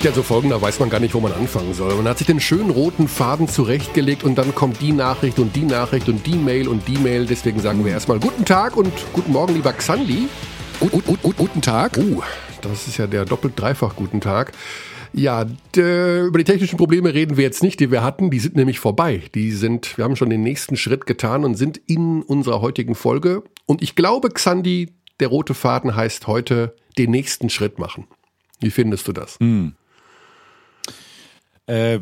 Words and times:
geht 0.00 0.12
ja 0.12 0.14
so 0.14 0.22
folgender, 0.22 0.62
weiß 0.62 0.80
man 0.80 0.88
gar 0.88 0.98
nicht, 0.98 1.12
wo 1.12 1.20
man 1.20 1.32
anfangen 1.32 1.74
soll. 1.74 1.94
Man 1.94 2.08
hat 2.08 2.16
sich 2.16 2.26
den 2.26 2.40
schönen 2.40 2.70
roten 2.70 3.06
Faden 3.06 3.48
zurechtgelegt 3.48 4.24
und 4.24 4.38
dann 4.38 4.54
kommt 4.54 4.80
die 4.80 4.92
Nachricht 4.92 5.38
und 5.38 5.54
die 5.54 5.64
Nachricht 5.64 6.08
und 6.08 6.26
die 6.26 6.36
Mail 6.36 6.68
und 6.68 6.88
die 6.88 6.96
Mail. 6.96 7.26
Deswegen 7.26 7.60
sagen 7.60 7.84
wir 7.84 7.92
erstmal 7.92 8.18
guten 8.18 8.46
Tag 8.46 8.78
und 8.78 8.90
guten 9.12 9.32
Morgen, 9.32 9.52
lieber 9.52 9.74
Xandi. 9.74 10.28
Gut, 10.80 11.04
gut, 11.04 11.22
gut, 11.22 11.36
guten 11.36 11.60
Tag. 11.60 11.98
Oh, 11.98 12.22
das 12.62 12.88
ist 12.88 12.96
ja 12.96 13.06
der 13.06 13.26
doppelt 13.26 13.60
dreifach 13.60 13.94
guten 13.94 14.22
Tag. 14.22 14.52
Ja, 15.12 15.44
über 15.76 16.38
die 16.38 16.44
technischen 16.44 16.78
Probleme 16.78 17.12
reden 17.12 17.36
wir 17.36 17.44
jetzt 17.44 17.62
nicht, 17.62 17.78
die 17.78 17.90
wir 17.90 18.02
hatten. 18.02 18.30
Die 18.30 18.38
sind 18.38 18.56
nämlich 18.56 18.78
vorbei. 18.80 19.24
Die 19.34 19.52
sind, 19.52 19.98
wir 19.98 20.06
haben 20.06 20.16
schon 20.16 20.30
den 20.30 20.42
nächsten 20.42 20.78
Schritt 20.78 21.04
getan 21.04 21.44
und 21.44 21.56
sind 21.56 21.78
in 21.86 22.22
unserer 22.22 22.62
heutigen 22.62 22.94
Folge. 22.94 23.42
Und 23.66 23.82
ich 23.82 23.96
glaube, 23.96 24.30
Xandi, 24.30 24.94
der 25.20 25.28
rote 25.28 25.52
Faden 25.52 25.94
heißt 25.94 26.26
heute 26.26 26.74
den 26.96 27.10
nächsten 27.10 27.50
Schritt 27.50 27.78
machen. 27.78 28.06
Wie 28.60 28.70
findest 28.70 29.06
du 29.06 29.12
das? 29.12 29.36
Hm. 29.40 29.74
Äh, 31.70 32.00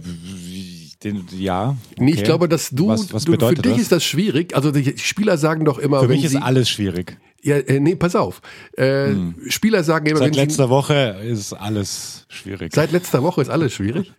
den, 1.04 1.26
ja. 1.36 1.76
Okay. 1.92 2.04
Nee, 2.04 2.10
ich 2.12 2.24
glaube, 2.24 2.48
dass 2.48 2.70
du, 2.70 2.88
was, 2.88 3.12
was 3.12 3.24
du 3.24 3.32
für 3.32 3.54
dich 3.54 3.72
das? 3.72 3.80
ist 3.82 3.92
das 3.92 4.04
schwierig. 4.04 4.56
Also 4.56 4.72
die 4.72 4.98
Spieler 4.98 5.38
sagen 5.38 5.64
doch 5.64 5.78
immer. 5.78 6.00
Für 6.00 6.08
mich 6.08 6.24
ist 6.24 6.36
alles 6.36 6.68
schwierig. 6.68 7.18
Ja, 7.42 7.56
äh, 7.56 7.78
nee, 7.78 7.94
pass 7.94 8.16
auf. 8.16 8.40
Äh, 8.76 9.08
hm. 9.08 9.34
Spieler 9.48 9.84
sagen 9.84 10.06
immer, 10.06 10.18
seit 10.18 10.34
letzter 10.34 10.64
sie, 10.64 10.70
Woche 10.70 11.20
ist 11.22 11.52
alles 11.52 12.26
schwierig. 12.28 12.72
Seit 12.74 12.90
letzter 12.90 13.22
Woche 13.22 13.42
ist 13.42 13.48
alles 13.48 13.72
schwierig. 13.72 14.12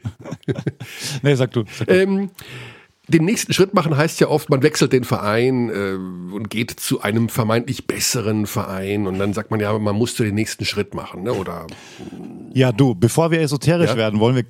nee, 1.21 1.35
sag 1.35 1.52
du. 1.52 1.66
Sag 1.77 1.88
du. 1.88 1.93
Ähm, 1.93 2.29
den 3.09 3.26
nächsten 3.26 3.54
Schritt 3.54 3.73
machen 3.73 3.98
heißt 3.98 4.20
ja 4.20 4.27
oft, 4.27 4.49
man 4.49 4.63
wechselt 4.63 4.94
den 4.94 5.04
Verein 5.04 5.70
äh, 5.70 6.34
und 6.34 6.49
geht 6.49 6.71
zu 6.71 7.02
einem 7.02 7.29
vermeintlich 7.29 7.88
besseren 7.88 8.48
Verein 8.48 9.07
und 9.07 9.20
dann 9.20 9.34
sagt 9.34 9.52
man 9.52 9.60
ja, 9.60 9.77
man 9.77 9.96
musste 9.96 10.24
den 10.24 10.35
nächsten 10.35 10.65
Schritt 10.65 10.93
machen, 10.93 11.24
ne? 11.24 11.34
Oder 11.34 11.68
ja, 12.54 12.71
du, 12.71 12.96
bevor 12.96 13.32
wir 13.32 13.41
esoterisch 13.41 13.91
ja? 13.91 13.98
werden, 13.98 14.20
wollen 14.20 14.35
wir, 14.35 14.46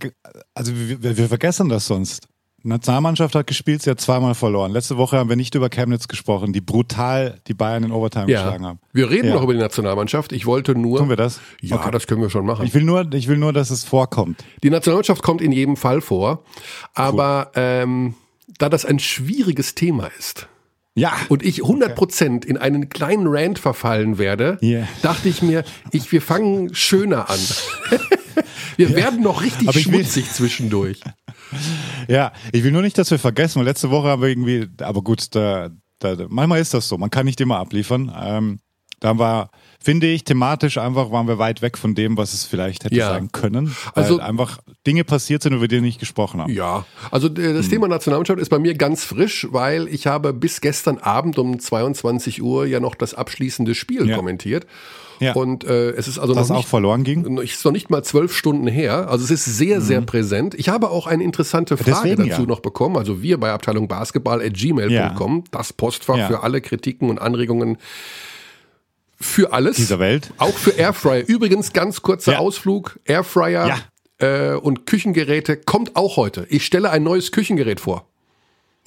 also 0.53 0.73
wir, 0.75 1.17
wir 1.17 1.27
vergessen 1.27 1.69
das 1.69 1.87
sonst. 1.87 2.27
Nationalmannschaft 2.63 3.35
hat 3.35 3.47
gespielt, 3.47 3.81
sie 3.81 3.89
hat 3.89 4.01
zweimal 4.01 4.35
verloren. 4.35 4.71
Letzte 4.71 4.97
Woche 4.97 5.17
haben 5.17 5.29
wir 5.29 5.35
nicht 5.35 5.55
über 5.55 5.69
Chemnitz 5.69 6.07
gesprochen, 6.07 6.51
die 6.51 6.61
brutal 6.61 7.39
die 7.47 7.53
Bayern 7.53 7.83
in 7.83 7.91
Overtime 7.91 8.29
ja. 8.29 8.43
geschlagen 8.43 8.65
haben. 8.65 8.79
Wir 8.91 9.09
reden 9.09 9.29
ja. 9.29 9.35
noch 9.35 9.43
über 9.43 9.53
die 9.53 9.59
Nationalmannschaft. 9.59 10.33
Ich 10.33 10.45
wollte 10.45 10.75
nur. 10.75 10.99
Tun 10.99 11.09
wir 11.09 11.15
das? 11.15 11.39
Ja, 11.61 11.77
okay. 11.77 11.91
das 11.91 12.07
können 12.07 12.21
wir 12.21 12.29
schon 12.29 12.45
machen. 12.45 12.65
Ich 12.65 12.73
will 12.73 12.83
nur, 12.83 13.11
ich 13.13 13.27
will 13.27 13.37
nur, 13.37 13.53
dass 13.53 13.69
es 13.69 13.83
vorkommt. 13.85 14.43
Die 14.63 14.69
Nationalmannschaft 14.69 15.23
kommt 15.23 15.41
in 15.41 15.51
jedem 15.51 15.77
Fall 15.77 16.01
vor, 16.01 16.43
aber 16.93 17.51
cool. 17.55 17.61
ähm, 17.63 18.13
da 18.59 18.69
das 18.69 18.85
ein 18.85 18.99
schwieriges 18.99 19.73
Thema 19.73 20.11
ist. 20.19 20.47
Ja. 20.95 21.13
Und 21.29 21.43
ich 21.43 21.63
100 21.63 21.95
Prozent 21.95 22.45
in 22.45 22.57
einen 22.57 22.89
kleinen 22.89 23.25
Rant 23.27 23.57
verfallen 23.57 24.17
werde, 24.17 24.59
yeah. 24.61 24.87
dachte 25.01 25.29
ich 25.29 25.41
mir, 25.41 25.63
ich, 25.91 26.11
wir 26.11 26.21
fangen 26.21 26.75
schöner 26.75 27.29
an. 27.29 27.39
wir 28.77 28.89
ja. 28.89 28.95
werden 28.95 29.21
noch 29.21 29.41
richtig 29.41 29.71
schmutzig 29.81 30.25
will, 30.25 30.33
zwischendurch. 30.33 30.99
Ja, 32.07 32.31
ich 32.51 32.63
will 32.63 32.71
nur 32.71 32.83
nicht, 32.83 32.95
dass 32.99 33.09
wir 33.09 33.17
vergessen, 33.17 33.57
weil 33.57 33.65
letzte 33.65 33.89
Woche 33.89 34.09
haben 34.09 34.21
wir 34.21 34.29
irgendwie, 34.29 34.67
aber 34.81 35.01
gut, 35.01 35.33
da, 35.33 35.69
da, 35.97 36.15
manchmal 36.27 36.59
ist 36.59 36.75
das 36.75 36.87
so, 36.87 36.95
man 36.99 37.09
kann 37.09 37.25
nicht 37.25 37.41
immer 37.41 37.57
abliefern. 37.57 38.11
Ähm, 38.19 38.59
da 38.99 39.09
haben 39.09 39.19
wir 39.19 39.49
finde 39.81 40.07
ich, 40.07 40.23
thematisch 40.23 40.77
einfach 40.77 41.11
waren 41.11 41.27
wir 41.27 41.39
weit 41.39 41.61
weg 41.61 41.77
von 41.77 41.95
dem, 41.95 42.17
was 42.17 42.33
es 42.33 42.43
vielleicht 42.43 42.83
hätte 42.83 42.95
ja. 42.95 43.09
sein 43.09 43.31
können. 43.31 43.75
also 43.95 44.19
einfach 44.19 44.59
Dinge 44.85 45.03
passiert 45.03 45.43
sind, 45.43 45.53
über 45.53 45.67
die 45.67 45.75
wir 45.75 45.81
nicht 45.81 45.99
gesprochen 45.99 46.41
haben. 46.41 46.53
Ja, 46.53 46.85
also 47.11 47.27
äh, 47.27 47.53
das 47.53 47.65
hm. 47.65 47.71
Thema 47.71 47.87
Nationalmannschaft 47.87 48.39
ist 48.39 48.49
bei 48.49 48.59
mir 48.59 48.75
ganz 48.75 49.03
frisch, 49.03 49.47
weil 49.51 49.87
ich 49.87 50.07
habe 50.07 50.33
bis 50.33 50.61
gestern 50.61 50.97
Abend 50.97 51.37
um 51.39 51.59
22 51.59 52.41
Uhr 52.41 52.65
ja 52.65 52.79
noch 52.79 52.95
das 52.95 53.13
abschließende 53.13 53.75
Spiel 53.75 54.07
ja. 54.07 54.15
kommentiert. 54.15 54.65
Ja. 55.19 55.33
Und 55.33 55.65
äh, 55.65 55.91
es 55.91 56.07
ist 56.07 56.17
also 56.17 56.33
das 56.33 56.47
noch 56.47 56.55
nicht, 56.55 56.65
auch 56.65 56.69
verloren 56.69 57.03
ging. 57.03 57.37
ist 57.39 57.65
noch 57.65 57.73
nicht 57.73 57.89
mal 57.89 58.03
zwölf 58.03 58.33
Stunden 58.33 58.67
her. 58.67 59.09
Also 59.09 59.25
es 59.25 59.31
ist 59.31 59.45
sehr, 59.45 59.79
mhm. 59.79 59.83
sehr 59.83 60.01
präsent. 60.01 60.55
Ich 60.55 60.69
habe 60.69 60.89
auch 60.89 61.07
eine 61.07 61.23
interessante 61.23 61.75
Frage 61.75 61.91
Deswegen, 61.91 62.29
dazu 62.29 62.43
ja. 62.43 62.47
noch 62.47 62.61
bekommen. 62.61 62.95
Also 62.95 63.21
wir 63.21 63.37
bei 63.37 63.51
Abteilung 63.51 63.87
Basketball 63.87 64.41
at 64.41 64.53
gmail.com, 64.53 65.37
ja. 65.37 65.43
das 65.51 65.73
Postfach 65.73 66.27
für 66.27 66.43
alle 66.43 66.61
Kritiken 66.61 67.09
und 67.09 67.19
Anregungen 67.19 67.77
für 69.21 69.53
alles. 69.53 69.75
Dieser 69.75 69.99
Welt. 69.99 70.31
Auch 70.37 70.57
für 70.57 70.71
Airfryer. 70.71 71.27
Übrigens, 71.27 71.73
ganz 71.73 72.01
kurzer 72.01 72.33
ja. 72.33 72.39
Ausflug. 72.39 72.99
Airfryer 73.05 73.79
ja. 74.21 74.53
äh, 74.53 74.55
und 74.55 74.85
Küchengeräte 74.85 75.57
kommt 75.57 75.95
auch 75.95 76.17
heute. 76.17 76.45
Ich 76.49 76.65
stelle 76.65 76.89
ein 76.89 77.03
neues 77.03 77.31
Küchengerät 77.31 77.79
vor. 77.79 78.07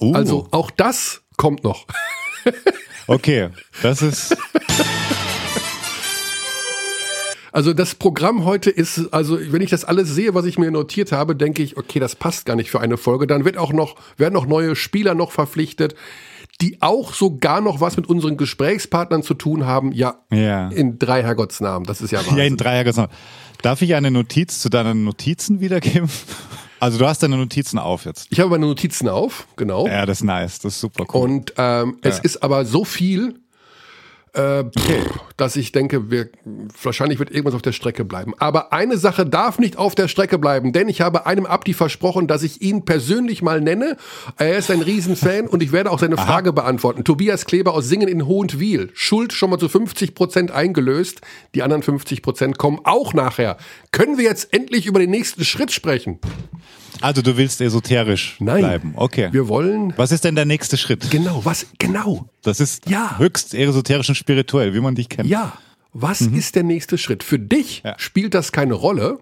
Uh. 0.01 0.13
Also 0.13 0.47
auch 0.51 0.71
das 0.71 1.21
kommt 1.37 1.63
noch. 1.63 1.85
okay, 3.07 3.49
das 3.81 4.01
ist. 4.01 4.35
Also 7.51 7.73
das 7.73 7.93
Programm 7.93 8.45
heute 8.45 8.71
ist, 8.71 9.13
also 9.13 9.37
wenn 9.39 9.61
ich 9.61 9.69
das 9.69 9.85
alles 9.85 10.09
sehe, 10.09 10.33
was 10.33 10.45
ich 10.45 10.57
mir 10.57 10.71
notiert 10.71 11.11
habe, 11.11 11.35
denke 11.35 11.61
ich, 11.61 11.77
okay, 11.77 11.99
das 11.99 12.15
passt 12.15 12.47
gar 12.47 12.55
nicht 12.55 12.71
für 12.71 12.81
eine 12.81 12.97
Folge. 12.97 13.27
Dann 13.27 13.45
wird 13.45 13.57
auch 13.57 13.71
noch, 13.71 13.95
werden 14.17 14.35
auch 14.35 14.47
neue 14.47 14.75
Spieler 14.75 15.13
noch 15.13 15.31
verpflichtet 15.31 15.93
die 16.61 16.81
auch 16.81 17.13
sogar 17.13 17.61
noch 17.61 17.81
was 17.81 17.97
mit 17.97 18.07
unseren 18.07 18.37
Gesprächspartnern 18.37 19.23
zu 19.23 19.33
tun 19.33 19.65
haben. 19.65 19.91
Ja, 19.91 20.15
ja. 20.31 20.69
in 20.69 20.99
drei 20.99 21.23
Herrgottsnamen. 21.23 21.85
Das 21.85 22.01
ist 22.01 22.11
ja 22.11 22.19
Wahnsinn. 22.19 22.37
Ja, 22.37 22.43
in 22.43 22.57
drei 22.57 22.75
Herrgottsnamen. 22.75 23.11
Darf 23.61 23.81
ich 23.81 23.95
eine 23.95 24.11
Notiz 24.11 24.59
zu 24.59 24.69
deinen 24.69 25.03
Notizen 25.03 25.59
wiedergeben? 25.61 26.09
Also 26.79 26.97
du 26.97 27.07
hast 27.07 27.23
deine 27.23 27.37
Notizen 27.37 27.79
auf 27.79 28.03
jetzt. 28.03 28.27
Ich 28.29 28.41
habe 28.41 28.49
meine 28.49 28.65
Notizen 28.65 29.07
auf, 29.07 29.47
genau. 29.55 29.87
Ja, 29.87 30.05
das 30.05 30.17
ist 30.17 30.25
nice, 30.25 30.59
das 30.59 30.73
ist 30.73 30.81
super 30.81 31.05
cool. 31.13 31.21
Und 31.21 31.53
ähm, 31.57 31.97
ja. 32.03 32.09
es 32.09 32.19
ist 32.19 32.43
aber 32.43 32.65
so 32.65 32.83
viel, 32.83 33.39
äh, 34.33 34.63
dass 35.37 35.55
ich 35.55 35.71
denke, 35.71 36.09
wir, 36.09 36.29
wahrscheinlich 36.81 37.19
wird 37.19 37.31
irgendwas 37.31 37.53
auf 37.53 37.61
der 37.61 37.71
Strecke 37.71 38.03
bleiben. 38.03 38.33
Aber 38.39 38.73
eine 38.73 38.97
Sache 38.97 39.25
darf 39.25 39.59
nicht 39.59 39.77
auf 39.77 39.95
der 39.95 40.07
Strecke 40.07 40.39
bleiben, 40.39 40.73
denn 40.73 40.89
ich 40.89 41.01
habe 41.01 41.25
einem 41.25 41.45
Abdi 41.45 41.73
versprochen, 41.73 42.27
dass 42.27 42.43
ich 42.43 42.61
ihn 42.61 42.85
persönlich 42.85 43.41
mal 43.41 43.61
nenne. 43.61 43.97
Er 44.37 44.57
ist 44.57 44.71
ein 44.71 44.81
Riesenfan 44.81 45.47
und 45.47 45.61
ich 45.61 45.71
werde 45.71 45.91
auch 45.91 45.99
seine 45.99 46.17
Aha. 46.17 46.25
Frage 46.25 46.53
beantworten. 46.53 47.03
Tobias 47.03 47.45
Kleber 47.45 47.73
aus 47.73 47.87
Singen 47.87 48.07
in 48.07 48.25
Hohentwiel. 48.25 48.89
Schuld 48.93 49.33
schon 49.33 49.51
mal 49.51 49.59
zu 49.59 49.69
50 49.69 50.15
Prozent 50.15 50.51
eingelöst. 50.51 51.21
Die 51.53 51.61
anderen 51.61 51.83
50 51.83 52.21
Prozent 52.21 52.57
kommen 52.57 52.79
auch 52.83 53.13
nachher. 53.13 53.57
Können 53.91 54.17
wir 54.17 54.25
jetzt 54.25 54.53
endlich 54.53 54.87
über 54.87 54.99
den 54.99 55.11
nächsten 55.11 55.45
Schritt 55.45 55.71
sprechen? 55.71 56.19
Also 57.01 57.21
du 57.21 57.37
willst 57.37 57.61
esoterisch 57.61 58.37
Nein, 58.39 58.59
bleiben. 58.59 58.93
Okay. 58.95 59.29
Wir 59.31 59.47
wollen. 59.47 59.93
Was 59.97 60.11
ist 60.11 60.23
denn 60.23 60.35
der 60.35 60.45
nächste 60.45 60.77
Schritt? 60.77 61.11
Genau, 61.11 61.41
was 61.43 61.67
genau? 61.77 62.29
Das 62.43 62.59
ist 62.59 62.89
ja. 62.89 63.17
höchst 63.17 63.53
esoterisch 63.53 64.09
und 64.09 64.15
spirituell, 64.15 64.73
wie 64.73 64.79
man 64.79 64.95
dich 64.95 65.09
kennt. 65.09 65.29
Ja. 65.29 65.53
Was 65.93 66.21
mhm. 66.21 66.37
ist 66.37 66.55
der 66.55 66.63
nächste 66.63 66.97
Schritt? 66.97 67.23
Für 67.23 67.39
dich 67.39 67.81
ja. 67.85 67.95
spielt 67.97 68.33
das 68.33 68.51
keine 68.51 68.73
Rolle, 68.73 69.19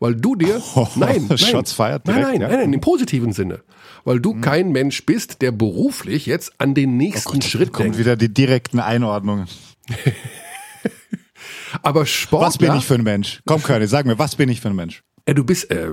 weil 0.00 0.14
du 0.14 0.36
dir 0.36 0.62
oh, 0.74 0.86
nein, 0.96 1.26
nein, 1.28 1.38
Shots 1.38 1.72
feiert 1.72 2.06
direkt, 2.06 2.22
nein, 2.22 2.40
nein, 2.40 2.50
nein, 2.50 2.60
nein, 2.60 2.72
im 2.72 2.80
positiven 2.80 3.32
Sinne, 3.32 3.62
weil 4.04 4.20
du 4.20 4.34
mhm. 4.34 4.40
kein 4.40 4.72
Mensch 4.72 5.04
bist, 5.04 5.42
der 5.42 5.52
beruflich 5.52 6.26
jetzt 6.26 6.52
an 6.58 6.74
den 6.74 6.96
nächsten 6.96 7.28
oh 7.28 7.32
Gott, 7.32 7.44
Schritt 7.44 7.72
kommt 7.72 7.86
denkt. 7.86 7.98
wieder 7.98 8.16
die 8.16 8.32
direkten 8.32 8.80
Einordnungen. 8.80 9.46
Aber 11.82 12.06
Sport. 12.06 12.42
Was 12.42 12.58
bin 12.58 12.74
ich 12.74 12.86
für 12.86 12.94
ein 12.94 13.02
Mensch? 13.02 13.40
Komm, 13.44 13.62
König, 13.62 13.90
sag 13.90 14.06
mir, 14.06 14.18
was 14.18 14.36
bin 14.36 14.48
ich 14.48 14.60
für 14.60 14.68
ein 14.68 14.76
Mensch? 14.76 15.02
Ja, 15.26 15.34
du 15.34 15.44
bist, 15.44 15.70
äh, 15.70 15.88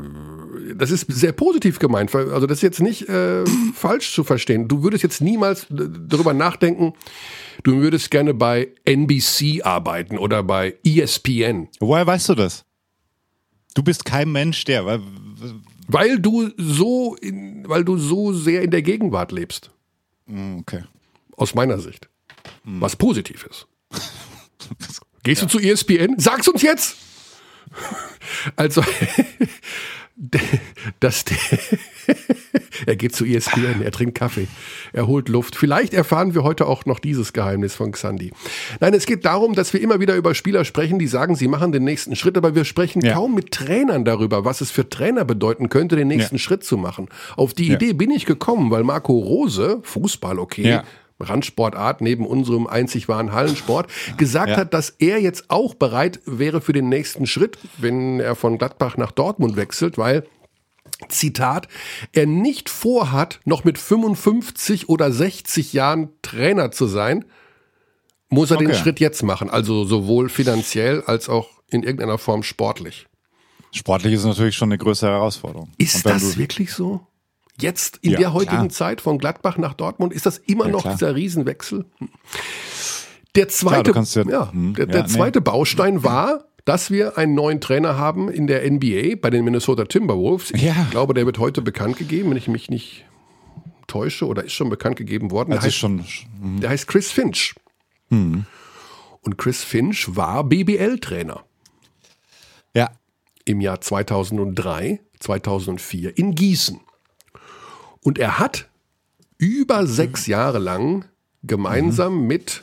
das 0.78 0.91
ist 0.91 1.12
sehr 1.12 1.31
positiv 1.31 1.80
gemeint. 1.80 2.13
Also 2.13 2.47
das 2.47 2.59
ist 2.59 2.62
jetzt 2.62 2.81
nicht 2.81 3.08
äh, 3.09 3.44
falsch 3.74 4.13
zu 4.13 4.24
verstehen. 4.24 4.68
Du 4.68 4.84
würdest 4.84 5.03
jetzt 5.03 5.22
niemals 5.22 5.68
darüber 5.69 6.34
nachdenken, 6.34 6.94
du 7.63 7.78
würdest 7.78 8.12
gerne 8.12 8.34
bei 8.34 8.69
NBC 8.85 9.64
arbeiten 9.64 10.18
oder 10.18 10.44
bei 10.44 10.75
ESPN. 10.84 11.69
Woher 11.80 12.06
weißt 12.06 12.30
du 12.30 12.35
das? 12.35 12.66
Du 13.74 13.84
bist 13.84 14.06
kein 14.06 14.31
Mensch, 14.31 14.64
der. 14.66 14.85
Weil, 14.85 15.02
weil 15.88 16.19
du 16.19 16.52
so, 16.58 17.16
in, 17.16 17.68
weil 17.68 17.84
du 17.84 17.97
so 17.97 18.34
sehr 18.34 18.62
in 18.62 18.72
der 18.72 18.81
Gegenwart 18.81 19.32
lebst. 19.32 19.72
Hm, 20.28 20.59
okay. 20.59 20.84
Aus 21.35 21.55
meiner 21.55 21.79
Sicht. 21.79 22.09
Was 22.64 22.96
positiv 22.96 23.46
ist. 23.49 23.67
Gehst 25.23 25.41
ja. 25.41 25.47
du 25.47 25.52
zu 25.52 25.59
ESPN? 25.59 26.16
Sag's 26.17 26.47
uns 26.47 26.61
jetzt! 26.61 26.97
Also, 28.55 28.84
dass 31.02 31.26
der, 31.26 31.38
er 32.85 32.96
geht 32.96 33.16
zu 33.16 33.26
ESPN, 33.26 33.82
er 33.84 33.91
trinkt 33.91 34.17
Kaffee, 34.17 34.47
er 34.94 35.08
holt 35.08 35.28
Luft. 35.28 35.56
Vielleicht 35.56 35.94
erfahren 35.94 36.34
wir 36.34 36.44
heute 36.44 36.67
auch 36.67 36.85
noch 36.85 37.00
dieses 37.00 37.34
Geheimnis 37.34 37.76
von 37.76 37.91
Xandi. 37.91 38.32
Nein, 38.79 38.94
es 38.94 39.06
geht 39.06 39.26
darum, 39.26 39.56
dass 39.56 39.73
wir 39.73 39.82
immer 39.82 40.00
wieder 40.00 40.16
über 40.16 40.34
Spieler 40.34 40.64
sprechen, 40.64 41.00
die 41.00 41.08
sagen, 41.08 41.35
sie 41.35 41.50
machen 41.50 41.73
den 41.73 41.84
nächsten 41.84 42.16
Schritt, 42.16 42.38
aber 42.38 42.56
wir 42.56 42.64
sprechen 42.64 43.02
ja. 43.02 43.14
kaum 43.14 43.35
mit 43.35 43.52
Trainern 43.52 44.06
darüber, 44.06 44.46
was 44.46 44.62
es 44.62 44.72
für 44.72 44.90
Trainer 44.90 45.26
bedeuten 45.26 45.67
könnte, 45.67 45.97
den 45.97 46.08
nächsten 46.08 46.35
ja. 46.35 46.40
Schritt 46.40 46.64
zu 46.64 46.78
machen. 46.78 47.09
Auf 47.35 47.53
die 47.53 47.68
ja. 47.68 47.76
Idee 47.76 47.94
bin 47.94 48.11
ich 48.11 48.26
gekommen, 48.26 48.72
weil 48.72 48.84
Marco 48.84 49.18
Rose, 49.18 49.79
Fußball 49.84 50.40
okay, 50.40 50.79
Randsportart 51.20 52.02
neben 52.02 52.26
unserem 52.26 52.67
einzig 52.67 53.08
wahren 53.08 53.32
Hallensport, 53.32 53.88
gesagt 54.17 54.50
ja. 54.50 54.58
hat, 54.58 54.73
dass 54.73 54.90
er 55.00 55.22
jetzt 55.22 55.50
auch 55.50 55.73
bereit 55.73 56.20
wäre 56.26 56.62
für 56.62 56.73
den 56.73 56.90
nächsten 56.90 57.26
Schritt, 57.26 57.58
wenn 57.78 58.20
er 58.20 58.35
von 58.35 58.58
Gladbach 58.58 58.97
nach 58.97 59.12
Dortmund 59.12 59.56
wechselt, 59.56 59.97
weil 59.97 60.26
Zitat, 61.09 61.67
er 62.14 62.26
nicht 62.26 62.70
vorhat, 62.70 63.40
noch 63.46 63.64
mit 63.64 63.78
55 63.78 64.88
oder 64.88 65.12
60 65.12 65.73
Jahren 65.73 66.09
Trainer 66.22 66.72
zu 66.72 66.85
sein, 66.85 67.26
muss 68.29 68.52
er 68.52 68.58
okay. 68.58 68.68
den 68.68 68.76
Schritt 68.76 69.00
jetzt 69.00 69.23
machen, 69.23 69.50
also 69.50 69.85
sowohl 69.85 70.29
finanziell 70.29 71.02
als 71.06 71.29
auch 71.29 71.50
in 71.70 71.84
irgendeiner 71.84 72.18
Form 72.18 72.44
sportlich. 72.44 73.08
Sportlich 73.72 74.14
ist 74.14 74.23
natürlich 74.23 74.56
schon 74.56 74.70
eine 74.70 74.78
größere 74.78 75.11
Herausforderung. 75.11 75.72
Ist 75.78 76.06
das 76.06 76.38
wirklich 76.38 76.72
so? 76.72 77.06
Jetzt 77.59 77.99
in 78.02 78.11
ja, 78.11 78.17
der 78.17 78.34
heutigen 78.34 78.57
klar. 78.57 78.69
Zeit 78.69 79.02
von 79.02 79.17
Gladbach 79.17 79.57
nach 79.57 79.73
Dortmund 79.73 80.13
ist 80.13 80.25
das 80.25 80.37
immer 80.40 80.66
ja, 80.66 80.72
noch 80.72 80.81
klar. 80.81 80.93
dieser 80.93 81.16
Riesenwechsel? 81.16 81.85
Der 83.35 83.47
zweite, 83.47 83.91
klar, 83.91 84.05
ja, 84.13 84.23
ja 84.23 84.52
hm, 84.52 84.73
der, 84.75 84.85
der 84.87 85.05
zweite 85.07 85.40
nee. 85.40 85.43
Baustein 85.43 86.03
war, 86.03 86.46
dass 86.66 86.90
wir 86.91 87.17
einen 87.17 87.35
neuen 87.35 87.61
Trainer 87.61 87.97
haben 87.97 88.29
in 88.29 88.47
der 88.47 88.69
NBA 88.69 89.16
bei 89.22 89.29
den 89.29 89.46
Minnesota 89.46 89.85
Timberwolves. 89.85 90.52
Ich 90.52 90.66
glaube, 90.91 91.13
der 91.13 91.25
wird 91.25 91.37
heute 91.37 91.61
bekannt 91.61 91.97
gegeben, 91.97 92.31
wenn 92.31 92.37
ich 92.37 92.47
mich 92.47 92.69
nicht 92.69 93.05
täusche, 93.87 94.25
oder 94.25 94.43
ist 94.43 94.53
schon 94.53 94.69
bekannt 94.69 94.97
gegeben 94.97 95.31
worden. 95.31 95.51
Der, 95.51 95.61
heißt, 95.61 95.75
schon, 95.75 96.03
hm. 96.41 96.59
der 96.59 96.72
heißt 96.72 96.87
Chris 96.87 97.11
Finch. 97.11 97.55
Hm. 98.09 98.46
Und 99.22 99.37
Chris 99.37 99.63
Finch 99.63 100.16
war 100.16 100.43
BBL-Trainer. 100.43 101.43
Ja. 102.73 102.91
Im 103.46 103.61
Jahr 103.61 103.79
2003, 103.79 105.01
2004 105.19 106.17
in 106.17 106.35
Gießen. 106.35 106.79
Und 108.05 108.19
er 108.19 108.37
hat 108.37 108.69
über 109.40 109.87
sechs 109.87 110.28
Jahre 110.28 110.59
lang 110.59 111.05
gemeinsam 111.41 112.22
mhm. 112.22 112.28
mit 112.28 112.61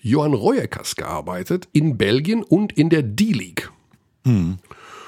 Johann 0.00 0.34
Reueckers 0.34 0.96
gearbeitet 0.96 1.68
in 1.72 1.96
Belgien 1.96 2.42
und 2.42 2.72
in 2.72 2.90
der 2.90 3.04
D-League. 3.04 3.70
Mhm. 4.24 4.58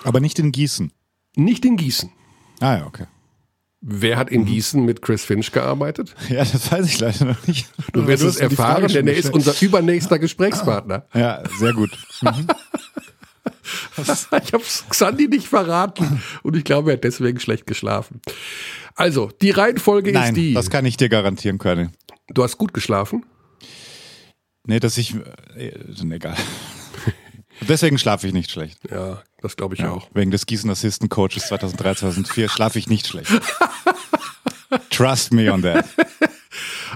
Aber 0.04 0.20
nicht 0.20 0.38
in 0.38 0.52
Gießen. 0.52 0.92
Nicht 1.34 1.64
in 1.64 1.76
Gießen. 1.76 2.10
Ah 2.60 2.76
ja, 2.76 2.86
okay. 2.86 3.06
Wer 3.80 4.18
hat 4.18 4.30
in 4.30 4.42
mhm. 4.42 4.46
Gießen 4.46 4.84
mit 4.84 5.02
Chris 5.02 5.24
Finch 5.24 5.50
gearbeitet? 5.50 6.14
Ja, 6.28 6.44
das 6.44 6.70
weiß 6.70 6.86
ich 6.86 7.00
leider 7.00 7.24
noch 7.24 7.44
nicht. 7.48 7.68
Du 7.92 8.06
wirst 8.06 8.22
es 8.22 8.36
erfahren, 8.36 8.86
denn 8.86 9.08
er 9.08 9.16
ist 9.16 9.34
unser 9.34 9.60
übernächster 9.60 10.20
Gesprächspartner. 10.20 11.06
Ja, 11.12 11.42
sehr 11.58 11.72
gut. 11.72 11.90
Ich 13.98 14.52
habe 14.52 14.64
Xandi 14.90 15.28
nicht 15.28 15.48
verraten 15.48 16.22
und 16.42 16.56
ich 16.56 16.64
glaube, 16.64 16.90
er 16.90 16.94
hat 16.94 17.04
deswegen 17.04 17.40
schlecht 17.40 17.66
geschlafen. 17.66 18.20
Also, 18.94 19.30
die 19.40 19.50
Reihenfolge 19.50 20.12
Nein, 20.12 20.30
ist 20.30 20.36
die. 20.36 20.54
Das 20.54 20.70
kann 20.70 20.84
ich 20.84 20.96
dir 20.96 21.08
garantieren 21.08 21.58
können. 21.58 21.92
Du 22.28 22.42
hast 22.42 22.58
gut 22.58 22.74
geschlafen? 22.74 23.24
Nee, 24.66 24.80
dass 24.80 24.98
ich. 24.98 25.14
Äh, 25.56 25.72
egal. 26.10 26.36
Deswegen 27.68 27.98
schlafe 27.98 28.26
ich 28.26 28.32
nicht 28.32 28.50
schlecht. 28.50 28.78
Ja, 28.90 29.22
das 29.40 29.56
glaube 29.56 29.74
ich 29.74 29.80
ja, 29.80 29.90
auch. 29.90 30.08
Wegen 30.14 30.30
des 30.30 30.46
Gießen 30.46 30.70
Assistant 30.70 31.10
Coaches 31.10 31.48
2003, 31.48 31.94
2004 31.94 32.48
schlafe 32.48 32.78
ich 32.78 32.88
nicht 32.88 33.06
schlecht. 33.06 33.30
Trust 34.90 35.32
me 35.32 35.52
on 35.52 35.62
that. 35.62 35.86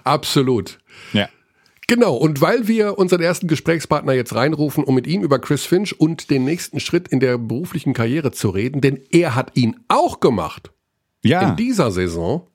Absolut. 0.05 0.79
Genau, 1.93 2.15
und 2.15 2.41
weil 2.41 2.69
wir 2.69 2.97
unseren 2.97 3.21
ersten 3.21 3.49
Gesprächspartner 3.49 4.15
jetzt 4.15 4.35
reinrufen, 4.35 4.83
um 4.83 4.95
mit 4.95 5.07
ihm 5.07 5.23
über 5.23 5.39
Chris 5.39 5.67
Finch 5.67 6.01
und 6.01 6.31
den 6.31 6.43
nächsten 6.43 6.81
Schritt 6.81 7.09
in 7.09 7.21
der 7.21 7.37
beruflichen 7.37 7.93
Karriere 7.93 8.33
zu 8.33 8.49
reden, 8.49 8.81
denn 8.81 8.99
er 9.11 9.35
hat 9.35 9.51
ihn 9.59 9.79
auch 9.89 10.19
gemacht 10.19 10.71
ja. 11.23 11.43
in 11.43 11.57
dieser 11.57 11.91
Saison. 11.91 12.47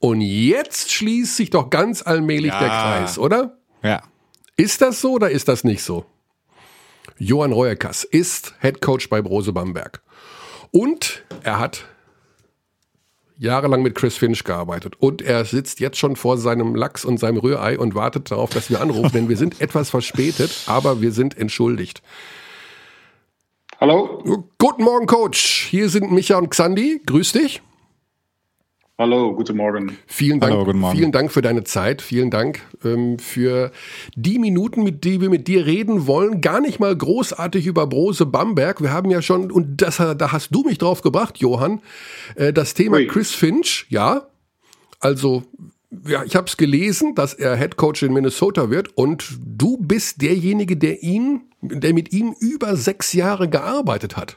Und 0.00 0.22
jetzt 0.22 0.90
schließt 0.90 1.36
sich 1.36 1.50
doch 1.50 1.70
ganz 1.70 2.04
allmählich 2.04 2.50
ja. 2.50 2.58
der 2.58 2.68
Kreis, 2.68 3.16
oder? 3.16 3.58
Ja. 3.84 4.02
Ist 4.56 4.82
das 4.82 5.00
so 5.00 5.12
oder 5.12 5.30
ist 5.30 5.46
das 5.46 5.62
nicht 5.62 5.84
so? 5.84 6.04
Johann 7.16 7.52
Reuerkas 7.52 8.02
ist 8.02 8.54
Head 8.60 8.80
Coach 8.80 9.08
bei 9.08 9.22
Brose 9.22 9.52
Bamberg. 9.52 10.02
Und 10.72 11.22
er 11.44 11.60
hat 11.60 11.84
jahrelang 13.40 13.82
mit 13.82 13.94
Chris 13.94 14.18
Finch 14.18 14.44
gearbeitet. 14.44 14.94
Und 14.98 15.22
er 15.22 15.44
sitzt 15.44 15.80
jetzt 15.80 15.98
schon 15.98 16.14
vor 16.14 16.36
seinem 16.36 16.74
Lachs 16.74 17.04
und 17.04 17.18
seinem 17.18 17.38
Rührei 17.38 17.78
und 17.78 17.94
wartet 17.94 18.30
darauf, 18.30 18.50
dass 18.50 18.70
wir 18.70 18.80
anrufen, 18.80 19.12
denn 19.12 19.28
wir 19.28 19.36
sind 19.36 19.60
etwas 19.60 19.90
verspätet, 19.90 20.64
aber 20.66 21.00
wir 21.00 21.10
sind 21.10 21.36
entschuldigt. 21.36 22.02
Hallo. 23.80 24.22
Guten 24.58 24.84
Morgen, 24.84 25.06
Coach. 25.06 25.68
Hier 25.70 25.88
sind 25.88 26.12
Micha 26.12 26.36
und 26.36 26.50
Xandi. 26.50 27.00
Grüß 27.06 27.32
dich. 27.32 27.62
Hallo, 29.00 29.34
guten 29.34 29.56
Morgen. 29.56 29.96
Vielen 30.06 30.40
Dank, 30.40 30.52
Hallo, 30.52 30.64
guten 30.66 30.78
Morgen. 30.78 30.98
Vielen 30.98 31.10
Dank 31.10 31.32
für 31.32 31.40
deine 31.40 31.64
Zeit. 31.64 32.02
Vielen 32.02 32.30
Dank 32.30 32.60
ähm, 32.84 33.18
für 33.18 33.72
die 34.14 34.38
Minuten, 34.38 34.82
mit 34.82 35.06
denen 35.06 35.22
wir 35.22 35.30
mit 35.30 35.48
dir 35.48 35.64
reden 35.64 36.06
wollen. 36.06 36.42
Gar 36.42 36.60
nicht 36.60 36.80
mal 36.80 36.94
großartig 36.94 37.66
über 37.66 37.86
Brose 37.86 38.26
Bamberg. 38.26 38.82
Wir 38.82 38.92
haben 38.92 39.10
ja 39.10 39.22
schon, 39.22 39.50
und 39.50 39.80
das, 39.80 39.96
da 39.96 40.32
hast 40.32 40.54
du 40.54 40.64
mich 40.64 40.76
drauf 40.76 41.00
gebracht, 41.00 41.38
Johann, 41.38 41.80
äh, 42.34 42.52
das 42.52 42.74
Thema 42.74 42.96
Ui. 42.98 43.06
Chris 43.06 43.32
Finch. 43.32 43.86
Ja, 43.88 44.26
also 45.00 45.44
ja, 46.06 46.22
ich 46.24 46.36
habe 46.36 46.48
es 46.48 46.58
gelesen, 46.58 47.14
dass 47.14 47.32
er 47.32 47.56
Head 47.56 47.76
Coach 47.78 48.02
in 48.02 48.12
Minnesota 48.12 48.68
wird 48.68 48.98
und 48.98 49.38
du 49.40 49.78
bist 49.78 50.20
derjenige, 50.20 50.76
der 50.76 51.02
ihn, 51.02 51.44
der 51.62 51.94
mit 51.94 52.12
ihm 52.12 52.34
über 52.38 52.76
sechs 52.76 53.14
Jahre 53.14 53.48
gearbeitet 53.48 54.18
hat. 54.18 54.36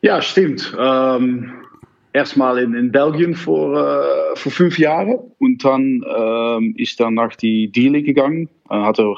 Ja, 0.00 0.22
stimmt. 0.22 0.74
Ähm 0.80 1.63
erstmal 2.14 2.58
in, 2.58 2.74
in 2.74 2.92
Belgien 2.92 3.34
vor, 3.34 3.76
äh, 3.76 4.36
vor 4.36 4.52
fünf 4.52 4.78
Jahren 4.78 5.18
und 5.38 5.64
dann 5.64 6.02
ähm, 6.06 6.74
ist 6.78 7.00
er 7.00 7.10
nach 7.10 7.34
die 7.34 7.70
D-League 7.70 8.06
gegangen. 8.06 8.48
Äh, 8.70 8.76
hat 8.76 9.00
er 9.00 9.16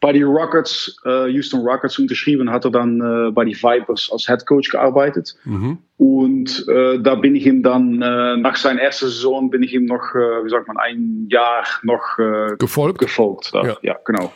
bei 0.00 0.12
die 0.12 0.22
Rockets, 0.22 1.00
äh, 1.04 1.28
Houston 1.28 1.62
Rockets 1.62 1.98
unterschrieben, 1.98 2.50
hat 2.50 2.66
er 2.66 2.70
dann 2.70 3.00
äh, 3.00 3.30
bei 3.32 3.44
die 3.44 3.56
Vipers 3.56 4.10
als 4.12 4.26
Head 4.26 4.46
Coach 4.46 4.70
gearbeitet. 4.70 5.34
Mhm. 5.44 5.78
Und 5.96 6.68
äh, 6.68 7.00
da 7.00 7.14
bin 7.14 7.34
ich 7.34 7.46
ihm 7.46 7.62
dann, 7.62 8.02
äh, 8.02 8.36
nach 8.36 8.56
seiner 8.56 8.82
ersten 8.82 9.06
Saison, 9.06 9.50
bin 9.50 9.62
ich 9.62 9.72
ihm 9.72 9.86
noch, 9.86 10.14
äh, 10.14 10.44
wie 10.44 10.50
sagt 10.50 10.68
man, 10.68 10.76
ein 10.76 11.26
Jahr 11.30 11.64
noch 11.82 12.18
äh, 12.18 12.56
gefolgt. 12.58 12.98
gefolgt 12.98 13.52
ja. 13.54 13.76
ja, 13.80 13.96
genau. 14.04 14.30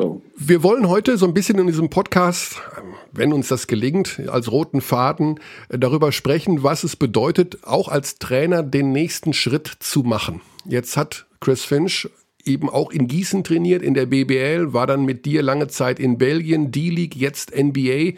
So. 0.00 0.22
Wir 0.36 0.62
wollen 0.62 0.88
heute 0.88 1.18
so 1.18 1.26
ein 1.26 1.34
bisschen 1.34 1.58
in 1.58 1.66
diesem 1.66 1.90
Podcast, 1.90 2.62
wenn 3.10 3.32
uns 3.32 3.48
das 3.48 3.66
gelingt, 3.66 4.20
als 4.28 4.52
roten 4.52 4.80
Faden 4.80 5.40
äh, 5.70 5.76
darüber 5.76 6.12
sprechen, 6.12 6.62
was 6.62 6.84
es 6.84 6.94
bedeutet, 6.94 7.58
auch 7.64 7.88
als 7.88 8.20
Trainer 8.20 8.62
den 8.62 8.92
nächsten 8.92 9.32
Schritt 9.32 9.66
zu 9.80 10.04
machen. 10.04 10.40
Jetzt 10.64 10.96
hat 10.96 11.26
Chris 11.40 11.64
Finch 11.64 12.08
eben 12.44 12.70
auch 12.70 12.92
in 12.92 13.08
Gießen 13.08 13.42
trainiert, 13.42 13.82
in 13.82 13.94
der 13.94 14.06
BBL, 14.06 14.72
war 14.72 14.86
dann 14.86 15.04
mit 15.04 15.26
dir 15.26 15.42
lange 15.42 15.66
Zeit 15.66 15.98
in 15.98 16.16
Belgien, 16.16 16.70
D-League, 16.70 17.16
jetzt 17.16 17.52
NBA. 17.52 18.12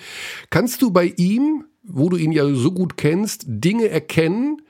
Kannst 0.51 0.83
du 0.83 0.91
bei 0.91 1.15
ihm, 1.17 1.65
wo 1.83 2.11
du 2.11 2.19
ihn 2.19 2.33
ja 2.33 2.47
so 2.53 2.73
gut 2.73 2.99
kennst, 2.99 3.45
Dinge 3.47 3.89
erkennen, 3.89 4.61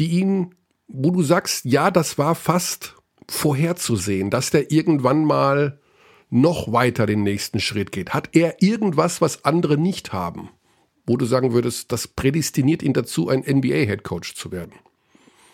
die 0.00 0.08
ihn, 0.18 0.56
wo 0.88 1.12
du 1.12 1.22
sagst, 1.22 1.64
ja, 1.64 1.92
das 1.92 2.18
war 2.18 2.34
fast 2.34 2.96
vorherzusehen, 3.28 4.30
dass 4.30 4.50
der 4.50 4.72
irgendwann 4.72 5.24
mal 5.24 5.78
noch 6.30 6.72
weiter 6.72 7.06
den 7.06 7.22
nächsten 7.22 7.60
Schritt 7.60 7.92
geht? 7.92 8.14
Hat 8.14 8.30
er 8.32 8.56
irgendwas, 8.60 9.20
was 9.20 9.44
andere 9.44 9.78
nicht 9.78 10.12
haben? 10.12 10.50
Wo 11.06 11.16
du 11.16 11.24
sagen 11.24 11.52
würdest, 11.52 11.92
das 11.92 12.08
prädestiniert 12.08 12.82
ihn 12.82 12.92
dazu, 12.92 13.28
ein 13.28 13.44
NBA-Headcoach 13.46 14.34
zu 14.34 14.50
werden? 14.50 14.72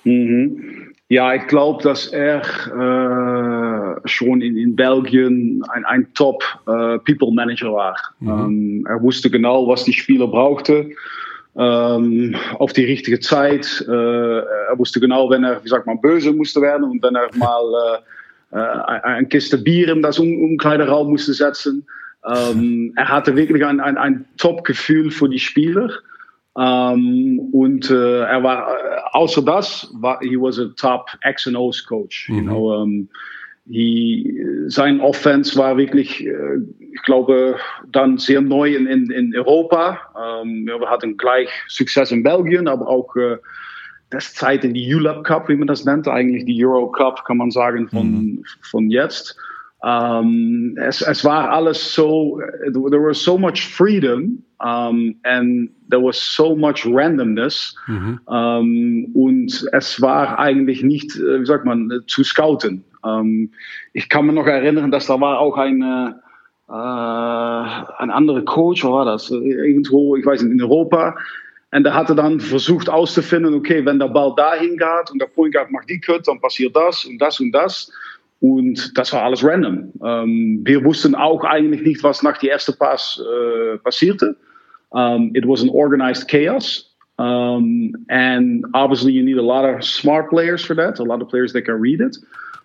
Mhm. 0.05 0.93
Ja, 1.09 1.35
ich 1.35 1.47
glaube, 1.47 1.83
dass 1.83 2.07
er 2.07 2.41
äh, 2.41 4.09
schon 4.09 4.41
in, 4.41 4.57
in 4.57 4.75
Belgien 4.75 5.63
ein, 5.69 5.85
ein 5.85 6.15
Top-People-Manager 6.15 7.69
äh, 7.69 7.73
war. 7.73 7.97
Mhm. 8.21 8.31
Ähm, 8.31 8.87
er 8.89 9.03
wusste 9.03 9.29
genau, 9.29 9.69
was 9.69 9.85
die 9.85 9.93
Spieler 9.93 10.27
brauchten. 10.27 10.95
Ähm, 11.55 12.35
auf 12.59 12.73
die 12.73 12.85
richtige 12.85 13.21
Zeit. 13.21 13.85
Äh, 13.87 13.93
er 13.93 14.79
wusste 14.79 15.01
genau, 15.01 15.29
wenn 15.29 15.45
er, 15.45 15.63
wie 15.63 15.69
sagt 15.69 15.87
man, 15.87 16.01
böse 16.01 16.33
musste 16.33 16.63
werden 16.63 16.85
und 16.85 17.03
wenn 17.03 17.15
er 17.15 17.29
mal 17.37 17.99
äh, 17.99 18.03
ein 18.57 19.29
Kiste 19.29 19.59
Bier 19.59 19.89
in 19.89 20.03
das 20.03 20.19
Umkleideraum 20.19 21.11
musste 21.11 21.33
setzen. 21.35 21.87
Ähm, 22.27 22.93
er 22.97 23.09
hatte 23.09 23.37
wirklich 23.37 23.65
ein, 23.65 23.81
ein, 23.81 23.97
ein 23.97 24.25
Top-Gefühl 24.37 25.11
für 25.11 25.29
die 25.29 25.39
Spieler. 25.39 25.91
Um, 26.55 27.39
und 27.55 27.91
äh, 27.91 28.25
er 28.25 28.43
war, 28.43 28.69
äh, 28.69 28.99
außer 29.13 29.43
das, 29.43 29.91
war, 29.95 30.21
he 30.21 30.37
was 30.37 30.59
a 30.59 30.67
top 30.77 31.07
X 31.25 31.47
and 31.47 31.57
O's 31.57 31.83
coach. 31.83 32.29
Mhm. 32.29 32.37
You 32.37 32.43
know, 32.43 32.83
um, 32.83 33.09
he, 33.71 34.39
sein 34.67 35.01
Offense 35.01 35.57
war 35.57 35.79
wirklich, 35.79 36.27
äh, 36.27 36.59
ich 36.79 37.03
glaube, 37.05 37.57
dann 37.91 38.19
sehr 38.19 38.43
neu 38.43 38.75
in, 38.75 38.87
in, 38.87 39.11
in 39.11 39.35
Europa. 39.35 39.99
Um, 40.43 40.67
wir 40.67 40.91
hatten 40.91 41.17
gleich 41.17 41.49
Success 41.69 42.13
in 42.13 42.23
Belgien, 42.23 42.69
aber 42.69 42.87
auch 42.87 43.17
äh, 43.17 43.39
das 44.13 44.35
Zeit 44.35 44.65
in 44.65 44.75
die 44.75 44.95
ULAP 44.95 45.25
Cup, 45.25 45.49
wie 45.49 45.57
man 45.57 45.69
das 45.69 45.85
nennt, 45.85 46.07
eigentlich 46.07 46.45
die 46.45 46.65
Euro 46.65 46.91
Cup, 46.91 47.25
kann 47.25 47.39
man 47.39 47.51
sagen, 47.51 47.89
von, 47.89 48.11
mhm. 48.11 48.45
von 48.63 48.91
jetzt. 48.91 49.37
Um, 49.85 50.77
es, 50.77 51.03
es 51.03 51.25
war 51.25 51.51
alles 51.51 51.93
so, 51.93 52.41
there 52.73 53.03
was 53.03 53.21
so 53.21 53.37
much 53.37 53.67
freedom 53.67 54.41
um, 54.61 55.17
and 55.25 55.71
there 55.91 56.01
was 56.01 56.17
so 56.17 56.55
much 56.55 56.87
randomness. 56.87 57.75
Mhm. 57.89 58.21
Um, 58.27 59.07
und 59.15 59.67
es 59.73 60.01
war 60.01 60.39
eigentlich 60.39 60.85
nicht, 60.85 61.17
äh, 61.17 61.41
wie 61.41 61.47
sagt 61.47 61.65
man, 61.65 61.91
zu 62.07 62.23
scouten. 62.23 62.85
ich 63.93 64.09
kann 64.09 64.27
mir 64.27 64.33
noch 64.33 64.47
erinnern, 64.47 64.93
dass 64.93 65.09
da 65.09 65.21
war 65.21 65.41
auch 65.41 65.57
ein, 65.57 65.83
äh, 65.83 66.13
ein 66.69 68.11
anderer 68.11 68.43
Coach, 68.43 68.85
war 68.85 69.05
das? 69.05 69.33
Irgendwo, 69.33 70.15
ich 70.15 70.25
weiß 70.25 70.43
nicht, 70.43 70.53
in 70.53 70.63
Europa 70.63 71.17
En 71.73 71.83
der 71.83 71.95
hatte 71.95 72.15
dann 72.15 72.39
versucht 72.39 72.91
auszufinden, 72.91 73.55
okay, 73.55 73.85
wenn 73.85 73.99
der 73.99 74.09
Ball 74.09 74.35
dahin 74.37 74.77
geht 74.77 75.11
und 75.11 75.21
der 75.21 75.27
Point 75.27 75.55
Guard 75.55 75.71
macht 75.71 75.89
die 75.89 75.99
Cut, 75.99 76.29
dann 76.29 76.39
passiert 76.39 76.77
das 76.77 77.05
und 77.07 77.19
das 77.19 77.41
und 77.41 77.51
das. 77.53 77.91
Und 78.41 78.99
das 78.99 79.13
war 79.13 79.23
alles 79.23 79.43
random. 79.43 79.93
Ähm, 80.05 80.61
wir 80.65 80.85
wussten 80.85 81.15
auch 81.15 81.45
eigentlich 81.45 81.83
nicht, 81.83 82.03
was 82.03 82.23
nach 82.23 82.37
die 82.39 82.49
erste 82.49 82.73
Pass 82.73 83.21
äh, 83.21 83.79
passierte. 83.79 84.37
Um, 84.91 85.31
it 85.35 85.47
was 85.47 85.63
an 85.63 85.71
organized 85.71 86.29
chaos. 86.29 86.93
Um, 87.19 87.95
and 88.11 88.67
obviously, 88.75 89.13
you 89.13 89.23
need 89.23 89.39
a 89.39 89.43
lot 89.43 89.65
of 89.65 89.83
smart 89.83 90.29
players 90.29 90.63
for 90.63 90.75
that, 90.77 90.99
a 90.99 91.03
lot 91.03 91.23
of 91.23 91.29
players 91.29 91.53
that 91.55 91.63
can 91.63 91.81
read 91.81 92.01
it. 92.01 92.19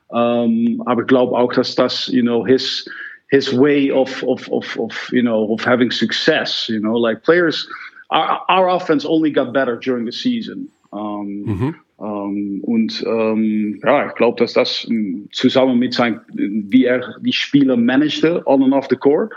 Um, 0.10 0.82
aber 0.86 1.04
ich 1.04 1.16
auch, 1.16 1.54
dass 1.54 1.76
das, 1.76 2.10
you 2.10 2.22
know, 2.22 2.44
his 2.44 2.90
his 3.30 3.54
way 3.54 3.92
of 3.92 4.24
of 4.24 4.50
of 4.52 4.78
of 4.78 5.10
you 5.14 5.22
know 5.22 5.54
of 5.54 5.64
having 5.64 5.92
success. 5.92 6.68
You 6.68 6.80
know, 6.80 6.98
like 6.98 7.24
players, 7.24 7.68
our, 8.10 8.46
our 8.50 8.70
offense 8.70 9.06
only 9.06 9.32
got 9.32 9.54
better 9.54 9.78
during 9.78 10.06
the 10.06 10.12
season. 10.12 10.70
Um, 10.92 11.46
mhm. 11.46 11.76
um, 11.98 12.62
und 12.64 13.04
um, 13.06 13.80
ja, 13.84 14.08
ich 14.08 14.16
glaube, 14.16 14.40
dass 14.40 14.54
das 14.54 14.88
zusammen 15.32 15.80
mit 15.80 15.94
sein, 15.94 16.22
wie 16.34 16.86
er 16.86 17.16
die 17.22 17.34
Spieler 17.34 17.76
managte 17.76 18.42
on 18.46 18.64
and 18.64 18.74
off 18.74 18.88
the 18.90 18.96
court, 18.96 19.32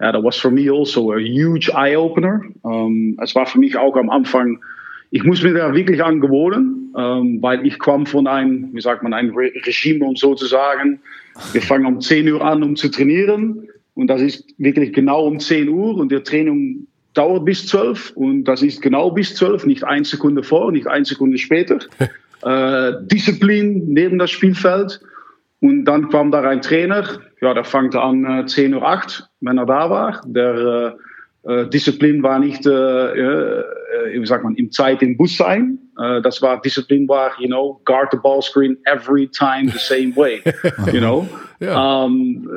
ja, 0.00 0.12
that 0.12 0.22
was 0.22 0.36
for 0.36 0.50
me 0.50 0.70
also 0.70 1.12
a 1.12 1.18
huge 1.18 1.70
eye 1.74 1.96
opener. 1.96 2.42
Um, 2.62 3.16
es 3.22 3.34
war 3.34 3.46
für 3.46 3.58
mich 3.58 3.76
auch 3.76 3.96
am 3.96 4.10
Anfang 4.10 4.60
ich 5.10 5.24
muss 5.24 5.42
mir 5.42 5.54
da 5.54 5.74
wirklich 5.74 6.02
an 6.02 6.20
gewöhnen, 6.20 6.92
ähm, 6.96 7.38
weil 7.40 7.66
ich 7.66 7.78
komme 7.78 8.06
von 8.06 8.26
einem, 8.26 8.74
wie 8.74 8.80
sagt 8.80 9.02
man, 9.02 9.14
ein 9.14 9.30
Re 9.30 9.50
Regime, 9.64 10.04
um 10.04 10.16
so 10.16 10.34
zu 10.34 10.46
sagen. 10.46 11.00
Wir 11.52 11.62
fangen 11.62 11.86
um 11.86 12.00
10 12.00 12.30
Uhr 12.30 12.44
an, 12.44 12.62
um 12.62 12.76
zu 12.76 12.90
trainieren. 12.90 13.68
Und 13.94 14.08
das 14.08 14.20
ist 14.20 14.44
wirklich 14.58 14.92
genau 14.92 15.26
um 15.26 15.40
10 15.40 15.68
Uhr 15.68 15.96
und 15.96 16.12
die 16.12 16.20
Training 16.20 16.86
dauert 17.18 17.44
bis 17.44 17.66
12 17.66 18.12
und 18.12 18.44
das 18.44 18.62
ist 18.62 18.80
genau 18.80 19.10
bis 19.10 19.34
12, 19.34 19.66
nicht 19.66 19.84
eine 19.84 20.04
Sekunde 20.04 20.42
vor, 20.42 20.70
nicht 20.70 20.86
eine 20.86 21.04
Sekunde 21.04 21.38
später. 21.38 21.78
äh, 22.42 22.92
Disziplin 23.02 23.88
neben 23.88 24.18
das 24.18 24.30
Spielfeld. 24.30 25.00
Und 25.60 25.86
dann 25.86 26.08
kam 26.08 26.30
da 26.30 26.40
ein 26.42 26.62
Trainer, 26.62 27.04
ja, 27.40 27.52
der 27.52 27.64
fängt 27.64 27.96
an 27.96 28.42
äh, 28.42 28.46
10 28.46 28.74
Uhr 28.74 28.86
8, 28.86 29.28
wenn 29.40 29.58
er 29.58 29.66
da 29.66 29.90
war. 29.90 30.20
Der 30.24 30.96
äh, 31.44 31.62
äh 31.62 31.68
Disziplin 31.68 32.22
war 32.22 32.38
nicht 32.38 32.64
äh, 32.64 33.64
äh, 33.88 34.20
wie 34.20 34.26
sagt 34.26 34.44
man, 34.44 34.54
im 34.54 34.70
Zeit 34.70 35.02
im 35.02 35.16
Bus 35.16 35.36
sein. 35.36 35.78
Äh, 35.98 36.20
das 36.22 36.42
war 36.42 36.60
Disziplin 36.60 37.08
war, 37.08 37.32
you 37.38 37.48
know, 37.48 37.80
guard 37.84 38.08
the 38.12 38.18
ball 38.18 38.42
screen 38.42 38.76
every 38.84 39.28
time 39.28 39.70
the 39.70 39.78
same 39.78 40.14
way, 40.16 40.42
you 40.92 41.00
know. 41.00 41.26
ja. 41.60 42.04
ähm, 42.04 42.48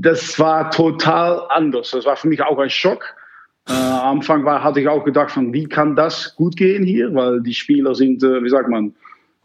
das 0.00 0.38
war 0.38 0.70
total 0.70 1.42
anders. 1.50 1.90
Das 1.90 2.04
war 2.04 2.16
für 2.16 2.28
mich 2.28 2.42
auch 2.42 2.58
ein 2.58 2.70
Schock. 2.70 3.04
Äh, 3.68 3.72
am 3.72 4.18
Anfang 4.18 4.44
war, 4.44 4.62
hatte 4.62 4.80
ich 4.80 4.88
auch 4.88 5.04
gedacht, 5.04 5.30
von, 5.30 5.52
wie 5.52 5.66
kann 5.66 5.96
das 5.96 6.34
gut 6.36 6.56
gehen 6.56 6.84
hier? 6.84 7.14
Weil 7.14 7.40
die 7.42 7.54
Spieler 7.54 7.94
sind, 7.94 8.22
äh, 8.22 8.42
wie 8.42 8.48
sagt 8.48 8.68
man, 8.68 8.94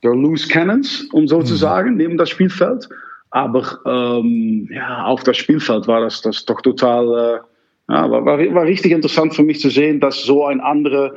der 0.04 0.16
loose 0.16 0.48
cannons, 0.48 1.08
um 1.12 1.28
so 1.28 1.40
mhm. 1.40 1.46
zu 1.46 1.56
sagen, 1.56 1.98
neben 1.98 2.18
das 2.18 2.30
Spielfeld. 2.30 2.90
Aber 3.30 3.80
ähm, 3.86 4.70
ja, 4.72 5.04
auf 5.06 5.24
das 5.24 5.38
Spielfeld 5.38 5.88
war 5.88 6.02
das, 6.02 6.22
das 6.22 6.46
doch 6.46 6.62
total 6.62 7.06
äh, 7.08 7.94
ja, 7.94 8.10
war, 8.10 8.26
war, 8.26 8.38
war 8.40 8.64
richtig 8.64 8.92
interessant 8.92 9.36
für 9.36 9.44
mich 9.44 9.60
zu 9.60 9.70
sehen, 9.70 10.00
dass 10.00 10.24
so 10.24 10.46
ein 10.46 10.60
anderer 10.60 11.14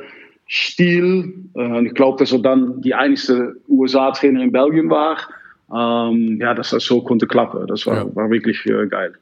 Stil, 0.49 1.33
äh, 1.55 1.85
ich 1.85 1.93
glaube, 1.93 2.19
dass 2.19 2.31
er 2.31 2.39
dann 2.39 2.81
die 2.81 2.93
einzige 2.93 3.55
USA-Trainer 3.69 4.41
in 4.41 4.51
Belgien 4.51 4.89
war, 4.89 5.17
ähm, 5.73 6.39
ja, 6.41 6.53
dass 6.53 6.71
das 6.71 6.83
so 6.83 7.01
konnte 7.01 7.27
klappen. 7.27 7.65
Das 7.67 7.85
war, 7.87 7.95
ja. 7.95 8.15
war 8.15 8.29
wirklich 8.29 8.65
äh, 8.65 8.87
geil. 8.87 9.13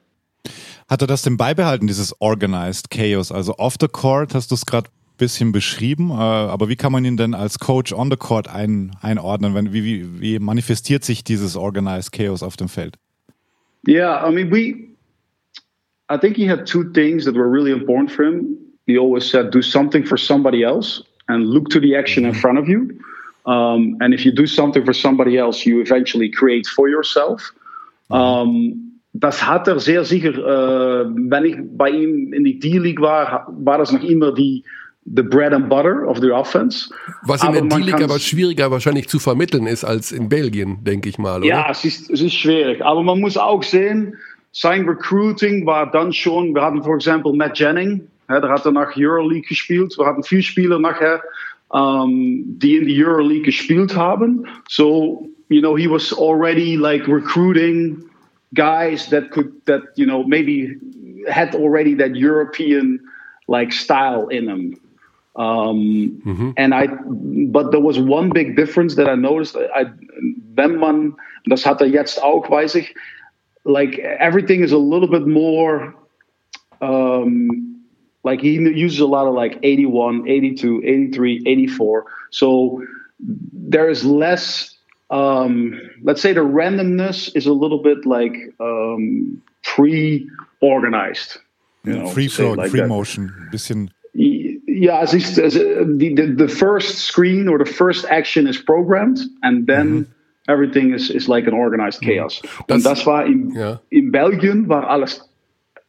Hat 0.90 1.02
er 1.02 1.08
das 1.08 1.22
denn 1.22 1.38
beibehalten, 1.38 1.86
dieses 1.86 2.20
Organized 2.20 2.90
Chaos? 2.90 3.32
Also 3.32 3.54
off 3.58 3.76
the 3.80 3.88
court 3.88 4.34
hast 4.34 4.50
du 4.50 4.56
es 4.56 4.66
gerade 4.66 4.90
ein 4.90 5.18
bisschen 5.18 5.52
beschrieben, 5.52 6.10
äh, 6.10 6.14
aber 6.14 6.68
wie 6.68 6.76
kann 6.76 6.92
man 6.92 7.06
ihn 7.06 7.16
denn 7.16 7.36
als 7.36 7.60
Coach 7.60 7.94
on 7.94 8.10
the 8.10 8.18
court 8.18 8.48
ein, 8.48 8.98
einordnen? 9.02 9.54
Wenn, 9.54 9.72
wie, 9.72 9.84
wie, 9.84 10.20
wie 10.20 10.40
manifestiert 10.40 11.04
sich 11.04 11.24
dieses 11.24 11.56
Organized 11.56 12.12
Chaos 12.12 12.42
auf 12.42 12.58
dem 12.58 12.70
Feld? 12.70 12.98
Yeah, 13.88 14.28
I 14.28 14.32
mean, 14.34 14.52
we 14.52 14.90
I 16.10 16.18
think 16.18 16.36
he 16.36 16.50
had 16.50 16.66
two 16.66 16.84
things 16.92 17.24
that 17.26 17.36
were 17.36 17.48
really 17.48 17.72
important 17.72 18.12
for 18.12 18.26
him. 18.26 18.58
He 18.88 18.98
always 18.98 19.30
said, 19.30 19.52
do 19.52 19.62
something 19.62 20.04
for 20.04 20.18
somebody 20.18 20.64
else 20.64 21.04
and 21.28 21.46
look 21.46 21.70
to 21.70 21.80
the 21.80 21.96
action 21.96 22.26
in 22.26 22.34
front 22.34 22.58
of 22.58 22.68
you. 22.68 23.00
Um, 23.46 23.98
and 24.02 24.14
if 24.14 24.26
you 24.26 24.32
do 24.32 24.48
something 24.48 24.84
for 24.84 24.94
somebody 24.94 25.38
else, 25.38 25.68
you 25.68 25.82
eventually 25.82 26.30
create 26.30 26.66
for 26.66 26.90
yourself. 26.90 27.54
Um, 28.10 28.89
das 29.20 29.46
hat 29.46 29.68
er 29.68 29.80
sehr 29.80 30.06
sicher, 30.06 30.30
äh, 30.30 31.06
wenn 31.14 31.46
ich 31.46 31.58
bei 31.78 31.90
ihm 31.90 32.34
in 32.34 32.44
die 32.44 32.60
D-League 32.60 33.02
war, 33.02 33.48
war 33.60 33.78
das 33.78 33.92
noch 33.92 34.04
immer 34.04 34.34
die 34.34 34.64
the 35.16 35.24
bread 35.24 35.54
and 35.54 35.70
butter 35.70 36.08
of 36.08 36.20
the 36.20 36.32
offense. 36.32 36.90
Was 37.24 37.44
in 37.44 37.54
der 37.54 37.64
D-League 37.64 38.02
aber 38.02 38.20
schwieriger 38.20 38.70
wahrscheinlich 38.70 39.08
zu 39.08 39.20
vermitteln 39.20 39.66
ist 39.66 39.84
als 39.84 40.12
in 40.12 40.30
Belgien, 40.30 40.84
denke 40.84 41.10
ich 41.10 41.18
mal. 41.18 41.40
Oder? 41.40 41.48
Ja, 41.48 41.68
es 41.72 41.84
ist, 41.84 42.10
es 42.10 42.22
ist 42.22 42.34
schwierig. 42.34 42.84
Aber 42.84 43.02
man 43.02 43.20
muss 43.20 43.36
auch 43.38 43.64
sehen, 43.64 44.16
sein 44.52 44.88
Recruiting 44.88 45.66
war 45.66 45.92
dann 45.92 46.14
schon, 46.14 46.54
wir 46.54 46.62
hatten 46.62 46.84
for 46.84 46.96
example 46.96 47.34
Matt 47.34 47.58
Jennings, 47.58 48.04
ja, 48.30 48.40
der 48.40 48.50
hatte 48.50 48.72
nach 48.72 48.96
Euroleague 48.96 49.48
gespielt. 49.48 49.96
Wir 49.98 50.06
hatten 50.06 50.24
vier 50.24 50.44
Spieler 50.44 50.80
nachher, 50.80 51.22
um, 51.70 52.44
die 52.46 52.78
in 52.78 52.86
die 52.86 53.04
Euroleague 53.04 53.46
gespielt 53.46 53.96
haben. 53.96 54.46
So, 54.68 55.28
you 55.50 55.62
know, 55.62 55.76
he 55.76 55.90
was 55.90 56.14
already 56.14 56.76
like 56.76 57.08
recruiting 57.08 58.09
guys 58.54 59.08
that 59.08 59.32
could, 59.32 59.52
that, 59.66 59.82
you 59.96 60.06
know, 60.06 60.24
maybe 60.24 60.76
had 61.30 61.56
already 61.56 61.94
that 61.96 62.16
European 62.16 63.00
like 63.48 63.72
style 63.72 64.28
in 64.28 64.46
them. 64.46 64.80
Um, 65.36 66.22
mm-hmm. 66.26 66.52
And 66.58 66.74
I, 66.74 66.88
but 66.88 67.72
there 67.72 67.80
was 67.80 67.98
one 68.00 68.30
big 68.30 68.56
difference 68.56 68.96
that 68.96 69.08
I 69.08 69.16
noticed. 69.16 69.56
I, 69.56 69.86
wenn 70.54 70.80
man, 70.80 71.16
das 71.48 71.64
hat 71.64 71.82
er 71.82 71.88
jetzt 71.88 72.22
auch, 72.22 72.50
weiß 72.50 72.76
ich, 72.76 72.94
like 73.66 74.00
everything 74.00 74.62
is 74.64 74.72
a 74.72 74.78
little 74.78 75.08
bit 75.08 75.28
more 75.28 75.96
um, 76.82 77.84
like 78.24 78.42
he 78.42 78.54
uses 78.54 79.00
a 79.00 79.06
lot 79.06 79.28
of 79.28 79.34
like 79.34 79.60
81 79.64 80.28
82 80.28 80.84
83 80.86 81.44
84 81.46 82.06
so 82.32 82.84
there 83.20 83.90
is 83.90 84.06
less 84.06 84.76
um, 85.10 85.80
let's 86.04 86.22
say 86.22 86.34
the 86.34 86.42
randomness 86.42 87.36
is 87.36 87.46
a 87.48 87.54
little 87.54 87.82
bit 87.82 88.06
like 88.06 88.36
um, 88.60 89.42
pre-organized 89.64 91.38
you 91.84 91.94
know, 91.94 92.08
free 92.10 92.28
flow 92.28 92.54
like 92.54 92.72
free 92.72 92.82
that. 92.82 92.88
motion 92.88 93.50
bisschen 93.52 93.90
yeah 94.14 95.00
as, 95.00 95.14
is, 95.14 95.40
as 95.40 95.54
the, 95.54 96.14
the, 96.16 96.36
the 96.36 96.48
first 96.48 97.00
screen 97.00 97.48
or 97.48 97.58
the 97.58 97.66
first 97.66 98.06
action 98.06 98.48
is 98.48 98.58
programmed 98.58 99.20
and 99.42 99.68
then 99.68 99.88
mm 99.88 100.06
-hmm 100.06 100.20
everything 100.50 100.94
is, 100.94 101.10
is 101.10 101.30
like 101.30 101.48
an 101.48 101.54
organized 101.54 102.02
chaos. 102.02 102.42
Das, 102.68 102.78
Und 102.78 102.86
das 102.86 103.06
war 103.06 103.26
in, 103.26 103.52
ja. 103.56 103.80
in 103.90 104.12
Belgien 104.12 104.68
war 104.68 104.90
alles 104.90 105.29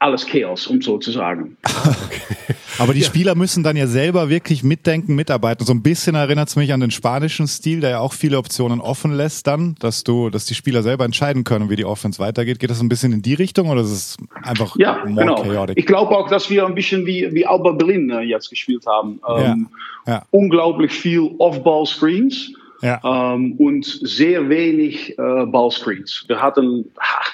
alles 0.01 0.27
Chaos, 0.27 0.67
um 0.67 0.83
so 0.83 0.99
zu 0.99 1.13
sagen. 1.13 1.57
Okay. 2.11 2.55
Aber 2.79 2.95
die 2.95 3.01
ja. 3.01 3.07
Spieler 3.07 3.35
müssen 3.35 3.63
dann 3.63 3.77
ja 3.77 3.87
selber 3.87 4.31
wirklich 4.31 4.63
mitdenken, 4.63 5.15
mitarbeiten. 5.15 5.67
So 5.67 5.73
ein 5.73 5.83
bisschen 5.83 6.15
erinnert 6.15 6.49
es 6.49 6.57
mich 6.57 6.73
an 6.73 6.81
den 6.81 6.91
spanischen 6.91 7.47
Stil, 7.47 7.81
der 7.81 7.91
ja 7.91 7.99
auch 8.01 8.15
viele 8.15 8.39
Optionen 8.39 8.81
offen 8.81 9.13
lässt 9.13 9.47
dann, 9.47 9.75
dass 9.81 10.03
du, 10.03 10.31
dass 10.31 10.47
die 10.47 10.55
Spieler 10.55 10.83
selber 10.83 11.05
entscheiden 11.05 11.45
können, 11.45 11.69
wie 11.69 11.77
die 11.77 11.85
Offense 11.85 12.19
weitergeht. 12.19 12.59
Geht 12.59 12.71
das 12.71 12.81
ein 12.81 12.89
bisschen 12.89 13.13
in 13.13 13.23
die 13.23 13.35
Richtung 13.35 13.69
oder 13.69 13.83
ist 13.83 13.91
es 13.91 14.17
einfach 14.43 14.77
ja, 14.79 15.05
more 15.05 15.27
genau. 15.27 15.43
chaotic? 15.43 15.79
Ich 15.79 15.87
glaube 15.87 16.17
auch, 16.17 16.29
dass 16.29 16.49
wir 16.49 16.67
ein 16.67 16.75
bisschen 16.75 17.07
wie, 17.07 17.29
wie 17.33 17.47
Alba 17.47 17.73
Berlin 17.73 18.11
äh, 18.11 18.21
jetzt 18.23 18.49
gespielt 18.49 18.87
haben. 18.87 19.21
Ähm, 19.29 19.69
ja. 20.07 20.13
Ja. 20.13 20.23
Unglaublich 20.31 20.93
viel 20.93 21.31
Off-Ball-Screens 21.39 22.55
ja. 22.83 23.01
Ähm, 23.05 23.55
und 23.59 23.85
sehr 23.85 24.49
wenig 24.49 25.19
äh, 25.19 25.47
Ballscreens. 25.47 26.25
Wir 26.27 26.41
hatten, 26.41 26.91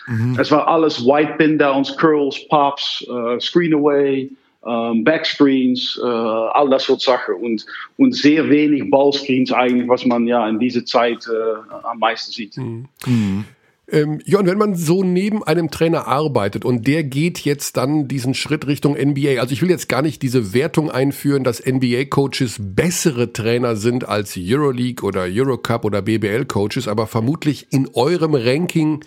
mhm. 0.06 0.36
es 0.38 0.50
war 0.50 0.66
alles 0.68 1.04
White 1.04 1.34
Pin 1.38 1.58
Downs, 1.58 1.96
Curls, 1.96 2.46
Pops, 2.48 3.06
äh, 3.08 3.40
Screen 3.40 3.74
Away, 3.74 4.30
ähm, 4.66 5.04
Backscreens, 5.04 6.00
äh, 6.02 6.06
all 6.06 6.68
das 6.70 6.84
so 6.84 6.96
Sachen 6.98 7.36
und, 7.36 7.64
und 7.96 8.14
sehr 8.14 8.48
wenig 8.48 8.90
Ballscreens 8.90 9.52
eigentlich, 9.52 9.88
was 9.88 10.04
man 10.04 10.26
ja 10.26 10.48
in 10.48 10.58
dieser 10.58 10.84
Zeit 10.84 11.26
äh, 11.28 11.86
am 11.86 11.98
meisten 11.98 12.32
sieht. 12.32 12.56
Mhm. 12.56 12.88
Mhm. 13.06 13.44
Ähm, 13.88 14.20
Jon, 14.24 14.46
wenn 14.46 14.58
man 14.58 14.74
so 14.74 15.04
neben 15.04 15.44
einem 15.44 15.70
Trainer 15.70 16.08
arbeitet 16.08 16.64
und 16.64 16.88
der 16.88 17.04
geht 17.04 17.40
jetzt 17.40 17.76
dann 17.76 18.08
diesen 18.08 18.34
Schritt 18.34 18.66
Richtung 18.66 18.94
NBA, 18.94 19.40
also 19.40 19.52
ich 19.52 19.62
will 19.62 19.70
jetzt 19.70 19.88
gar 19.88 20.02
nicht 20.02 20.22
diese 20.22 20.52
Wertung 20.52 20.90
einführen, 20.90 21.44
dass 21.44 21.64
NBA-Coaches 21.64 22.56
bessere 22.58 23.32
Trainer 23.32 23.76
sind 23.76 24.08
als 24.08 24.34
Euroleague 24.36 25.06
oder 25.06 25.26
Eurocup 25.28 25.84
oder 25.84 26.02
BBL-Coaches, 26.02 26.88
aber 26.88 27.06
vermutlich 27.06 27.68
in 27.70 27.88
eurem 27.94 28.34
Ranking 28.34 29.04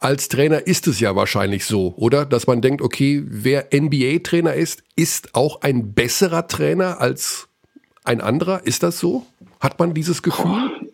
als 0.00 0.28
Trainer 0.28 0.66
ist 0.66 0.86
es 0.86 1.00
ja 1.00 1.14
wahrscheinlich 1.14 1.66
so, 1.66 1.94
oder? 1.96 2.24
Dass 2.24 2.46
man 2.46 2.62
denkt, 2.62 2.80
okay, 2.82 3.22
wer 3.26 3.68
NBA-Trainer 3.74 4.54
ist, 4.54 4.84
ist 4.96 5.34
auch 5.34 5.60
ein 5.60 5.92
besserer 5.92 6.46
Trainer 6.46 7.00
als 7.00 7.48
ein 8.04 8.20
anderer. 8.20 8.64
Ist 8.64 8.82
das 8.82 8.98
so? 9.00 9.26
Hat 9.60 9.78
man 9.78 9.92
dieses 9.92 10.22
Gefühl? 10.22 10.87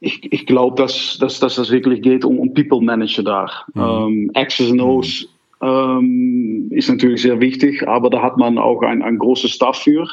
Ich, 0.00 0.32
ich 0.32 0.46
glaube, 0.46 0.76
dass, 0.80 1.18
dass, 1.18 1.40
dass 1.40 1.56
das 1.56 1.70
wirklich 1.70 2.02
geht 2.02 2.24
um, 2.24 2.38
um 2.38 2.54
People 2.54 2.80
Manager 2.80 3.22
da. 3.22 3.50
Mhm. 3.74 3.82
Ähm, 3.82 4.30
Access 4.34 4.70
and 4.70 4.80
O's 4.80 5.28
mhm. 5.60 5.68
ähm, 5.68 6.66
ist 6.70 6.88
natürlich 6.88 7.22
sehr 7.22 7.38
wichtig, 7.40 7.86
aber 7.86 8.08
da 8.08 8.22
hat 8.22 8.38
man 8.38 8.58
auch 8.58 8.82
ein, 8.82 9.02
ein 9.02 9.18
großes 9.18 9.50
Staff 9.50 9.78
für. 9.78 10.08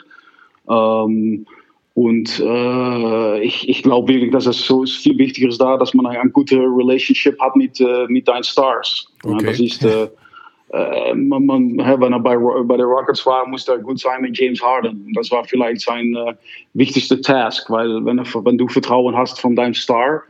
Ähm, 0.70 1.46
und 1.94 2.40
äh, 2.40 3.44
ich, 3.44 3.68
ich 3.68 3.82
glaube 3.82 4.14
wirklich, 4.14 4.32
dass 4.32 4.46
es 4.46 4.64
so 4.68 4.84
ist 4.84 4.98
viel 4.98 5.18
wichtiger 5.18 5.48
ist 5.48 5.60
da, 5.60 5.78
dass 5.78 5.94
man 5.96 6.06
eine, 6.06 6.20
eine 6.20 6.30
gute 6.30 6.58
Relationship 6.58 7.40
hat 7.40 7.56
mit, 7.56 7.80
äh, 7.80 8.06
mit 8.08 8.28
deinen 8.28 8.44
Stars. 8.44 9.08
Okay. 9.24 9.38
Ja, 9.40 9.50
das 9.50 9.60
ist, 9.60 9.84
äh, 9.84 10.08
äh, 10.70 11.14
man, 11.14 11.46
man, 11.46 11.78
wenn 11.78 12.14
er 12.14 12.20
bei, 12.20 12.38
bei 12.38 12.78
der 12.78 12.86
Rockets 12.86 13.26
war, 13.26 13.48
musste 13.48 13.74
er 13.74 13.80
gut 13.80 14.00
sein 14.00 14.22
mit 14.22 14.38
James 14.38 14.62
Harden. 14.62 15.12
Das 15.16 15.32
war 15.32 15.44
vielleicht 15.46 15.82
sein 15.82 16.16
äh, 16.16 16.34
wichtigster 16.74 17.22
Task, 17.22 17.70
weil 17.70 18.04
wenn, 18.06 18.20
er, 18.20 18.26
wenn 18.44 18.58
du 18.58 18.68
Vertrauen 18.68 19.16
hast 19.16 19.40
von 19.40 19.56
deinem 19.56 19.74
Star, 19.74 20.24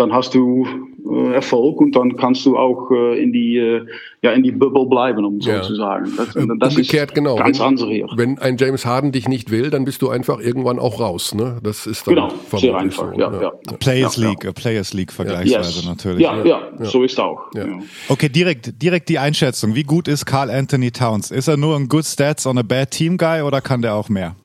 dann 0.00 0.12
hast 0.12 0.34
du 0.34 0.66
äh, 1.10 1.34
Erfolg 1.34 1.80
und 1.80 1.94
dann 1.96 2.16
kannst 2.16 2.44
du 2.46 2.56
auch 2.56 2.90
äh, 2.90 3.22
in 3.22 3.32
die 3.32 3.56
äh, 3.56 3.86
ja 4.22 4.32
in 4.32 4.42
die 4.42 4.52
Bubble 4.52 4.86
bleiben, 4.86 5.24
um 5.24 5.40
so 5.40 5.50
Ja. 5.50 5.62
zu 5.62 5.74
sagen. 5.74 6.12
Das, 6.16 6.34
Äh, 6.36 6.46
das 6.58 6.74
Umgekehrt, 6.76 7.10
ist 7.10 7.14
genau. 7.14 7.36
ganz 7.36 7.58
wenn, 7.58 7.66
andere 7.66 7.90
hier. 7.92 8.06
Wenn 8.16 8.38
ein 8.38 8.56
James 8.58 8.84
Harden 8.86 9.12
dich 9.12 9.28
nicht 9.28 9.50
will, 9.50 9.70
dann 9.70 9.84
bist 9.84 10.02
du 10.02 10.08
einfach 10.10 10.40
irgendwann 10.40 10.78
auch 10.78 11.00
raus. 11.00 11.34
Ne? 11.34 11.58
Das 11.62 11.86
ist 11.86 12.06
dann 12.06 12.14
Genau, 12.16 12.28
sehr 12.56 12.76
einfach. 12.76 13.12
so, 13.14 13.18
ja, 13.20 13.40
ja. 13.40 13.52
Players 13.78 14.16
ja, 14.16 14.28
League, 14.28 14.44
äh, 14.44 14.52
Players 14.52 14.92
League 14.92 15.12
vergleichsweise 15.12 15.80
Yes. 15.80 15.86
natürlich. 15.86 16.20
Ja, 16.20 16.44
ja, 16.44 16.60
so 16.80 17.02
ist 17.04 17.18
auch. 17.20 17.40
Ja. 17.54 17.66
Ja. 17.66 17.78
Okay, 18.08 18.28
direkt, 18.28 18.82
direkt 18.82 19.08
die 19.08 19.18
Einschätzung. 19.18 19.74
Wie 19.74 19.84
gut 19.84 20.08
ist 20.08 20.26
Carl 20.26 20.50
Anthony 20.50 20.90
Towns? 20.90 21.30
Ist 21.30 21.48
er 21.48 21.56
nur 21.56 21.76
ein 21.76 21.88
Good 21.88 22.04
Stats 22.04 22.46
on 22.46 22.58
a 22.58 22.62
Bad 22.62 22.90
Team 22.90 23.16
Guy 23.16 23.42
oder 23.42 23.60
kann 23.60 23.82
der 23.82 23.94
auch 23.94 24.08
mehr? 24.08 24.36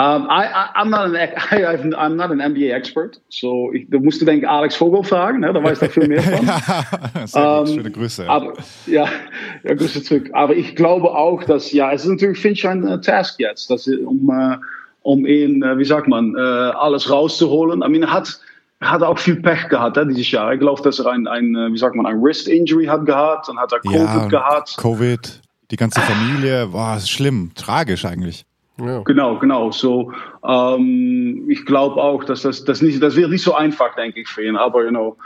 Um, 0.00 0.28
I, 0.30 0.70
I'm 0.76 0.88
not 0.88 1.04
an 1.04 1.16
I, 1.50 1.76
I'm 1.98 2.16
not 2.16 2.30
an 2.30 2.38
NBA 2.38 2.72
expert, 2.72 3.20
so 3.28 3.70
ich, 3.74 3.86
da 3.90 3.98
musst 3.98 4.22
du 4.22 4.24
denken 4.24 4.46
Alex 4.46 4.74
Vogel 4.74 5.04
fragen, 5.04 5.40
ne? 5.40 5.52
da 5.52 5.62
weiß 5.62 5.82
er 5.82 5.90
viel 5.90 6.08
mehr 6.08 6.22
von. 6.22 6.46
Gut, 6.46 7.30
Ähm, 7.34 7.66
schöne 7.66 7.90
Grüße. 7.90 8.26
Aber, 8.26 8.54
ja, 8.86 9.06
ja, 9.62 9.74
Grüße 9.74 10.02
zurück. 10.02 10.30
Aber 10.32 10.56
ich 10.56 10.74
glaube 10.74 11.10
auch, 11.10 11.44
dass, 11.44 11.70
ja, 11.72 11.92
es 11.92 12.04
ist 12.04 12.12
natürlich 12.12 12.38
Finch 12.38 12.66
ein 12.66 12.86
äh, 12.86 12.98
Task 13.02 13.38
jetzt, 13.40 13.68
dass, 13.68 13.88
äh, 13.88 13.96
um, 13.96 14.30
äh, 14.30 14.56
um 15.02 15.26
ihn, 15.26 15.62
äh, 15.62 15.76
wie 15.76 15.84
sagt 15.84 16.08
man, 16.08 16.34
äh, 16.34 16.40
alles 16.40 17.10
rauszuholen. 17.10 17.82
I 17.82 17.88
mean, 17.90 18.04
er 18.04 18.12
hat, 18.12 18.40
er 18.78 18.92
hat 18.92 19.02
auch 19.02 19.18
viel 19.18 19.36
Pech 19.36 19.68
gehabt 19.68 19.98
äh, 19.98 20.06
dieses 20.06 20.30
Jahr. 20.30 20.54
Ich 20.54 20.60
glaube, 20.60 20.80
dass 20.80 20.98
er 20.98 21.08
ein, 21.10 21.26
ein, 21.26 21.52
wie 21.72 21.78
sagt 21.78 21.94
man, 21.94 22.06
ein 22.06 22.22
Wrist-Injury 22.22 22.86
hat 22.86 23.04
gehabt, 23.04 23.48
dann 23.48 23.58
hat 23.58 23.70
er 23.72 23.80
Covid 23.80 23.98
ja, 23.98 24.26
gehabt. 24.28 24.78
Covid, 24.78 25.42
die 25.70 25.76
ganze 25.76 26.00
Familie, 26.00 26.70
ist 26.96 27.10
schlimm, 27.10 27.50
tragisch 27.54 28.06
eigentlich. 28.06 28.46
Ja. 28.84 29.02
Genau, 29.02 29.38
genau. 29.38 29.70
So, 29.70 30.12
ähm, 30.46 31.46
ich 31.48 31.64
glaube 31.66 31.96
auch, 31.96 32.24
dass 32.24 32.42
das, 32.42 32.64
das 32.64 32.82
nicht, 32.82 33.02
das 33.02 33.16
wird 33.16 33.30
nicht 33.30 33.42
so 33.42 33.54
einfach, 33.54 33.94
denke 33.94 34.20
ich, 34.20 34.28
für 34.28 34.44
ihn. 34.44 34.56
Aber, 34.56 34.84
you 34.84 34.90
know, 34.90 35.16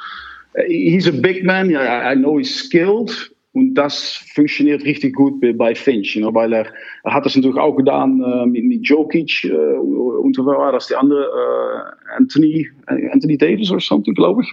äh, 0.54 0.64
he's 0.68 1.06
a 1.06 1.12
big 1.12 1.44
man. 1.44 1.70
Ja, 1.70 2.12
I 2.12 2.16
know 2.16 2.38
he's 2.38 2.54
skilled. 2.54 3.30
Und 3.52 3.75
das 3.75 4.25
funktioniert 4.34 4.84
richtig 4.84 5.14
gut 5.14 5.40
bei, 5.40 5.52
bei 5.52 5.76
Finch, 5.76 6.16
you 6.16 6.23
know, 6.23 6.34
weil 6.34 6.52
er, 6.52 6.66
er 7.04 7.14
hat 7.14 7.25
das 7.25 7.37
natürlich 7.37 7.56
auch 7.56 7.76
getan 7.76 8.20
äh, 8.20 8.46
mit, 8.46 8.64
mit 8.64 8.84
Jokic 8.84 9.44
äh, 9.44 9.52
und 9.54 10.37
wer 10.38 10.58
war 10.58 10.73
das, 10.73 10.88
die 10.88 10.96
andere, 10.96 11.23
äh, 11.23 12.16
Anthony, 12.16 12.68
Anthony 12.87 13.38
Davis 13.38 13.70
oder 13.70 13.78
something, 13.80 14.12
glaube 14.14 14.42
ich, 14.42 14.52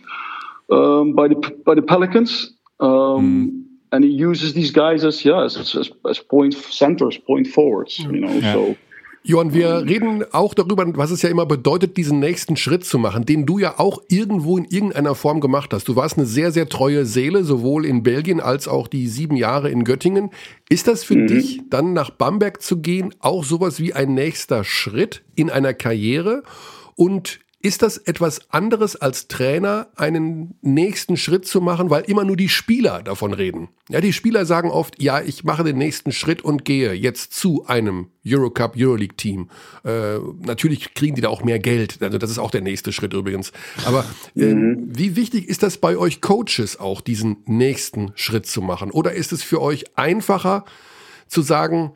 ähm, 0.70 1.16
bei 1.16 1.28
den 1.30 1.42
bei 1.66 1.74
den 1.74 1.86
Pelicans. 1.86 2.56
Um, 2.78 3.66
And 3.94 4.06
he 4.06 4.10
uses 4.10 4.54
these 4.54 4.72
guys 4.72 5.04
as, 5.04 5.26
yeah, 5.26 5.44
as, 5.44 5.58
as, 5.58 5.92
as 6.06 6.20
point 6.20 6.54
centers, 6.54 7.18
point 7.18 7.46
forwards, 7.46 8.00
you 8.00 8.12
know, 8.12 8.32
Ja. 8.40 8.54
so. 8.54 8.76
Johann, 9.24 9.54
wir 9.54 9.86
reden 9.86 10.26
auch 10.32 10.56
darüber, 10.56 10.84
was 10.98 11.12
es 11.12 11.22
ja 11.22 11.30
immer 11.30 11.46
bedeutet, 11.46 11.96
diesen 11.96 12.20
nächsten 12.20 12.58
Schritt 12.58 12.86
zu 12.86 12.98
machen, 12.98 13.24
den 13.24 13.46
du 13.46 13.60
ja 13.60 13.78
auch 13.78 14.02
irgendwo 14.10 14.58
in 14.58 14.66
irgendeiner 14.66 15.14
Form 15.14 15.42
gemacht 15.42 15.74
hast. 15.74 15.88
Du 15.88 15.96
warst 15.96 16.18
eine 16.18 16.26
sehr, 16.26 16.52
sehr 16.52 16.68
treue 16.68 17.06
Seele, 17.06 17.44
sowohl 17.44 17.86
in 17.86 18.02
Belgien 18.02 18.40
als 18.40 18.68
auch 18.68 18.88
die 18.88 19.08
sieben 19.08 19.36
Jahre 19.36 19.70
in 19.70 19.84
Göttingen. 19.84 20.32
Ist 20.70 20.88
das 20.88 21.04
für 21.04 21.28
dich, 21.28 21.62
dann 21.70 21.94
nach 21.94 22.10
Bamberg 22.10 22.64
zu 22.64 22.78
gehen, 22.80 23.14
auch 23.20 23.44
sowas 23.44 23.80
wie 23.80 23.94
ein 23.94 24.16
nächster 24.16 24.64
Schritt 24.64 25.22
in 25.36 25.52
einer 25.52 25.76
Karriere? 25.76 26.42
Und 26.96 27.40
ist 27.62 27.82
das 27.82 27.98
etwas 27.98 28.52
anderes 28.52 28.96
als 28.96 29.28
Trainer, 29.28 29.88
einen 29.96 30.56
nächsten 30.62 31.18
Schritt 31.18 31.46
zu 31.46 31.62
machen, 31.62 31.90
weil 31.90 32.04
immer 32.04 32.24
nur 32.24 32.36
die 32.36 32.50
Spieler 32.50 33.04
davon 33.04 33.34
reden? 33.34 33.70
Ja, 33.90 34.02
die 34.02 34.14
Spieler 34.14 34.46
sagen 34.46 34.70
oft, 34.70 35.02
ja, 35.02 35.22
ich 35.22 35.44
mache 35.44 35.64
den 35.64 35.78
nächsten 35.78 36.12
Schritt 36.12 36.44
und 36.44 36.66
gehe 36.66 36.94
jetzt 36.94 37.34
zu 37.34 37.66
einem 37.68 38.08
Eurocup, 38.26 38.76
Euroleague 38.78 39.16
Team. 39.16 39.50
Äh, 39.84 40.18
natürlich 40.40 40.94
kriegen 40.94 41.16
die 41.16 41.22
da 41.22 41.30
auch 41.30 41.44
mehr 41.44 41.60
Geld. 41.60 42.02
Also 42.02 42.18
das 42.18 42.32
ist 42.32 42.40
auch 42.40 42.52
der 42.52 42.62
nächste 42.62 42.92
Schritt 42.92 43.14
übrigens. 43.14 43.52
Aber 43.86 44.06
ähm, 44.36 44.90
wie 44.92 45.16
wichtig 45.16 45.48
ist 45.48 45.64
das 45.64 45.78
bei 45.78 45.98
euch 45.98 46.22
Coaches 46.22 46.80
auch, 46.80 47.02
diesen 47.02 47.38
nächsten 47.46 48.12
Schritt 48.16 48.46
zu 48.46 48.62
machen? 48.62 48.92
Oder 48.92 49.14
ist 49.14 49.32
es 49.32 49.44
für 49.44 49.62
euch 49.62 49.98
einfacher 49.98 50.66
zu 51.28 51.42
sagen, 51.42 51.94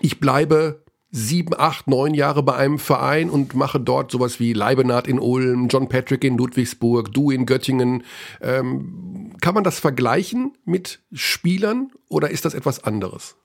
ich 0.00 0.20
bleibe 0.20 0.83
sieben, 1.16 1.54
acht, 1.56 1.86
neun 1.86 2.12
Jahre 2.12 2.42
bei 2.42 2.56
einem 2.56 2.80
Verein 2.80 3.30
und 3.30 3.54
mache 3.54 3.78
dort 3.78 4.10
sowas 4.10 4.40
wie 4.40 4.52
Leibenath 4.52 5.06
in 5.06 5.20
Ulm, 5.20 5.68
John 5.68 5.88
Patrick 5.88 6.24
in 6.24 6.36
Ludwigsburg, 6.36 7.14
du 7.14 7.30
in 7.30 7.46
Göttingen. 7.46 8.02
Ähm, 8.40 9.30
kann 9.40 9.54
man 9.54 9.62
das 9.62 9.78
vergleichen 9.78 10.54
mit 10.64 10.98
Spielern 11.12 11.92
oder 12.08 12.30
ist 12.30 12.44
das 12.44 12.54
etwas 12.54 12.82
anderes? 12.82 13.36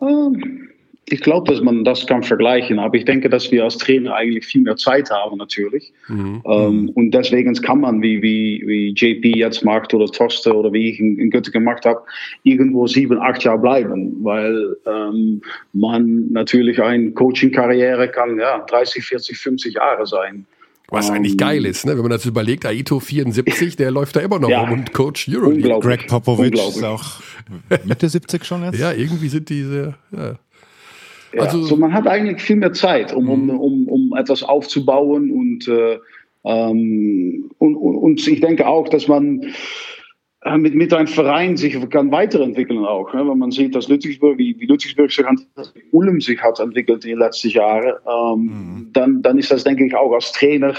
Ähm, 0.00 0.68
Ich 1.10 1.20
glaube, 1.20 1.50
dass 1.52 1.62
man 1.62 1.84
das 1.84 2.06
kann 2.06 2.22
vergleichen, 2.22 2.78
aber 2.78 2.96
ich 2.96 3.04
denke, 3.04 3.28
dass 3.28 3.50
wir 3.50 3.64
als 3.64 3.78
Trainer 3.78 4.14
eigentlich 4.14 4.46
viel 4.46 4.60
mehr 4.62 4.76
Zeit 4.76 5.10
haben 5.10 5.38
natürlich. 5.38 5.92
Ähm, 6.10 6.90
und 6.94 7.10
deswegen 7.12 7.54
kann 7.54 7.80
man, 7.80 8.02
wie, 8.02 8.22
wie, 8.22 8.62
wie 8.66 8.92
JP 8.94 9.36
jetzt 9.36 9.64
macht 9.64 9.94
oder 9.94 10.06
Torsten 10.06 10.52
oder 10.52 10.72
wie 10.72 10.90
ich 10.90 11.00
in, 11.00 11.18
in 11.18 11.30
Göttingen 11.30 11.64
gemacht 11.64 11.84
habe, 11.84 12.02
irgendwo 12.42 12.86
sieben, 12.86 13.18
acht 13.18 13.42
Jahre 13.44 13.58
bleiben, 13.58 14.16
weil 14.22 14.76
ähm, 14.86 15.40
man 15.72 16.30
natürlich 16.32 16.80
eine 16.82 17.10
Coaching-Karriere 17.12 18.08
kann 18.10 18.38
ja 18.38 18.58
30, 18.68 19.04
40, 19.04 19.38
50 19.38 19.74
Jahre 19.74 20.06
sein. 20.06 20.46
Was 20.90 21.10
eigentlich 21.10 21.32
Ähm, 21.32 21.36
geil 21.38 21.66
ist, 21.66 21.84
ne? 21.84 21.92
wenn 21.92 22.00
man 22.02 22.10
das 22.12 22.24
überlegt, 22.24 22.64
Aito 22.64 22.98
74, 22.98 23.76
der 23.76 23.90
läuft 23.90 24.16
da 24.16 24.20
immer 24.20 24.38
noch 24.38 24.48
Ja. 24.48 24.60
rum 24.60 24.72
und 24.72 24.94
Coach 24.94 25.28
Euroleague. 25.28 25.56
Unglaublich. 25.56 25.98
Greg 25.98 26.08
Popovich 26.08 26.46
Unglaublich. 26.46 26.76
ist 26.76 26.84
auch 26.84 27.20
Mitte 27.84 28.08
70 28.08 28.44
schon 28.44 28.64
jetzt. 28.64 28.78
Ja, 28.78 28.92
irgendwie 28.92 29.28
sind 29.28 29.50
diese. 29.50 29.94
Ja. 30.16 30.36
Ja, 31.32 31.42
Also- 31.42 31.62
so 31.62 31.76
man 31.76 31.92
hat 31.92 32.06
eigentlich 32.06 32.40
viel 32.40 32.56
mehr 32.56 32.72
Zeit, 32.72 33.12
um, 33.14 33.28
um, 33.28 33.50
um, 33.50 33.88
um 33.88 34.16
etwas 34.16 34.42
aufzubauen 34.42 35.30
und, 35.30 35.68
äh, 35.68 35.98
ähm, 36.44 37.50
und, 37.58 37.74
und, 37.76 37.96
und 37.96 38.26
ich 38.28 38.40
denke 38.40 38.66
auch, 38.66 38.88
dass 38.88 39.08
man 39.08 39.42
äh, 40.44 40.56
mit, 40.56 40.74
mit 40.74 40.94
einem 40.94 41.08
Verein 41.08 41.56
sich 41.56 41.76
kann 41.90 42.12
weiterentwickeln 42.12 42.84
auch. 42.84 43.12
Ne? 43.12 43.28
Wenn 43.28 43.38
man 43.38 43.50
sieht, 43.50 43.74
dass 43.74 43.88
Ludwigsburg, 43.88 44.38
wie, 44.38 44.54
wie 44.58 44.66
Ludwigsburg 44.66 45.10
sich 45.10 45.26
an 45.26 45.40
Ulm 45.90 46.20
sich 46.20 46.40
hat 46.42 46.60
entwickelt 46.60 47.04
in 47.04 47.10
den 47.10 47.18
letzten 47.18 47.48
Jahren, 47.50 47.94
ähm, 48.06 48.88
dann, 48.92 49.20
dann 49.22 49.36
ist 49.38 49.50
das, 49.50 49.64
denke 49.64 49.84
ich, 49.84 49.94
auch 49.96 50.12
als 50.12 50.32
Trainer 50.32 50.74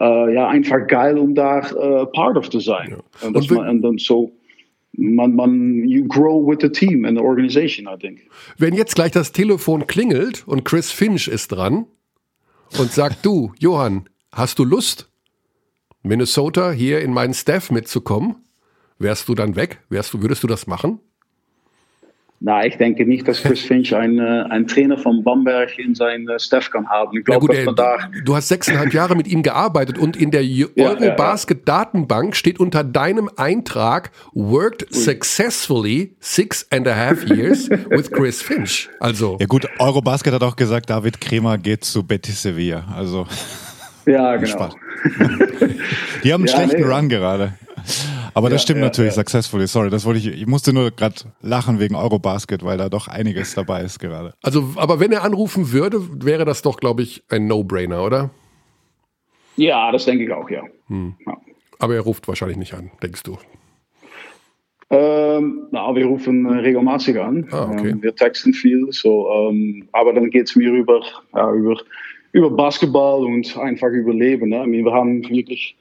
äh, 0.00 0.34
ja, 0.34 0.48
einfach 0.48 0.86
geil, 0.86 1.18
um 1.18 1.34
da 1.34 1.58
äh, 1.58 2.06
part 2.06 2.36
of 2.38 2.48
zu 2.48 2.60
sein. 2.60 2.96
Und, 3.22 3.34
dass 3.36 3.44
Und 3.44 3.50
wir- 3.50 3.56
man, 3.58 3.68
und 3.68 3.82
dann 3.82 3.98
so, 3.98 4.32
man, 5.00 5.34
man, 5.34 5.88
you 5.88 6.06
grow 6.06 6.36
with 6.36 6.58
the 6.60 6.68
team 6.68 7.04
and 7.04 7.16
the 7.16 7.22
organization, 7.22 7.88
I 7.88 7.98
think. 7.98 8.20
Wenn 8.58 8.74
jetzt 8.74 8.94
gleich 8.94 9.12
das 9.12 9.32
Telefon 9.32 9.86
klingelt 9.86 10.46
und 10.46 10.64
Chris 10.64 10.90
Finch 10.90 11.28
ist 11.28 11.48
dran 11.48 11.86
und 12.78 12.92
sagt, 12.92 13.24
du, 13.24 13.52
Johann, 13.58 14.08
hast 14.30 14.58
du 14.58 14.64
Lust, 14.64 15.10
Minnesota 16.02 16.70
hier 16.70 17.00
in 17.00 17.12
meinen 17.12 17.34
Staff 17.34 17.70
mitzukommen? 17.70 18.36
Wärst 18.98 19.28
du 19.28 19.34
dann 19.34 19.56
weg? 19.56 19.80
Wärst 19.88 20.12
du, 20.14 20.22
würdest 20.22 20.42
du 20.42 20.46
das 20.46 20.66
machen? 20.66 21.00
Na, 22.42 22.64
ich 22.64 22.78
denke 22.78 23.04
nicht, 23.04 23.28
dass 23.28 23.42
Chris 23.42 23.60
Finch 23.60 23.94
ein, 23.94 24.18
äh, 24.18 24.44
ein 24.48 24.66
Trainer 24.66 24.96
von 24.96 25.22
Bamberg 25.22 25.78
in 25.78 25.94
sein 25.94 26.26
äh, 26.26 26.40
Staff 26.40 26.70
kann 26.70 26.88
haben. 26.88 27.10
Ich 27.18 27.28
Ja 27.28 27.38
glaube, 27.38 27.54
dass 27.54 27.66
man 27.66 27.76
da. 27.76 27.98
du 28.24 28.34
hast 28.34 28.48
sechseinhalb 28.48 28.94
Jahre 28.94 29.14
mit 29.14 29.28
ihm 29.28 29.42
gearbeitet 29.42 29.98
und 29.98 30.16
in 30.16 30.30
der 30.30 30.42
Ja, 30.42 30.66
ja, 30.74 30.88
Eurobasket-Datenbank 30.88 32.34
steht 32.34 32.58
unter 32.58 32.82
deinem 32.82 33.28
Eintrag 33.36 34.10
worked 34.32 34.86
successfully 34.94 36.14
six 36.20 36.66
and 36.70 36.88
a 36.88 36.94
half 36.96 37.24
years 37.28 37.68
with 37.90 38.10
Chris 38.10 38.40
Finch. 38.40 38.88
Also, 39.00 39.36
Ja 39.38 39.44
gut, 39.46 39.68
Eurobasket 39.78 40.32
hat 40.32 40.42
auch 40.42 40.56
gesagt, 40.56 40.88
David 40.88 41.20
Kremer 41.20 41.58
geht 41.58 41.84
zu 41.84 42.02
Betis 42.04 42.40
Sevilla. 42.40 42.84
Also 42.96 43.26
Ja, 44.06 44.36
genau. 44.36 44.46
Spaß. 44.46 44.74
die 46.24 46.32
haben 46.32 46.40
einen 46.42 46.48
Ja, 46.48 46.54
schlechten 46.56 46.80
nee. 46.88 46.94
Run 46.94 47.08
gerade. 47.10 47.52
Aber 48.34 48.48
das 48.50 48.62
Ja, 48.62 48.64
stimmt 48.64 48.80
ja, 48.80 48.86
natürlich, 48.86 49.10
ja. 49.16 49.22
successfully. 49.22 49.66
Sorry, 49.66 49.90
das 49.90 50.04
wollte 50.04 50.20
ich. 50.20 50.26
Ich 50.28 50.46
musste 50.46 50.72
nur 50.72 50.90
gerade 50.90 51.16
lachen 51.40 51.80
wegen 51.80 51.94
Eurobasket, 51.94 52.64
weil 52.64 52.78
da 52.78 52.88
doch 52.88 53.08
einiges 53.08 53.54
dabei 53.54 53.82
ist 53.82 53.98
gerade. 53.98 54.34
also, 54.42 54.72
aber 54.76 55.00
wenn 55.00 55.12
er 55.12 55.24
anrufen 55.24 55.72
würde, 55.72 56.00
wäre 56.24 56.44
das 56.44 56.62
doch, 56.62 56.78
glaube 56.78 57.02
ich, 57.02 57.22
ein 57.28 57.46
No-Brainer, 57.46 58.02
oder? 58.04 58.30
Ja, 59.56 59.90
das 59.92 60.04
denke 60.04 60.24
ich 60.24 60.32
auch, 60.32 60.48
ja. 60.48 60.62
Hm. 60.86 61.14
ja. 61.26 61.36
Aber 61.78 61.94
er 61.94 62.02
ruft 62.02 62.28
wahrscheinlich 62.28 62.56
nicht 62.58 62.74
an, 62.74 62.90
denkst 63.02 63.22
du? 63.22 63.36
Ähm, 64.92 65.68
nou, 65.70 65.94
wir 65.94 66.06
rufen 66.06 66.46
äh, 66.46 66.58
regelmäßig 66.60 67.18
an. 67.20 67.46
Ah, 67.52 67.70
okay. 67.70 67.90
Ähm, 67.90 68.02
wir 68.02 68.14
texten 68.14 68.52
viel, 68.52 68.88
so, 68.90 69.30
ähm, 69.30 69.88
aber 69.92 70.12
dann 70.12 70.30
geht 70.30 70.48
es 70.48 70.56
mir 70.56 70.72
über, 70.72 71.00
ja, 71.34 71.52
über, 71.52 71.76
über 72.32 72.50
Basketball 72.50 73.24
und 73.24 73.56
einfach 73.56 73.88
über 73.88 74.12
Leben. 74.12 74.48
Ne? 74.48 74.56
I 74.64 74.66
mean, 74.66 74.84
wir 74.84 74.92
haben 74.92 75.22
wirklich 75.28 75.76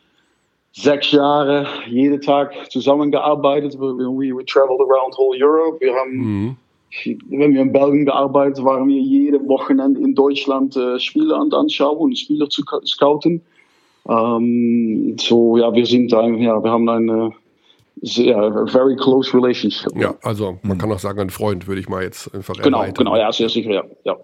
sechs 0.72 1.12
Jahre 1.12 1.66
jeden 1.88 2.22
Tag 2.22 2.54
zusammengearbeitet. 2.72 3.74
We, 3.80 3.98
we, 3.98 4.36
we 4.36 4.46
traveled 4.46 4.80
around 4.82 5.16
whole 5.18 5.36
Europe. 5.38 5.80
Wir 5.82 5.94
haben, 5.96 6.12
Mhm. 6.16 6.56
wenn 7.30 7.54
wir 7.54 7.62
in 7.62 7.72
Belgien 7.72 8.06
gearbeitet 8.06 8.64
waren 8.66 8.88
wir 8.88 9.00
jede 9.00 9.40
Wochenende 9.48 10.00
in 10.02 10.16
Deutschland 10.16 10.76
äh, 10.76 11.00
Spiele 11.00 11.36
an 11.36 11.52
anschauen 11.54 11.98
und 11.98 12.18
Spieler 12.18 12.50
zu 12.50 12.64
scouten. 12.86 13.42
Ähm, 14.08 15.16
so, 15.20 15.58
ja, 15.58 15.72
wir 15.74 15.86
sind 15.86 16.14
ein, 16.14 16.38
ja, 16.40 16.64
wir 16.64 16.72
haben 16.72 16.90
eine 16.90 17.32
sehr, 18.02 18.38
a 18.38 18.66
very 18.66 18.96
close 18.96 19.32
relationship. 19.38 19.92
Ja, 19.96 20.16
also 20.24 20.58
man 20.64 20.78
kann 20.78 20.92
auch 20.92 21.00
sagen, 21.00 21.20
ein 21.20 21.30
Freund 21.30 21.68
würde 21.68 21.82
ich 21.82 21.90
mal 21.90 22.02
jetzt 22.04 22.34
einfach 22.34 22.56
Genau, 22.56 22.80
erweitern. 22.80 22.94
genau, 23.06 23.18
ja, 23.18 23.32
sehr 23.32 23.50
sicher, 23.50 23.72
ja. 23.72 23.84
ja. 24.06 24.18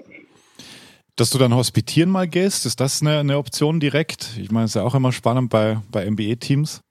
Dass 1.18 1.30
du 1.30 1.38
dann 1.38 1.56
hospitieren 1.56 2.10
mal 2.10 2.28
gehst, 2.28 2.66
ist 2.66 2.80
das 2.82 3.02
eine, 3.02 3.20
eine 3.20 3.38
Option 3.38 3.80
direkt? 3.80 4.38
Ich 4.40 4.52
meine, 4.52 4.66
es 4.66 4.72
ist 4.72 4.76
ja 4.76 4.84
auch 4.84 4.96
immer 4.96 5.14
spannend 5.14 5.50
bei, 5.50 5.78
bei 5.92 6.10
NBA-Teams. 6.10 6.82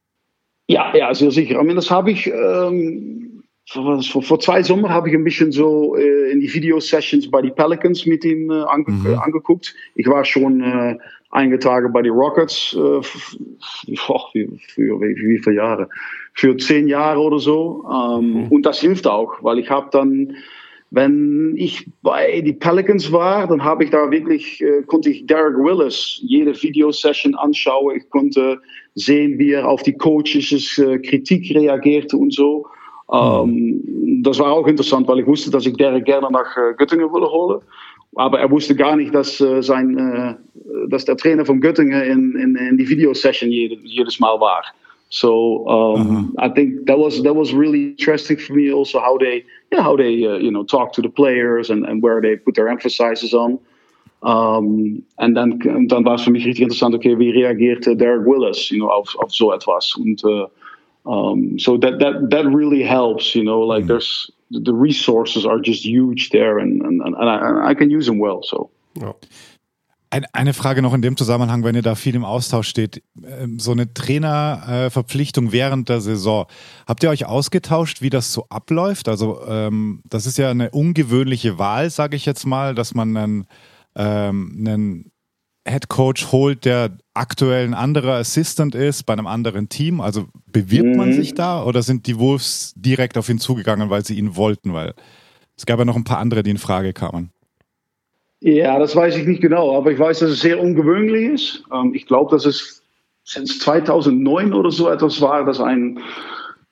Ja, 0.66 0.96
ja, 0.96 1.12
sehr 1.14 1.30
sicher. 1.30 1.52
Ich 1.52 1.56
meine, 1.58 1.74
das 1.74 1.90
habe 1.90 2.10
ich 2.10 2.26
ähm, 2.28 3.42
vor, 3.68 4.02
vor, 4.02 4.40
zwei 4.40 4.62
Sommer 4.62 4.88
habe 4.88 5.10
ich 5.10 5.14
ein 5.14 5.24
bisschen 5.24 5.52
so 5.52 5.94
äh, 5.96 6.30
in 6.32 6.40
die 6.40 6.52
Video-Sessions 6.52 7.30
bei 7.30 7.42
die 7.42 7.50
Pelicans 7.50 8.06
mit 8.06 8.24
ihm 8.24 8.50
äh, 8.50 8.62
ange 8.62 8.90
Mhm. 8.90 9.06
äh, 9.06 9.14
angeguckt. 9.16 9.74
Ich 9.94 10.06
war 10.06 10.24
schon 10.24 10.62
äh, 10.62 10.96
einige 11.30 11.58
Tage 11.58 11.90
bei 11.90 12.00
die 12.00 12.08
Rockets, 12.08 12.74
äh, 12.74 13.02
für, 13.02 14.48
für 14.68 15.00
wie, 15.00 15.16
wie 15.16 15.38
viele 15.38 15.56
Jahre? 15.56 15.88
Für 16.32 16.56
zehn 16.56 16.88
Jahre 16.88 17.20
oder 17.20 17.38
so. 17.38 17.84
Ähm, 17.90 18.46
Und 18.50 18.64
das 18.64 18.80
hilft 18.80 19.06
auch, 19.06 19.42
weil 19.42 19.58
ich 19.58 19.68
habe 19.68 19.88
dann 19.92 20.36
wenn 20.94 21.54
ich 21.56 21.86
bei 22.02 22.40
die 22.40 22.52
Pelicans 22.52 23.10
war, 23.10 23.48
dann 23.48 23.64
habe 23.64 23.82
ich 23.84 23.90
da 23.90 24.10
wirklich, 24.10 24.60
äh, 24.60 24.82
konnte 24.82 25.10
ich 25.10 25.26
Derek 25.26 25.56
Willis 25.56 26.20
jede 26.22 26.54
Videosession 26.62 27.34
anschauen. 27.34 27.96
Ich 27.96 28.08
konnte 28.10 28.60
sehen, 28.94 29.38
wie 29.38 29.52
er 29.52 29.68
auf 29.68 29.82
die 29.82 29.94
Coaches 29.94 30.78
äh, 30.78 30.98
Kritik 31.00 31.52
reagierte 31.54 32.16
und 32.16 32.32
so. 32.32 32.66
Ähm, 33.12 33.82
das 34.22 34.38
war 34.38 34.52
auch 34.52 34.68
interessant, 34.68 35.08
weil 35.08 35.18
ich 35.18 35.26
wusste, 35.26 35.50
dass 35.50 35.66
ich 35.66 35.76
Derek 35.76 36.04
gerne 36.04 36.30
nach 36.30 36.56
äh, 36.56 36.74
Göttingen 36.76 37.12
würde 37.12 37.26
holen. 37.26 37.60
Aber 38.14 38.38
er 38.38 38.48
wusste 38.48 38.76
gar 38.76 38.94
nicht, 38.94 39.12
dass, 39.12 39.38
sein, 39.38 40.38
dass 40.88 41.04
der 41.04 41.16
Trainer 41.16 41.44
von 41.44 41.60
Göttingen 41.60 42.00
in, 42.00 42.36
in, 42.36 42.54
in 42.54 42.78
die 42.78 42.88
Videosession 42.88 43.50
jede, 43.50 43.74
jedes 43.82 44.20
Mal 44.20 44.38
war. 44.38 44.62
So 45.14 45.64
um, 45.68 46.34
I 46.40 46.48
think 46.48 46.86
that 46.86 46.98
was 46.98 47.22
that 47.22 47.34
was 47.34 47.54
really 47.54 47.90
interesting 47.90 48.36
for 48.36 48.52
me. 48.52 48.72
Also 48.72 48.98
how 48.98 49.16
they 49.16 49.44
yeah 49.70 49.80
how 49.80 49.96
they 49.96 50.26
uh, 50.26 50.38
you 50.38 50.50
know 50.50 50.64
talk 50.64 50.92
to 50.94 51.02
the 51.02 51.08
players 51.08 51.70
and, 51.70 51.86
and 51.86 52.02
where 52.02 52.20
they 52.20 52.34
put 52.34 52.56
their 52.56 52.68
emphasis 52.68 53.32
on. 53.32 53.60
Um, 54.24 55.04
en 55.18 55.34
dan, 55.34 55.60
en 55.62 55.86
dan 55.86 56.04
was 56.04 56.24
für 56.24 56.32
mich 56.32 56.44
richtig 56.44 56.62
interessant, 56.62 56.94
okay, 56.94 57.16
wie 57.16 57.30
reagiert 57.30 57.86
äh, 57.86 57.94
Derek 57.94 58.26
Willis, 58.26 58.70
you 58.70 58.78
know, 58.78 58.88
auf, 58.88 59.14
auf 59.22 59.32
so 59.32 59.52
etwas. 59.52 59.94
Und 59.96 60.24
uh, 60.24 60.48
um, 61.04 61.58
so 61.60 61.76
that 61.76 62.00
that 62.00 62.30
that 62.30 62.46
really 62.46 62.82
helps, 62.82 63.36
you 63.36 63.44
know, 63.44 63.60
like 63.60 63.86
there's 63.86 64.28
the 64.50 64.74
resources 64.74 65.46
are 65.46 65.60
just 65.60 65.84
huge 65.84 66.30
there, 66.30 66.58
and 66.58 66.82
and, 66.82 67.02
and 67.02 67.30
I, 67.30 67.70
I 67.70 67.74
can 67.74 67.88
use 67.88 68.06
them 68.06 68.18
well. 68.18 68.42
So. 68.42 68.68
Ja. 69.00 69.14
Ein, 70.14 70.26
eine 70.32 70.54
Frage 70.54 70.80
noch 70.80 70.94
in 70.94 71.02
dem 71.02 71.16
Zusammenhang, 71.16 71.64
wenn 71.64 71.74
ihr 71.74 71.82
da 71.82 71.96
viel 71.96 72.14
im 72.14 72.24
Austausch 72.24 72.68
steht. 72.68 73.02
Ähm, 73.26 73.58
So 73.58 73.72
eine 73.72 73.92
Trainerverpflichtung 73.92 75.50
während 75.50 75.88
der 75.88 76.00
Saison. 76.00 76.46
Habt 76.86 77.02
ihr 77.02 77.10
euch 77.10 77.26
ausgetauscht, 77.26 78.00
wie 78.00 78.10
das 78.10 78.32
so 78.32 78.46
abläuft? 78.48 79.08
Also 79.08 79.44
ähm, 79.48 80.02
das 80.08 80.26
ist 80.26 80.38
ja 80.38 80.50
eine 80.52 80.70
ungewöhnliche 80.70 81.58
Wahl, 81.58 81.90
sage 81.90 82.14
ich 82.14 82.26
jetzt 82.26 82.46
mal, 82.46 82.76
dass 82.76 82.94
man 82.94 83.16
einen, 83.16 83.46
ähm, 83.96 84.54
einen 84.64 85.10
Head 85.66 85.88
Coach 85.88 86.30
holt, 86.30 86.64
der 86.64 86.96
aktuell 87.14 87.66
ein 87.66 87.74
anderer 87.74 88.14
Assistant 88.14 88.76
ist 88.76 89.02
bei 89.06 89.14
einem 89.14 89.26
anderen 89.26 89.68
Team. 89.68 90.00
Also 90.00 90.28
bewirbt 90.46 90.94
man 90.94 91.08
Mhm. 91.08 91.14
sich 91.14 91.34
da 91.34 91.64
oder 91.64 91.82
sind 91.82 92.06
die 92.06 92.20
Wolves 92.20 92.72
direkt 92.76 93.18
auf 93.18 93.28
ihn 93.28 93.40
zugegangen, 93.40 93.90
weil 93.90 94.04
sie 94.04 94.16
ihn 94.16 94.36
wollten? 94.36 94.74
Weil 94.74 94.94
es 95.56 95.66
gab 95.66 95.80
ja 95.80 95.84
noch 95.84 95.96
ein 95.96 96.04
paar 96.04 96.18
andere, 96.18 96.44
die 96.44 96.50
in 96.50 96.58
Frage 96.58 96.92
kamen. 96.92 97.30
Ja, 98.46 98.78
das 98.78 98.94
weiß 98.94 99.16
ich 99.16 99.26
nicht 99.26 99.40
genau, 99.40 99.74
aber 99.74 99.90
ich 99.90 99.98
weiß, 99.98 100.18
dass 100.18 100.30
es 100.30 100.40
sehr 100.40 100.60
ungewöhnlich 100.60 101.30
ist. 101.30 101.62
Ähm, 101.72 101.92
ich 101.94 102.04
glaube, 102.06 102.30
dass 102.30 102.44
es 102.44 102.82
sinds 103.24 103.58
2009 103.60 104.52
oder 104.52 104.70
so 104.70 104.88
etwas 104.90 105.18
war, 105.22 105.44
dass 105.46 105.60
ein 105.60 105.98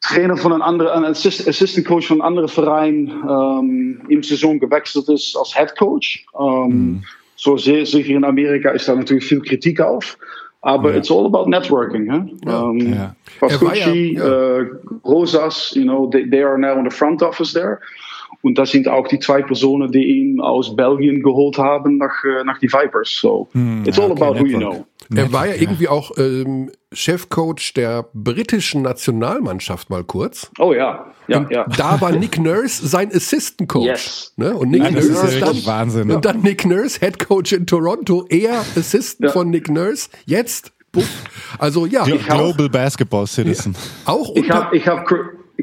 Trainer 0.02 0.36
von 0.36 0.52
einem 0.52 0.60
anderen, 0.62 1.04
ein 1.04 1.10
Assist, 1.12 1.48
Assistant 1.48 1.86
Coach 1.86 2.08
von 2.08 2.20
einem 2.20 2.26
anderen 2.28 2.48
Verein 2.48 3.10
ähm, 3.26 4.02
im 4.08 4.22
Saison 4.22 4.58
gewechselt 4.60 5.08
ist 5.08 5.34
als 5.36 5.54
Head 5.56 5.74
Coach. 5.78 6.26
Ähm, 6.38 7.02
So 7.36 7.56
sehr 7.56 7.84
sicher 7.86 8.10
in 8.14 8.24
Amerika 8.24 8.70
ist 8.70 8.86
da 8.86 8.94
natürlich 8.94 9.24
viel 9.24 9.40
Kritik 9.40 9.80
auf. 9.80 10.16
Aber 10.60 10.94
it's 10.94 11.10
all 11.10 11.24
about 11.26 11.46
networking. 11.48 12.08
Huh? 12.12 12.28
Um, 12.52 12.78
Ja. 12.94 13.16
Pascucci, 13.40 14.14
ja- 14.14 14.58
äh, 14.60 14.66
Rosas, 15.04 15.72
you 15.74 15.82
know, 15.84 16.06
they, 16.08 16.28
they 16.28 16.42
are 16.44 16.56
now 16.58 16.78
in 16.78 16.84
the 16.88 16.94
front 16.94 17.20
office 17.22 17.52
there. 17.52 17.80
Und 18.40 18.58
das 18.58 18.70
sind 18.70 18.88
auch 18.88 19.06
die 19.06 19.18
zwei 19.18 19.42
Personen, 19.42 19.92
die 19.92 20.04
ihn 20.04 20.40
aus 20.40 20.74
Belgien 20.74 21.22
geholt 21.22 21.58
haben 21.58 21.98
nach, 21.98 22.24
äh, 22.24 22.42
nach 22.44 22.58
die 22.58 22.72
Vipers. 22.72 23.10
So 23.20 23.48
it's 23.84 23.98
all 23.98 24.10
okay, 24.10 24.22
about 24.24 24.40
who 24.40 24.46
you 24.46 24.58
know. 24.58 24.86
Er 25.14 25.30
war 25.32 25.46
ja 25.46 25.54
irgendwie 25.54 25.88
auch 25.88 26.12
ähm, 26.16 26.70
Chefcoach 26.92 27.74
der 27.76 28.06
britischen 28.14 28.82
Nationalmannschaft 28.82 29.90
mal 29.90 30.04
kurz. 30.04 30.50
Oh 30.58 30.72
ja, 30.72 31.12
ja, 31.28 31.38
Und 31.38 31.50
ja. 31.50 31.66
da 31.76 32.00
war 32.00 32.12
Nick 32.12 32.38
Nurse 32.38 32.86
sein 32.86 33.10
Assistant 33.12 33.68
Coach. 33.68 33.86
Yes. 33.86 34.32
Ne? 34.36 34.54
Und 34.54 34.70
Nick 34.70 34.82
Nein, 34.82 34.94
Nurse 34.94 35.10
ist 35.26 35.34
ja 35.38 35.46
dann, 35.46 35.66
Wahnsinn. 35.66 36.10
Und 36.10 36.24
dann 36.24 36.40
Nick 36.40 36.64
Nurse, 36.64 36.98
Head 37.00 37.18
Coach 37.18 37.52
in 37.52 37.66
Toronto, 37.66 38.24
er 38.30 38.60
Assistant 38.76 39.28
Ja. 39.28 39.32
von 39.32 39.50
Nick 39.50 39.68
Nurse. 39.68 40.08
Jetzt, 40.24 40.72
buff. 40.92 41.08
also 41.58 41.84
ja, 41.84 42.04
Global 42.04 42.68
Basketball 42.70 43.26
Citizen. 43.26 43.74
auch 44.06 44.30
Ich 44.34 44.44
unter, 44.44 44.54
habe 44.64 44.76
ich 44.76 44.86
hab 44.88 45.04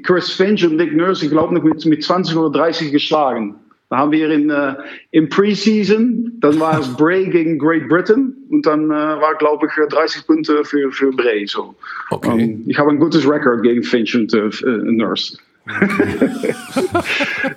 Chris- 0.04 0.32
Finch 0.32 0.66
und 0.66 0.78
Nick 0.78 0.96
Nurse, 0.96 1.26
ich 1.26 1.32
glaube, 1.32 1.54
noch 1.54 1.64
mit, 1.64 1.86
mit 1.86 2.04
20 2.04 2.36
oder 2.36 2.58
30 2.60 2.92
geschlagen. 2.92 3.56
Da 3.90 3.98
haben 3.98 4.12
wir 4.12 4.30
in, 4.30 4.52
äh, 4.52 4.76
im 5.12 5.30
Preseason, 5.30 6.34
dann 6.42 6.60
war 6.60 6.80
es 6.80 6.96
Bray 6.96 7.28
gegen 7.28 7.58
Great 7.58 7.90
Britain 7.90 8.36
und 8.52 8.66
dann 8.68 8.86
äh, 8.92 8.94
war, 8.94 9.34
glaube 9.36 9.66
ich, 9.66 9.74
30 9.74 10.28
Punkte 10.28 10.64
für, 10.64 10.92
für 10.92 11.10
Bray. 11.12 11.48
So. 11.48 11.74
Okay. 12.12 12.40
Ähm, 12.40 12.64
ich 12.68 12.78
habe 12.78 12.92
ein 12.92 13.00
gutes 13.00 13.28
Record 13.28 13.64
gegen 13.64 13.82
Finch 13.82 14.16
und 14.16 14.32
äh, 14.34 14.46
äh, 14.46 14.78
Nurse. 14.84 15.40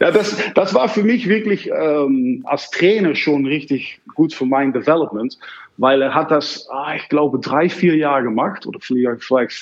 ja, 0.01 0.11
das, 0.11 0.37
das 0.55 0.75
war 0.75 0.89
für 0.89 1.03
mich 1.03 1.29
wirklich 1.29 1.71
ähm, 1.71 2.43
als 2.45 2.71
Trainer 2.71 3.15
schon 3.15 3.47
richtig 3.47 4.01
gut 4.15 4.35
für 4.35 4.47
mein 4.47 4.73
Development, 4.73 5.39
weil 5.77 6.03
er 6.03 6.15
hat 6.15 6.31
das, 6.31 6.69
ah, 6.71 6.95
ich 6.95 7.09
glaube, 7.09 7.39
drei, 7.41 7.69
vier 7.69 7.97
Jahre 7.97 8.25
gemacht 8.25 8.67
oder 8.67 8.81
vielleicht, 8.81 9.23
vielleicht 9.23 9.53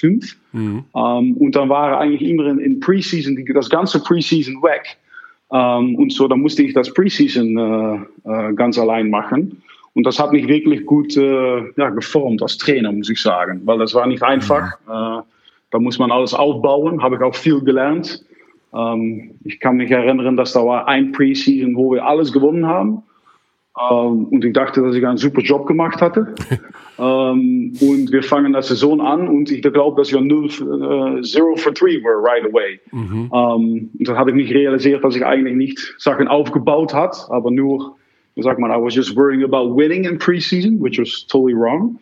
fünf. 0.52 0.84
Ähm, 0.94 1.36
und 1.36 1.54
dann 1.56 1.68
war 1.68 1.90
er 1.90 1.98
eigentlich 2.00 2.28
immer 2.28 2.46
in, 2.46 2.58
in 2.58 2.80
Preseason, 2.80 3.36
die, 3.36 3.44
das 3.44 3.70
ganze 3.70 4.02
Preseason 4.02 4.62
weg. 4.62 4.96
Ähm, 5.52 5.96
und 5.96 6.12
so, 6.12 6.28
dann 6.28 6.40
musste 6.40 6.62
ich 6.62 6.74
das 6.74 6.92
Preseason 6.92 7.56
äh, 8.24 8.30
äh, 8.30 8.52
ganz 8.54 8.78
allein 8.78 9.10
machen. 9.10 9.62
Und 9.94 10.06
das 10.06 10.18
hat 10.18 10.32
mich 10.32 10.46
wirklich 10.46 10.86
gut 10.86 11.16
äh, 11.16 11.62
ja, 11.76 11.90
geformt 11.90 12.42
als 12.42 12.58
Trainer, 12.58 12.92
muss 12.92 13.10
ich 13.10 13.20
sagen. 13.20 13.62
Weil 13.64 13.78
das 13.78 13.94
war 13.94 14.06
nicht 14.06 14.22
einfach. 14.22 14.74
Äh, 14.88 15.22
da 15.70 15.78
muss 15.78 15.98
man 15.98 16.10
alles 16.10 16.34
aufbauen, 16.34 17.02
habe 17.02 17.16
ich 17.16 17.22
auch 17.22 17.34
viel 17.34 17.60
gelernt. 17.60 18.24
Ähm, 18.74 19.32
ich 19.44 19.60
kann 19.60 19.76
mich 19.76 19.90
erinnern, 19.90 20.36
dass 20.36 20.52
da 20.52 20.64
war 20.64 20.88
ein 20.88 21.12
Preseason, 21.12 21.74
wo 21.76 21.92
wir 21.92 22.04
alles 22.04 22.32
gewonnen 22.32 22.66
haben. 22.66 23.02
Ähm, 23.90 24.24
und 24.26 24.44
ich 24.44 24.52
dachte, 24.52 24.82
dass 24.82 24.94
ich 24.94 25.06
einen 25.06 25.16
super 25.16 25.42
Job 25.42 25.66
gemacht 25.66 26.00
hatte. 26.00 26.34
ähm, 27.00 27.72
und 27.80 28.12
wir 28.12 28.22
fangen 28.22 28.52
das 28.52 28.68
Saison 28.68 29.00
an 29.00 29.26
und 29.26 29.50
ich 29.50 29.62
glaube, 29.62 30.00
dass 30.00 30.12
wir 30.12 30.20
0, 30.20 30.46
äh, 30.46 31.38
0 31.38 31.56
for 31.56 31.72
3 31.72 32.02
were 32.02 32.22
right 32.22 32.44
away. 32.44 32.78
Ähm, 33.32 33.90
und 33.98 34.08
dann 34.08 34.18
hatte 34.18 34.30
ich 34.30 34.36
nicht 34.36 34.52
realisiert, 34.52 35.02
dass 35.02 35.16
ich 35.16 35.24
eigentlich 35.24 35.56
nicht 35.56 35.94
Sachen 35.98 36.28
aufgebaut 36.28 36.92
hat, 36.92 37.26
aber 37.30 37.50
nur, 37.50 37.96
wie 38.34 38.42
sagt 38.42 38.60
man, 38.60 38.70
I 38.70 38.74
was 38.74 38.94
just 38.94 39.16
worrying 39.16 39.42
about 39.42 39.74
winning 39.74 40.04
in 40.04 40.18
preseason, 40.18 40.78
which 40.80 40.98
was 40.98 41.26
totally 41.26 41.54
wrong. 41.54 41.98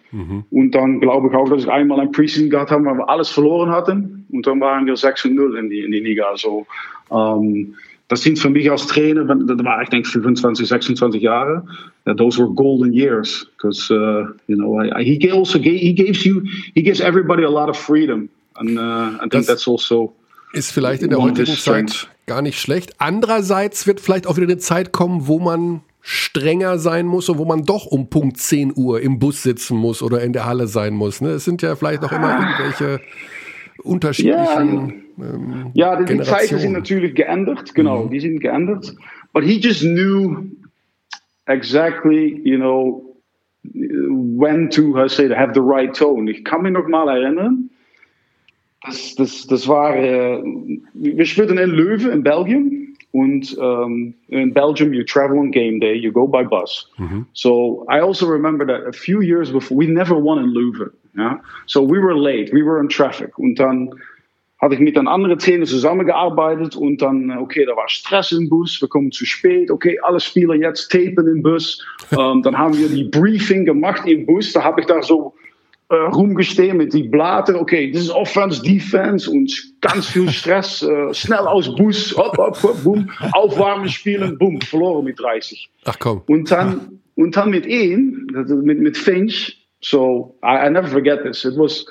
Und 0.51 0.75
dann 0.75 1.01
glaube 1.01 1.29
ich 1.29 1.35
auch, 1.35 1.49
dass 1.49 1.63
ich 1.63 1.71
einmal 1.71 2.01
ein 2.01 2.11
Preseason 2.11 2.51
gehabt 2.51 2.71
habe, 2.71 2.85
wo 2.85 2.95
wir 2.95 3.09
alles 3.09 3.29
verloren 3.29 3.71
hatten. 3.71 4.27
Und 4.31 4.47
dann 4.47 4.61
waren 4.61 4.87
wir 4.87 4.97
6 4.97 5.27
und 5.27 5.37
0 5.37 5.59
in 5.59 5.71
die, 5.71 5.81
in 5.81 5.93
die 5.93 6.01
Liga. 6.01 6.37
So, 6.37 6.67
ähm, 7.11 7.75
das 8.09 8.23
sind 8.23 8.39
für 8.39 8.49
mich 8.51 8.71
als 8.71 8.87
Trainer, 8.87 9.25
da 9.25 9.65
war 9.65 9.83
ich 9.83 9.89
denke 9.91 10.09
25, 10.09 10.67
26 10.67 11.21
Jahre. 11.23 11.65
Uh, 12.07 12.15
those 12.15 12.39
were 12.39 12.49
golden 12.55 12.93
years 12.93 13.47
because 13.57 13.93
uh, 13.93 14.27
you 14.47 14.57
know 14.57 14.81
I, 14.81 14.91
I- 15.01 15.05
he 15.05 15.31
also 15.31 15.59
gave, 15.59 15.77
he 15.79 15.93
gives 15.95 16.25
you 16.25 16.43
he 16.75 16.83
gives 16.83 17.01
everybody 17.01 17.45
a 17.45 17.51
lot 17.51 17.69
of 17.69 17.77
freedom, 17.77 18.29
and 18.55 18.79
uh, 18.79 19.17
I 19.17 19.29
think 19.29 19.33
Das- 19.33 19.47
that's 19.47 19.69
also 19.69 20.15
ist 20.55 20.73
vielleicht 20.73 21.03
in 21.03 21.11
der 21.11 21.21
heutigen. 21.21 21.55
Zeit 21.55 22.09
gar 22.27 22.41
nicht 22.41 22.59
schlecht. 22.59 22.93
Andererseits 22.99 23.87
wird 23.87 24.01
vielleicht 24.01 24.27
auch 24.27 24.37
wieder 24.37 24.47
eine 24.47 24.57
Zeit 24.59 24.93
kommen, 24.93 25.27
wo 25.27 25.39
man 25.39 25.83
strenger 26.01 26.79
sein 26.79 27.05
muss 27.05 27.29
und 27.29 27.37
wo 27.37 27.45
man 27.45 27.65
doch 27.65 27.85
um 27.85 28.09
Punkt 28.09 28.39
10 28.39 28.73
Uhr 28.75 29.01
im 29.03 29.19
Bus 29.19 29.43
sitzen 29.43 29.77
muss 29.77 30.03
oder 30.03 30.23
in 30.23 30.33
der 30.33 30.47
Halle 30.47 30.67
sein 30.67 30.95
muss. 30.95 31.21
Ne? 31.21 31.31
Es 31.33 31.45
sind 31.45 31.61
ja 31.61 31.77
vielleicht 31.77 32.03
auch 32.03 32.13
immer 32.13 32.39
irgendwelche 32.41 33.01
unterschiedlichen 33.83 35.05
ähm, 35.19 35.71
Ja, 35.75 36.01
die, 36.03 36.15
die 36.15 36.23
Zeiten 36.23 36.59
sind 36.59 36.73
natürlich 36.73 37.15
geändert, 37.15 37.75
genau, 37.75 38.07
die 38.07 38.21
sind 38.21 38.41
geändert. 38.41 38.95
But 39.33 39.45
he 39.45 39.59
just 39.59 39.83
knew 39.83 40.51
exactly, 41.47 42.41
you 42.45 42.57
know, 42.57 43.05
when 43.63 44.71
to, 44.71 44.95
how 44.95 45.05
to 45.05 45.09
say, 45.09 45.29
have 45.29 45.55
the 45.55 45.61
right 45.61 45.95
tone. 45.95 46.31
Ich 46.31 46.45
kann 46.45 46.63
mich 46.63 46.73
noch 46.73 46.89
mal 46.89 47.09
erinnern, 47.09 47.71
das, 48.85 49.15
das, 49.17 49.47
das 49.47 49.69
war, 49.69 49.97
äh, 49.97 50.43
wir 50.95 51.25
spielten 51.27 51.59
in 51.59 51.71
Leuven 51.71 52.11
in 52.11 52.23
Belgien 52.23 52.97
und 53.13 53.57
um, 53.59 54.15
in 54.29 54.53
Belgium 54.55 54.93
you 54.93 55.03
travel 55.03 55.39
on 55.39 55.51
game 55.51 55.81
day, 55.81 55.95
you 55.95 56.13
go 56.13 56.27
by 56.27 56.45
bus. 56.45 56.89
So 57.33 57.85
I 57.91 58.01
also 58.01 58.27
remember 58.27 58.65
that 58.67 58.87
a 58.87 58.93
few 58.93 59.21
years 59.21 59.51
before, 59.51 59.77
we 59.77 59.87
never 59.87 60.15
won 60.15 60.39
in 60.39 60.53
Leuven. 60.55 60.93
Yeah? 61.19 61.41
So 61.67 61.87
we 61.89 62.01
were 62.01 62.15
late, 62.15 62.53
we 62.53 62.65
were 62.65 62.81
in 62.81 62.89
traffic. 62.89 63.39
Und 63.39 63.59
dann 63.59 63.91
hatte 64.61 64.75
ich 64.75 64.81
mit 64.81 64.97
einem 64.97 65.09
anderen 65.09 65.39
Trainer 65.39 65.67
zusammengearbeitet 65.67 66.75
und 66.75 67.01
dann, 67.01 67.31
okay, 67.39 67.65
da 67.65 67.77
war 67.77 67.89
Stress 67.89 68.33
im 68.33 68.49
Bus, 68.49 68.81
wir 68.81 68.89
kommen 68.89 69.13
zu 69.13 69.25
spät, 69.25 69.71
okay, 69.71 69.99
alle 70.03 70.19
Spieler 70.19 70.55
jetzt 70.55 70.91
tapen 70.91 71.29
im 71.29 71.43
Bus. 71.43 71.85
ähm, 72.19 72.43
dann 72.43 72.59
haben 72.59 72.77
wir 72.77 72.89
die 72.89 73.05
Briefing 73.05 73.65
gemacht 73.65 74.03
im 74.07 74.27
Bus, 74.27 74.53
da 74.53 74.65
habe 74.65 74.81
ich 74.81 74.87
da 74.87 75.01
so 75.01 75.35
äh, 75.91 75.95
rumgestehen 75.95 76.77
mit 76.77 76.93
die 76.93 77.05
Blaten, 77.05 77.55
okay, 77.55 77.91
das 77.93 78.03
ist 78.03 78.11
Offense, 78.11 78.61
Defense 78.63 79.31
und 79.31 79.53
ganz 79.81 80.09
viel 80.09 80.29
Stress, 80.31 80.83
äh, 80.83 81.15
schnell 81.15 81.47
aus 81.47 81.75
Bus, 81.77 82.17
hopp, 82.17 82.37
hopp, 82.37 82.61
hopp, 82.63 82.83
boom, 82.83 83.11
aufwarmen, 83.33 83.89
spielen, 83.89 84.39
boom, 84.39 84.61
verloren 84.61 85.05
mit 85.05 85.21
30. 85.21 85.71
Ach 85.85 85.99
komm. 86.01 86.23
Und 86.27 86.51
dann, 86.51 87.01
und 87.15 87.37
dann 87.37 87.51
mit 87.51 87.65
ihm, 87.65 88.27
mit, 88.63 88.81
mit 88.81 88.97
Finch, 88.97 89.58
so 89.81 90.35
I, 90.43 90.67
I 90.67 90.69
never 90.69 90.89
forget 90.89 91.25
this, 91.25 91.45
it 91.45 91.57
was... 91.57 91.87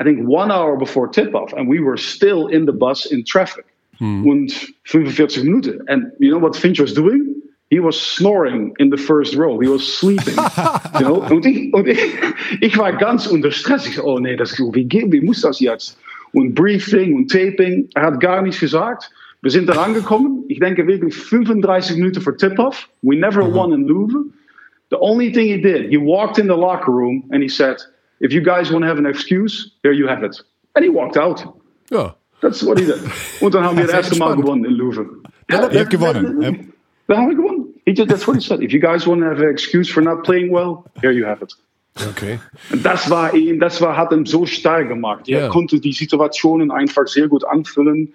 I 0.00 0.02
think 0.02 0.26
one 0.26 0.50
hour 0.50 0.76
before 0.76 1.06
tip-off, 1.06 1.52
and 1.52 1.68
we 1.68 1.78
were 1.78 1.96
still 1.96 2.48
in 2.48 2.66
the 2.66 2.72
bus 2.72 3.06
in 3.06 3.24
traffic. 3.24 3.64
Hmm. 3.98 4.26
Und 4.26 4.52
45 4.84 5.44
Minuten. 5.44 5.84
And 5.88 6.12
you 6.18 6.30
know 6.30 6.38
what 6.38 6.56
Finch 6.56 6.80
was 6.80 6.92
doing? 6.92 7.40
He 7.70 7.80
was 7.80 8.00
snoring 8.00 8.74
in 8.78 8.90
the 8.90 8.96
first 8.96 9.34
row. 9.34 9.58
He 9.60 9.68
was 9.68 9.86
sleeping. 9.86 10.34
you 10.98 11.06
know? 11.06 11.20
Und, 11.22 11.46
ich, 11.46 11.72
und 11.72 11.86
ich, 11.88 12.00
ich 12.60 12.76
war 12.76 12.92
ganz 12.92 13.26
unter 13.26 13.50
Stress. 13.50 13.86
Ich 13.86 13.96
so, 13.96 14.04
oh 14.04 14.18
nee, 14.18 14.36
das, 14.36 14.58
wie, 14.58 14.88
wie 14.90 15.20
muss 15.20 15.42
das 15.42 15.60
jetzt? 15.60 15.96
Und 16.32 16.54
Briefing 16.54 17.14
und 17.14 17.30
Taping. 17.30 17.88
Er 17.94 18.02
hat 18.02 18.20
gar 18.20 18.42
nichts 18.42 18.60
gesagt. 18.60 19.10
Wir 19.42 19.50
sind 19.50 19.68
da 19.68 19.74
angekommen. 19.74 20.44
Ich 20.48 20.58
denke 20.58 20.86
wirklich 20.86 21.14
35 21.14 21.96
Minuten 21.96 22.20
vor 22.20 22.36
Tip-Off. 22.36 22.88
We 23.02 23.16
never 23.16 23.44
mhm. 23.44 23.54
won 23.54 23.72
in 23.72 23.86
Louvre. 23.86 24.24
The 24.90 24.98
only 24.98 25.32
thing 25.32 25.46
he 25.46 25.60
did, 25.60 25.90
he 25.90 25.96
walked 25.96 26.38
in 26.38 26.46
the 26.46 26.56
locker 26.56 26.92
room 26.92 27.28
and 27.32 27.42
he 27.42 27.48
said, 27.48 27.76
if 28.20 28.32
you 28.32 28.42
guys 28.42 28.70
want 28.70 28.82
to 28.82 28.88
have 28.88 28.98
an 28.98 29.06
excuse, 29.06 29.72
there 29.82 29.92
you 29.92 30.06
have 30.06 30.22
it. 30.22 30.40
And 30.74 30.84
he 30.84 30.90
walked 30.90 31.16
out. 31.16 31.42
Ja. 31.90 32.14
That's 32.40 32.62
what 32.62 32.78
he 32.78 32.84
did. 32.84 33.00
Und 33.40 33.54
dann 33.54 33.64
haben 33.64 33.76
wir 33.76 33.84
das 33.86 33.94
erste 33.94 34.18
Mal 34.18 34.36
gewonnen 34.36 34.64
in 34.64 34.72
Louvre. 34.72 35.06
Ja, 35.50 35.68
ihr 35.70 35.80
habt 35.80 35.90
gewonnen. 35.90 36.72
Wir 37.06 37.16
haben 37.16 37.36
gewonnen. 37.36 37.74
He 37.86 37.92
just, 37.92 38.08
that's 38.08 38.26
what 38.26 38.36
he 38.36 38.42
said. 38.42 38.62
If 38.62 38.72
you 38.72 38.80
guys 38.80 39.06
want 39.06 39.20
to 39.20 39.26
have 39.26 39.40
an 39.40 39.48
excuse 39.48 39.90
for 39.90 40.02
not 40.02 40.24
playing 40.24 40.50
well, 40.50 40.84
here 41.00 41.12
you 41.12 41.26
have 41.26 41.42
it. 41.42 41.54
Okay. 42.10 42.40
Und 42.72 42.84
das 42.84 43.08
war 43.08 43.34
ihn, 43.34 43.60
das 43.60 43.80
war, 43.80 43.96
hat 43.96 44.12
ihn 44.12 44.26
so 44.26 44.46
stark 44.46 44.88
gemacht. 44.88 45.28
Er 45.28 45.48
konnte 45.48 45.80
die 45.80 45.92
Situationen 45.92 46.70
einfach 46.70 47.06
sehr 47.06 47.28
gut 47.28 47.44
anfüllen. 47.44 48.12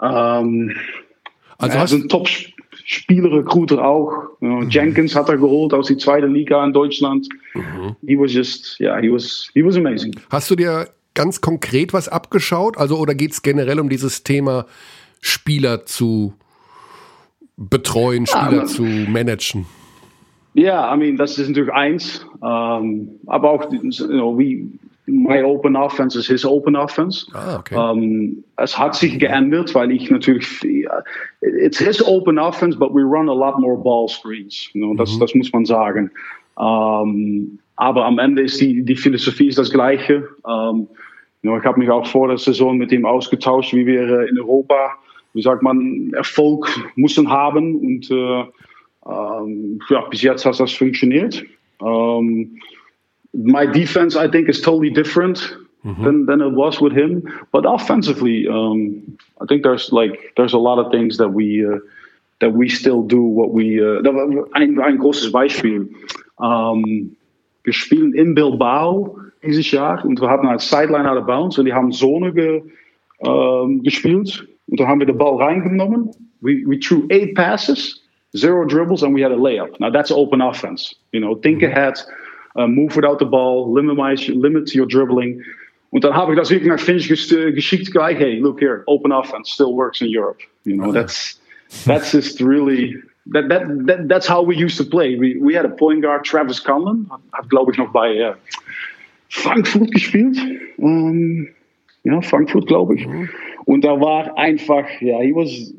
Ähm, 0.00 0.74
also 1.58 1.78
er 1.78 1.84
ist 1.84 1.92
ein 1.92 2.08
Top-Spieler-Recruiter 2.82 3.84
auch. 3.84 4.12
Mhm. 4.40 4.68
Jenkins 4.68 5.14
hat 5.14 5.28
er 5.28 5.36
geholt 5.36 5.72
aus 5.72 5.88
der 5.88 5.98
zweiten 5.98 6.32
Liga 6.32 6.64
in 6.64 6.72
Deutschland. 6.72 7.28
Mhm. 7.54 7.96
He 8.06 8.18
was 8.18 8.32
just, 8.32 8.80
yeah, 8.80 9.00
he 9.00 9.10
was, 9.12 9.50
he 9.54 9.64
was 9.64 9.76
amazing. 9.76 10.14
Hast 10.30 10.50
du 10.50 10.56
dir 10.56 10.88
ganz 11.14 11.40
konkret 11.40 11.92
was 11.92 12.08
abgeschaut? 12.08 12.76
Also, 12.76 12.98
oder 12.98 13.14
geht 13.14 13.32
es 13.32 13.42
generell 13.42 13.80
um 13.80 13.88
dieses 13.88 14.22
Thema, 14.24 14.66
Spieler 15.20 15.86
zu 15.86 16.34
betreuen, 17.56 18.26
Spieler 18.26 18.62
ja, 18.62 18.64
zu 18.64 18.82
managen? 18.82 19.66
Ja, 20.54 20.92
I 20.92 20.98
mean, 20.98 21.16
das 21.16 21.38
ist 21.38 21.48
natürlich 21.48 21.72
eins. 21.72 22.26
Um, 22.40 22.48
ähm, 22.48 23.08
aber 23.26 23.50
auch, 23.50 23.72
you 23.72 23.90
know, 24.08 24.36
wie 24.38 24.68
my 25.06 25.42
open 25.42 25.76
offense 25.76 26.18
is 26.18 26.26
his 26.26 26.44
open 26.44 26.76
offense. 26.76 27.26
Ah, 27.32 27.58
okay. 27.58 27.74
Um, 27.74 28.02
ähm, 28.02 28.44
es 28.56 28.78
hat 28.78 28.94
sich 28.94 29.18
geändert, 29.18 29.74
weil 29.74 29.92
ich 29.92 30.10
natürlich, 30.10 30.64
it's 31.42 31.78
his 31.78 32.00
open 32.02 32.38
offense, 32.38 32.76
but 32.76 32.92
we 32.94 33.02
run 33.02 33.28
a 33.28 33.34
lot 33.34 33.60
more 33.60 33.76
ball 33.76 34.08
screens. 34.08 34.70
You 34.72 34.80
know, 34.80 34.94
das, 34.94 35.14
mhm. 35.14 35.20
das 35.20 35.34
muss 35.34 35.52
man 35.52 35.64
sagen. 35.64 36.10
Ähm, 36.58 37.58
aber 37.76 38.04
am 38.04 38.18
Ende 38.18 38.42
ist 38.42 38.60
die, 38.60 38.84
die 38.84 38.96
Philosophie 38.96 39.48
ist 39.48 39.58
das 39.58 39.70
gleiche. 39.70 40.28
Um, 40.44 40.88
you 41.42 41.50
know, 41.50 41.58
ich 41.58 41.64
habe 41.64 41.78
mich 41.78 41.90
auch 41.90 42.06
vor 42.06 42.28
der 42.28 42.38
Saison 42.38 42.78
mit 42.78 42.92
ihm 42.92 43.04
ausgetauscht, 43.04 43.74
wie 43.74 43.86
wir 43.86 44.28
in 44.28 44.38
Europa 44.38 44.92
wie 45.34 45.42
sagt 45.42 45.62
man, 45.62 46.12
Erfolg 46.14 46.68
müssen 46.96 47.28
haben. 47.30 47.76
Und 47.76 48.10
äh, 48.10 48.44
ähm, 49.06 49.80
ja, 49.88 50.02
bis 50.02 50.22
jetzt 50.22 50.44
hat 50.44 50.58
das 50.60 50.72
funktioniert. 50.72 51.44
Um, 51.78 52.58
my 53.32 53.66
defense, 53.66 54.16
I 54.16 54.28
think, 54.28 54.48
is 54.48 54.60
totally 54.60 54.92
different 54.92 55.58
mm-hmm. 55.84 56.04
than, 56.04 56.26
than 56.26 56.40
it 56.40 56.52
was 56.52 56.80
with 56.80 56.92
him. 56.92 57.22
But 57.52 57.64
offensively, 57.66 58.48
um, 58.48 59.18
I 59.40 59.46
think 59.46 59.62
there's 59.62 59.92
like 59.92 60.32
there's 60.36 60.52
a 60.52 60.58
lot 60.58 60.78
of 60.78 60.90
things 60.90 61.18
that 61.18 61.28
we 61.28 61.64
uh, 61.66 61.78
that 62.40 62.52
we 62.52 62.68
still 62.68 63.02
do. 63.02 63.22
What 63.22 63.52
we 63.52 63.80
uh, 63.80 64.02
ein, 64.54 64.80
ein 64.80 64.98
großes 64.98 65.32
Beispiel. 65.32 65.88
Um, 66.38 67.16
wir 67.64 67.72
spielen 67.72 68.12
in 68.14 68.34
Bilbao 68.34 69.16
dieses 69.44 69.70
Jahr 69.70 70.04
und 70.04 70.20
wir 70.20 70.28
hatten 70.28 70.48
als 70.48 70.68
Sideline 70.68 71.08
out 71.08 71.16
of 71.16 71.26
bounds 71.26 71.58
und 71.58 71.66
die 71.66 71.72
haben 71.72 71.92
Zone 71.92 72.32
ge, 72.32 72.62
ähm, 73.20 73.84
gespielt 73.84 74.48
Und 74.68 74.80
dann 74.80 74.88
haben 74.88 75.00
wir 75.00 75.06
den 75.06 75.18
Ball 75.18 75.36
reingenommen. 75.36 76.10
We, 76.40 76.62
we 76.66 76.78
threw 76.78 77.06
eight 77.10 77.34
passes, 77.34 78.00
zero 78.34 78.64
dribbles, 78.64 79.02
and 79.02 79.14
we 79.14 79.22
had 79.22 79.32
a 79.32 79.36
layup. 79.36 79.78
Now 79.78 79.90
that's 79.90 80.10
open 80.10 80.40
offense. 80.40 80.94
You 81.12 81.20
know, 81.20 81.34
think 81.34 81.60
mhm. 81.60 81.70
ahead, 81.70 82.02
uh, 82.56 82.66
move 82.66 82.96
without 82.96 83.18
the 83.18 83.26
ball, 83.26 83.72
limit, 83.72 83.98
limit 84.28 84.74
your 84.74 84.86
dribbling. 84.86 85.42
Und 85.92 86.04
dann 86.04 86.14
habe 86.14 86.32
ich 86.32 86.38
das 86.38 86.50
wirklich 86.50 86.70
nach 86.70 86.80
Finch 86.80 87.06
geschickt 87.06 87.92
gleich, 87.92 88.18
hey, 88.18 88.38
look 88.38 88.60
here, 88.60 88.82
open 88.86 89.12
offense 89.12 89.52
still 89.52 89.74
works 89.74 90.00
in 90.00 90.08
Europe. 90.08 90.38
You 90.64 90.76
know, 90.76 90.90
that's 90.90 91.38
that's 91.84 92.12
just 92.12 92.40
really 92.40 92.96
that, 93.26 93.50
that, 93.50 93.86
that 93.86 94.08
that's 94.08 94.26
how 94.26 94.42
we 94.42 94.56
used 94.56 94.78
to 94.78 94.84
play. 94.84 95.18
We, 95.18 95.36
we 95.38 95.54
had 95.54 95.66
a 95.66 95.68
point 95.68 96.00
guard, 96.00 96.24
Travis 96.24 96.60
Conlon, 96.60 97.10
hat 97.34 97.50
glaube 97.50 97.72
ich 97.72 97.78
noch 97.78 97.92
bei 97.92 98.30
uh, 98.30 98.34
Frankfurt 99.28 99.92
gespielt. 99.92 100.38
Um, 100.78 101.48
ja, 102.04 102.22
Frankfurt 102.22 102.66
glaube 102.68 102.94
ich. 102.94 103.06
Mhm. 103.06 103.28
Und 103.66 103.84
er 103.84 104.00
war 104.00 104.36
einfach, 104.38 104.88
ja, 105.02 105.20
he 105.20 105.32
was 105.34 105.74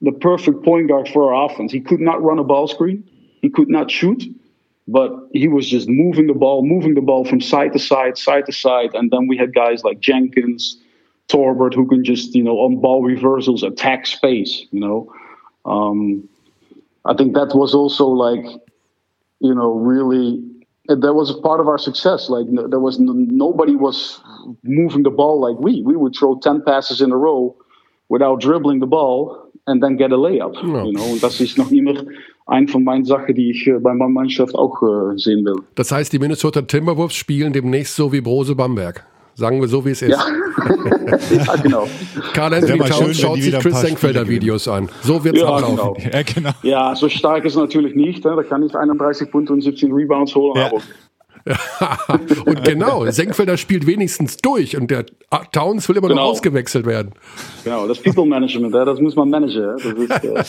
the 0.00 0.10
perfect 0.10 0.62
point 0.62 0.88
guard 0.88 1.06
for 1.10 1.24
our 1.24 1.44
offense. 1.44 1.70
He 1.70 1.82
could 1.82 2.00
not 2.00 2.22
run 2.22 2.38
a 2.38 2.42
ball 2.42 2.66
screen, 2.66 3.04
he 3.42 3.50
could 3.50 3.68
not 3.68 3.90
shoot, 3.90 4.24
but 4.86 5.10
he 5.32 5.48
was 5.48 5.68
just 5.68 5.88
moving 5.88 6.26
the 6.26 6.34
ball, 6.34 6.64
moving 6.64 6.94
the 6.94 7.00
ball 7.00 7.24
from 7.24 7.40
side 7.40 7.72
to 7.72 7.78
side, 7.78 8.18
side 8.18 8.46
to 8.46 8.52
side. 8.52 8.90
And 8.94 9.10
then 9.10 9.26
we 9.28 9.36
had 9.36 9.54
guys 9.54 9.82
like 9.82 10.00
Jenkins, 10.00 10.78
Torbert, 11.28 11.74
who 11.74 11.86
can 11.86 12.04
just, 12.04 12.34
you 12.34 12.42
know, 12.42 12.58
on 12.58 12.80
ball 12.80 13.02
reversals 13.02 13.62
attack 13.62 14.06
space, 14.06 14.66
you 14.70 14.80
know. 14.80 15.12
Um, 15.64 16.28
I 17.06 17.14
think 17.14 17.34
that 17.34 17.54
was 17.54 17.74
also 17.74 18.06
like, 18.06 18.44
you 19.40 19.54
know, 19.54 19.72
really 19.72 20.42
that 20.86 21.14
was 21.14 21.30
a 21.30 21.40
part 21.40 21.60
of 21.60 21.68
our 21.68 21.78
success. 21.78 22.28
Like 22.28 22.46
there 22.68 22.80
was 22.80 22.98
nobody 23.00 23.74
was 23.74 24.20
moving 24.62 25.02
the 25.02 25.10
ball 25.10 25.40
like 25.40 25.58
we. 25.58 25.82
We 25.82 25.96
would 25.96 26.14
throw 26.14 26.38
ten 26.38 26.62
passes 26.62 27.00
in 27.00 27.10
a 27.10 27.16
row 27.16 27.56
without 28.10 28.40
dribbling 28.40 28.80
the 28.80 28.86
ball 28.86 29.50
and 29.66 29.82
then 29.82 29.96
get 29.96 30.12
a 30.12 30.16
layup. 30.16 30.54
Ja. 30.54 30.84
You 30.84 30.92
know, 30.92 31.04
und 31.04 31.22
das 31.22 31.40
ist 31.40 31.56
noch 31.56 31.72
immer 31.72 31.94
ein 32.46 32.68
von 32.68 32.84
meinen 32.84 33.04
Sachen, 33.04 33.34
die 33.34 33.50
ich 33.50 33.66
äh, 33.66 33.78
bei 33.78 33.94
meiner 33.94 34.10
Mannschaft 34.10 34.54
auch 34.54 34.82
äh, 34.82 35.16
sehen 35.18 35.44
will. 35.44 35.56
Das 35.74 35.90
heißt, 35.90 36.12
die 36.12 36.18
Minnesota 36.18 36.62
Timberwolves 36.62 37.14
spielen 37.14 37.52
demnächst 37.52 37.96
so 37.96 38.12
wie 38.12 38.20
Brose 38.20 38.54
Bamberg. 38.54 39.04
Sagen 39.36 39.60
wir 39.60 39.66
so, 39.66 39.84
wie 39.84 39.90
es 39.90 40.02
ist. 40.02 40.10
Ja, 40.10 40.24
ja 41.46 41.56
genau. 41.56 41.88
Karl 42.34 42.54
Anthony 42.54 42.78
Towns 42.78 43.18
schaut 43.18 43.40
sich 43.40 43.58
Chris 43.58 43.80
Senkfelder 43.80 44.28
Videos 44.28 44.68
an. 44.68 44.88
So 45.02 45.24
wird 45.24 45.36
es 45.36 45.42
ja, 45.42 45.48
auch 45.48 45.56
genau. 45.56 45.76
laufen. 45.76 46.10
Ja, 46.12 46.22
genau. 46.22 46.50
ja, 46.62 46.94
so 46.94 47.08
stark 47.08 47.44
ist 47.44 47.54
es 47.54 47.58
natürlich 47.58 47.96
nicht. 47.96 48.24
Da 48.24 48.40
kann 48.44 48.62
ich 48.62 48.76
31 48.76 49.30
Punkte 49.32 49.52
und 49.52 49.60
17 49.60 49.92
Rebounds 49.92 50.36
holen. 50.36 50.56
Ja. 50.56 50.70
und 52.46 52.64
genau, 52.64 53.04
Senkfelder 53.10 53.56
spielt 53.56 53.86
wenigstens 53.86 54.38
durch 54.38 54.76
und 54.76 54.90
der 54.90 55.04
Towns 55.52 55.88
will 55.88 55.96
immer 55.96 56.08
genau. 56.08 56.22
noch 56.22 56.30
ausgewechselt 56.30 56.86
werden. 56.86 57.12
Genau, 57.64 57.86
das 57.86 57.98
People 58.00 58.24
Management, 58.24 58.74
das 58.74 58.98
muss 59.00 59.14
man 59.14 59.28
managen. 59.28 59.76
Ist, 59.76 60.10
äh 60.10 60.44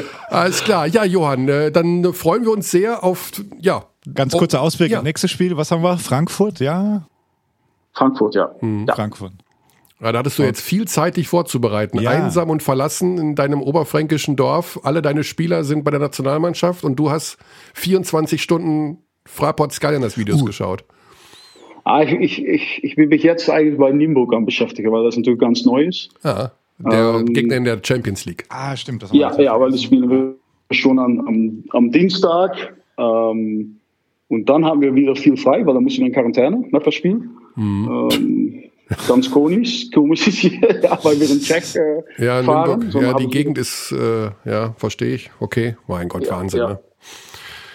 Alles 0.30 0.64
klar, 0.64 0.86
ja, 0.86 1.04
Johann, 1.04 1.48
äh, 1.48 1.70
dann 1.70 2.14
freuen 2.14 2.44
wir 2.44 2.52
uns 2.52 2.70
sehr 2.70 3.04
auf, 3.04 3.32
ja. 3.60 3.84
Ganz 4.14 4.32
kurzer 4.36 4.60
Ausblick, 4.62 4.90
ja. 4.90 5.00
nächstes 5.02 5.30
Spiel, 5.30 5.56
was 5.56 5.70
haben 5.70 5.82
wir? 5.82 5.96
Frankfurt, 5.96 6.58
ja? 6.58 7.06
Frankfurt, 7.92 8.34
ja. 8.34 8.50
Hm. 8.60 8.86
ja. 8.88 8.94
Frankfurt. 8.94 9.32
Ja, 10.02 10.10
da 10.10 10.18
hattest 10.18 10.38
du 10.38 10.42
jetzt 10.42 10.60
viel 10.60 10.86
Zeit, 10.88 11.16
dich 11.16 11.28
vorzubereiten. 11.28 12.00
Ja. 12.00 12.10
Einsam 12.10 12.50
und 12.50 12.60
verlassen 12.62 13.18
in 13.18 13.34
deinem 13.36 13.62
oberfränkischen 13.62 14.34
Dorf. 14.34 14.80
Alle 14.82 15.00
deine 15.00 15.22
Spieler 15.22 15.62
sind 15.62 15.84
bei 15.84 15.92
der 15.92 16.00
Nationalmannschaft 16.00 16.82
und 16.82 16.96
du 16.96 17.10
hast 17.10 17.38
24 17.74 18.42
Stunden 18.42 18.98
Fraport 19.24 19.72
Skyliners 19.72 20.18
Videos 20.18 20.42
uh. 20.42 20.44
geschaut. 20.44 20.84
Ah, 21.84 22.02
ich, 22.02 22.12
ich, 22.12 22.44
ich, 22.44 22.84
ich 22.84 22.96
bin 22.96 23.10
mich 23.10 23.22
jetzt 23.22 23.48
eigentlich 23.48 23.78
bei 23.78 23.92
Nienburg 23.92 24.34
am 24.34 24.44
beschäftigen, 24.44 24.90
weil 24.90 25.04
das 25.04 25.16
natürlich 25.16 25.38
ganz 25.38 25.64
neu 25.64 25.84
ist. 25.84 26.10
Ja, 26.24 26.52
der 26.78 27.14
ähm, 27.20 27.26
Gegner 27.26 27.56
in 27.56 27.64
der 27.64 27.80
Champions 27.82 28.24
League. 28.24 28.44
Ah, 28.48 28.76
stimmt. 28.76 29.04
Das 29.04 29.12
ja, 29.12 29.40
ja, 29.40 29.58
weil 29.58 29.70
das 29.70 29.82
spielen 29.82 30.10
wir 30.10 30.34
schon 30.72 30.98
an, 30.98 31.20
am, 31.20 31.64
am 31.70 31.92
Dienstag. 31.92 32.74
Ähm, 32.98 33.76
und 34.28 34.48
dann 34.48 34.64
haben 34.64 34.80
wir 34.80 34.94
wieder 34.94 35.14
viel 35.14 35.36
frei, 35.36 35.64
weil 35.64 35.74
dann 35.74 35.84
müssen 35.84 36.00
wir 36.00 36.06
in 36.06 36.12
Quarantäne 36.12 36.64
nach 36.70 36.82
das 36.82 36.94
Spiel. 36.94 37.28
Mhm. 37.54 38.08
Ähm, 38.12 38.62
ganz 39.08 39.30
komisch, 39.30 39.90
komisch 39.92 40.26
ist 40.28 40.38
hier, 40.38 40.60
ja, 40.82 40.98
weil 41.02 41.18
wir 41.20 41.26
den 41.26 41.40
Check 41.40 41.64
äh, 41.74 42.24
ja, 42.24 42.42
fahren. 42.42 42.80
Nürnberg, 42.80 43.02
ja, 43.02 43.14
die 43.14 43.28
Gegend 43.28 43.58
ist, 43.58 43.92
äh, 43.92 44.30
ja, 44.44 44.74
verstehe 44.76 45.14
ich. 45.14 45.30
Okay, 45.40 45.76
mein 45.86 46.08
Gott, 46.08 46.26
ja, 46.26 46.32
Wahnsinn. 46.32 46.60
Ja. 46.60 46.68
Ne? 46.68 46.80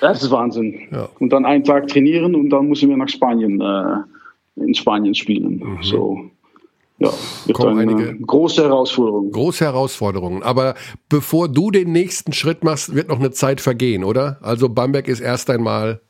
Das 0.01 0.21
ist 0.21 0.32
Wahnsinn. 0.32 0.88
Ja. 0.91 1.10
Und 1.19 1.30
dann 1.32 1.45
einen 1.45 1.63
Tag 1.63 1.88
trainieren 1.88 2.36
und 2.36 2.49
dann 2.49 2.67
müssen 2.67 2.89
wir 2.89 2.97
nach 2.97 3.10
Spanien, 3.10 3.60
äh, 3.62 4.63
in 4.63 4.73
Spanien 4.73 5.15
spielen. 5.15 5.60
Mhm. 5.63 5.84
So. 5.84 6.17
ja, 6.99 7.10
wird 7.45 7.58
Kommen 7.58 7.80
eine 7.80 7.91
einige- 7.91 8.15
große 8.19 8.63
Herausforderung. 8.63 9.32
Große 9.32 9.65
Herausforderungen. 9.65 10.43
Aber 10.43 10.75
bevor 11.10 11.47
du 11.49 11.71
den 11.71 11.91
nächsten 11.91 12.34
Schritt 12.34 12.63
machst, 12.63 12.93
wird 12.95 13.10
noch 13.10 13.19
eine 13.19 13.32
Zeit 13.32 13.62
vergehen, 13.62 14.03
oder? 14.03 14.38
Also 14.41 14.69
Bamberg 14.69 15.08
ist 15.08 15.19
erst 15.19 15.49
einmal 15.49 16.01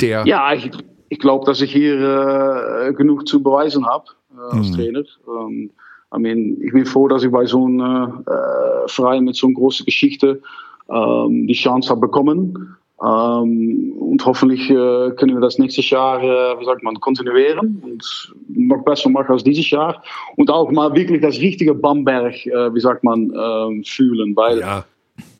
der. 0.00 0.26
Ja, 0.26 0.52
ich, 0.52 0.70
ich 1.08 1.18
glaube, 1.18 1.44
dass 1.46 1.60
ich 1.60 1.72
hier 1.72 2.88
äh, 2.88 2.92
genug 2.92 3.28
zu 3.28 3.42
beweisen 3.42 3.86
habe 3.86 4.04
äh, 4.52 4.56
als 4.56 4.70
Trainer. 4.72 5.02
Ähm, 5.28 5.70
I 6.14 6.18
mean, 6.18 6.56
ich 6.60 6.72
bin 6.72 6.84
froh, 6.84 7.08
dass 7.08 7.22
ich 7.24 7.30
bei 7.30 7.46
so 7.46 7.64
einem 7.64 8.22
äh, 8.26 8.88
Verein 8.88 9.24
mit 9.24 9.36
so 9.36 9.46
einer 9.46 9.54
großen 9.56 9.86
Geschichte 9.86 10.42
ähm, 10.90 11.46
die 11.46 11.54
Chance 11.54 11.88
habe 11.90 12.00
bekommen. 12.02 12.76
Ähm, 13.02 13.94
und 13.98 14.24
hoffentlich 14.26 14.68
äh, 14.70 15.10
können 15.16 15.34
wir 15.34 15.40
das 15.40 15.58
nächstes 15.58 15.88
Jahr, 15.90 16.22
äh, 16.22 16.60
wie 16.60 16.64
sagt 16.64 16.82
man, 16.84 17.00
kontinuieren 17.00 17.80
und 17.82 18.32
noch 18.48 18.84
besser 18.84 19.08
machen 19.10 19.32
als 19.32 19.42
dieses 19.42 19.68
Jahr. 19.70 20.02
Und 20.36 20.50
auch 20.50 20.70
mal 20.70 20.94
wirklich 20.94 21.20
das 21.20 21.38
richtige 21.38 21.74
Bamberg, 21.74 22.34
äh, 22.46 22.74
wie 22.74 22.80
sagt 22.80 23.02
man, 23.02 23.32
ähm, 23.34 23.82
fühlen. 23.84 24.36
Weil 24.36 24.60
ja, 24.60 24.84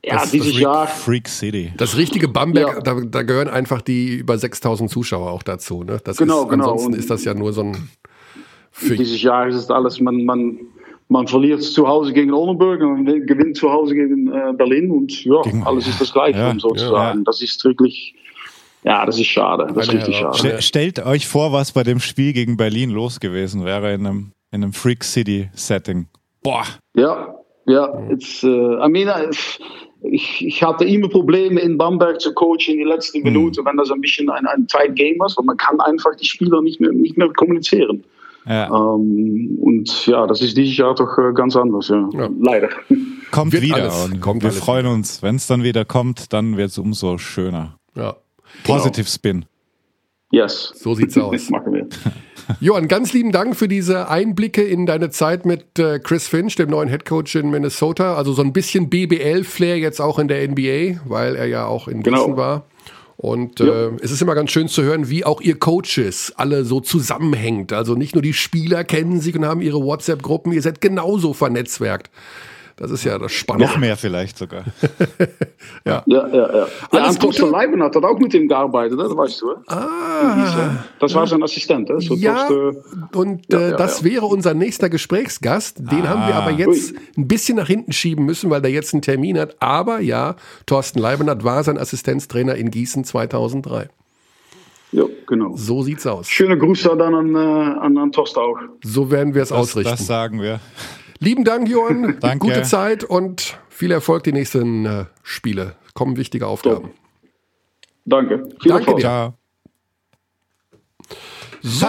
Ja, 0.04 0.14
das- 0.14 0.32
dieses 0.32 0.52
das 0.52 0.60
Jahr. 0.60 0.86
Freak 0.88 1.28
City. 1.28 1.72
Das 1.76 1.96
richtige 1.96 2.26
Bamberg, 2.28 2.76
Ja. 2.76 2.80
da, 2.80 3.00
da 3.08 3.22
gehören 3.22 3.48
einfach 3.48 3.80
die 3.82 4.16
über 4.16 4.36
6000 4.38 4.90
Zuschauer 4.90 5.30
auch 5.30 5.42
dazu. 5.44 5.84
Ne? 5.84 5.98
Das 6.02 6.16
Genau, 6.16 6.42
ist, 6.44 6.48
genau. 6.50 6.64
Ansonsten 6.64 6.94
Und- 6.94 6.98
ist 6.98 7.10
das 7.10 7.24
ja 7.24 7.34
nur 7.34 7.52
so 7.52 7.62
ein. 7.62 7.88
Für, 8.72 8.96
Dieses 8.96 9.22
Jahr 9.22 9.46
ist 9.48 9.54
es 9.54 9.70
alles, 9.70 10.00
man, 10.00 10.24
man, 10.24 10.58
man 11.08 11.26
verliert 11.26 11.62
zu 11.62 11.86
Hause 11.86 12.12
gegen 12.12 12.32
Oldenburg 12.32 12.80
und 12.80 13.04
man 13.04 13.26
gewinnt 13.26 13.56
zu 13.56 13.70
Hause 13.70 13.94
gegen 13.94 14.32
äh, 14.32 14.52
Berlin 14.56 14.90
und 14.90 15.24
ja, 15.24 15.40
Gegen- 15.42 15.62
alles 15.62 15.86
ist 15.86 16.00
das 16.00 16.12
Gleiche, 16.12 16.38
Ja, 16.38 16.50
um 16.50 16.58
so 16.58 16.70
zu 16.70 16.88
sagen. 16.88 17.18
ja. 17.20 17.24
Das 17.24 17.42
ist 17.42 17.62
wirklich, 17.64 18.14
ja, 18.82 19.04
das 19.04 19.18
ist 19.18 19.26
schade. 19.26 19.66
Das 19.74 19.86
ist 19.88 19.94
richtig 19.94 20.16
schade. 20.16 20.36
Ste 20.38 20.62
stellt 20.62 21.04
euch 21.04 21.28
vor, 21.28 21.52
was 21.52 21.72
bei 21.72 21.82
dem 21.82 22.00
Spiel 22.00 22.32
gegen 22.32 22.56
Berlin 22.56 22.90
los 22.90 23.20
gewesen 23.20 23.64
wäre 23.64 23.92
in 23.92 24.06
einem, 24.06 24.32
in 24.50 24.62
einem 24.64 24.72
Freak 24.72 25.04
City 25.04 25.50
Setting. 25.52 26.06
Boah. 26.42 26.64
Ja, 26.96 27.34
ja, 27.66 28.08
it's, 28.10 28.42
uh, 28.42 28.78
I 28.84 28.88
mean, 28.88 29.06
uh, 29.08 29.30
ich, 30.10 30.44
ich 30.44 30.62
hatte 30.64 30.84
immer 30.84 31.08
Probleme 31.08 31.60
in 31.60 31.78
Bamberg 31.78 32.20
zu 32.20 32.32
coachen 32.34 32.72
in 32.72 32.78
die 32.78 32.84
letzten 32.84 33.18
Hm. 33.18 33.24
Minuten, 33.24 33.64
wenn 33.64 33.76
das 33.76 33.90
ein 33.92 34.00
bisschen 34.00 34.28
ein, 34.30 34.46
ein 34.46 34.66
Tight 34.66 34.96
Game 34.96 35.18
war, 35.20 35.30
weil 35.36 35.44
man 35.44 35.56
kann 35.58 35.78
einfach 35.80 36.16
die 36.16 36.24
Spieler 36.26 36.60
nicht 36.62 36.80
mehr, 36.80 36.90
nicht 36.90 37.16
mehr 37.18 37.28
kommunizieren. 37.34 38.02
Ja. 38.46 38.66
Ähm, 38.68 39.58
und 39.60 40.06
ja, 40.06 40.26
das 40.26 40.40
ist 40.40 40.56
dieses 40.56 40.76
Jahr 40.76 40.94
doch 40.94 41.16
äh, 41.18 41.32
ganz 41.32 41.54
anders, 41.56 41.88
ja. 41.88 42.08
Ja. 42.12 42.28
Leider. 42.40 42.68
Kommt 43.30 43.52
Wird 43.52 43.62
wieder. 43.62 43.76
alles, 43.76 44.04
und 44.04 44.20
kommt 44.20 44.42
wir 44.42 44.50
alles 44.50 44.60
freuen 44.62 44.86
uns. 44.86 45.22
Wenn 45.22 45.36
es 45.36 45.46
dann 45.46 45.62
wieder 45.62 45.84
kommt, 45.86 46.32
dann 46.34 46.56
wird 46.58 46.68
es 46.70 46.76
umso 46.78 47.16
schöner. 47.16 47.78
ja, 47.96 48.14
Positive 48.64 49.06
Spin. 49.08 49.46
Yes. 50.30 50.72
so 50.74 50.94
sieht's 50.94 51.16
aus. 51.18 51.48
Machen 51.50 51.72
wir. 51.72 51.86
Johann, 52.60 52.88
ganz 52.88 53.12
lieben 53.14 53.32
Dank 53.32 53.56
für 53.56 53.68
diese 53.68 54.08
Einblicke 54.10 54.62
in 54.62 54.84
deine 54.84 55.08
Zeit 55.10 55.46
mit 55.46 55.78
äh, 55.78 55.98
Chris 55.98 56.26
Finch, 56.28 56.56
dem 56.56 56.68
neuen 56.70 56.88
Headcoach 56.88 57.34
in 57.36 57.50
Minnesota. 57.50 58.16
Also 58.16 58.32
so 58.34 58.42
ein 58.42 58.52
bisschen 58.52 58.90
BBL-Flair 58.90 59.78
jetzt 59.78 60.00
auch 60.00 60.18
in 60.18 60.28
der 60.28 60.46
NBA, 60.48 61.00
weil 61.08 61.36
er 61.36 61.46
ja 61.46 61.64
auch 61.66 61.88
in 61.88 62.02
Genau. 62.02 62.18
Gießen 62.18 62.36
war. 62.36 62.64
Und 63.22 63.60
äh, 63.60 63.90
es 64.00 64.10
ist 64.10 64.20
immer 64.20 64.34
ganz 64.34 64.50
schön 64.50 64.66
zu 64.66 64.82
hören, 64.82 65.08
wie 65.08 65.24
auch 65.24 65.40
ihr 65.40 65.56
Coaches 65.56 66.32
alle 66.34 66.64
so 66.64 66.80
zusammenhängt. 66.80 67.72
Also 67.72 67.94
nicht 67.94 68.16
nur 68.16 68.22
die 68.22 68.32
Spieler 68.32 68.82
kennen 68.82 69.20
sich 69.20 69.36
und 69.36 69.46
haben 69.46 69.60
ihre 69.60 69.80
WhatsApp-Gruppen, 69.80 70.52
ihr 70.52 70.60
seid 70.60 70.80
genauso 70.80 71.32
vernetzwerkt. 71.32 72.10
Das 72.76 72.90
ist 72.90 73.04
ja 73.04 73.18
das 73.18 73.32
Spannende. 73.32 73.66
Noch 73.72 73.78
mehr 73.78 73.96
vielleicht 73.96 74.38
sogar. 74.38 74.64
Ja, 75.84 76.02
ja, 76.06 76.28
ja. 76.28 76.54
ja 76.54 76.66
Torsten 76.90 77.20
Gute. 77.30 77.46
Leiben 77.46 77.82
hat 77.82 77.96
auch 77.96 78.18
mit 78.18 78.34
ihm 78.34 78.48
gearbeitet, 78.48 78.98
das 78.98 79.16
weißt 79.16 79.42
du. 79.42 79.54
Ah, 79.68 80.84
Das 80.98 81.14
war 81.14 81.26
sein 81.26 81.42
Assistent. 81.42 81.88
Hè? 81.88 81.98
So 82.00 82.14
ja, 82.14 82.46
Torsten- 82.48 83.08
und 83.14 83.52
Ja, 83.52 83.58
äh, 83.58 83.70
ja, 83.70 83.76
das 83.76 84.00
ja. 84.02 84.10
wäre 84.10 84.26
unser 84.26 84.54
nächster 84.54 84.88
Gesprächsgast. 84.90 85.78
Den 85.78 86.08
haben 86.08 86.26
wir 86.26 86.34
Ah. 86.34 86.42
aber 86.42 86.50
jetzt 86.50 86.92
Ui. 86.92 86.98
ein 87.16 87.28
bisschen 87.28 87.56
nach 87.56 87.66
hinten 87.68 87.92
schieben 87.92 88.24
müssen, 88.26 88.50
weil 88.50 88.60
der 88.60 88.70
jetzt 88.72 88.92
einen 88.92 89.02
Termin 89.02 89.38
hat. 89.38 89.56
Aber 89.60 90.00
ja, 90.00 90.36
Thorsten 90.66 90.98
Leibenhardt 90.98 91.44
war 91.44 91.62
sein 91.64 91.78
Assistenztrainer 91.78 92.54
in 92.56 92.70
Gießen 92.70 93.04
2003. 93.04 93.88
ja, 94.92 95.04
genau. 95.26 95.56
So 95.56 95.82
sieht's 95.82 96.06
aus. 96.06 96.28
Schöne 96.28 96.58
Grüße 96.58 96.96
dann 96.96 97.14
an, 97.14 97.34
äh, 97.34 97.38
an, 97.38 97.96
an 97.98 98.12
Torsten 98.12 98.42
auch. 98.42 98.58
So 98.84 99.10
werden 99.10 99.34
wir 99.34 99.42
es 99.42 99.52
ausrichten. 99.52 99.90
das 99.92 100.06
sagen 100.06 100.40
wir. 100.40 100.60
Lieben 101.22 101.44
Dank, 101.44 101.68
Johann. 101.68 102.18
Danke. 102.20 102.38
Gute 102.48 102.62
Zeit 102.62 103.04
und 103.04 103.56
viel 103.68 103.92
Erfolg 103.92 104.24
die 104.24 104.32
nächsten 104.32 104.84
äh, 104.86 105.04
Spiele. 105.22 105.76
Kommen 105.94 106.16
wichtige 106.16 106.48
Aufgaben. 106.48 106.90
Danke. 108.04 108.48
Viel 108.60 108.70
Danke 108.72 108.86
Erfolg. 108.86 108.96
dir. 108.98 109.02
Ja. 109.02 109.34
So. 111.62 111.86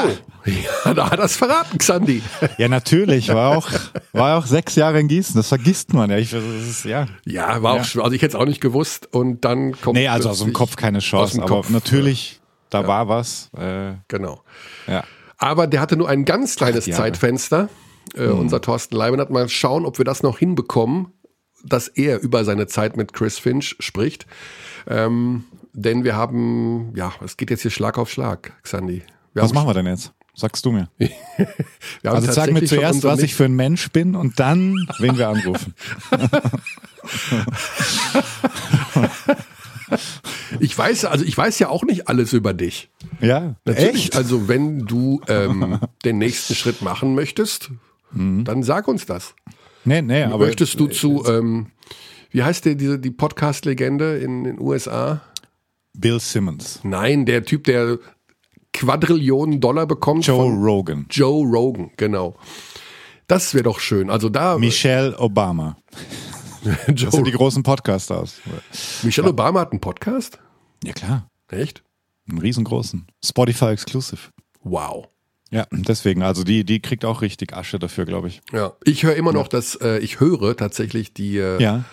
Ja, 0.86 0.94
da 0.94 1.10
hat 1.10 1.18
er 1.20 1.26
es 1.26 1.36
verraten, 1.36 1.78
Xandi. 1.80 2.22
ja, 2.60 2.68
natürlich. 2.68 3.30
War 3.30 3.58
auch, 3.58 3.70
war 4.12 4.38
auch 4.38 4.46
sechs 4.46 4.76
Jahre 4.76 5.00
in 5.00 5.08
Gießen. 5.08 5.36
Das 5.36 5.48
vergisst 5.48 5.94
man 5.94 6.12
ja. 6.12 6.18
Ich, 6.18 6.30
das 6.32 6.44
ist, 6.44 6.86
ja. 6.86 7.08
Ja, 7.26 7.64
war 7.64 7.74
auch 7.80 7.84
schwer. 7.86 8.04
Also 8.04 8.14
ich 8.16 8.22
hätte 8.22 8.36
es 8.38 8.42
auch 8.42 8.46
nicht 8.46 8.62
gewusst. 8.62 9.08
Und 9.12 9.46
dann 9.46 9.72
kommt. 9.82 9.96
Nee, 9.98 10.10
also 10.10 10.30
aus 10.30 10.44
dem 10.44 10.54
Kopf 10.54 10.76
keine 10.76 11.00
Aus 11.00 11.06
Chance. 11.06 11.34
dem 11.38 11.44
Aber 11.44 11.56
Kopf, 11.56 11.70
natürlich, 11.72 12.40
da 12.70 12.86
war 12.86 13.08
was. 13.08 13.50
Äh, 13.58 13.94
Genau. 14.10 14.44
ja. 14.86 15.04
Aber 15.40 15.66
der 15.66 15.82
hatte 15.82 15.98
nur 15.98 16.08
ein 16.08 16.24
ganz 16.24 16.56
kleines 16.56 16.86
Jahre. 16.86 17.02
Zeitfenster. 17.04 17.70
Äh, 18.16 18.28
Unser 18.28 18.62
Thorsten 18.62 18.96
Leibenhardt. 18.96 19.30
Mal 19.30 19.50
schauen, 19.50 19.86
ob 19.86 19.98
wir 19.98 20.06
das 20.06 20.24
noch 20.24 20.38
hinbekommen, 20.40 21.08
dass 21.64 21.88
er 21.88 22.22
über 22.22 22.44
seine 22.46 22.68
Zeit 22.68 22.98
mit 22.98 23.14
Chris 23.14 23.40
Finch 23.40 23.76
spricht. 23.80 24.26
Ähm, 24.88 25.46
denn 25.74 26.04
wir 26.04 26.16
haben, 26.16 26.94
ja, 26.96 27.14
es 27.24 27.38
geht 27.38 27.50
jetzt 27.50 27.62
hier 27.62 27.72
Schlag 27.72 27.98
auf 27.98 28.12
Schlag, 28.12 28.54
Xandi. 28.64 29.02
Wir 29.34 29.44
Was 29.44 29.54
machen 29.54 29.68
wir 29.68 29.74
denn 29.74 29.88
jetzt? 29.88 30.14
Sagst 30.36 30.66
du 30.66 30.72
mir. 30.72 30.90
Also 32.04 32.32
sag 32.32 32.52
mir 32.52 32.66
zuerst, 32.66 33.04
was 33.04 33.20
ich 33.20 33.34
für 33.36 33.46
ein 33.46 33.54
Mensch 33.54 33.92
bin 33.92 34.16
und 34.16 34.40
dann, 34.40 34.76
wen 35.00 35.18
wir 35.18 35.30
anrufen. 35.30 35.74
Ich 40.60 40.78
weiß, 40.78 41.06
also 41.06 41.26
ich 41.26 41.38
weiß 41.38 41.60
ja 41.60 41.70
auch 41.70 41.84
nicht 41.84 42.08
alles 42.08 42.34
über 42.34 42.54
dich. 42.54 42.90
Ja, 43.22 43.56
Natürlich, 43.66 44.06
echt? 44.06 44.16
also 44.16 44.48
wenn 44.48 44.80
du 44.86 45.22
ähm, 45.28 45.80
den 46.06 46.18
nächsten 46.18 46.56
Schritt 46.56 46.82
machen 46.82 47.16
möchtest, 47.16 47.72
dann 48.14 48.64
sag 48.64 48.88
uns 48.88 49.06
das. 49.06 49.36
Nee, 49.86 50.02
nee, 50.02 50.24
aber 50.24 50.46
möchtest 50.46 50.80
du 50.80 50.88
zu, 50.88 51.26
ähm, 51.28 51.68
wie 52.32 52.44
heißt 52.44 52.66
der, 52.66 52.76
diese, 52.76 53.00
die 53.00 53.12
Podcast-Legende 53.12 54.18
in 54.18 54.44
den 54.44 54.60
USA? 54.60 55.22
Bill 55.96 56.20
Simmons, 56.20 56.80
Nein, 56.84 57.26
der 57.26 57.44
Typ, 57.44 57.66
der 57.66 58.00
Quadrillionen 58.74 59.62
Dollar 59.62 59.86
bekommt 59.86 60.26
Joe 60.26 60.52
Rogan, 60.52 61.06
Joe 61.10 61.46
Rogan, 61.46 61.92
genau. 61.98 62.36
Das 63.28 63.54
wäre 63.54 63.64
doch 63.64 63.80
schön. 63.80 64.10
Also 64.10 64.30
da 64.30 64.58
Michelle 64.58 65.18
Obama. 65.20 65.78
Das 66.88 67.14
sind 67.14 67.28
die 67.28 67.32
großen 67.34 67.62
Podcasters. 67.62 68.40
Michelle 69.04 69.28
Obama 69.28 69.60
hat 69.60 69.74
einen 69.74 69.82
Podcast? 69.82 70.40
Ja 70.82 70.94
klar, 70.94 71.28
Echt? 71.50 71.84
einen 72.30 72.40
riesengroßen. 72.40 73.06
Spotify 73.24 73.72
Exclusive. 73.72 74.30
Wow. 74.62 75.10
Ja, 75.54 75.68
deswegen, 75.72 76.24
also 76.24 76.44
die, 76.44 76.64
die 76.64 76.80
kriegt 76.82 77.06
auch 77.06 77.22
richtig 77.22 77.54
Asche 77.54 77.78
dafür, 77.78 78.06
glaube 78.06 78.28
ich. 78.28 78.42
Ja, 78.52 78.74
ich 78.86 79.04
höre 79.04 79.16
immer 79.16 79.34
noch, 79.34 79.48
dass 79.48 79.76
äh, 79.76 80.00
ich 80.00 80.20
höre 80.20 80.58
tatsächlich 80.58 81.14
die, 81.14 81.38
äh, 81.38 81.62
Ja. 81.62 81.84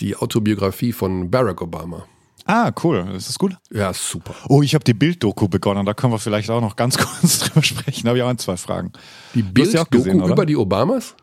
die 0.00 0.16
Autobiografie 0.16 0.92
von 0.92 1.30
Barack 1.30 1.60
Obama. 1.60 2.06
Ah, 2.46 2.72
cool. 2.82 3.06
Das 3.12 3.28
ist 3.28 3.38
gut. 3.38 3.52
Ja, 3.70 3.92
super. 3.92 4.34
Oh, 4.48 4.62
ich 4.62 4.74
habe 4.74 4.82
die 4.84 4.94
Bilddoku 4.94 5.48
begonnen. 5.48 5.84
Da 5.84 5.92
können 5.92 6.12
wir 6.14 6.18
vielleicht 6.18 6.48
auch 6.50 6.62
noch 6.62 6.74
ganz 6.76 6.96
kurz 7.20 7.40
drüber 7.40 7.62
sprechen. 7.62 8.04
Da 8.04 8.08
habe 8.08 8.18
ich 8.18 8.24
auch 8.24 8.28
ein, 8.28 8.38
zwei 8.38 8.56
Fragen. 8.56 8.92
Die 9.34 9.42
die 9.42 9.52
Bild-Doku 9.52 9.98
über 10.26 10.46
die 10.46 10.56
Obamas? 10.56 11.14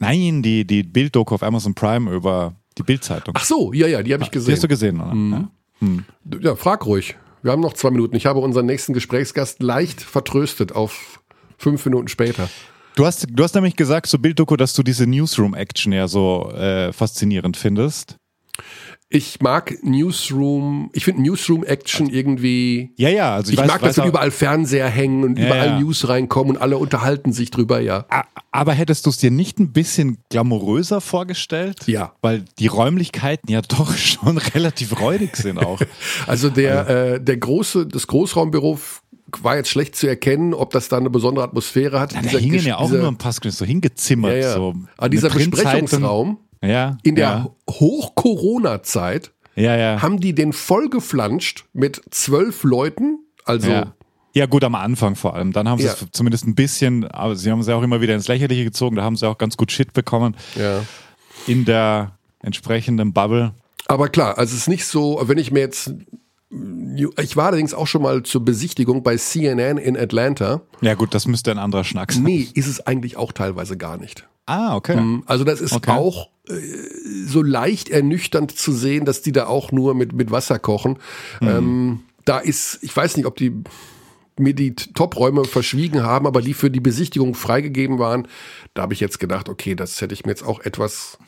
Nein, 0.00 0.42
die, 0.42 0.66
die 0.66 0.82
Bilddoku 0.82 1.36
auf 1.36 1.42
Amazon 1.44 1.74
Prime 1.74 2.10
über 2.10 2.56
die 2.76 2.82
Bildzeitung. 2.82 3.34
Ach 3.38 3.44
so, 3.44 3.72
ja, 3.72 3.86
ja, 3.86 4.02
die 4.02 4.12
habe 4.12 4.24
ich 4.24 4.30
Die 4.30 4.34
gesehen. 4.34 4.54
hast 4.54 4.64
du 4.64 4.68
gesehen, 4.68 5.00
oder? 5.00 5.48
Ja? 5.80 6.38
Ja, 6.42 6.56
frag 6.56 6.84
ruhig. 6.84 7.16
Wir 7.42 7.52
haben 7.52 7.62
noch 7.62 7.74
zwei 7.74 7.90
Minuten. 7.90 8.16
Ich 8.16 8.26
habe 8.26 8.40
unseren 8.40 8.66
nächsten 8.66 8.92
Gesprächsgast 8.92 9.62
leicht 9.62 10.02
vertröstet 10.02 10.72
auf 10.72 11.22
fünf 11.58 11.84
Minuten 11.84 12.08
später. 12.08 12.48
Du 12.94 13.04
hast, 13.04 13.26
du 13.30 13.44
hast 13.44 13.54
nämlich 13.54 13.76
gesagt 13.76 14.06
zur 14.06 14.20
Bilddoku, 14.20 14.56
dass 14.56 14.72
du 14.72 14.82
diese 14.82 15.06
Newsroom-Action 15.06 15.92
ja 15.92 16.08
so 16.08 16.50
äh, 16.52 16.92
faszinierend 16.92 17.56
findest. 17.56 18.16
Ich 19.08 19.40
mag 19.40 19.76
Newsroom, 19.82 20.90
ich 20.92 21.04
finde 21.04 21.22
Newsroom-Action 21.22 22.08
irgendwie. 22.08 22.92
Ja, 22.96 23.08
ja, 23.08 23.36
also 23.36 23.52
Ich, 23.52 23.54
ich, 23.54 23.60
weiß, 23.60 23.68
mag, 23.68 23.80
dass 23.82 23.98
überall 23.98 24.32
Fernseher 24.32 24.88
hängen 24.88 25.22
und 25.22 25.38
Ja, 25.38 25.46
überall 25.46 25.68
ja. 25.68 25.78
News 25.78 26.08
reinkommen 26.08 26.56
und 26.56 26.62
alle 26.62 26.76
unterhalten 26.76 27.32
sich 27.32 27.52
drüber, 27.52 27.78
ja. 27.78 28.06
Aber 28.50 28.72
hättest 28.72 29.06
du 29.06 29.10
es 29.10 29.18
dir 29.18 29.30
nicht 29.30 29.60
ein 29.60 29.72
bisschen 29.72 30.18
glamouröser 30.28 31.00
vorgestellt? 31.00 31.86
Ja. 31.86 32.14
Weil 32.20 32.46
die 32.58 32.66
Räumlichkeiten 32.66 33.48
ja 33.48 33.60
doch 33.68 33.96
schon 33.96 34.38
relativ 34.38 35.00
räudig 35.00 35.36
sind 35.36 35.58
auch. 35.58 35.80
Also 36.26 36.50
der, 36.50 36.88
äh, 36.88 37.20
der 37.20 37.36
große, 37.36 37.86
das 37.86 38.08
Großraumbüro 38.08 38.80
war 39.42 39.56
jetzt 39.56 39.68
schlecht 39.70 39.96
zu 39.96 40.06
erkennen, 40.06 40.54
ob 40.54 40.70
das 40.70 40.88
da 40.88 40.96
eine 40.98 41.10
besondere 41.10 41.44
Atmosphäre 41.44 41.98
hat. 42.00 42.14
Da 42.14 42.20
Dieser 42.20 42.38
hingen 42.38 42.60
ja 42.64 42.76
auch 42.78 42.86
dieser, 42.86 42.98
nur 42.98 43.08
ein 43.08 43.18
paar 43.18 43.32
Screens 43.32 43.58
so 43.58 43.64
hingezimmert. 43.64 44.32
ja, 44.32 44.38
ja. 44.38 44.54
So 44.54 44.74
Aber 44.96 45.08
dieser 45.08 45.28
eine 45.30 45.36
Printzeitung. 45.36 45.80
Besprechungsraum 45.82 46.38
Ja, 46.62 46.96
in 47.02 47.14
der 47.16 47.24
ja, 47.24 47.50
Hoch-Corona-Zeit 48.26 49.32
ja, 49.56 49.76
ja. 49.76 50.02
haben 50.02 50.20
die 50.20 50.34
den 50.34 50.52
vollgeflanscht 50.52 51.64
mit 51.72 52.00
zwölf 52.10 52.62
Leuten, 52.64 53.18
also 53.44 53.70
Ja. 53.70 53.92
Ja, 54.34 54.44
gut, 54.44 54.64
am 54.64 54.74
Anfang 54.74 55.16
vor 55.16 55.34
allem. 55.34 55.52
Dann 55.54 55.66
haben 55.66 55.78
sie 55.78 55.86
Ja. 55.86 55.94
es 55.94 56.04
zumindest 56.12 56.46
ein 56.46 56.54
bisschen, 56.54 57.06
aber 57.06 57.36
sie 57.36 57.50
haben 57.50 57.60
es 57.60 57.68
ja 57.68 57.74
auch 57.74 57.82
immer 57.82 58.02
wieder 58.02 58.14
ins 58.14 58.28
Lächerliche 58.28 58.64
gezogen. 58.64 58.96
Da 58.96 59.02
haben 59.02 59.16
sie 59.16 59.26
auch 59.26 59.38
ganz 59.38 59.56
gut 59.56 59.72
Shit 59.72 59.94
bekommen 59.94 60.36
Ja. 60.56 60.82
in 61.46 61.64
der 61.64 62.18
entsprechenden 62.42 63.14
Bubble. 63.14 63.54
Aber 63.86 64.10
klar, 64.10 64.36
also 64.36 64.52
es 64.54 64.60
ist 64.62 64.68
nicht 64.68 64.84
so, 64.84 65.22
wenn 65.24 65.38
ich 65.38 65.52
mir 65.52 65.60
jetzt. 65.60 65.94
Ich 67.18 67.36
war 67.36 67.46
allerdings 67.46 67.74
auch 67.74 67.86
schon 67.86 68.02
mal 68.02 68.22
zur 68.22 68.44
Besichtigung 68.44 69.02
bei 69.02 69.16
CNN 69.16 69.78
in 69.78 69.96
Atlanta. 69.96 70.62
Ja, 70.80 70.94
gut, 70.94 71.12
das 71.12 71.26
müsste 71.26 71.50
ein 71.50 71.58
anderer 71.58 71.82
Schnack 71.84 72.12
sein. 72.12 72.22
Nee, 72.22 72.48
ist 72.54 72.68
es 72.68 72.86
eigentlich 72.86 73.16
auch 73.16 73.32
teilweise 73.32 73.76
gar 73.76 73.96
nicht. 73.96 74.28
Ah, 74.46 74.76
okay. 74.76 75.20
Also 75.26 75.42
das 75.42 75.60
ist 75.60 75.72
Okay. 75.72 75.90
auch 75.90 76.30
äh, 76.48 76.54
so 77.26 77.42
leicht 77.42 77.88
ernüchternd 77.88 78.56
zu 78.56 78.70
sehen, 78.72 79.04
dass 79.04 79.22
die 79.22 79.32
da 79.32 79.46
auch 79.46 79.72
nur 79.72 79.94
mit, 79.96 80.12
mit 80.12 80.30
Wasser 80.30 80.60
kochen. 80.60 80.98
Ähm, 81.42 82.02
da 82.24 82.38
ist, 82.38 82.78
ich 82.82 82.96
weiß 82.96 83.16
nicht, 83.16 83.26
ob 83.26 83.34
die 83.36 83.52
mir 84.38 84.54
die 84.54 84.76
Top-Räume 84.76 85.44
verschwiegen 85.46 86.02
haben, 86.04 86.26
aber 86.28 86.42
die 86.42 86.54
für 86.54 86.70
die 86.70 86.80
Besichtigung 86.80 87.34
freigegeben 87.34 87.98
waren, 87.98 88.28
da 88.74 88.82
habe 88.82 88.92
ich 88.94 89.00
jetzt 89.00 89.18
gedacht, 89.18 89.48
okay, 89.48 89.74
das 89.74 90.00
hätte 90.00 90.14
ich 90.14 90.24
mir 90.26 90.30
jetzt 90.32 90.44
auch 90.44 90.60
etwas. 90.60 91.18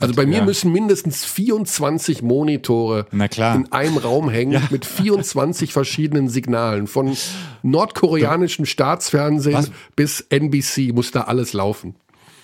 Also 0.00 0.14
bei 0.14 0.26
mir 0.26 0.38
Ja. 0.38 0.44
müssen 0.44 0.72
mindestens 0.72 1.24
24 1.24 2.22
Monitore 2.22 3.06
in 3.12 3.72
einem 3.72 3.96
Raum 3.98 4.28
hängen 4.28 4.62
mit 4.70 4.84
24 4.84 5.72
verschiedenen 5.72 6.28
Signalen. 6.28 6.86
Von 6.86 7.16
nordkoreanischem 7.62 8.66
Staatsfernsehen 8.66 9.56
Was? 9.58 9.70
bis 9.96 10.20
NBC 10.30 10.92
muss 10.92 11.10
da 11.10 11.22
alles 11.22 11.52
laufen. 11.52 11.94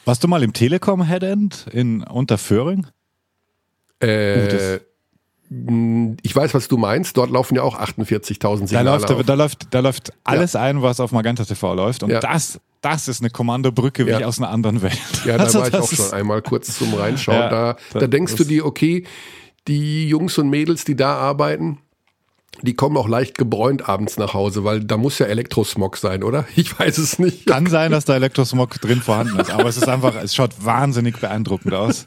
Warst 0.04 0.22
du 0.22 0.28
mal 0.28 0.42
im 0.42 0.52
Telekom 0.52 1.02
Headend 1.02 1.66
in 1.72 2.02
Unterföhring? 2.02 2.86
Äh, 4.02 4.76
mh, 4.76 4.80
ich 6.22 6.34
weiß, 6.34 6.54
was 6.54 6.68
du 6.68 6.76
meinst. 6.76 7.16
Dort 7.16 7.30
laufen 7.30 7.54
ja 7.56 7.62
auch 7.62 7.78
48.000 7.78 8.38
Da 8.60 8.66
Signale 8.66 8.90
läuft, 8.90 9.10
auf. 9.10 9.22
da, 9.24 9.34
läuft, 9.34 9.66
da 9.70 9.80
läuft 9.80 10.12
alles 10.24 10.56
ein, 10.56 10.82
was 10.82 11.00
auf 11.00 11.12
Magenta 11.12 11.44
TV 11.44 11.74
läuft. 11.74 12.02
Und 12.02 12.10
Ja. 12.10 12.20
das, 12.20 12.60
das 12.80 13.08
ist 13.08 13.20
eine 13.20 13.30
Kommandobrücke 13.30 14.06
wie 14.06 14.10
Ja. 14.10 14.26
aus 14.26 14.38
einer 14.38 14.50
anderen 14.50 14.82
Welt. 14.82 14.98
Ja, 15.24 15.36
da 15.38 15.44
Also 15.44 15.60
war 15.60 15.68
ich 15.68 15.74
auch 15.74 15.90
schon 15.90 16.12
einmal 16.12 16.42
kurz 16.42 16.76
zum 16.78 16.92
Reinschauen. 16.94 17.38
Ja, 17.38 17.48
da, 17.48 17.76
da, 17.92 17.98
da- 18.00 18.06
denkst 18.06 18.34
du 18.36 18.44
dir, 18.44 18.66
okay, 18.66 19.04
die 19.68 20.08
Jungs 20.08 20.36
und 20.38 20.50
Mädels, 20.50 20.84
die 20.84 20.96
da 20.96 21.14
arbeiten, 21.14 21.78
die 22.62 22.74
kommen 22.74 22.96
auch 22.96 23.08
leicht 23.08 23.36
gebräunt 23.36 23.88
abends 23.88 24.16
nach 24.16 24.32
Hause, 24.34 24.62
weil 24.64 24.80
da 24.84 24.96
muss 24.96 25.18
ja 25.18 25.26
Elektrosmog 25.26 25.96
sein, 25.96 26.22
oder? 26.22 26.44
Ich 26.56 26.78
weiß 26.78 26.98
es 26.98 27.18
nicht. 27.18 27.46
Kann 27.46 27.66
sein, 27.66 27.90
dass 27.90 28.04
da 28.04 28.14
Elektrosmog 28.14 28.80
drin 28.80 29.00
vorhanden 29.00 29.38
ist, 29.40 29.50
aber 29.50 29.66
es 29.68 29.76
ist 29.76 29.88
einfach, 29.88 30.14
es 30.22 30.34
schaut 30.34 30.64
wahnsinnig 30.64 31.18
beeindruckend 31.18 31.74
aus. 31.74 32.06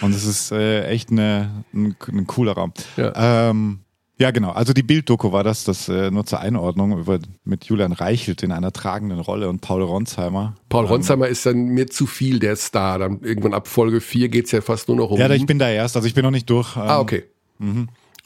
Und 0.00 0.14
es 0.14 0.24
ist 0.24 0.52
äh, 0.52 0.86
echt 0.86 1.10
eine, 1.10 1.64
ein, 1.74 1.96
ein 2.08 2.26
cooler 2.26 2.52
Raum. 2.52 2.72
Ja. 2.96 3.50
Ähm, 3.50 3.80
ja, 4.20 4.32
genau. 4.32 4.50
Also 4.50 4.72
die 4.72 4.82
Bilddoku 4.82 5.30
war 5.30 5.44
das, 5.44 5.62
das 5.64 5.88
äh, 5.88 6.10
nur 6.10 6.26
zur 6.26 6.40
Einordnung 6.40 6.98
über, 6.98 7.20
mit 7.44 7.66
Julian 7.66 7.92
Reichelt 7.92 8.42
in 8.42 8.50
einer 8.50 8.72
tragenden 8.72 9.20
Rolle 9.20 9.48
und 9.48 9.60
Paul 9.60 9.82
Ronsheimer. 9.82 10.56
Paul 10.68 10.86
Ronsheimer 10.86 11.28
ist 11.28 11.46
dann 11.46 11.66
mir 11.66 11.86
zu 11.86 12.06
viel 12.06 12.40
der 12.40 12.56
Star. 12.56 12.98
Dann 12.98 13.20
irgendwann 13.22 13.54
ab 13.54 13.68
Folge 13.68 14.00
4 14.00 14.28
geht's 14.28 14.50
ja 14.50 14.60
fast 14.60 14.88
nur 14.88 14.96
noch 14.96 15.10
um 15.10 15.18
Ja, 15.20 15.30
ich 15.30 15.46
bin 15.46 15.60
da 15.60 15.68
erst, 15.70 15.94
also 15.94 16.08
ich 16.08 16.14
bin 16.14 16.24
noch 16.24 16.32
nicht 16.32 16.50
durch. 16.50 16.76
Ähm, 16.76 16.82
Ah, 16.82 16.98
okay. 16.98 17.24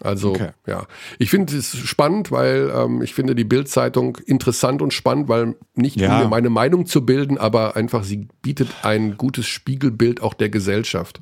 Also, 0.00 0.30
Okay. 0.32 0.50
ja. 0.66 0.86
Ich 1.18 1.30
finde 1.30 1.56
es 1.56 1.76
spannend, 1.76 2.30
weil 2.32 2.72
ähm, 2.74 3.02
ich 3.02 3.14
finde 3.14 3.34
die 3.34 3.44
Bild-Zeitung 3.44 4.16
interessant 4.26 4.82
und 4.82 4.92
spannend, 4.92 5.28
weil 5.28 5.54
nicht 5.74 5.96
Ja. 6.00 6.18
mir 6.20 6.28
meine 6.28 6.50
Meinung 6.50 6.86
zu 6.86 7.04
bilden, 7.06 7.38
aber 7.38 7.76
einfach 7.76 8.02
sie 8.02 8.28
bietet 8.42 8.68
ein 8.82 9.16
gutes 9.16 9.46
Spiegelbild 9.46 10.22
auch 10.22 10.34
der 10.34 10.48
Gesellschaft. 10.48 11.20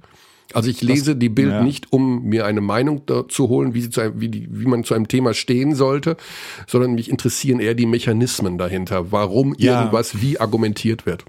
Also 0.55 0.69
ich 0.71 0.83
lese 0.83 1.17
die 1.17 1.29
Bild 1.29 1.51
ja. 1.51 1.63
nicht, 1.63 1.93
um 1.93 2.25
mir 2.25 2.47
eine 2.47 2.61
Meinung 2.61 3.03
zu 3.29 3.49
holen, 3.49 3.75
wie, 3.75 3.83
sie 3.83 3.91
zu 3.91 4.01
einem, 4.01 4.21
wie, 4.21 4.29
die, 4.29 4.49
wie 4.51 4.67
man 4.67 4.85
zu 4.85 4.95
einem 4.95 5.09
Thema 5.09 5.35
stehen 5.35 5.75
sollte, 5.75 6.17
sondern 6.67 6.93
mich 6.93 7.11
interessieren 7.11 7.61
eher 7.61 7.75
die 7.75 7.87
Mechanismen 7.87 8.59
dahinter, 8.59 9.13
warum 9.13 9.55
Ja. 9.59 9.81
irgendwas 9.81 10.21
wie 10.21 10.41
argumentiert 10.41 11.07
wird. 11.07 11.25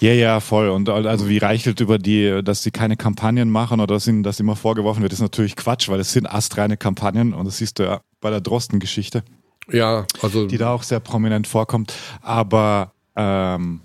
Ja, 0.00 0.12
ja, 0.12 0.40
voll. 0.40 0.68
Und 0.68 0.88
also 0.88 1.28
wie 1.28 1.38
Reichelt 1.38 1.78
über 1.78 1.96
die, 1.96 2.42
dass 2.42 2.64
sie 2.64 2.72
keine 2.72 2.96
Kampagnen 2.96 3.48
machen 3.50 3.78
oder 3.78 3.94
dass 3.94 4.08
ihnen 4.08 4.24
das 4.24 4.40
immer 4.40 4.56
vorgeworfen 4.56 5.00
wird, 5.00 5.12
ist 5.12 5.20
natürlich 5.20 5.54
Quatsch, 5.54 5.88
weil 5.88 6.00
es 6.00 6.12
sind 6.12 6.26
astreine 6.26 6.76
Kampagnen 6.76 7.32
und 7.32 7.44
das 7.44 7.58
siehst 7.58 7.78
du 7.78 7.84
ja 7.84 8.00
bei 8.20 8.30
der 8.30 8.40
Drosten-Geschichte, 8.40 9.22
Ja, 9.70 10.04
also 10.20 10.46
die 10.48 10.58
da 10.58 10.72
auch 10.74 10.82
sehr 10.82 10.98
prominent 10.98 11.46
vorkommt. 11.46 11.94
Aber 12.20 12.92
ähm, 13.14 13.80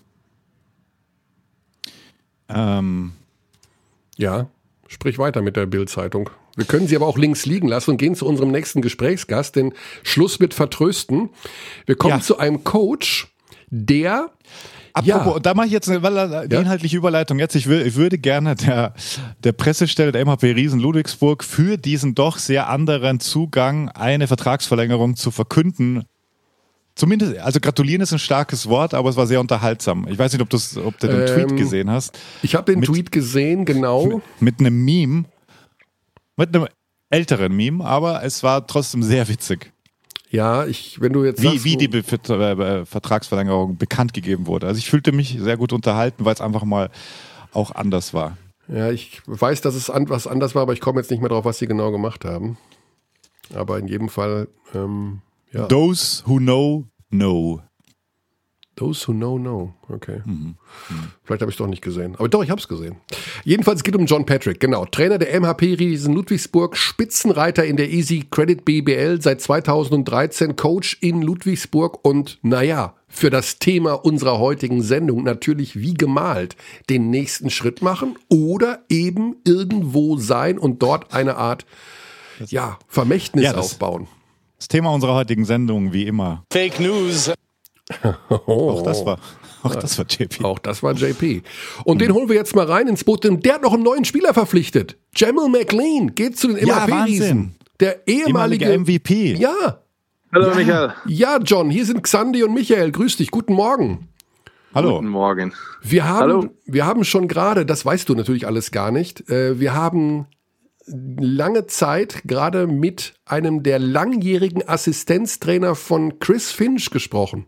ähm, 2.49 3.11
Ja, 4.18 4.47
sprich 4.88 5.18
weiter 5.20 5.42
mit 5.42 5.56
der 5.56 5.66
Bild-Zeitung. 5.66 6.30
Wir 6.56 6.66
können 6.66 6.88
sie 6.88 6.96
aber 6.96 7.06
auch 7.08 7.18
links 7.18 7.46
liegen 7.46 7.68
lassen 7.68 7.92
und 7.92 7.98
gehen 7.98 8.16
zu 8.16 8.26
unserem 8.26 8.52
nächsten 8.52 8.82
Gesprächsgast, 8.82 9.56
denn 9.56 9.74
Schluss 10.04 10.40
mit 10.40 10.54
Vertrösten. 10.54 11.30
Wir 11.86 11.96
kommen 11.96 12.16
Ja. 12.16 12.22
zu 12.22 12.38
einem 12.40 12.64
Coach, 12.64 13.28
der 13.70 14.32
Apropos, 14.94 15.36
Ja. 15.36 15.40
da 15.42 15.54
mache 15.54 15.68
ich 15.68 15.74
jetzt 15.74 15.88
eine, 15.90 16.00
die 16.00 16.56
Ja. 16.56 16.62
inhaltliche 16.62 16.98
Überleitung 16.98 17.38
jetzt. 17.38 17.54
Ich, 17.56 17.68
will, 17.68 17.86
ich 17.86 17.96
würde 17.96 18.18
gerne 18.18 18.56
der, 18.56 18.96
der 19.44 19.52
Pressestelle 19.52 20.12
der 20.12 20.22
MHP 20.26 20.54
Riesen 20.56 20.80
Ludwigsburg 20.80 21.44
für 21.44 21.78
diesen 21.78 22.16
doch 22.16 22.40
sehr 22.40 22.68
anderen 22.68 23.20
Zugang 23.20 23.90
eine 23.90 24.26
Vertragsverlängerung 24.28 25.16
zu 25.16 25.30
verkünden. 25.30 26.06
Zumindest, 26.98 27.38
also 27.38 27.60
gratulieren 27.60 28.02
ist 28.02 28.12
ein 28.12 28.18
starkes 28.20 28.68
Wort, 28.68 28.93
aber 28.95 29.10
es 29.10 29.16
war 29.16 29.28
sehr 29.28 29.39
unterhaltsam. 29.39 30.08
Ich 30.10 30.18
weiß 30.18 30.34
nicht, 30.34 30.41
ob, 30.41 30.52
ob 30.84 31.00
du 31.00 31.08
den 31.08 31.22
Ähm, 31.22 31.28
Tweet 31.28 31.56
gesehen 31.58 31.91
hast. 31.91 32.18
ich 32.41 32.56
habe 32.56 32.72
den 32.72 32.80
Mit- 32.80 32.89
Tweet 32.89 33.12
gesehen, 33.12 33.66
genau. 33.66 34.20
Mit 34.39 34.60
einem 34.60 34.84
Meme. 34.84 35.26
Mit 36.36 36.56
einem 36.56 36.68
älteren 37.12 37.56
Meme, 37.56 37.86
aber 37.86 38.24
es 38.24 38.41
war 38.41 38.66
trotzdem 38.66 39.04
sehr 39.04 39.28
witzig. 39.30 39.72
Ja, 40.32 40.66
ich, 40.66 41.00
wenn 41.00 41.14
du 41.14 41.24
jetzt 41.24 41.41
Wie, 41.41 41.48
sagst, 41.50 41.64
wie 41.66 41.78
die 41.78 41.88
Be 41.88 42.00
äh, 42.00 42.86
Vertragsverlängerung 42.86 43.78
bekannt 43.78 44.14
gegeben 44.14 44.45
wurde. 44.48 44.68
Also 44.68 44.80
ich 44.80 44.89
fühlte 44.89 45.12
mich 45.12 45.38
sehr 45.39 45.56
gut 45.56 45.72
unterhalten, 45.74 46.26
weil 46.26 46.34
es 46.34 46.41
einfach 46.41 46.64
mal 46.64 46.89
auch 47.54 47.72
anders 47.72 48.14
war. 48.14 48.38
ja, 48.68 48.89
ich 48.91 49.22
weiß, 49.28 49.62
dass 49.62 49.76
es 49.76 49.89
an, 49.89 50.10
was 50.10 50.28
anders 50.28 50.54
war, 50.56 50.64
aber 50.64 50.74
ich 50.74 50.82
komme 50.82 51.00
jetzt 51.00 51.12
nicht 51.12 51.22
mehr 51.22 51.30
drauf, 51.30 51.45
was 51.45 51.60
sie 51.60 51.68
genau 51.68 51.91
gemacht 51.91 52.26
haben. 52.26 52.58
Aber 53.54 53.78
in 53.80 53.88
jedem 53.88 54.10
Fall, 54.10 54.48
ähm, 54.76 55.22
ja. 55.52 55.66
Those 55.68 56.24
who 56.26 56.38
know, 56.39 56.86
know. 57.12 57.62
Those 58.76 59.08
who 59.08 59.14
know, 59.14 59.38
know. 59.39 59.74
Okay. 59.89 60.22
Mhm. 60.24 60.56
Vielleicht 61.24 61.41
habe 61.41 61.50
ich 61.50 61.56
es 61.56 61.58
doch 61.58 61.66
nicht 61.66 61.82
gesehen. 61.82 62.14
Aber 62.20 62.30
doch, 62.30 62.43
ich 62.43 62.52
habe 62.52 62.62
es 62.62 62.68
gesehen. 62.68 62.98
Jedenfalls 63.43 63.80
es 63.80 63.84
geht 63.84 63.95
um 63.95 64.06
John 64.06 64.28
Patrick, 64.28 64.60
genau. 64.60 64.86
Trainer 64.86 65.18
der 65.18 65.34
MHP 65.39 65.74
Riesen 65.80 66.14
Ludwigsburg, 66.14 66.78
Spitzenreiter 66.78 67.66
in 67.66 67.76
der 67.76 67.89
Easy 67.89 68.28
Credit 68.30 68.64
BBL 68.66 69.20
seit 69.20 69.41
2013, 69.41 70.56
Coach 70.58 70.98
in 71.02 71.24
Ludwigsburg 71.24 72.06
und 72.06 72.38
naja, 72.43 72.93
für 73.08 73.32
das 73.32 73.58
Thema 73.58 73.93
unserer 73.93 74.38
heutigen 74.38 74.84
Sendung 74.84 75.24
natürlich 75.24 75.80
wie 75.80 75.95
gemalt 75.95 76.56
den 76.88 77.10
nächsten 77.10 77.50
Schritt 77.50 77.82
machen 77.82 78.16
oder 78.30 78.84
eben 78.89 79.38
irgendwo 79.43 80.18
sein 80.18 80.60
und 80.60 80.84
dort 80.84 81.16
eine 81.16 81.38
Art 81.38 81.66
ja, 82.45 82.78
Vermächtnis 82.88 83.45
Ja, 83.45 83.54
das- 83.54 83.72
aufbauen. 83.72 84.08
Das 84.58 84.68
Thema 84.68 84.91
unserer 84.93 85.14
heutigen 85.14 85.45
Sendung, 85.45 85.93
wie 85.93 86.08
immer. 86.08 86.43
Fake 86.51 86.80
News. 86.80 87.32
Auch 88.30 88.82
das 88.84 89.05
war, 89.05 89.18
auch 89.64 89.76
das 89.76 89.97
war 89.97 90.05
JP. 90.08 90.43
Auch 90.43 90.60
das 90.60 90.84
war 90.84 90.93
JP. 90.93 91.41
Und 91.86 92.01
den 92.01 92.14
holen 92.14 92.28
wir 92.28 92.36
jetzt 92.36 92.53
mal 92.53 92.66
rein 92.66 92.88
ins 92.88 93.03
Boot, 93.05 93.24
denn 93.24 93.39
der 93.39 93.55
hat 93.55 93.62
noch 93.64 93.74
einen 93.74 93.84
neuen 93.84 94.03
Spieler 94.03 94.34
verpflichtet. 94.34 94.97
Jamal 95.16 95.47
McLean 95.47 96.14
geht 96.14 96.38
zu 96.38 96.49
den 96.49 96.68
Ja. 96.68 96.89
Wahnsinn. 96.89 97.55
Der 97.80 98.05
ehemalige, 98.08 98.66
Ehemaliger 98.66 98.80
MVP. 98.80 99.34
Ja, 99.36 99.82
Hallo 100.34 100.53
Michael. 100.53 100.93
ja, 101.05 101.38
John, 101.38 101.70
hier 101.70 101.86
sind 101.86 102.03
Xandi 102.03 102.43
und 102.43 102.53
Michael. 102.53 102.91
Grüß 102.91 103.18
dich, 103.18 103.32
guten 103.32 103.53
Morgen. 103.53 104.10
Hallo. 104.74 104.95
Guten 104.95 105.08
Morgen. 105.08 105.53
Wir 105.82 106.05
haben, 106.05 106.20
Hallo. 106.20 106.49
wir 106.66 106.86
haben 106.86 107.03
schon 107.05 107.28
gerade, 107.30 107.66
das 107.66 107.86
weißt 107.86 108.10
du 108.10 108.16
natürlich 108.16 108.45
alles 108.47 108.72
gar 108.72 108.91
nicht, 108.91 109.30
äh, 109.30 109.60
wir 109.60 109.74
haben 109.74 110.26
lange 110.88 111.68
Zeit 111.68 112.22
gerade 112.26 112.68
mit 112.68 113.14
einem 113.26 113.64
der 113.64 113.80
langjährigen 113.80 114.68
Assistenztrainer 114.68 115.76
von 115.76 116.20
Chris 116.20 116.52
Finch 116.52 116.90
gesprochen. 116.90 117.46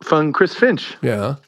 Von 0.00 0.32
Chris 0.32 0.54
Finch. 0.54 0.96
Ja, 1.02 1.40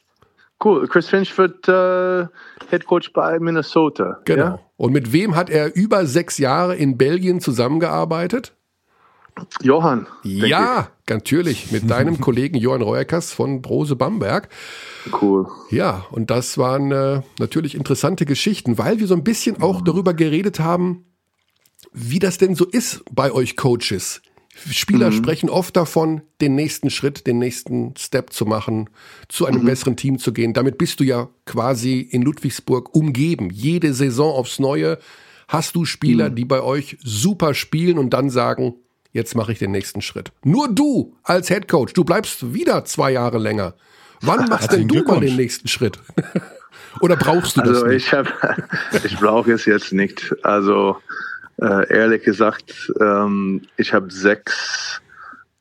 Cool. 0.62 0.86
Chris 0.88 1.08
Finch 1.08 1.36
wird 1.38 1.66
äh, 1.68 2.26
Head 2.68 2.86
Coach 2.86 3.12
bei 3.12 3.38
Minnesota. 3.38 4.18
genau. 4.24 4.44
Ja? 4.44 4.58
Und 4.76 4.92
mit 4.92 5.12
wem 5.12 5.34
hat 5.34 5.48
er 5.50 5.74
über 5.74 6.06
sechs 6.06 6.38
Jahre 6.38 6.76
in 6.76 6.98
Belgien 6.98 7.40
zusammengearbeitet? 7.40 8.54
Johann. 9.62 10.06
Ja, 10.22 10.90
natürlich, 11.08 11.72
mit 11.72 11.90
deinem 11.90 12.20
Kollegen 12.20 12.56
Johann 12.56 12.82
Reuerkers 12.82 13.32
von 13.32 13.62
Brose 13.62 13.96
Bamberg. 13.96 14.48
ich. 15.06 15.22
Cool. 15.22 15.46
Ja, 15.70 16.06
und 16.10 16.30
das 16.30 16.58
waren 16.58 16.92
äh, 16.92 17.22
natürlich 17.38 17.74
interessante 17.74 18.26
Geschichten, 18.26 18.78
weil 18.78 19.00
wir 19.00 19.06
so 19.06 19.14
ein 19.14 19.24
bisschen 19.24 19.60
auch 19.62 19.80
darüber 19.82 20.14
geredet 20.14 20.60
haben, 20.60 21.04
wie 21.92 22.18
das 22.18 22.38
denn 22.38 22.54
so 22.54 22.64
ist 22.66 23.02
bei 23.10 23.32
euch 23.32 23.56
Coaches. 23.56 24.22
Spieler 24.68 25.12
sprechen 25.12 25.48
oft 25.48 25.76
davon, 25.76 26.22
den 26.40 26.54
nächsten 26.54 26.90
Schritt, 26.90 27.26
den 27.26 27.38
nächsten 27.38 27.94
Step 27.96 28.32
zu 28.32 28.44
machen, 28.44 28.90
zu 29.28 29.46
einem 29.46 29.64
besseren 29.64 29.96
Team 29.96 30.18
zu 30.18 30.32
gehen. 30.32 30.52
Damit 30.52 30.76
bist 30.76 31.00
du 31.00 31.04
ja 31.04 31.28
quasi 31.46 32.00
in 32.00 32.22
Ludwigsburg 32.22 32.94
umgeben. 32.94 33.50
Jede 33.50 33.94
Saison 33.94 34.34
aufs 34.34 34.58
Neue 34.58 34.98
hast 35.48 35.76
du 35.76 35.84
Spieler, 35.84 36.30
die 36.30 36.44
bei 36.44 36.62
euch 36.62 36.98
super 37.02 37.54
spielen 37.54 37.96
und 37.96 38.10
dann 38.10 38.28
sagen, 38.28 38.74
jetzt 39.12 39.34
mache 39.34 39.52
ich 39.52 39.58
den 39.58 39.70
nächsten 39.70 40.02
Schritt. 40.02 40.32
Nur 40.44 40.68
du 40.72 41.16
als 41.22 41.48
Head 41.48 41.68
Coach, 41.68 41.92
du 41.94 42.04
bleibst 42.04 42.52
wieder 42.54 42.84
zwei 42.84 43.12
Jahre 43.12 43.38
länger. 43.38 43.74
Wann 44.22 44.48
machst 44.48 44.72
denn 44.72 44.86
du 44.88 45.02
mal 45.02 45.20
den 45.20 45.36
nächsten 45.36 45.68
Schritt? 45.68 45.98
Oder 47.00 47.16
brauchst 47.16 47.56
du 47.56 47.60
das 47.60 47.68
also 47.70 47.86
nicht? 47.86 48.06
ich 48.06 48.12
habe, 48.12 48.28
ich 49.04 49.16
brauche 49.18 49.52
es 49.52 49.64
jetzt 49.64 49.92
nicht. 49.92 50.34
Also 50.42 50.96
äh, 51.60 51.92
ehrlich 51.92 52.22
gesagt, 52.24 52.92
ähm, 53.00 53.62
ich 53.76 53.92
habe 53.94 54.10
sechs 54.10 55.00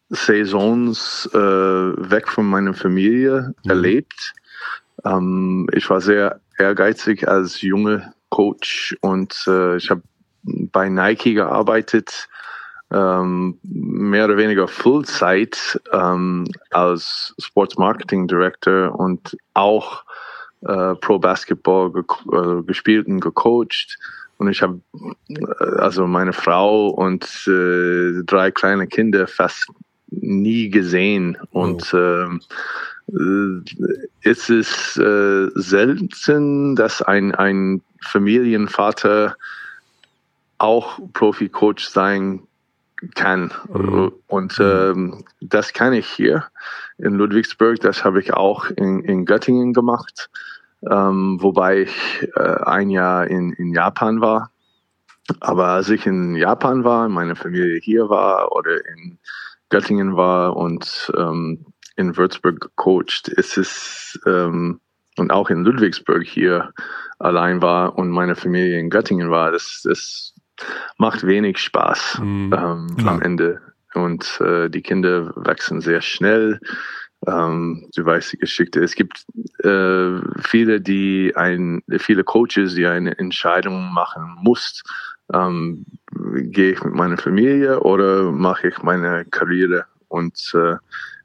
Saisons 0.09 1.29
äh, 1.33 1.37
weg 1.37 2.27
von 2.27 2.45
meiner 2.45 2.73
Familie 2.73 3.53
Mhm. 3.63 3.69
erlebt. 3.69 4.33
Ähm, 5.05 5.67
ich 5.73 5.89
war 5.89 6.01
sehr 6.01 6.39
ehrgeizig 6.57 7.27
als 7.27 7.61
junge 7.61 8.11
Coach 8.29 8.97
und 9.01 9.35
äh, 9.47 9.77
ich 9.77 9.89
habe 9.89 10.01
bei 10.43 10.89
Nike 10.89 11.33
gearbeitet, 11.35 12.27
ähm, 12.91 13.59
mehr 13.63 14.25
oder 14.25 14.37
weniger 14.37 14.67
Fullzeit 14.67 15.79
ähm, 15.91 16.45
als 16.71 17.35
Sports 17.39 17.77
Marketing 17.77 18.27
Director 18.27 18.99
und 18.99 19.37
auch 19.53 20.03
äh, 20.61 20.95
Pro 20.95 21.19
Basketball 21.19 21.91
ge 21.91 22.03
äh, 22.31 22.63
gespielt 22.63 23.07
und 23.07 23.19
gecoacht. 23.19 23.97
Und 24.37 24.49
ich 24.49 24.61
habe 24.61 24.79
äh, 25.29 25.65
also 25.77 26.07
meine 26.07 26.33
Frau 26.33 26.87
und 26.87 27.25
äh, 27.47 28.23
drei 28.25 28.51
kleine 28.51 28.87
Kinder 28.87 29.27
fast 29.27 29.67
nie 30.09 30.69
gesehen. 30.69 31.37
Und 31.51 31.93
äh, 31.93 32.25
es 34.23 34.49
ist 34.49 34.97
äh, 34.97 35.47
selten, 35.55 36.75
dass 36.75 37.01
ein, 37.01 37.35
ein 37.35 37.81
Familienvater 38.01 39.35
auch 40.57 40.99
Profi-Coach 41.13 41.85
sein 41.87 42.41
kann. 43.15 43.51
Mhm. 43.71 44.11
Und 44.27 44.59
ähm, 44.59 45.23
das 45.41 45.73
kann 45.73 45.93
ich 45.93 46.07
hier 46.07 46.45
in 46.97 47.13
Ludwigsburg. 47.13 47.79
Das 47.79 48.03
habe 48.03 48.19
ich 48.19 48.33
auch 48.33 48.65
in, 48.65 49.03
in 49.03 49.25
Göttingen 49.25 49.73
gemacht, 49.73 50.29
ähm, 50.89 51.37
wobei 51.41 51.81
ich 51.83 52.27
äh, 52.35 52.63
ein 52.63 52.89
Jahr 52.89 53.27
in, 53.27 53.53
in 53.53 53.73
Japan 53.73 54.21
war. 54.21 54.51
Aber 55.39 55.67
als 55.67 55.89
ich 55.89 56.05
in 56.05 56.35
Japan 56.35 56.83
war, 56.83 57.07
meine 57.07 57.35
Familie 57.35 57.79
hier 57.79 58.09
war 58.09 58.51
oder 58.51 58.85
in 58.87 59.19
Göttingen 59.69 60.15
war 60.15 60.57
und 60.57 61.11
ähm, 61.15 61.65
in 61.95 62.17
Würzburg 62.17 62.59
gecoacht, 62.59 63.27
ist 63.27 63.57
es 63.57 64.19
ähm, 64.25 64.79
und 65.17 65.31
auch 65.31 65.49
in 65.49 65.63
Ludwigsburg 65.63 66.23
hier 66.23 66.73
allein 67.19 67.61
war 67.61 67.97
und 67.97 68.09
meine 68.09 68.35
Familie 68.35 68.79
in 68.79 68.89
Göttingen 68.89 69.29
war, 69.29 69.51
das, 69.51 69.81
das 69.83 70.33
macht 70.97 71.25
wenig 71.25 71.57
Spaß 71.59 72.19
Mhm. 72.21 72.53
ähm, 72.53 72.97
Klar. 72.97 73.13
am 73.15 73.21
Ende. 73.21 73.61
Und 73.93 74.39
äh, 74.41 74.69
die 74.69 74.81
Kinder 74.81 75.31
wachsen 75.35 75.81
sehr 75.81 76.01
schnell. 76.01 76.59
Ähm, 77.27 77.89
du 77.95 78.05
weißt 78.05 78.33
die 78.33 78.37
Geschichte. 78.37 78.81
Es 78.81 78.95
gibt 78.95 79.25
äh, 79.63 80.19
viele, 80.41 80.79
die 80.79 81.33
ein, 81.35 81.81
viele 81.97 82.23
Coaches, 82.23 82.75
die 82.75 82.85
eine 82.85 83.17
Entscheidung 83.17 83.91
machen 83.93 84.37
muss. 84.41 84.83
Ähm, 85.33 85.85
gehe 86.35 86.71
ich 86.73 86.83
mit 86.83 86.93
meiner 86.93 87.17
Familie 87.17 87.79
oder 87.81 88.31
mache 88.31 88.69
ich 88.69 88.81
meine 88.83 89.25
Karriere? 89.25 89.85
Und 90.07 90.51
äh, 90.53 90.75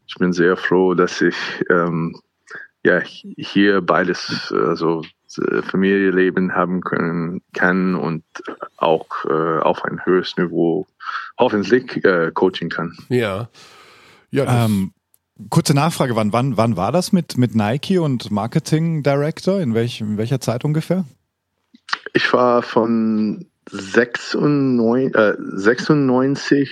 ich 0.07 0.15
bin 0.17 0.33
sehr 0.33 0.57
froh, 0.57 0.95
dass 0.95 1.21
ich 1.21 1.37
ähm, 1.71 2.15
ja 2.85 3.01
hier 3.01 3.81
beides, 3.81 4.53
also 4.53 5.03
äh, 5.39 5.63
Familienleben 5.63 6.55
haben 6.55 6.81
können 6.81 7.43
kann 7.53 7.95
und 7.95 8.25
auch 8.77 9.07
äh, 9.25 9.61
auf 9.61 9.85
ein 9.85 10.05
höheres 10.05 10.37
Niveau 10.37 10.87
hoffentlich 11.39 12.05
äh, 12.05 12.31
coaching 12.33 12.69
kann. 12.69 12.97
Ja. 13.09 13.49
Ja, 14.31 14.65
Ähm, 14.65 14.93
kurze 15.49 15.75
Nachfrage, 15.75 16.17
wann, 16.17 16.33
wann, 16.33 16.57
wann 16.57 16.77
war 16.77 16.93
das 16.93 17.13
mit, 17.13 17.39
mit 17.39 17.55
Nike 17.55 17.99
und 17.99 18.31
Marketing 18.31 19.03
Director? 19.03 19.61
In, 19.61 19.75
welch, 19.75 20.01
in 20.01 20.19
welcher 20.19 20.41
Zeit 20.41 20.65
ungefähr? 20.65 21.05
Ich 22.13 22.33
war 22.33 22.63
von 22.63 23.47
96, 23.71 25.15
äh, 25.15 25.35
96 25.39 26.71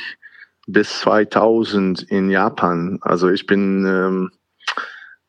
bis 0.66 1.00
2000 1.00 2.02
in 2.02 2.30
Japan. 2.30 2.98
Also 3.02 3.28
ich 3.28 3.46
bin 3.46 3.84
ähm, 3.86 4.30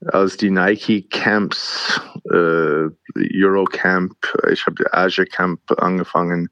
als 0.08 0.38
die 0.38 0.52
Nike 0.52 1.08
Camps, 1.10 2.02
äh, 2.32 2.90
Eurocamp, 3.16 4.16
ich 4.52 4.66
habe 4.66 4.94
Azure 4.94 5.28
Camp 5.28 5.60
angefangen. 5.82 6.50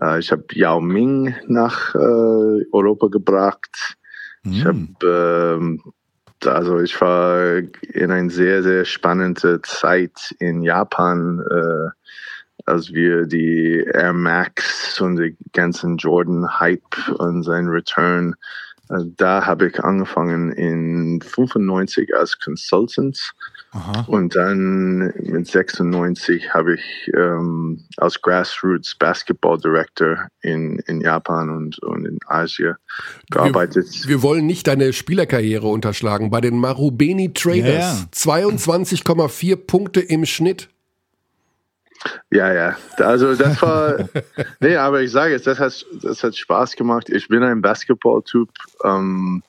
Äh, 0.00 0.20
ich 0.20 0.30
habe 0.32 0.44
Yao 0.52 0.80
Ming 0.80 1.34
nach 1.46 1.94
äh, 1.94 1.98
Europa 2.72 3.08
gebracht. 3.08 3.96
Ich 4.44 4.64
Hm. 4.64 4.96
habe 5.00 5.58
ähm, 5.58 5.82
also 6.44 6.78
ich 6.80 7.00
war 7.00 7.56
in 7.94 8.10
eine 8.10 8.30
sehr 8.30 8.62
sehr 8.62 8.84
spannende 8.84 9.62
Zeit 9.62 10.34
in 10.38 10.62
Japan, 10.62 11.40
äh, 11.50 11.90
als 12.66 12.92
wir 12.92 13.26
die 13.26 13.82
Air 13.92 14.12
Max 14.12 15.00
und 15.00 15.16
die 15.16 15.36
ganzen 15.52 15.96
Jordan 15.96 16.60
Hype 16.60 17.08
und 17.18 17.42
sein 17.42 17.68
Return. 17.68 18.34
Äh, 18.90 19.04
Da 19.16 19.46
habe 19.46 19.68
ich 19.68 19.80
angefangen 19.80 20.52
in 20.52 21.20
95 21.20 22.14
als 22.16 22.38
Consultant 22.38 23.32
Aha. 23.72 24.04
und 24.06 24.36
dann 24.36 25.12
mit 25.20 25.46
96 25.48 26.54
habe 26.54 26.74
ich 26.74 27.10
ähm, 27.16 27.84
als 27.96 28.20
Grassroots 28.20 28.96
Basketball 28.96 29.58
Director 29.58 30.28
in, 30.42 30.78
in 30.86 31.00
Japan 31.00 31.50
und, 31.50 31.78
und 31.80 32.06
in 32.06 32.18
Asien 32.26 32.74
gearbeitet. 33.30 34.06
wir 34.06 34.22
wollen 34.22 34.46
nicht 34.46 34.66
deine 34.66 34.92
Spielerkarriere 34.92 35.66
unterschlagen. 35.66 36.30
Bei 36.30 36.40
den 36.40 36.58
Marubeni 36.58 37.32
Traders 37.32 38.06
Ja, 38.24 38.30
ja. 38.30 38.40
22,4 38.46 39.56
Punkte 39.56 40.00
im 40.00 40.24
Schnitt. 40.24 40.68
Ja, 42.30 42.52
ja. 42.52 42.76
Also 42.98 43.34
das 43.34 43.60
war, 43.62 44.08
nee, 44.60 44.76
aber 44.76 45.02
ich 45.02 45.10
sage 45.10 45.32
jetzt, 45.32 45.46
das 45.46 45.58
hat, 45.58 45.86
das 46.02 46.22
hat 46.22 46.36
Spaß 46.36 46.76
gemacht. 46.76 47.08
Ich 47.08 47.28
bin 47.28 47.42
ein 47.42 47.62
Basketball-Typ 47.62 48.50
ähm, 48.84 49.42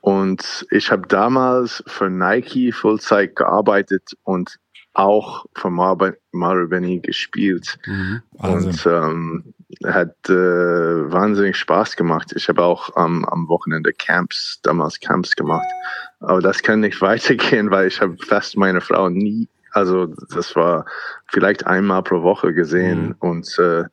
und 0.00 0.66
ich 0.70 0.90
habe 0.90 1.06
damals 1.06 1.82
für 1.86 2.10
Nike 2.10 2.72
Vollzeit 2.72 3.36
gearbeitet 3.36 4.12
und 4.24 4.58
auch 4.94 5.46
für 5.54 5.70
Mar 5.70 5.96
Marubeni 6.32 7.00
gespielt. 7.00 7.78
Wahnsinn. 8.32 8.68
Und 8.68 8.86
ähm, 8.86 9.54
hat 9.86 10.14
äh, 10.28 10.32
wahnsinnig 10.32 11.56
Spaß 11.56 11.96
gemacht. 11.96 12.32
Ich 12.36 12.48
habe 12.48 12.62
auch 12.62 12.90
ähm, 12.96 13.24
am 13.26 13.48
Wochenende 13.48 13.92
Camps, 13.92 14.60
damals 14.62 15.00
Camps 15.00 15.34
gemacht. 15.34 15.66
Aber 16.20 16.40
das 16.40 16.62
kann 16.62 16.80
nicht 16.80 17.00
weitergehen, 17.00 17.70
weil 17.70 17.88
ich 17.88 18.00
habe 18.00 18.16
fast 18.18 18.56
meine 18.56 18.80
Frau 18.80 19.08
nie, 19.08 19.48
also 19.72 20.06
das 20.34 20.54
war 20.56 20.86
vielleicht 21.28 21.66
einmal 21.66 22.02
pro 22.02 22.22
Woche 22.22 22.54
gesehen. 22.54 23.08
Mhm. 23.08 23.14
Und 23.18 23.58
äh, 23.58 23.84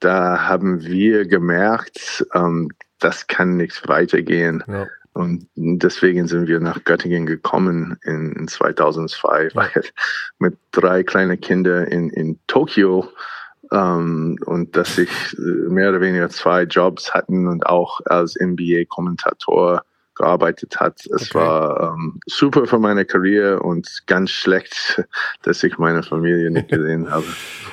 da 0.00 0.48
haben 0.48 0.82
wir 0.82 1.26
gemerkt, 1.26 2.26
ähm, 2.34 2.70
das 2.98 3.26
kann 3.26 3.56
nicht 3.56 3.88
weitergehen. 3.88 4.62
Ja. 4.66 4.86
Und 5.12 5.48
deswegen 5.54 6.26
sind 6.26 6.46
wir 6.46 6.60
nach 6.60 6.84
Göttingen 6.84 7.24
gekommen 7.24 7.98
in, 8.04 8.32
in 8.32 8.48
2002, 8.48 9.50
weil 9.54 9.82
mit 10.38 10.58
drei 10.72 11.02
kleinen 11.02 11.40
Kindern 11.40 11.86
in, 11.86 12.10
in 12.10 12.38
Tokio 12.46 13.08
ähm, 13.72 14.38
und 14.44 14.76
dass 14.76 14.98
ich 14.98 15.10
äh, 15.38 15.70
mehr 15.70 15.88
oder 15.88 16.02
weniger 16.02 16.28
zwei 16.28 16.62
Jobs 16.62 17.14
hatten 17.14 17.48
und 17.48 17.66
auch 17.66 18.00
als 18.04 18.36
NBA-Kommentator 18.38 19.82
gearbeitet 20.16 20.76
hat. 20.80 21.00
Es 21.06 21.30
Okay. 21.30 21.34
war 21.34 21.94
ähm, 21.94 22.20
super 22.26 22.66
für 22.66 22.78
meine 22.78 23.04
Karriere 23.04 23.60
und 23.60 23.88
ganz 24.06 24.30
schlecht, 24.30 25.02
dass 25.42 25.62
ich 25.62 25.78
meine 25.78 26.02
Familie 26.02 26.50
nicht 26.50 26.68
gesehen 26.68 27.10
habe. 27.10 27.24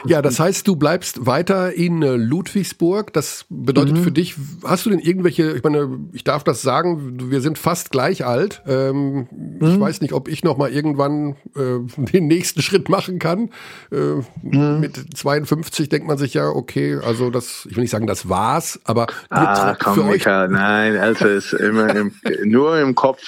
Ja, 0.05 0.21
das 0.21 0.39
heißt, 0.39 0.67
du 0.67 0.75
bleibst 0.75 1.25
weiter 1.25 1.73
in 1.73 2.01
äh, 2.01 2.15
Ludwigsburg. 2.15 3.13
Das 3.13 3.45
bedeutet 3.49 3.97
Mhm. 3.97 4.03
für 4.03 4.11
dich, 4.11 4.35
hast 4.63 4.85
du 4.85 4.89
denn 4.89 4.99
irgendwelche, 4.99 5.51
ich 5.53 5.63
meine, 5.63 5.99
ich 6.13 6.23
darf 6.23 6.43
das 6.43 6.61
sagen, 6.61 7.29
wir 7.31 7.41
sind 7.41 7.57
fast 7.57 7.91
gleich 7.91 8.25
alt. 8.25 8.61
Ähm, 8.67 9.27
Mhm. 9.31 9.57
Ich 9.67 9.79
weiß 9.79 10.01
nicht, 10.01 10.13
ob 10.13 10.27
ich 10.27 10.43
noch 10.43 10.57
mal 10.57 10.69
irgendwann 10.71 11.35
äh, 11.55 11.79
den 11.97 12.27
nächsten 12.27 12.61
Schritt 12.61 12.89
machen 12.89 13.19
kann. 13.19 13.49
Äh, 13.91 14.21
Mhm. 14.41 14.79
Mit 14.81 15.17
52 15.17 15.89
denkt 15.89 16.07
man 16.07 16.17
sich 16.17 16.33
ja, 16.33 16.47
okay, 16.49 16.97
also 17.05 17.29
das, 17.29 17.65
ich 17.69 17.75
will 17.75 17.81
nicht 17.81 17.91
sagen, 17.91 18.07
das 18.07 18.27
war's, 18.29 18.79
aber 18.83 19.07
Ah, 19.29 19.75
komm, 19.81 19.93
für 19.95 20.03
euch 20.05 20.25
nein, 20.25 20.97
Alter 20.97 21.29
ist 21.31 21.53
immer 21.53 21.95
im, 21.95 22.11
nur 22.43 22.79
im 22.79 22.95
Kopf. 22.95 23.23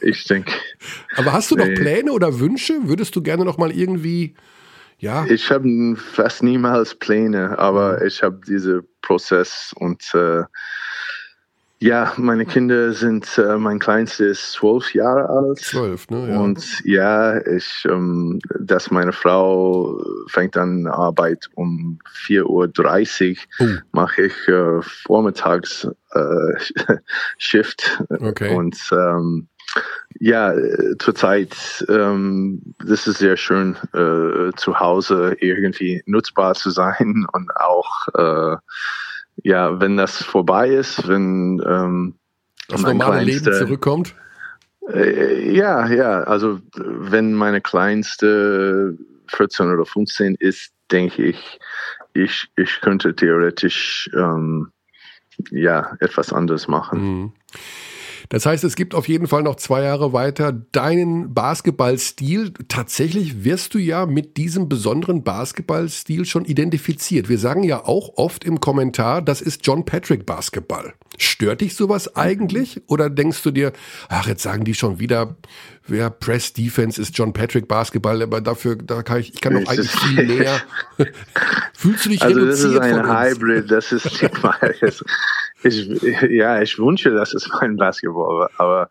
Ich 0.00 0.24
denke, 0.24 0.52
Aber 1.16 1.32
hast 1.32 1.50
du 1.50 1.56
noch 1.56 1.66
Nee. 1.66 1.74
Pläne 1.74 2.12
oder 2.12 2.38
Wünsche? 2.40 2.74
Würdest 2.84 3.16
du 3.16 3.22
gerne 3.22 3.44
noch 3.44 3.58
mal 3.58 3.72
irgendwie, 3.72 4.34
ja, 4.98 5.26
ich 5.26 5.50
habe 5.50 5.96
fast 5.96 6.42
niemals 6.42 6.94
Pläne, 6.94 7.58
aber 7.58 8.04
ich 8.04 8.22
habe 8.22 8.40
diesen 8.46 8.82
Prozess 9.02 9.72
und 9.76 10.02
äh, 10.14 10.44
Ja, 11.78 12.14
meine 12.16 12.46
Kinder 12.46 12.92
sind, 12.92 13.36
äh, 13.36 13.58
mein 13.58 13.78
Kleinster 13.78 14.26
ist 14.26 14.52
zwölf 14.52 14.94
Jahre 14.94 15.28
alt. 15.28 15.58
Zwölf, 15.58 16.08
ne? 16.08 16.30
Ja. 16.30 16.40
Und 16.40 16.82
ja, 16.84 17.46
ich, 17.46 17.86
ähm, 17.88 18.38
dass 18.58 18.90
meine 18.90 19.12
Frau 19.12 20.02
fängt 20.28 20.56
an 20.56 20.86
Arbeit 20.86 21.50
um 21.54 21.98
4.30 22.26 23.36
Uhr, 23.36 23.44
Oh. 23.60 23.80
mache 23.92 24.22
ich 24.22 24.48
äh, 24.48 24.80
vormittags 24.80 25.86
äh, 26.12 26.96
Shift. 27.38 28.02
Okay. 28.08 28.54
Und 28.54 28.78
ähm, 28.92 29.48
ja, 30.18 30.54
zurzeit, 30.98 31.84
ähm, 31.90 32.62
das 32.86 33.06
ist 33.06 33.18
sehr 33.18 33.36
schön, 33.36 33.76
äh, 33.92 34.50
zu 34.56 34.80
Hause 34.80 35.36
irgendwie 35.40 36.02
nutzbar 36.06 36.54
zu 36.54 36.70
sein 36.70 37.26
und 37.32 37.50
auch, 37.56 38.08
äh, 38.14 38.56
ja, 39.42 39.80
wenn 39.80 39.96
das 39.96 40.22
vorbei 40.22 40.68
ist, 40.70 41.06
wenn 41.08 41.62
ähm, 41.66 42.14
Das 42.68 42.82
normale 42.82 43.24
Leben 43.24 43.42
Kleinster- 43.44 43.66
zurückkommt. 43.66 44.14
äh, 44.92 45.52
ja, 45.54 45.86
ja, 45.88 46.20
also 46.22 46.58
wenn 46.76 47.32
meine 47.34 47.60
kleinste 47.60 48.96
14 49.28 49.70
oder 49.70 49.84
15 49.84 50.36
ist, 50.38 50.72
denke 50.90 51.24
ich, 51.24 51.58
ich, 52.14 52.48
ich 52.56 52.80
könnte 52.80 53.14
theoretisch 53.14 54.08
ähm, 54.14 54.70
ja 55.50 55.96
etwas 56.00 56.32
anderes 56.32 56.66
machen. 56.68 57.00
Mhm. 57.20 57.32
Das 58.28 58.46
heißt, 58.46 58.64
es 58.64 58.76
gibt 58.76 58.94
auf 58.94 59.08
jeden 59.08 59.26
Fall 59.26 59.42
noch 59.42 59.56
zwei 59.56 59.82
Jahre 59.82 60.12
weiter 60.12 60.52
deinen 60.52 61.34
Basketballstil. 61.34 62.52
Tatsächlich 62.68 63.44
wirst 63.44 63.74
du 63.74 63.78
ja 63.78 64.06
mit 64.06 64.36
diesem 64.36 64.68
besonderen 64.68 65.22
Basketballstil 65.22 66.24
schon 66.24 66.44
identifiziert. 66.44 67.28
Wir 67.28 67.38
sagen 67.38 67.62
ja 67.62 67.84
auch 67.84 68.16
oft 68.16 68.44
im 68.44 68.60
Kommentar, 68.60 69.22
das 69.22 69.40
ist 69.40 69.66
John 69.66 69.84
Patrick 69.84 70.26
Basketball. 70.26 70.94
Stört 71.18 71.60
dich 71.62 71.74
sowas 71.74 72.14
eigentlich? 72.16 72.82
Oder 72.88 73.08
denkst 73.08 73.42
du 73.42 73.50
dir, 73.50 73.72
ach, 74.08 74.26
jetzt 74.26 74.42
sagen 74.42 74.64
die 74.64 74.74
schon 74.74 74.98
wieder, 74.98 75.36
wer 75.86 76.10
Press 76.10 76.52
Defense 76.52 77.00
ist 77.00 77.16
John 77.16 77.32
Patrick 77.32 77.68
Basketball, 77.68 78.22
aber 78.22 78.40
dafür, 78.40 78.76
da 78.76 79.02
kann 79.02 79.20
ich, 79.20 79.34
ich 79.34 79.40
kann 79.40 79.54
doch 79.54 79.70
eigentlich 79.70 79.90
viel 79.90 80.26
mehr. 80.38 80.60
Fühlst 81.74 82.04
du 82.04 82.10
dich 82.10 82.22
Also 82.22 82.44
das 82.44 82.60
ist 82.60 82.66
reduziert 82.66 83.04
ein? 83.04 83.30
Hybrid, 83.30 83.70
das 83.70 83.92
ist. 83.92 84.06
Ich, 85.62 85.86
ja, 86.30 86.60
ich 86.60 86.78
wünsche, 86.78 87.10
dass 87.10 87.34
es 87.34 87.48
mein 87.60 87.76
Basketball 87.76 88.40
war, 88.40 88.50
aber 88.58 88.90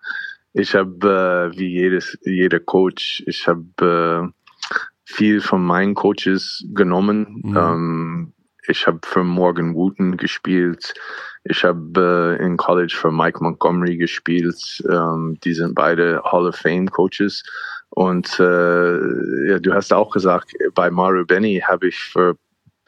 ich 0.54 0.74
habe 0.74 1.52
äh, 1.54 1.58
wie 1.58 1.68
jedes 1.68 2.18
jeder 2.24 2.60
Coach, 2.60 3.24
ich 3.28 3.48
habe 3.48 4.32
äh, 4.32 4.74
viel 5.06 5.42
von 5.42 5.64
meinen 5.64 5.96
Coaches 5.96 6.66
genommen. 6.74 7.42
Mhm. 7.44 7.58
Ähm, 7.58 8.34
ich 8.68 8.88
habe 8.88 9.00
für 9.04 9.24
Morgan 9.24 9.76
Wooten 9.76 10.18
gespielt. 10.18 10.94
Ich 11.44 11.64
habe 11.64 12.38
äh, 12.40 12.44
in 12.44 12.58
College 12.58 12.96
für 13.00 13.12
Mike 13.12 13.44
Montgomery 13.44 13.98
gespielt. 13.98 14.84
Ähm, 14.90 15.38
die 15.44 15.54
sind 15.54 15.76
beide 15.76 16.22
Hall 16.24 16.48
of 16.48 16.56
Fame 16.56 16.90
Coaches. 16.90 17.44
Und 17.90 18.40
äh, 18.40 19.50
ja, 19.50 19.60
du 19.60 19.74
hast 19.74 19.94
auch 19.94 20.12
gesagt, 20.12 20.54
bei 20.74 20.90
Mario 20.90 21.26
Benny 21.26 21.64
habe 21.66 21.88
ich 21.88 21.98
für 21.98 22.38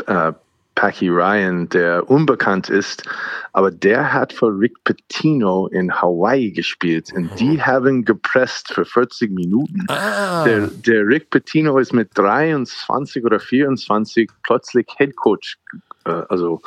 äh, 0.07 0.34
Packy 0.78 1.09
Ryan, 1.09 1.67
der 1.69 2.07
unbekannt 2.07 2.69
ist, 2.69 3.03
aber 3.51 3.71
der 3.71 4.13
hat 4.13 4.32
für 4.32 4.47
Rick 4.47 4.84
Pitino 4.84 5.65
in 5.67 5.91
Hawaii 5.91 6.51
gespielt 6.51 7.11
und 7.15 7.32
die 7.39 7.59
haben 7.59 8.05
gepresst 8.05 8.71
für 8.71 8.86
40 8.86 9.32
Minuten. 9.32 9.88
Ah, 9.89 10.43
Der, 10.43 10.67
der 10.67 11.07
Rick 11.07 11.32
Pitino 11.32 11.80
ist 11.80 11.93
mit 11.93 12.09
23 12.13 13.25
oder 13.25 13.39
24 13.39 14.30
plötzlich 14.43 14.86
Head 14.97 15.15
Coach 15.15 15.57
äh, 16.05 16.11
also 16.30 16.61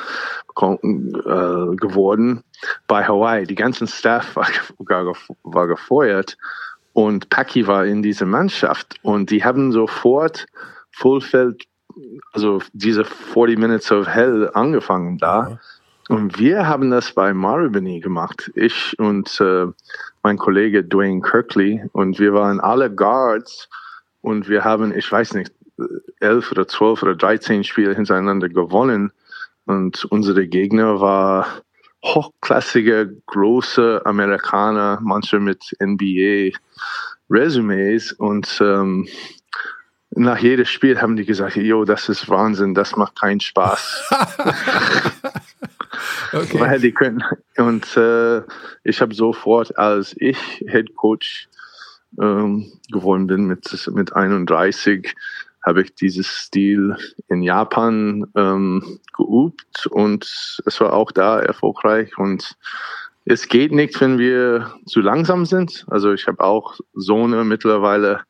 äh, 0.57 1.77
geworden 1.77 2.43
bei 2.89 3.07
Hawaii. 3.07 3.47
Die 3.47 3.55
ganzen 3.55 3.87
Staff 3.87 4.35
war, 4.35 4.49
war, 4.79 5.15
war 5.45 5.69
gefeuert 5.69 6.37
und 6.95 7.31
Packy 7.31 7.65
war 7.69 7.87
in 7.87 8.03
dieser 8.03 8.27
Mannschaft 8.27 8.97
und 9.03 9.31
die 9.31 9.45
haben 9.45 9.71
sofort 9.71 10.47
Fullfeld, 10.91 11.65
also 12.33 12.61
diese 12.73 13.05
40 13.05 13.59
Minutes 13.59 13.93
of 13.93 14.07
Hell 14.07 14.51
angefangen 14.55 15.19
da. 15.19 15.59
Und 16.09 16.41
wir 16.41 16.67
haben 16.67 16.91
das 16.91 17.13
bei 17.13 17.33
Maribony 17.33 18.01
gemacht. 18.01 18.51
Ich 18.57 18.99
und 18.99 19.41
äh, 19.41 19.67
mein 20.25 20.39
Kollege 20.39 20.83
Dwayne 20.83 21.21
Kirkley. 21.21 21.85
Und 21.93 22.19
wir 22.19 22.35
waren 22.35 22.59
alle 22.59 22.93
Guards. 22.93 23.69
Und 24.21 24.49
wir 24.49 24.65
haben, 24.65 24.97
ich 24.97 25.11
weiß 25.11 25.35
nicht, 25.35 25.53
elf 26.19 26.51
oder 26.51 26.67
zwölf 26.67 27.03
oder 27.03 27.15
13 27.15 27.63
Spiele 27.65 27.95
hintereinander 27.95 28.49
gewonnen. 28.49 29.13
Und 29.67 30.07
unsere 30.07 30.49
Gegner 30.49 31.01
war 31.01 31.47
hochklassige, 32.05 33.17
große 33.27 34.03
Amerikaner, 34.05 34.99
manche 35.03 35.39
mit 35.39 35.77
NBA-Resumes. 35.81 38.13
Und 38.15 38.59
ähm, 38.61 39.07
nach 40.11 40.39
jedem 40.39 40.67
Spiel 40.67 41.01
haben 41.01 41.17
die 41.17 41.25
gesagt, 41.25 41.57
jo, 41.57 41.85
das 41.85 42.09
ist 42.09 42.29
Wahnsinn, 42.29 42.75
das 42.75 42.97
macht 42.97 43.21
keinen 43.21 43.41
Spaß. 43.41 44.11
okay. 46.33 46.61
Weil 46.61 46.81
die 46.81 46.93
können. 46.93 47.23
Und 47.57 47.97
äh, 47.97 48.43
ich 48.83 49.01
habe 49.01 49.15
sofort, 49.15 49.79
als 49.79 50.15
ich 50.19 50.37
Head 50.67 50.97
Coach 50.97 51.49
ähm, 52.21 52.73
geworden 52.91 53.29
bin 53.29 53.45
mit, 53.45 53.89
mit 53.93 54.15
31, 54.15 55.15
habe 55.65 55.83
ich 55.83 55.95
dieses 55.95 56.27
Stil 56.27 56.97
in 57.29 57.43
Japan 57.43 58.27
ähm, 58.35 58.99
geübt 59.17 59.87
und 59.91 60.25
es 60.65 60.81
war 60.81 60.95
auch 60.95 61.13
da 61.13 61.41
erfolgreich 61.41 62.17
und 62.19 62.57
es 63.27 63.47
geht 63.47 63.71
nicht, 63.71 64.01
wenn 64.01 64.19
wir 64.19 64.75
zu 64.87 65.01
langsam 65.01 65.45
sind. 65.45 65.85
Also 65.89 66.13
ich 66.13 66.27
habe 66.27 66.43
auch 66.43 66.81
Zone 66.99 67.45
mittlerweile 67.45 68.23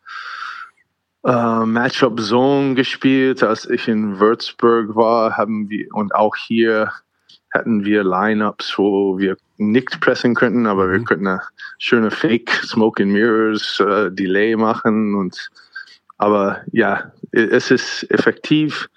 äh, 1.25 1.65
Matchup 1.67 2.21
Zone 2.21 2.75
gespielt, 2.75 3.43
als 3.43 3.69
ich 3.69 3.89
in 3.89 4.19
Würzburg 4.21 4.95
war, 4.95 5.37
haben 5.37 5.69
wir 5.69 5.87
und 5.95 6.15
auch 6.15 6.37
hier 6.37 6.93
hatten 7.53 7.85
wir 7.85 8.05
Lineups, 8.05 8.79
wo 8.79 9.19
wir 9.19 9.37
nicht 9.57 10.01
pressen 10.01 10.35
könnten, 10.35 10.67
aber 10.67 10.91
wir 10.91 11.03
könnten 11.03 11.27
eine 11.27 11.43
schöne 11.79 12.11
Fake 12.11 12.51
Smoke 12.65 13.03
and 13.03 13.13
Mirrors 13.13 13.81
äh, 13.81 14.11
Delay 14.11 14.57
machen 14.57 15.15
und 15.15 15.51
aber 16.19 16.61
ja, 16.73 17.13
es 17.33 17.71
ist 17.71 18.11
effektiv, 18.11 18.91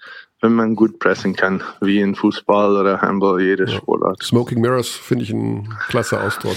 wenn 0.44 0.52
man 0.52 0.76
gut 0.76 0.98
pressen 0.98 1.34
kann, 1.34 1.62
wie 1.80 2.00
in 2.00 2.14
Fußball 2.14 2.76
oder 2.76 3.00
Handball, 3.00 3.40
jede 3.40 3.66
Sportart. 3.66 4.22
Smoking 4.22 4.60
Mirrors 4.60 4.90
finde 4.90 5.24
ich 5.24 5.30
ein 5.30 5.70
klasse 5.88 6.20
Ausdruck. 6.20 6.56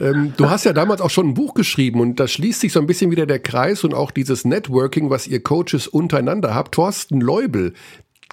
ähm, 0.00 0.32
du 0.36 0.50
hast 0.50 0.64
ja 0.64 0.72
damals 0.72 1.00
auch 1.00 1.10
schon 1.10 1.28
ein 1.28 1.34
Buch 1.34 1.54
geschrieben 1.54 2.00
und 2.00 2.18
da 2.18 2.26
schließt 2.26 2.60
sich 2.60 2.72
so 2.72 2.80
ein 2.80 2.86
bisschen 2.88 3.12
wieder 3.12 3.26
der 3.26 3.38
Kreis 3.38 3.84
und 3.84 3.94
auch 3.94 4.10
dieses 4.10 4.44
Networking, 4.44 5.08
was 5.08 5.28
ihr 5.28 5.40
Coaches 5.40 5.86
untereinander 5.86 6.52
habt. 6.52 6.74
Thorsten 6.74 7.20
Leubel, 7.20 7.74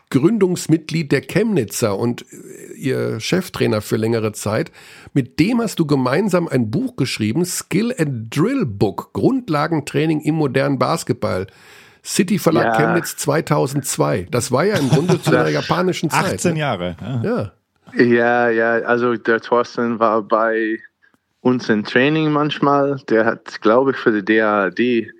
Gründungsmitglied 0.09 1.11
der 1.11 1.21
Chemnitzer 1.21 1.95
und 1.95 2.23
äh, 2.23 2.73
ihr 2.73 3.19
Cheftrainer 3.19 3.81
für 3.81 3.97
längere 3.97 4.31
Zeit. 4.31 4.71
Mit 5.13 5.39
dem 5.39 5.61
hast 5.61 5.77
du 5.77 5.85
gemeinsam 5.85 6.47
ein 6.47 6.71
Buch 6.71 6.95
geschrieben, 6.95 7.45
Skill 7.45 7.93
and 7.95 8.35
Drill 8.35 8.65
Book, 8.65 9.13
Grundlagentraining 9.13 10.21
im 10.21 10.33
modernen 10.33 10.79
Basketball. 10.79 11.45
City 12.03 12.39
Verlag 12.39 12.65
Ja. 12.65 12.73
Chemnitz 12.73 13.17
2002. 13.17 14.27
Das 14.31 14.51
war 14.51 14.65
ja 14.65 14.77
im 14.77 14.89
Grunde 14.89 15.21
zu 15.21 15.31
der 15.31 15.49
japanischen 15.49 16.09
Zeit. 16.09 16.35
18 16.35 16.53
ne? 16.53 16.59
Jahre. 16.59 16.95
Ja. 17.01 17.21
Ja. 17.23 17.51
Ja, 17.95 18.49
ja, 18.49 18.73
also 18.85 19.15
der 19.15 19.41
Thorsten 19.41 19.99
war 19.99 20.21
bei 20.21 20.79
uns 21.41 21.69
im 21.69 21.83
Training 21.83 22.31
manchmal. 22.31 23.01
Der 23.09 23.25
hat, 23.25 23.61
glaube 23.61 23.91
ich, 23.91 23.97
für 23.97 24.21
die 24.21 24.37
DAAD 24.37 25.11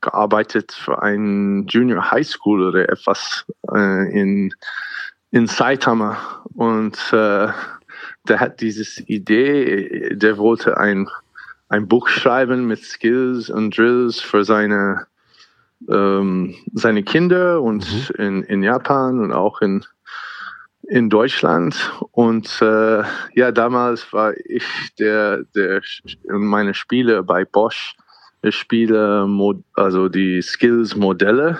gearbeitet 0.00 0.72
für 0.72 1.02
ein 1.02 1.66
Junior 1.68 2.10
High 2.10 2.26
School 2.26 2.68
oder 2.68 2.88
etwas 2.88 3.44
äh, 3.72 4.20
in, 4.20 4.54
in 5.30 5.46
Saitama. 5.46 6.42
Und 6.54 6.96
äh, 7.12 7.48
der 8.28 8.40
hat 8.40 8.60
dieses 8.60 8.98
Idee, 9.08 10.14
der 10.14 10.38
wollte 10.38 10.76
ein, 10.76 11.08
ein 11.68 11.88
Buch 11.88 12.08
schreiben 12.08 12.66
mit 12.66 12.82
Skills 12.84 13.50
und 13.50 13.76
Drills 13.76 14.20
für 14.20 14.44
seine, 14.44 15.06
ähm, 15.88 16.54
seine 16.72 17.02
Kinder 17.02 17.62
und 17.62 18.10
in, 18.18 18.42
in 18.42 18.62
Japan 18.62 19.20
und 19.20 19.32
auch 19.32 19.60
in, 19.60 19.84
in 20.82 21.10
Deutschland. 21.10 21.92
Und 22.12 22.60
äh, 22.60 23.02
ja 23.34 23.52
damals 23.52 24.12
war 24.12 24.34
ich 24.46 24.64
der 24.98 25.44
der 25.54 25.82
meine 26.28 26.74
Spiele 26.74 27.22
bei 27.22 27.44
Bosch 27.44 27.96
ich 28.42 28.54
spiele 28.54 29.26
also 29.74 30.08
die 30.08 30.42
Skills 30.42 30.96
Modelle. 30.96 31.58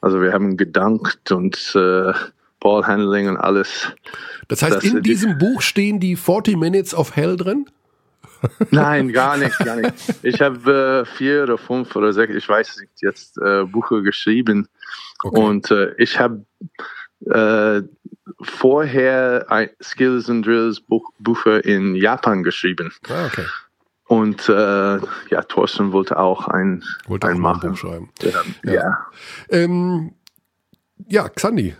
Also 0.00 0.20
wir 0.20 0.32
haben 0.32 0.56
gedankt 0.56 1.32
und 1.32 1.72
äh, 1.74 2.12
Ballhandling 2.60 3.28
und 3.28 3.36
alles. 3.36 3.92
Das 4.48 4.62
heißt, 4.62 4.84
in 4.84 5.02
diesem 5.02 5.38
Buch 5.38 5.62
stehen 5.62 6.00
die 6.00 6.16
40 6.16 6.56
Minutes 6.56 6.94
of 6.94 7.16
Hell 7.16 7.36
drin? 7.36 7.66
Nein, 8.70 9.12
gar 9.12 9.36
nicht, 9.36 9.58
gar 9.58 9.76
nicht. 9.76 9.94
Ich 10.22 10.40
habe 10.40 11.04
äh, 11.06 11.16
vier 11.16 11.42
oder 11.44 11.58
fünf 11.58 11.94
oder 11.96 12.12
sechs, 12.12 12.34
ich 12.34 12.48
weiß 12.48 12.78
nicht, 12.80 12.92
jetzt 13.02 13.38
äh, 13.38 13.64
Bücher 13.64 14.02
geschrieben. 14.02 14.68
Okay. 15.22 15.40
Und 15.40 15.70
äh, 15.70 15.94
ich 15.98 16.18
habe 16.18 16.44
äh, 17.26 17.82
vorher 18.42 19.46
ein 19.48 19.70
Skills 19.82 20.30
and 20.30 20.46
Drills 20.46 20.80
Buch, 20.80 21.10
Bücher 21.18 21.64
in 21.64 21.94
Japan 21.94 22.42
geschrieben. 22.42 22.92
Ah, 23.08 23.26
okay. 23.26 23.44
Und 24.06 24.48
äh, 24.48 24.52
ja, 24.52 25.42
Thorsten 25.46 25.92
wollte 25.92 26.18
auch 26.18 26.48
ein, 26.48 26.82
Wollte 27.06 27.28
ein 27.28 27.36
auch 27.36 27.40
machen. 27.40 27.70
Buch 27.70 27.78
schreiben. 27.78 28.10
Ja. 28.64 28.72
ja. 28.72 29.06
Ähm, 29.50 30.14
ja, 31.08 31.28
Xandi. 31.28 31.76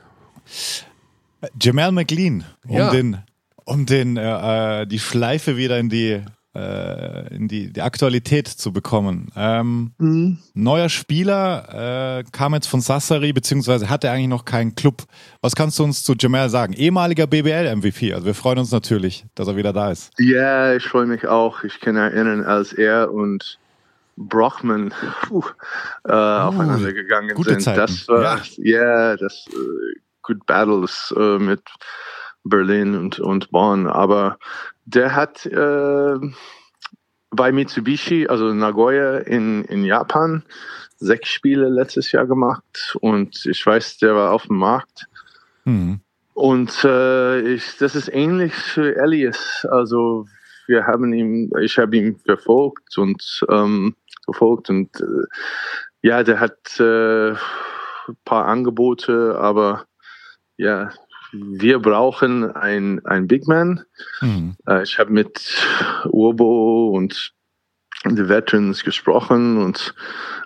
Jamal 1.60 1.92
McLean, 1.92 2.44
um 2.68 2.76
Ja. 2.76 2.90
den, 2.90 3.18
um 3.64 3.86
den, 3.86 4.16
äh, 4.16 4.82
äh, 4.82 4.86
die 4.86 4.98
Schleife 4.98 5.56
wieder 5.56 5.78
in 5.78 5.88
die, 5.88 6.22
äh, 6.54 7.34
in 7.34 7.48
die, 7.48 7.72
die 7.72 7.82
Aktualität 7.82 8.48
zu 8.48 8.72
bekommen. 8.72 9.30
Ähm, 9.36 10.38
Neuer 10.54 10.88
Spieler 10.88 12.18
äh, 12.18 12.24
kam 12.32 12.54
jetzt 12.54 12.66
von 12.66 12.80
Sassari, 12.80 13.32
beziehungsweise 13.32 13.88
hatte 13.88 14.10
eigentlich 14.10 14.28
noch 14.28 14.44
keinen 14.44 14.74
Club. 14.74 15.04
Was 15.40 15.54
kannst 15.54 15.78
du 15.78 15.84
uns 15.84 16.02
zu 16.02 16.14
Jamal 16.18 16.50
sagen? 16.50 16.72
Ehemaliger 16.72 17.26
BBL-MVP. 17.26 18.12
Also 18.12 18.26
wir 18.26 18.34
freuen 18.34 18.58
uns 18.58 18.72
natürlich, 18.72 19.24
dass 19.34 19.48
er 19.48 19.56
wieder 19.56 19.72
da 19.72 19.90
ist. 19.90 20.10
Ja, 20.18 20.74
ich 20.74 20.84
freue 20.84 21.06
mich 21.06 21.26
auch. 21.26 21.62
Ich 21.62 21.80
kann 21.80 21.96
erinnern, 21.96 22.44
als 22.44 22.72
er 22.72 23.12
und 23.12 23.58
Brockman 24.16 24.92
puh, 25.22 25.44
äh, 26.04 26.12
aufeinander 26.12 26.92
gegangen 26.92 27.34
gute 27.34 27.50
sind. 27.50 27.62
Zeiten. 27.62 27.78
Das 27.78 28.08
war, 28.08 28.40
ja, 28.58 29.16
das 29.16 29.46
äh, 29.48 30.00
good 30.22 30.44
battles 30.46 31.14
äh, 31.16 31.38
mit 31.38 31.62
Berlin 32.44 32.94
und, 32.94 33.20
und 33.20 33.50
Bonn. 33.50 33.86
Aber 33.86 34.38
der 34.84 35.14
hat 35.14 35.46
äh, 35.46 36.14
bei 37.30 37.52
Mitsubishi, 37.52 38.26
also 38.26 38.52
Nagoya 38.52 39.18
in, 39.18 39.64
in 39.64 39.84
Japan, 39.84 40.42
sechs 40.98 41.28
Spiele 41.30 41.68
letztes 41.68 42.12
Jahr 42.12 42.26
gemacht 42.26 42.96
und 43.00 43.46
ich 43.46 43.64
weiß, 43.64 43.98
der 43.98 44.14
war 44.14 44.32
auf 44.32 44.46
dem 44.46 44.56
Markt. 44.56 45.06
Mhm. 45.64 46.00
Und 46.34 46.84
äh, 46.84 47.40
ich, 47.40 47.76
das 47.78 47.94
ist 47.94 48.08
ähnlich 48.12 48.54
für 48.54 48.96
Elias. 48.96 49.66
Also 49.70 50.26
wir 50.66 50.86
haben 50.86 51.12
ihn, 51.12 51.50
ich 51.60 51.78
habe 51.78 51.96
ihn 51.96 52.16
verfolgt 52.16 52.96
und 52.96 53.44
ähm, 53.48 53.94
verfolgt 54.24 54.70
und 54.70 54.88
äh, 55.00 55.26
ja, 56.02 56.22
der 56.22 56.40
hat 56.40 56.78
äh, 56.78 57.30
ein 57.30 58.16
paar 58.24 58.46
Angebote, 58.46 59.36
aber 59.38 59.84
ja, 60.56 60.90
wir 61.32 61.78
brauchen 61.78 62.50
ein, 62.54 63.04
ein 63.04 63.26
Big 63.26 63.46
Man. 63.46 63.82
Mhm. 64.20 64.56
Äh, 64.66 64.82
ich 64.82 64.98
habe 64.98 65.12
mit 65.12 65.40
Urbo 66.06 66.90
und 66.90 67.32
die 68.06 68.28
Veterans 68.28 68.82
gesprochen 68.82 69.58
und 69.58 69.94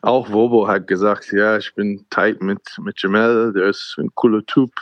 auch 0.02 0.30
Wobo 0.32 0.66
hat 0.66 0.88
gesagt, 0.88 1.32
ja, 1.32 1.56
ich 1.56 1.72
bin 1.74 2.04
tight 2.10 2.42
mit, 2.42 2.60
mit 2.82 3.00
Jamel, 3.00 3.52
der 3.52 3.66
ist 3.66 3.96
ein 3.98 4.10
cooler 4.14 4.44
Typ. 4.44 4.72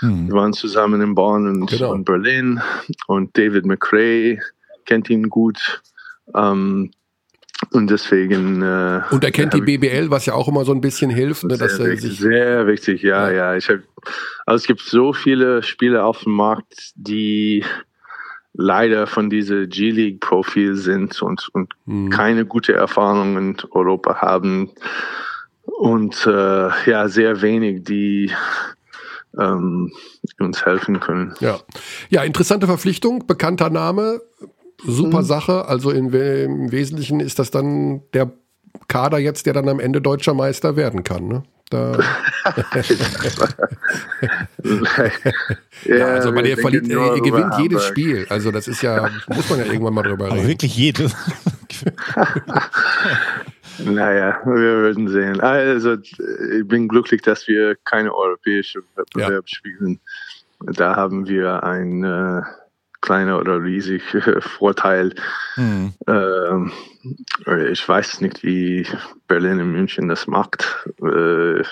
Mhm. 0.00 0.28
Wir 0.28 0.34
waren 0.34 0.52
zusammen 0.52 1.00
in 1.00 1.14
Bonn 1.14 1.46
und, 1.46 1.70
Genau. 1.70 1.92
und 1.92 2.04
Berlin 2.04 2.60
und 3.06 3.36
David 3.38 3.64
McRae 3.64 4.40
kennt 4.86 5.08
ihn 5.08 5.28
gut. 5.28 5.82
Ähm, 6.34 6.90
und 7.70 7.90
deswegen. 7.90 8.62
Äh, 8.62 9.00
Und 9.10 9.24
er 9.24 9.30
kennt 9.30 9.54
die 9.54 9.60
BBL, 9.60 10.10
was 10.10 10.26
ja 10.26 10.34
auch 10.34 10.48
immer 10.48 10.64
so 10.64 10.72
ein 10.72 10.80
bisschen 10.80 11.10
hilft, 11.10 11.44
ne, 11.44 11.56
dass 11.56 11.76
sehr, 11.76 11.86
er 11.86 11.92
wichtig, 11.92 12.10
sich. 12.10 12.18
sehr 12.18 12.66
wichtig, 12.66 13.02
ja, 13.02 13.30
ja. 13.30 13.56
Ich 13.56 13.68
hab, 13.68 13.78
also 14.44 14.62
es 14.62 14.66
gibt 14.66 14.80
so 14.80 15.12
viele 15.12 15.62
Spieler 15.62 16.04
auf 16.04 16.22
dem 16.24 16.32
Markt, 16.32 16.92
die 16.94 17.64
leider 18.52 19.06
von 19.06 19.28
dieser 19.30 19.66
G-League-Profil 19.66 20.76
sind 20.76 21.20
und, 21.22 21.48
und 21.52 21.74
Hm. 21.86 22.10
keine 22.10 22.46
gute 22.46 22.72
Erfahrung 22.72 23.36
in 23.36 23.56
Europa 23.70 24.16
haben. 24.22 24.70
Und 25.62 26.26
äh, 26.26 26.90
ja, 26.90 27.08
sehr 27.08 27.42
wenig, 27.42 27.84
die 27.84 28.30
ähm, 29.38 29.92
uns 30.38 30.64
helfen 30.64 31.00
können. 31.00 31.34
Ja. 31.40 31.58
ja, 32.08 32.22
interessante 32.22 32.66
Verpflichtung, 32.66 33.26
bekannter 33.26 33.68
Name, 33.68 34.20
super 34.84 35.22
Sache. 35.22 35.66
Also 35.66 35.90
in, 35.90 36.12
im 36.12 36.72
Wesentlichen 36.72 37.20
ist 37.20 37.38
das 37.38 37.50
dann 37.50 38.02
der 38.12 38.32
Kader 38.88 39.18
jetzt, 39.18 39.46
der 39.46 39.54
dann 39.54 39.68
am 39.68 39.80
Ende 39.80 40.00
deutscher 40.00 40.34
Meister 40.34 40.76
werden 40.76 41.04
kann. 41.04 41.28
Ne? 41.28 41.42
Da, 41.70 41.98
ja, 45.84 46.06
also 46.06 46.30
man, 46.30 46.44
ihr, 46.44 46.56
verliert, 46.56 46.86
nur 46.86 47.16
ihr 47.16 47.22
gewinnt 47.22 47.54
jedes 47.58 47.82
Hamburg. 47.82 47.82
Spiel. 47.82 48.26
Also 48.28 48.52
das 48.52 48.68
ist 48.68 48.82
ja, 48.82 49.10
muss 49.28 49.50
man 49.50 49.58
ja 49.58 49.64
irgendwann 49.66 49.94
mal 49.94 50.02
drüber 50.02 50.26
Aber 50.26 50.36
reden. 50.36 50.48
wirklich 50.48 50.76
jedes. 50.76 51.14
Naja, 53.78 54.40
wir 54.44 54.82
werden 54.84 55.08
sehen. 55.08 55.40
Also, 55.40 55.94
ich 55.94 56.66
bin 56.66 56.88
glücklich, 56.88 57.20
dass 57.22 57.46
wir 57.46 57.76
keine 57.84 58.14
europäische 58.14 58.80
Wettbewerb 58.94 59.48
spielen. 59.48 60.00
Da 60.60 60.96
haben 60.96 61.28
wir 61.28 61.62
einen 61.62 62.02
äh, 62.04 62.42
kleiner 63.00 63.38
oder 63.38 63.62
riesig 63.62 64.02
äh, 64.14 64.40
Vorteil. 64.40 65.14
Mhm. 65.56 65.92
Ähm, 66.08 66.72
ich 67.70 67.88
weiß 67.88 68.20
nicht, 68.20 68.42
wie 68.42 68.86
Berlin 69.28 69.60
und 69.60 69.72
München 69.72 70.08
das 70.08 70.26
macht. 70.26 70.86
Äh, 71.02 71.62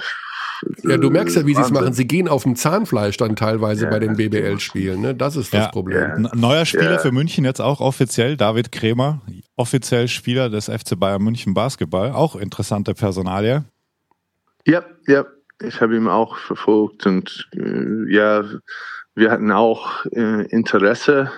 Ja, 0.82 0.96
du 0.96 1.10
merkst 1.10 1.36
ja, 1.36 1.44
wie 1.46 1.54
sie 1.54 1.60
es 1.60 1.70
machen. 1.70 1.92
Sie 1.92 2.06
gehen 2.06 2.28
auf 2.28 2.44
dem 2.44 2.56
Zahnfleisch 2.56 3.16
dann 3.16 3.36
teilweise 3.36 3.84
Ja, 3.84 3.90
bei 3.90 3.98
den 3.98 4.16
BBL-Spielen. 4.16 5.00
Ne? 5.00 5.14
Das 5.14 5.36
ist 5.36 5.52
das 5.52 5.64
Ja. 5.64 5.70
Problem. 5.70 6.28
Neuer 6.34 6.64
Spieler 6.64 6.92
Ja. 6.92 6.98
für 6.98 7.12
München 7.12 7.44
jetzt 7.44 7.60
auch 7.60 7.80
offiziell, 7.80 8.36
David 8.36 8.70
Kremer, 8.72 9.20
offiziell 9.56 10.08
Spieler 10.08 10.48
des 10.48 10.66
FC 10.68 10.98
Bayern 10.98 11.22
München 11.22 11.52
Basketball, 11.54 12.12
auch 12.12 12.36
interessante 12.36 12.94
Personalie. 12.94 13.64
Ja, 14.66 14.82
ja, 15.06 15.26
ich 15.62 15.80
habe 15.82 15.96
ihn 15.96 16.08
auch 16.08 16.38
verfolgt 16.38 17.04
und 17.06 17.48
äh, 17.54 18.10
ja, 18.14 18.44
wir 19.14 19.30
hatten 19.30 19.52
auch 19.52 20.04
äh, 20.06 20.46
Interesse 20.46 21.30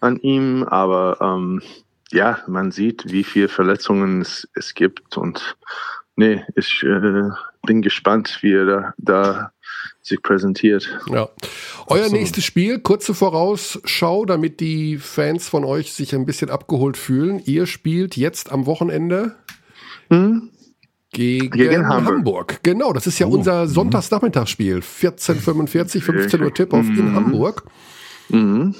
an 0.00 0.16
ihm, 0.18 0.64
aber 0.64 1.18
ähm, 1.20 1.62
ja, 2.10 2.38
man 2.46 2.72
sieht, 2.72 3.10
wie 3.10 3.24
viele 3.24 3.48
Verletzungen 3.48 4.20
es, 4.20 4.48
es 4.54 4.74
gibt 4.74 5.16
und 5.16 5.56
nee, 6.16 6.44
ich 6.56 6.82
äh, 6.82 7.30
bin 7.64 7.82
gespannt, 7.82 8.38
wie 8.42 8.52
er 8.52 8.64
da, 8.64 8.94
da 8.98 9.52
sich 10.02 10.20
präsentiert. 10.22 10.88
Ja. 11.06 11.28
Euer 11.86 12.00
Absolut. 12.00 12.12
nächstes 12.12 12.44
Spiel, 12.44 12.80
kurze 12.80 13.14
Vorausschau, 13.14 14.24
damit 14.24 14.60
die 14.60 14.98
Fans 14.98 15.48
von 15.48 15.64
euch 15.64 15.92
sich 15.92 16.14
ein 16.14 16.26
bisschen 16.26 16.50
abgeholt 16.50 16.96
fühlen. 16.96 17.40
Ihr 17.44 17.66
spielt 17.66 18.16
jetzt 18.16 18.50
am 18.50 18.66
Wochenende 18.66 19.36
Hm? 20.12 20.50
Gegen, 21.12 21.50
Gegen 21.50 21.86
Hamburg. 21.88 22.14
Hamburg. 22.16 22.60
Genau, 22.62 22.92
das 22.92 23.06
ist 23.06 23.18
ja 23.18 23.26
unser 23.26 23.66
Sonntagsnachmittagsspiel. 23.66 24.78
14.45, 24.78 26.00
15 26.02 26.42
Uhr 26.42 26.52
Tip-Off 26.54 26.86
in 26.86 27.10
Mhm. 27.10 27.14
Hamburg. 27.14 27.62
Mhm. 28.30 28.74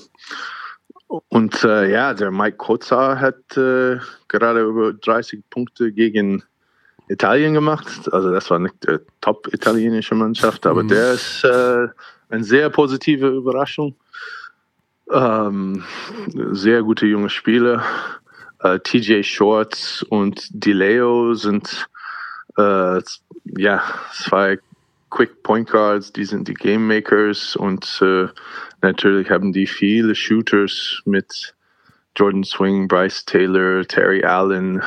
Und 1.28 1.62
äh, 1.64 1.90
ja, 1.92 2.14
der 2.14 2.30
Mike 2.30 2.56
Kozar 2.56 3.20
hat 3.20 3.56
äh, 3.56 3.98
gerade 4.28 4.62
über 4.62 4.94
30 4.94 5.40
Punkte 5.50 5.92
gegen 5.92 6.42
Italien 7.08 7.52
gemacht. 7.52 7.86
Also 8.12 8.30
das 8.30 8.48
war 8.50 8.58
nicht 8.58 8.74
der 8.86 9.00
top 9.20 9.48
italienische 9.52 10.14
Mannschaft, 10.14 10.66
aber 10.66 10.82
Mhm. 10.84 10.88
der 10.88 11.12
ist 11.12 11.44
äh, 11.44 11.88
eine 12.30 12.44
sehr 12.44 12.70
positive 12.70 13.28
Überraschung. 13.28 13.94
Ähm, 15.12 15.84
sehr 16.52 16.82
gute 16.82 17.04
junge 17.06 17.28
Spieler. 17.28 17.82
Äh, 18.60 18.78
TJ 18.80 19.22
Shorts 19.22 20.02
und 20.04 20.46
DeLeo 20.52 21.34
sind 21.34 21.88
äh, 22.57 23.00
ja 23.59 23.82
zwei 24.12 24.59
Quick 25.11 25.42
Point 25.42 25.70
Guards, 25.70 26.12
die 26.12 26.24
sind 26.24 26.48
die 26.48 26.55
Game 26.55 26.86
Makers 26.86 27.55
und 27.57 28.00
äh, 28.03 28.28
natürlich 28.80 29.30
haben 29.30 29.53
die 29.53 29.66
viele 29.66 30.14
Shooters 30.14 31.03
mit 31.05 31.55
Jordan 32.16 32.44
Swing, 32.44 32.88
Bryce 32.88 33.24
Taylor, 33.24 33.86
Terry 33.86 34.24
Allen. 34.24 34.82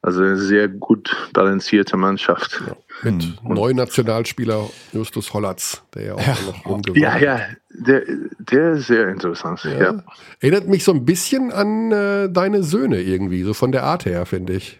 Also 0.00 0.22
eine 0.22 0.36
sehr 0.36 0.68
gut 0.68 1.14
balancierte 1.32 1.96
Mannschaft. 1.96 2.62
Mit 3.02 3.22
Hm. 3.22 3.34
neuen 3.42 3.76
Nationalspieler 3.76 4.70
Justus 4.92 5.32
Hollatz, 5.34 5.82
der 5.94 6.04
ja 6.04 6.14
auch 6.14 6.42
noch 6.46 6.66
rumgewirkt 6.66 7.00
Ja, 7.00 7.18
ja, 7.18 7.40
der, 7.70 8.02
der 8.38 8.72
ist 8.72 8.86
sehr 8.86 9.08
interessant. 9.08 9.64
Ja. 9.64 9.82
Ja. 9.82 10.04
Erinnert 10.40 10.68
mich 10.68 10.84
so 10.84 10.92
ein 10.92 11.04
bisschen 11.04 11.52
an 11.52 11.90
äh, 11.90 12.30
deine 12.30 12.62
Söhne 12.62 13.00
irgendwie, 13.00 13.42
so 13.42 13.54
von 13.54 13.72
der 13.72 13.82
Art 13.82 14.04
her, 14.04 14.24
finde 14.24 14.54
ich. 14.54 14.78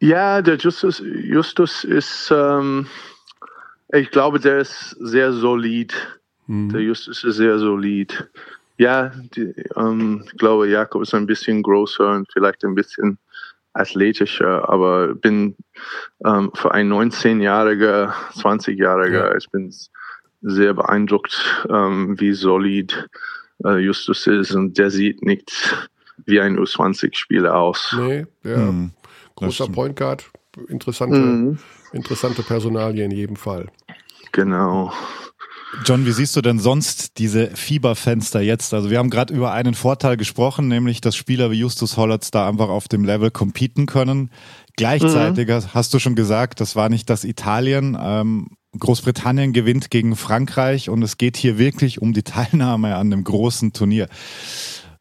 Ja, 0.00 0.42
der 0.42 0.56
Justus, 0.56 1.02
Justus 1.04 1.84
ist, 1.84 2.30
ähm, 2.34 2.86
ich 3.92 4.10
glaube, 4.10 4.38
der 4.40 4.58
ist 4.58 4.90
sehr 5.00 5.32
solid. 5.32 5.94
Hm. 6.46 6.70
Der 6.70 6.80
Justus 6.82 7.24
ist 7.24 7.36
sehr 7.36 7.58
solid. 7.58 8.28
Ja, 8.76 9.12
die, 9.36 9.54
ähm, 9.76 10.24
ich 10.26 10.36
glaube, 10.38 10.68
Jakob 10.68 11.02
ist 11.02 11.14
ein 11.14 11.26
bisschen 11.26 11.62
größer 11.62 12.10
und 12.10 12.28
vielleicht 12.32 12.64
ein 12.64 12.74
bisschen 12.74 13.18
athletischer, 13.72 14.68
aber 14.68 15.14
bin 15.14 15.56
ähm, 16.24 16.50
für 16.54 16.72
ein 16.72 16.92
19-Jähriger, 16.92 18.12
20-Jähriger, 18.34 19.30
Ja. 19.30 19.36
ich 19.36 19.48
bin 19.50 19.72
sehr 20.42 20.74
beeindruckt, 20.74 21.64
ähm, 21.70 22.18
wie 22.20 22.32
solid 22.34 23.08
äh, 23.64 23.78
Justus 23.78 24.26
ist 24.26 24.52
und 24.54 24.76
der 24.78 24.90
sieht 24.90 25.22
nicht 25.22 25.88
wie 26.26 26.40
ein 26.40 26.58
U20-Spieler 26.58 27.54
aus. 27.54 27.94
Nee, 27.98 28.26
ja. 28.42 28.56
Mhm. 28.58 28.90
Großer. 29.44 29.68
Point 29.68 29.96
Guard, 29.96 30.30
interessante, 30.68 31.18
Mhm. 31.18 31.58
interessante 31.92 32.42
Personalie 32.42 33.04
in 33.04 33.10
jedem 33.10 33.36
Fall. 33.36 33.68
Genau. 34.32 34.92
John, 35.84 36.06
wie 36.06 36.12
siehst 36.12 36.36
du 36.36 36.40
denn 36.40 36.58
sonst 36.58 37.18
diese 37.18 37.48
Fieberfenster 37.48 38.40
jetzt? 38.40 38.72
Also 38.74 38.90
wir 38.90 38.98
haben 38.98 39.10
gerade 39.10 39.34
über 39.34 39.52
einen 39.52 39.74
Vorteil 39.74 40.16
gesprochen, 40.16 40.68
nämlich 40.68 41.00
dass 41.00 41.16
Spieler 41.16 41.50
wie 41.50 41.58
Justus 41.58 41.96
Hollatz 41.96 42.30
da 42.30 42.48
einfach 42.48 42.68
auf 42.68 42.86
dem 42.86 43.04
Level 43.04 43.30
competen 43.30 43.86
können. 43.86 44.30
Gleichzeitig 44.76 45.48
mhm. 45.48 45.74
hast 45.74 45.92
du 45.92 45.98
schon 45.98 46.14
gesagt, 46.14 46.60
das 46.60 46.76
war 46.76 46.88
nicht 46.88 47.10
das 47.10 47.24
Italien. 47.24 47.96
Ähm, 48.00 48.50
Großbritannien 48.78 49.52
gewinnt 49.52 49.90
gegen 49.90 50.16
Frankreich 50.16 50.90
und 50.90 51.02
es 51.02 51.16
geht 51.16 51.36
hier 51.36 51.58
wirklich 51.58 52.02
um 52.02 52.12
die 52.12 52.22
Teilnahme 52.22 52.96
an 52.96 53.10
dem 53.10 53.24
großen 53.24 53.72
Turnier. 53.72 54.08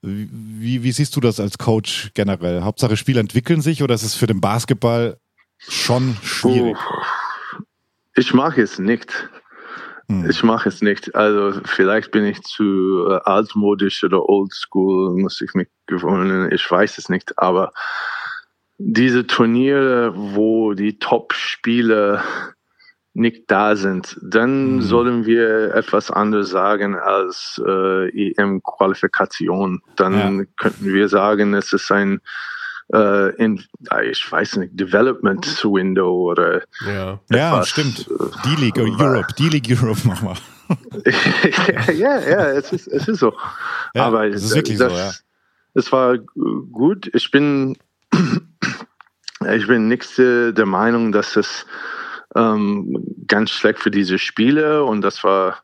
Wie, 0.06 0.84
wie 0.84 0.92
siehst 0.92 1.16
du 1.16 1.22
das 1.22 1.40
als 1.40 1.58
Coach 1.58 2.12
generell? 2.14 2.64
Hauptsache 2.64 2.98
Spiele 2.98 3.22
entwickeln 3.22 3.62
sich 3.62 3.82
oder 3.84 3.96
ist 3.96 4.04
es 4.04 4.16
für 4.16 4.28
den 4.28 4.42
Basketball 4.42 5.18
schon 5.58 6.18
schwierig? 6.22 6.78
Ich 8.14 8.34
mag 8.34 8.58
es 8.58 8.80
nicht. 8.80 9.30
Hm. 10.10 10.30
Ich 10.30 10.44
mache 10.44 10.68
es 10.68 10.82
nicht. 10.82 11.16
Also 11.16 11.62
vielleicht 11.64 12.12
bin 12.12 12.26
ich 12.26 12.42
zu 12.42 13.08
äh, 13.10 13.20
altmodisch 13.24 14.04
oder 14.04 14.28
oldschool, 14.28 15.18
muss 15.18 15.40
ich 15.40 15.54
mich 15.54 15.70
gewöhnen. 15.88 16.52
Ich 16.52 16.70
weiß 16.70 16.98
es 16.98 17.08
nicht. 17.08 17.40
Aber 17.40 17.72
diese 18.78 19.26
Turniere, 19.26 20.14
wo 20.16 20.74
die 20.74 21.00
Top-Spieler 21.00 22.22
nicht 23.14 23.44
da 23.48 23.76
sind, 23.76 24.18
dann 24.22 24.76
mhm. 24.76 24.82
sollen 24.82 25.26
wir 25.26 25.76
etwas 25.76 26.10
anderes 26.10 26.50
sagen 26.50 26.96
als 26.96 27.62
äh, 27.66 28.32
EM-Qualifikation. 28.32 29.82
Dann 29.96 30.40
ja. 30.40 30.46
könnten 30.58 30.86
wir 30.86 31.08
sagen, 31.10 31.54
es 31.54 31.74
ist 31.74 31.92
ein 31.92 32.22
äh, 32.92 33.36
in, 33.36 33.64
ich 34.12 34.32
weiß 34.32 34.58
nicht, 34.58 34.80
Development 34.80 35.46
Window 35.64 36.32
oder. 36.32 36.64
Ja, 36.86 37.20
ja 37.32 37.64
stimmt. 37.64 38.08
D-League 38.46 38.78
Europe, 38.78 39.34
D-League 39.38 39.70
Europe 39.70 40.08
machen 40.08 40.30
wir. 40.30 40.38
ja, 41.94 42.20
ja, 42.20 42.46
es 42.52 42.72
ist, 42.72 42.88
es 42.88 43.08
ist 43.08 43.20
so. 43.20 43.34
Ja, 43.94 44.06
Aber 44.06 44.28
es 44.28 44.44
ist 44.44 44.56
wirklich 44.56 44.78
das, 44.78 44.92
so, 44.92 44.98
ja. 44.98 45.12
Es 45.76 45.92
war 45.92 46.18
gut. 46.18 47.10
Ich 47.14 47.32
bin, 47.32 47.78
ich 49.54 49.68
bin 49.68 49.88
nicht 49.88 50.18
der 50.18 50.66
Meinung, 50.66 51.12
dass 51.12 51.36
es 51.36 51.66
ähm, 52.36 53.04
ganz 53.28 53.52
schlecht 53.52 53.80
für 53.80 53.92
diese 53.92 54.20
Spiele 54.20 54.84
und 54.84 55.02
das 55.02 55.24
war 55.24 55.64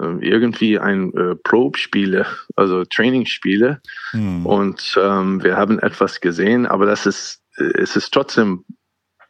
ähm, 0.00 0.22
irgendwie 0.22 0.78
ein 0.78 1.12
äh, 1.14 1.34
Probe-Spiele, 1.36 2.26
also 2.56 2.84
Trainingsspiele. 2.84 3.80
Hm. 4.12 4.46
Und 4.46 4.98
ähm, 5.00 5.42
wir 5.42 5.56
haben 5.56 5.78
etwas 5.78 6.20
gesehen, 6.20 6.66
aber 6.66 6.86
das 6.86 7.04
ist, 7.04 7.42
es 7.56 7.96
ist 7.96 8.12
trotzdem 8.12 8.64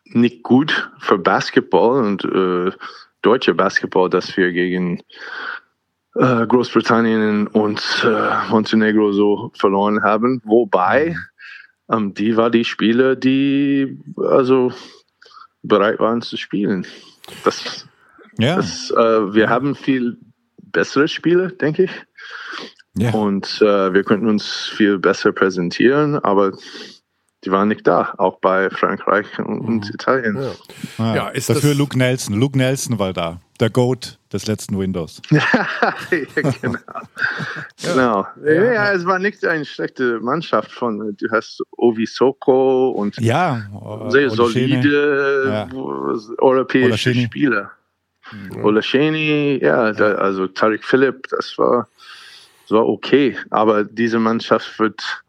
nicht 0.05 0.43
gut 0.43 0.91
für 0.99 1.19
Basketball 1.19 2.05
und 2.05 2.25
äh, 2.25 2.71
deutsche 3.23 3.55
Basketball, 3.55 4.09
dass 4.09 4.37
wir 4.37 4.53
gegen 4.53 5.03
äh, 6.15 6.47
Großbritannien 6.47 7.49
und 7.49 8.07
äh, 8.07 8.49
Montenegro 8.49 9.13
so 9.13 9.51
verloren 9.55 10.05
haben. 10.05 10.43
Wobei, 10.45 11.17
hm. 11.89 11.97
ähm, 11.97 12.15
die 12.15 12.37
war 12.37 12.51
die 12.51 12.65
Spieler, 12.65 13.17
die 13.17 13.99
also 14.17 14.73
bereit 15.63 15.99
waren 15.99 16.23
zu 16.23 16.37
spielen. 16.37 16.87
Das, 17.45 17.87
ja. 18.39 18.57
Das, 18.57 18.91
äh, 18.91 19.35
wir 19.35 19.49
haben 19.49 19.75
viel 19.75 20.19
bessere 20.59 21.09
Spiele, 21.09 21.53
denke 21.53 21.85
ich. 21.85 21.91
Ja. 22.95 23.13
Und 23.13 23.61
äh, 23.63 23.95
wir 23.95 24.05
könnten 24.05 24.29
uns 24.29 24.71
viel 24.77 24.99
besser 24.99 25.33
präsentieren, 25.33 26.17
aber 26.17 26.53
die 27.45 27.51
waren 27.51 27.69
nicht 27.69 27.87
da, 27.87 28.15
auch 28.19 28.39
bei 28.39 28.71
Frankreich 28.71 29.27
und, 29.39 29.69
mhm. 29.69 29.83
Italien. 29.93 30.41
Ja. 30.41 30.53
Ah, 30.99 31.17
ja, 31.17 31.29
ist 31.29 31.51
dafür 31.51 31.75
Luke 31.75 31.99
Nelson. 31.99 32.39
Luke 32.39 32.57
Nelson 32.57 32.99
war 33.01 33.13
da, 33.13 33.41
der 33.59 33.71
Goat 33.71 34.19
des 34.33 34.47
letzten 34.47 34.79
Windows. 34.79 35.21
ja, 35.31 35.41
genau. 36.61 36.79
genau. 37.83 38.27
Ja. 38.45 38.73
ja. 38.73 38.93
es 38.93 39.05
war 39.05 39.19
nicht 39.19 39.45
eine 39.45 39.65
schlechte 39.65 40.21
Mannschaft 40.21 40.71
von, 40.71 41.17
du 41.17 41.31
hast 41.33 41.61
Ovi 41.77 42.07
Soko 42.07 42.91
und 42.91 43.19
ja, 43.21 43.63
sehr 44.09 44.31
solide 44.31 45.69
europäische 46.39 47.15
Spieler. 47.15 47.73
Mhm. 48.31 48.65
Olasheni, 48.65 49.59
ja, 49.61 49.93
da, 49.93 50.15
also 50.15 50.47
Tariq 50.47 50.85
Philipp, 50.85 51.27
das 51.29 51.59
war, 51.59 51.89
das 52.63 52.71
war 52.71 52.87
okay. 52.87 53.37
Aber 53.51 53.85
diese 53.85 54.21
Mannschaft 54.21 54.79
wird 54.79 55.22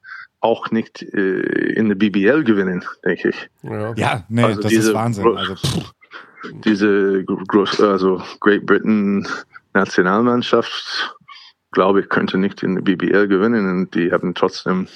auch 0.43 0.71
nicht 0.71 1.01
äh, 1.01 1.39
in 1.73 1.89
der 1.89 1.95
BBL 1.95 2.43
gewinnen, 2.43 2.83
denke 3.05 3.29
ich. 3.29 3.49
Ja, 3.63 3.93
ja 3.95 4.25
nee, 4.29 4.43
also 4.43 4.61
das 4.61 4.69
diese, 4.69 4.89
ist 4.89 4.93
Wahnsinn. 4.93 5.37
Also, 5.37 5.55
diese 6.65 7.25
also 7.79 8.21
Great 8.39 8.65
Britain 8.65 9.27
Nationalmannschaft, 9.73 11.15
glaube 11.71 12.01
ich, 12.01 12.09
könnte 12.09 12.37
nicht 12.37 12.61
in 12.61 12.75
der 12.75 12.81
BBL 12.81 13.27
gewinnen 13.27 13.69
und 13.69 13.95
die 13.95 14.11
haben 14.11 14.35
trotzdem 14.35 14.87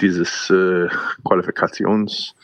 dieses 0.00 0.50
äh, 0.50 0.88
Qualifikations 1.24 2.34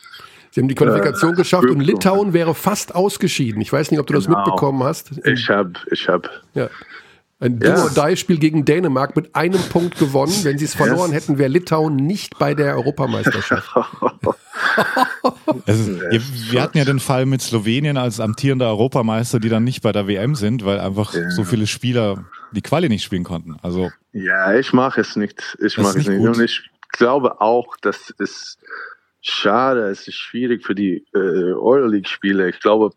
Sie 0.51 0.61
haben 0.61 0.67
die 0.67 0.75
Qualifikation 0.75 1.33
äh, 1.33 1.35
geschafft 1.35 1.69
und 1.69 1.79
Litauen 1.79 2.33
wäre 2.33 2.55
fast 2.55 2.95
ausgeschieden. 2.95 3.61
Ich 3.61 3.71
weiß 3.71 3.91
nicht, 3.91 3.99
ob 3.99 4.07
du 4.07 4.13
genau. 4.13 4.25
das 4.25 4.35
mitbekommen 4.35 4.83
hast. 4.83 5.11
Ich 5.25 5.47
habe, 5.49 5.73
ich 5.91 6.07
habe. 6.09 6.27
Ja. 6.55 6.69
Ein 7.41 7.59
ja. 7.61 7.75
Do-or-Die-Spiel 7.75 8.37
gegen 8.37 8.65
Dänemark 8.65 9.15
mit 9.15 9.33
einem 9.33 9.61
Punkt 9.69 9.97
gewonnen. 9.97 10.33
Wenn 10.43 10.57
sie 10.57 10.65
es 10.65 10.75
verloren 10.75 11.11
hätten, 11.11 11.37
wäre 11.37 11.49
Litauen 11.49 11.95
nicht 11.95 12.37
bei 12.37 12.53
der 12.53 12.75
Europameisterschaft. 12.75 13.69
also, 15.65 16.01
wir 16.51 16.61
hatten 16.61 16.77
ja 16.77 16.83
den 16.83 16.99
Fall 16.99 17.25
mit 17.25 17.41
Slowenien 17.41 17.95
als 17.95 18.19
amtierender 18.19 18.67
Europameister, 18.67 19.39
die 19.39 19.47
dann 19.47 19.63
nicht 19.63 19.81
bei 19.81 19.93
der 19.93 20.05
WM 20.07 20.35
sind, 20.35 20.65
weil 20.65 20.79
einfach 20.81 21.13
ja. 21.13 21.29
so 21.29 21.45
viele 21.45 21.65
Spieler 21.65 22.25
die 22.51 22.61
Quali 22.61 22.89
nicht 22.89 23.03
spielen 23.03 23.23
konnten. 23.23 23.57
Also 23.61 23.89
ja, 24.11 24.55
ich 24.55 24.73
mache 24.73 25.01
es 25.01 25.15
nicht. 25.15 25.57
Ich 25.59 25.77
mache 25.77 25.99
es 25.99 26.07
nicht. 26.07 26.17
Gut. 26.17 26.35
Und 26.35 26.43
ich 26.43 26.69
glaube 26.91 27.39
auch, 27.41 27.77
dass 27.77 28.13
es 28.19 28.57
schade, 29.21 29.89
es 29.89 30.07
ist 30.07 30.15
schwierig 30.15 30.65
für 30.65 30.75
die 30.75 31.05
äh, 31.13 31.17
Euroleague-Spieler. 31.17 32.47
Ich 32.47 32.59
glaube, 32.59 32.91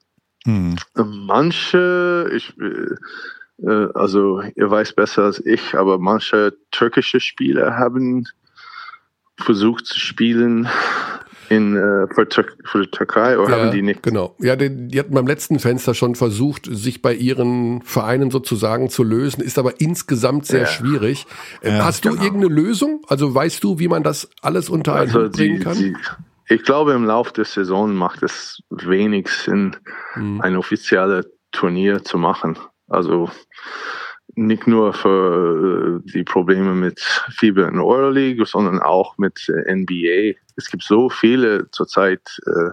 hm. 0.44 0.76
manche, 0.94 2.30
ich, 2.34 2.50
äh, 2.58 2.96
äh, 3.58 3.88
also 3.94 4.42
ihr 4.54 4.70
weiß 4.70 4.94
besser 4.94 5.24
als 5.24 5.44
ich, 5.44 5.74
aber 5.74 5.98
manche 5.98 6.54
türkische 6.70 7.20
Spieler 7.20 7.76
haben 7.76 8.26
versucht 9.38 9.86
zu 9.86 9.98
spielen 9.98 10.68
in, 11.48 11.76
äh, 11.76 12.06
für, 12.14 12.46
für 12.64 12.82
die 12.82 12.90
Türkei 12.90 13.38
oder 13.38 13.56
ja, 13.56 13.62
haben 13.64 13.72
die 13.72 13.82
nicht? 13.82 14.02
Genau. 14.02 14.34
Ja, 14.38 14.56
die, 14.56 14.88
die, 14.88 14.98
hatten 14.98 15.14
beim 15.14 15.26
letzten 15.26 15.58
Fenster 15.58 15.94
schon 15.94 16.14
versucht, 16.14 16.66
sich 16.70 17.02
bei 17.02 17.14
ihren 17.14 17.82
Vereinen 17.82 18.30
sozusagen 18.30 18.88
zu 18.88 19.02
lösen, 19.02 19.42
ist 19.42 19.58
aber 19.58 19.80
insgesamt 19.80 20.46
sehr 20.46 20.62
ja. 20.62 20.66
schwierig. 20.66 21.26
Äh, 21.60 21.76
ja, 21.76 21.84
Hast 21.84 22.04
du 22.04 22.10
genau. 22.10 22.22
irgendeine 22.22 22.54
Lösung? 22.54 23.02
Also 23.08 23.34
weißt 23.34 23.62
du, 23.62 23.78
wie 23.78 23.88
man 23.88 24.02
das 24.02 24.30
alles 24.40 24.68
unter 24.70 24.94
einen 24.94 25.08
also 25.08 25.24
Hut 25.24 25.32
bringen 25.32 25.60
kann? 25.60 25.76
Die, 25.76 25.94
ich 26.48 26.62
glaube, 26.62 26.92
im 26.92 27.04
Laufe 27.04 27.32
der 27.32 27.44
Saison 27.44 27.94
macht 27.94 28.22
es 28.22 28.62
wenig 28.70 29.28
Sinn, 29.28 29.76
mhm. 30.14 30.40
ein 30.40 30.56
offizielles 30.56 31.26
Turnier 31.50 32.02
zu 32.02 32.18
machen. 32.18 32.56
Also 32.92 33.30
nicht 34.34 34.66
nur 34.66 34.92
für 34.92 36.02
äh, 36.04 36.10
die 36.12 36.24
Probleme 36.24 36.74
mit 36.74 37.00
Fieber 37.30 37.68
in 37.68 37.78
Euroleague, 37.78 38.46
sondern 38.46 38.80
auch 38.80 39.18
mit 39.18 39.48
äh, 39.48 39.74
NBA. 39.74 40.38
Es 40.56 40.70
gibt 40.70 40.82
so 40.82 41.10
viele 41.10 41.70
zurzeit 41.70 42.38
äh, 42.46 42.70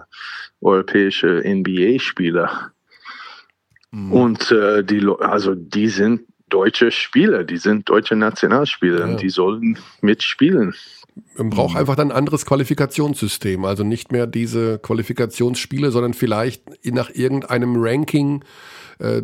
europäische 0.60 1.42
NBA-Spieler. 1.44 2.72
Mhm. 3.90 4.12
Und 4.12 4.50
äh, 4.52 4.84
die, 4.84 5.06
also 5.20 5.54
die 5.54 5.88
sind 5.88 6.22
deutsche 6.48 6.90
Spieler, 6.90 7.44
die 7.44 7.58
sind 7.58 7.88
deutsche 7.88 8.16
Nationalspieler 8.16 9.00
ja. 9.00 9.04
und 9.06 9.22
die 9.22 9.30
sollen 9.30 9.78
mitspielen. 10.00 10.74
Man 11.36 11.50
braucht 11.50 11.76
einfach 11.76 11.96
dann 11.96 12.10
ein 12.10 12.16
anderes 12.16 12.46
Qualifikationssystem. 12.46 13.64
Also 13.64 13.84
nicht 13.84 14.12
mehr 14.12 14.26
diese 14.26 14.78
Qualifikationsspiele, 14.78 15.90
sondern 15.90 16.14
vielleicht 16.14 16.62
nach 16.92 17.10
irgendeinem 17.10 17.74
Ranking 17.76 18.44
äh, 19.00 19.22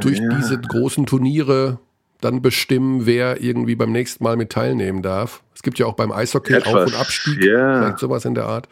durch 0.00 0.18
ja. 0.18 0.28
diese 0.36 0.58
großen 0.58 1.06
Turniere 1.06 1.78
dann 2.20 2.42
bestimmen, 2.42 3.06
wer 3.06 3.40
irgendwie 3.40 3.76
beim 3.76 3.92
nächsten 3.92 4.24
Mal 4.24 4.36
mit 4.36 4.50
teilnehmen 4.50 5.02
darf. 5.02 5.42
Es 5.54 5.62
gibt 5.62 5.78
ja 5.78 5.86
auch 5.86 5.94
beim 5.94 6.10
Eishockey 6.10 6.54
Etwas, 6.54 6.74
Auf- 6.74 6.86
und 6.86 6.94
Abstieg, 7.00 7.44
ja. 7.44 7.80
vielleicht 7.80 7.98
sowas 7.98 8.24
in 8.24 8.34
der 8.34 8.46
Art. 8.46 8.68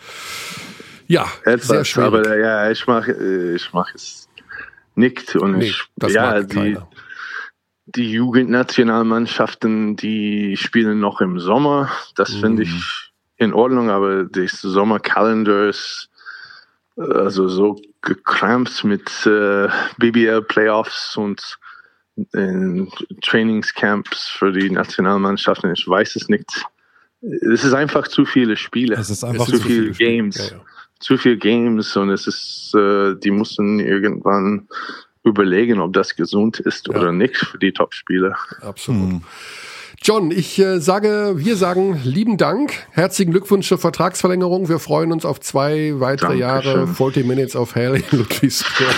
Ja, 1.07 1.27
Etwas, 1.45 1.69
sehr 1.69 1.85
schwierig. 1.85 2.27
Aber 2.27 2.39
ja, 2.39 2.71
ich 2.71 2.87
mache 2.87 3.13
ich 3.55 3.73
mach 3.73 3.95
es 3.95 4.29
nicht. 4.95 5.37
Und 5.37 5.59
nee, 5.59 5.67
ich, 5.67 5.89
ja, 6.09 6.41
die, 6.41 6.55
keiner. 6.55 6.89
die 7.87 8.11
Jugendnationalmannschaften, 8.11 9.97
die 9.97 10.57
spielen 10.57 10.99
noch 10.99 11.21
im 11.21 11.39
Sommer. 11.39 11.91
Das 12.17 12.35
mhm. 12.35 12.41
finde 12.41 12.63
ich 12.65 13.13
in 13.37 13.53
Ordnung, 13.53 13.91
aber 13.91 14.25
das 14.25 14.61
Sommerkalender 14.61 15.69
ist 15.69 16.09
also 16.97 17.49
so 17.49 17.77
gekrampt 18.07 18.85
mit 18.85 19.09
äh, 19.27 19.69
BBL 19.99 20.43
Playoffs 20.43 21.17
und 21.17 21.59
in 22.33 22.91
Trainingscamps 23.23 24.29
für 24.29 24.53
die 24.53 24.71
Nationalmannschaften. 24.71 25.73
Ich 25.73 25.87
weiß 25.87 26.17
es 26.17 26.29
nicht. 26.29 26.51
Es 27.21 27.65
ist 27.65 27.75
einfach 27.75 28.09
zu 28.09 28.25
viele 28.25 28.57
Spiele. 28.57 28.97
Es 28.97 29.11
ist 29.11 29.25
einfach 29.25 29.47
zu, 29.47 29.59
zu 29.59 29.65
viele 29.65 29.91
Games. 29.91 30.37
Ja, 30.39 30.57
ja. 30.57 30.65
Zu 30.99 31.19
viele 31.19 31.37
Games 31.37 31.95
und 31.97 32.09
es 32.11 32.27
ist, 32.27 32.75
äh, 32.75 33.15
die 33.17 33.31
mussten 33.31 33.81
irgendwann 33.81 34.67
überlegen, 35.25 35.81
ob 35.81 35.93
das 35.93 36.15
gesund 36.17 36.61
ist 36.61 36.89
oder 36.89 37.13
nicht 37.13 37.37
für 37.37 37.59
die 37.59 37.73
Top-Spieler. 37.73 38.37
Absolut. 38.63 39.21
John, 40.07 40.31
ich 40.31 40.57
äh, 40.61 40.79
sage, 40.79 41.33
wir 41.35 41.57
sagen 41.57 42.01
lieben 42.05 42.37
Dank. 42.37 42.87
Herzlichen 42.93 43.33
Glückwunsch 43.33 43.67
zur 43.67 43.79
Vertragsverlängerung. 43.79 44.69
Wir 44.69 44.79
freuen 44.79 45.11
uns 45.11 45.25
auf 45.25 45.41
zwei 45.41 45.95
weitere 45.99 46.39
Dankeschön. 46.39 46.75
Jahre 46.77 46.87
40 46.87 47.27
Minutes 47.27 47.57
of 47.57 47.75
Hell 47.75 47.97
in 47.97 48.05
Ludwigsburg. 48.17 48.95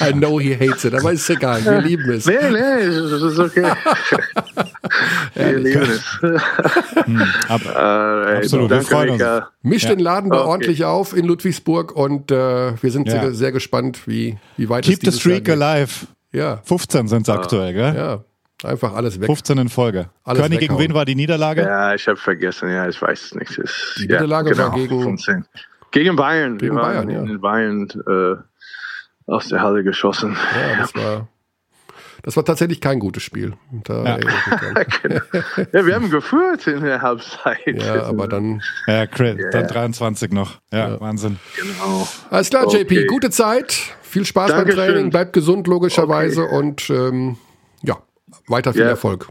I 0.00 0.12
know 0.12 0.40
he 0.40 0.54
hates 0.54 0.86
it, 0.86 0.94
aber 0.94 1.12
ist 1.12 1.28
egal. 1.28 1.62
Wir 1.62 1.82
lieben 1.82 2.08
es. 2.10 2.24
Nee, 2.24 2.32
nee, 2.50 2.56
es 2.56 3.12
ist 3.12 3.38
okay. 3.38 3.66
Wir 5.34 5.58
lieben 5.58 5.82
es. 5.82 6.02
Ab, 7.50 7.60
Äh, 7.66 8.36
Absolut, 8.38 8.70
wir 8.70 8.80
freuen 8.80 9.10
uns. 9.10 9.22
Misch 9.60 9.82
Ja. 9.82 9.90
den 9.90 9.98
Laden 9.98 10.30
da 10.30 10.38
Okay. 10.40 10.48
ordentlich 10.48 10.84
auf 10.86 11.14
in 11.14 11.26
Ludwigsburg 11.26 11.94
und 11.94 12.30
äh, 12.30 12.72
wir 12.82 12.90
sind 12.90 13.06
Ja. 13.06 13.20
sehr, 13.20 13.34
sehr 13.34 13.52
gespannt, 13.52 14.06
wie, 14.06 14.38
wie 14.56 14.70
weit 14.70 14.84
keep 14.86 14.94
es 14.94 15.00
the 15.00 15.04
dieses 15.10 15.24
Jahr 15.24 15.34
streak 15.42 15.48
alive. 15.50 16.06
Ja, 16.32 16.60
15 16.64 17.08
sind 17.08 17.22
es 17.22 17.28
aktuell, 17.28 17.74
gell? 17.74 17.94
ja. 17.94 18.24
Einfach 18.64 18.94
alles 18.94 19.20
weg. 19.20 19.26
15 19.26 19.58
in 19.58 19.68
Folge. 19.68 20.08
Alles 20.24 20.40
Körny, 20.40 20.56
gegen 20.56 20.74
weghauen. 20.74 20.88
wen 20.90 20.94
war 20.94 21.04
die 21.04 21.14
Niederlage? 21.14 21.62
Ja, 21.62 21.94
ich 21.94 22.06
habe 22.08 22.16
vergessen, 22.16 22.70
ja, 22.70 22.88
ich 22.88 23.00
weiß 23.00 23.22
es 23.26 23.34
nicht. 23.34 23.50
Es 23.50 23.58
ist, 23.58 23.94
Die 23.98 24.02
ja, 24.06 24.14
Niederlage 24.20 24.56
war 24.56 24.70
genau, 24.70 24.76
gegen- 24.88 25.02
15. 25.02 25.44
Gegen 25.90 26.16
Bayern. 26.16 26.58
Gegen 26.58 26.74
Wir 26.76 26.82
waren 26.82 27.06
Bayern, 27.06 27.26
ja. 27.26 27.32
in 27.32 27.40
Bayern 27.40 27.88
äh, 28.06 29.30
aus 29.30 29.48
der 29.48 29.60
Halle 29.60 29.82
geschossen. 29.84 30.36
Ja, 30.54 30.76
das 30.78 30.94
war, 30.94 31.28
das 32.22 32.36
war 32.36 32.44
tatsächlich 32.44 32.80
kein 32.80 32.98
gutes 32.98 33.22
Spiel. 33.22 33.54
Da 33.84 34.04
Ja. 34.04 34.18
dran. 34.18 35.22
Ja, 35.72 35.86
wir 35.86 35.94
haben 35.94 36.10
geführt 36.10 36.66
in 36.66 36.82
der 36.82 37.02
Halbzeit. 37.02 37.58
ja, 37.66 38.02
aber 38.04 38.26
dann. 38.26 38.62
Ja, 38.86 39.06
Chris, 39.06 39.36
Ja. 39.38 39.50
dann 39.50 39.68
23 39.68 40.32
noch. 40.32 40.60
Ja, 40.72 40.98
Wahnsinn. 41.00 41.38
Genau. 41.56 42.08
Alles 42.30 42.50
klar, 42.50 42.66
Okay. 42.66 42.78
JP, 42.82 43.06
gute 43.06 43.30
Zeit. 43.30 43.72
Viel 44.02 44.24
Spaß 44.24 44.50
Dankeschön. 44.50 44.76
beim 44.76 44.86
Training. 44.94 45.10
Bleibt 45.10 45.32
gesund, 45.34 45.66
logischerweise. 45.66 46.44
Und 46.44 46.88
ähm, 46.90 47.36
ja, 47.38 47.45
weiter 48.48 48.72
viel 48.72 48.82
Ja. 48.82 48.88
Erfolg. 48.88 49.28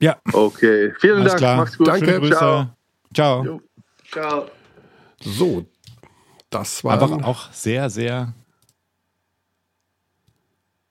Ja, 0.00 0.18
Okay, 0.32 0.92
vielen 0.98 1.18
alles 1.18 1.32
Dank. 1.32 1.38
klar. 1.38 1.56
Mach's 1.58 1.76
gut. 1.78 1.88
Danke. 1.88 2.06
Schöne 2.06 2.20
Grüße. 2.20 2.34
Ciao. 2.36 2.66
Ciao. 3.14 3.60
Ciao. 4.10 4.46
So, 5.22 5.66
das 6.48 6.82
war. 6.84 6.94
Einfach 6.94 7.22
auch 7.24 7.52
sehr, 7.52 7.90
sehr 7.90 8.32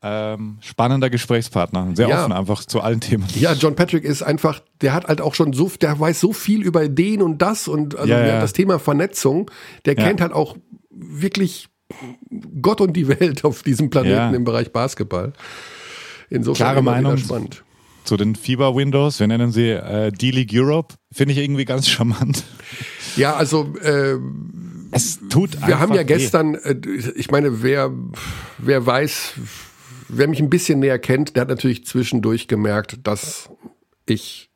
ähm, 0.01 0.57
spannender 0.61 1.09
Gesprächspartner. 1.09 1.89
Sehr 1.95 2.07
Ja. 2.07 2.21
offen 2.21 2.31
einfach 2.31 2.63
zu 2.63 2.79
allen 2.81 3.01
Themen. 3.01 3.25
Ja, 3.35 3.51
John 3.53 3.75
Patrick 3.75 4.05
ist 4.05 4.21
einfach, 4.21 4.61
der 4.81 4.93
hat 4.93 5.07
halt 5.07 5.19
auch 5.19 5.35
schon 5.35 5.51
so, 5.51 5.69
der 5.81 5.99
weiß 5.99 6.19
so 6.21 6.31
viel 6.31 6.61
über 6.63 6.87
den 6.87 7.21
und 7.21 7.41
das 7.41 7.67
und 7.67 7.97
also 7.97 8.09
Ja, 8.09 8.25
ja. 8.25 8.39
das 8.39 8.53
Thema 8.53 8.79
Vernetzung. 8.79 9.51
Der 9.85 9.95
Ja. 9.97 10.03
kennt 10.05 10.21
halt 10.21 10.31
auch 10.31 10.55
wirklich 10.89 11.67
Gott 12.61 12.79
und 12.79 12.93
die 12.93 13.07
Welt 13.09 13.43
auf 13.43 13.63
diesem 13.63 13.89
Planeten 13.89 14.15
Ja. 14.15 14.29
im 14.31 14.43
Bereich 14.45 14.71
Basketball. 14.71 15.33
Insofern 16.29 16.65
Klare 16.65 16.83
Meinung. 16.83 17.17
spannend. 17.17 17.63
Zu 18.05 18.17
den 18.17 18.35
FIBA-Windows, 18.35 19.19
wir 19.19 19.27
nennen 19.27 19.51
sie 19.51 19.69
äh, 19.69 20.11
D-League 20.11 20.51
Europe, 20.53 20.95
finde 21.11 21.33
ich 21.33 21.39
irgendwie 21.39 21.65
ganz 21.65 21.87
charmant. 21.89 22.43
Ja, 23.15 23.35
also 23.35 23.73
äh, 23.81 24.15
Es 24.91 25.19
tut 25.29 25.55
wir 25.55 25.63
einfach 25.63 25.79
haben 25.79 25.93
ja 25.93 26.03
gestern, 26.03 26.55
äh, 26.55 26.75
ich 27.15 27.29
meine, 27.29 27.61
wer, 27.61 27.91
wer 28.57 28.85
weiß, 28.85 29.33
wer 30.07 30.27
mich 30.27 30.39
ein 30.39 30.49
bisschen 30.49 30.79
näher 30.79 30.99
kennt, 30.99 31.35
der 31.35 31.41
hat 31.41 31.49
natürlich 31.49 31.85
zwischendurch 31.85 32.47
gemerkt, 32.47 32.99
dass 33.03 33.49
ich 34.05 34.49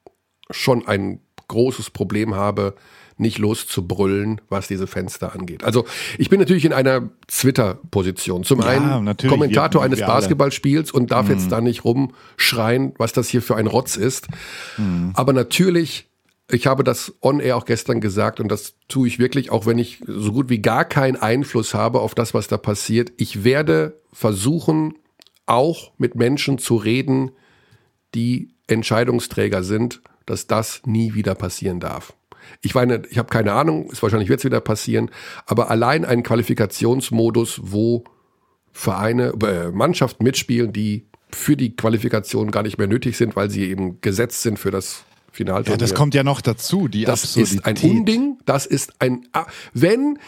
schon 0.49 0.88
ein 0.88 1.19
großes 1.47 1.89
Problem 1.91 2.36
habe, 2.36 2.76
nicht 3.18 3.38
loszubrüllen, 3.38 4.41
was 4.49 4.68
diese 4.68 4.88
Fenster 4.88 5.34
angeht. 5.34 5.64
Also 5.64 5.86
ich 6.18 6.30
bin 6.30 6.39
natürlich 6.39 6.66
in 6.66 6.74
einer 6.74 7.09
Twitter-Position. 7.28 8.43
Zum 8.43 8.61
Ja, 8.61 8.68
einen 8.68 9.18
Kommentator 9.18 9.84
eines. 9.84 9.99
Mhm. 9.99 10.05
Basketballspiels 10.05 10.91
und 10.91 11.11
darf 11.11 11.30
jetzt 11.30 11.51
da 11.51 11.61
nicht 11.61 11.84
rumschreien, 11.86 12.93
was 12.97 13.14
das 13.14 13.30
hier 13.30 13.41
für 13.41 13.55
ein 13.55 13.68
Rotz 13.68 13.95
ist. 13.95 14.28
Aber 15.14 15.34
natürlich, 15.34 16.09
ich 16.51 16.68
habe 16.68 16.84
das 16.84 17.14
on-air 17.22 17.57
auch 17.57 17.66
gestern 17.66 18.01
gesagt 18.01 18.39
und 18.39 18.49
das 18.49 18.76
tue 18.88 19.07
ich 19.07 19.20
wirklich, 19.20 19.51
auch 19.51 19.66
wenn 19.66 19.78
ich 19.78 20.03
so 20.05 20.32
gut 20.32 20.49
wie 20.49 20.59
gar 20.59 20.86
keinen 20.86 21.16
Einfluss 21.16 21.74
habe 21.74 22.01
auf 22.01 22.16
das, 22.16 22.34
was 22.34 22.47
da 22.47 22.57
passiert. 22.57 23.11
Ich 23.18 23.43
werde 23.43 24.01
versuchen, 24.11 24.95
auch 25.45 25.91
mit 25.97 26.16
Menschen 26.16 26.57
zu 26.57 26.76
reden, 26.76 27.32
die 28.16 28.53
Entscheidungsträger 28.68 29.64
sind, 29.64 30.01
dass 30.26 30.47
das 30.47 30.82
nie 30.86 31.14
wieder 31.14 31.36
passieren 31.36 31.80
darf. 31.80 32.14
Ich 32.64 32.74
meine, 32.74 33.03
ich 33.09 33.18
habe 33.18 33.30
keine 33.30 33.53
Ahnung, 33.53 33.91
ist 33.91 34.01
wahrscheinlich 34.01 34.30
wird 34.30 34.39
es 34.39 34.45
wieder 34.45 34.61
passieren, 34.61 35.11
aber 35.45 35.70
allein 35.70 36.05
ein 36.05 36.24
Qualifikationsmodus, 36.24 37.59
wo 37.64 38.05
Vereine, 38.72 39.34
äh, 39.43 39.70
Mannschaften 39.72 40.24
mitspielen, 40.24 40.74
die 40.74 41.05
für 41.32 41.57
die 41.57 41.76
Qualifikation 41.76 42.51
gar 42.51 42.64
nicht 42.64 42.78
mehr 42.78 42.88
nötig 42.88 43.18
sind, 43.18 43.36
weil 43.36 43.49
sie 43.49 43.70
eben 43.70 43.99
gesetzt 44.01 44.41
sind 44.41 44.59
für 44.59 44.72
das 44.72 45.03
Finalturnier. 45.32 45.74
Ja, 45.74 45.78
das 45.78 45.93
kommt 45.93 46.14
ja 46.14 46.24
noch 46.24 46.41
dazu, 46.41 46.88
die 46.88 47.05
Das 47.05 47.36
ist 47.36 47.66
ein 47.66 47.74
Absurdität. 47.74 47.91
Unding. 47.91 48.38
Das 48.45 48.66
ist 48.66 48.93
ein. 48.99 49.28
Wenn 49.74 50.20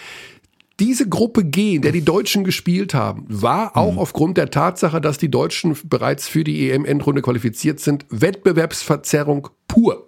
diese 0.80 1.08
Gruppe 1.08 1.46
G, 1.46 1.76
in 1.76 1.84
der 1.84 1.92
die 1.92 2.04
Deutschen 2.04 2.44
gespielt 2.44 2.94
haben, 2.94 3.26
war 3.30 3.78
auch 3.78 3.98
aufgrund 3.98 4.38
der 4.38 4.50
Tatsache, 4.50 5.00
dass 5.00 5.18
die 5.18 5.32
Deutschen 5.32 5.78
bereits 5.86 6.28
für 6.28 6.44
die 6.44 6.70
EM-Endrunde 6.70 7.22
qualifiziert 7.22 7.80
sind, 7.80 8.06
Wettbewerbsverzerrung 8.10 9.50
pur. 9.68 10.05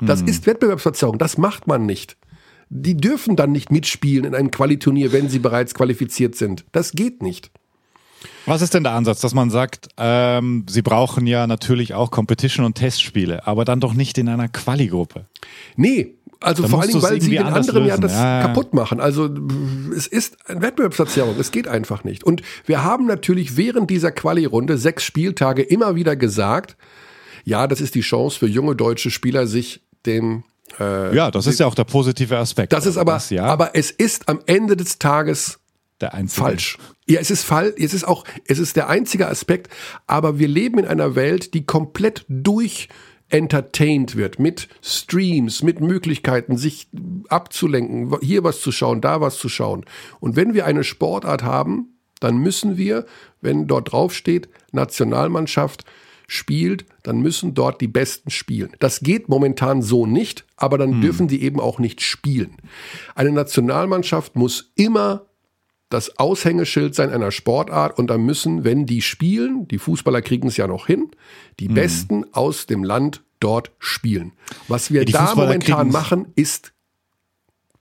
Das 0.00 0.22
ist 0.22 0.46
Wettbewerbsverzerrung. 0.46 1.18
Das 1.18 1.38
macht 1.38 1.66
man 1.66 1.86
nicht. 1.86 2.16
Die 2.68 2.96
dürfen 2.96 3.36
dann 3.36 3.52
nicht 3.52 3.70
mitspielen 3.72 4.24
in 4.24 4.34
einem 4.34 4.50
Qualiturnier, 4.50 5.12
wenn 5.12 5.28
sie 5.28 5.40
bereits 5.40 5.74
qualifiziert 5.74 6.36
sind. 6.36 6.64
Das 6.72 6.92
geht 6.92 7.22
nicht. 7.22 7.50
Was 8.46 8.62
ist 8.62 8.74
denn 8.74 8.84
der 8.84 8.92
Ansatz, 8.92 9.20
dass 9.20 9.34
man 9.34 9.50
sagt, 9.50 9.88
ähm, 9.96 10.66
sie 10.68 10.82
brauchen 10.82 11.26
ja 11.26 11.46
natürlich 11.46 11.94
auch 11.94 12.10
Competition 12.10 12.66
und 12.66 12.74
Testspiele, 12.74 13.46
aber 13.46 13.64
dann 13.64 13.80
doch 13.80 13.94
nicht 13.94 14.18
in 14.18 14.28
einer 14.28 14.48
Quali-Gruppe? 14.48 15.26
Nee, 15.76 16.14
also 16.40 16.62
Dann 16.62 16.70
vor 16.70 16.80
allen 16.80 16.90
musst 16.90 16.94
Dingen, 16.94 17.02
du's 17.02 17.10
weil 17.10 17.20
sie 17.20 17.30
den 17.30 17.42
anderen 17.42 17.84
ja 17.86 17.94
lösen. 17.96 18.00
das 18.02 18.12
Ja, 18.12 18.40
ja. 18.40 18.46
kaputt 18.46 18.72
machen. 18.72 19.00
Also 19.00 19.28
es 19.94 20.06
ist 20.06 20.48
eine 20.48 20.62
Wettbewerbsverzerrung. 20.62 21.38
Es 21.38 21.50
geht 21.50 21.68
einfach 21.68 22.02
nicht. 22.04 22.24
Und 22.24 22.42
wir 22.64 22.82
haben 22.82 23.06
natürlich 23.06 23.56
während 23.56 23.90
dieser 23.90 24.10
Quali-Runde 24.10 24.78
sechs 24.78 25.04
Spieltage 25.04 25.62
immer 25.62 25.96
wieder 25.96 26.16
gesagt, 26.16 26.76
ja, 27.44 27.66
das 27.66 27.80
ist 27.80 27.94
die 27.94 28.00
Chance 28.00 28.38
für 28.38 28.46
junge 28.46 28.74
deutsche 28.74 29.10
Spieler, 29.10 29.46
sich 29.46 29.82
dem 30.06 30.44
Ja, 30.78 31.30
das 31.30 31.46
ist 31.46 31.58
ja 31.60 31.66
auch 31.66 31.74
der 31.74 31.84
positive 31.84 32.38
Aspekt. 32.38 32.72
das 32.72 32.86
ist 32.86 32.96
aber, 32.96 33.12
Das, 33.14 33.30
ja, 33.30 33.44
aber 33.44 33.74
es 33.74 33.90
ist 33.90 34.28
am 34.28 34.40
Ende 34.46 34.76
des 34.76 34.98
Tages 34.98 35.58
der 36.00 36.14
einzige. 36.14 36.42
falsch. 36.42 36.78
Ja, 37.06 37.20
es 37.20 37.30
ist 37.30 37.44
falsch. 37.44 37.74
Es 37.76 37.92
ist 37.92 38.04
auch, 38.04 38.24
es 38.46 38.58
ist 38.58 38.76
der 38.76 38.88
einzige 38.88 39.28
Aspekt. 39.28 39.68
Aber 40.06 40.38
wir 40.38 40.48
leben 40.48 40.78
in 40.78 40.86
einer 40.86 41.14
Welt, 41.14 41.54
die 41.54 41.66
komplett 41.66 42.24
durch 42.28 42.88
entertained 43.28 44.16
wird 44.16 44.38
mit 44.38 44.68
Streams, 44.82 45.62
mit 45.62 45.80
Möglichkeiten, 45.80 46.56
sich 46.56 46.88
abzulenken, 47.28 48.16
hier 48.22 48.42
was 48.44 48.60
zu 48.60 48.72
schauen, 48.72 49.00
da 49.00 49.20
was 49.20 49.38
zu 49.38 49.48
schauen. 49.48 49.84
Und 50.18 50.36
wenn 50.36 50.54
wir 50.54 50.66
eine 50.66 50.84
Sportart 50.84 51.42
haben, 51.42 51.98
dann 52.20 52.38
müssen 52.38 52.76
wir, 52.76 53.06
wenn 53.40 53.66
dort 53.66 53.92
drauf 53.92 54.14
steht, 54.14 54.48
Nationalmannschaft 54.72 55.84
spielt, 56.30 56.84
dann 57.02 57.20
müssen 57.20 57.54
dort 57.54 57.80
die 57.80 57.88
Besten 57.88 58.30
spielen. 58.30 58.70
Das 58.78 59.00
geht 59.00 59.28
momentan 59.28 59.82
so 59.82 60.06
nicht, 60.06 60.46
aber 60.56 60.78
dann 60.78 61.00
dürfen 61.00 61.26
die 61.26 61.42
eben 61.42 61.58
auch 61.58 61.80
nicht 61.80 62.00
spielen. 62.02 62.56
Eine 63.16 63.32
Nationalmannschaft 63.32 64.36
muss 64.36 64.70
immer 64.76 65.26
das 65.88 66.20
Aushängeschild 66.20 66.94
sein 66.94 67.10
einer 67.10 67.32
Sportart 67.32 67.98
und 67.98 68.08
da 68.08 68.16
müssen, 68.16 68.62
wenn 68.62 68.86
die 68.86 69.02
spielen, 69.02 69.66
die 69.66 69.78
Fußballer 69.78 70.22
kriegen 70.22 70.46
es 70.46 70.56
ja 70.56 70.68
noch 70.68 70.86
hin, 70.86 71.10
die 71.58 71.68
Mhm. 71.68 71.74
Besten 71.74 72.24
aus 72.32 72.66
dem 72.66 72.84
Land 72.84 73.24
dort 73.40 73.72
spielen. 73.80 74.32
Was 74.68 74.92
wir 74.92 75.02
Ja, 75.02 75.10
da 75.10 75.26
Fußballer 75.26 75.48
momentan 75.48 75.90
machen, 75.90 76.28
ist 76.36 76.72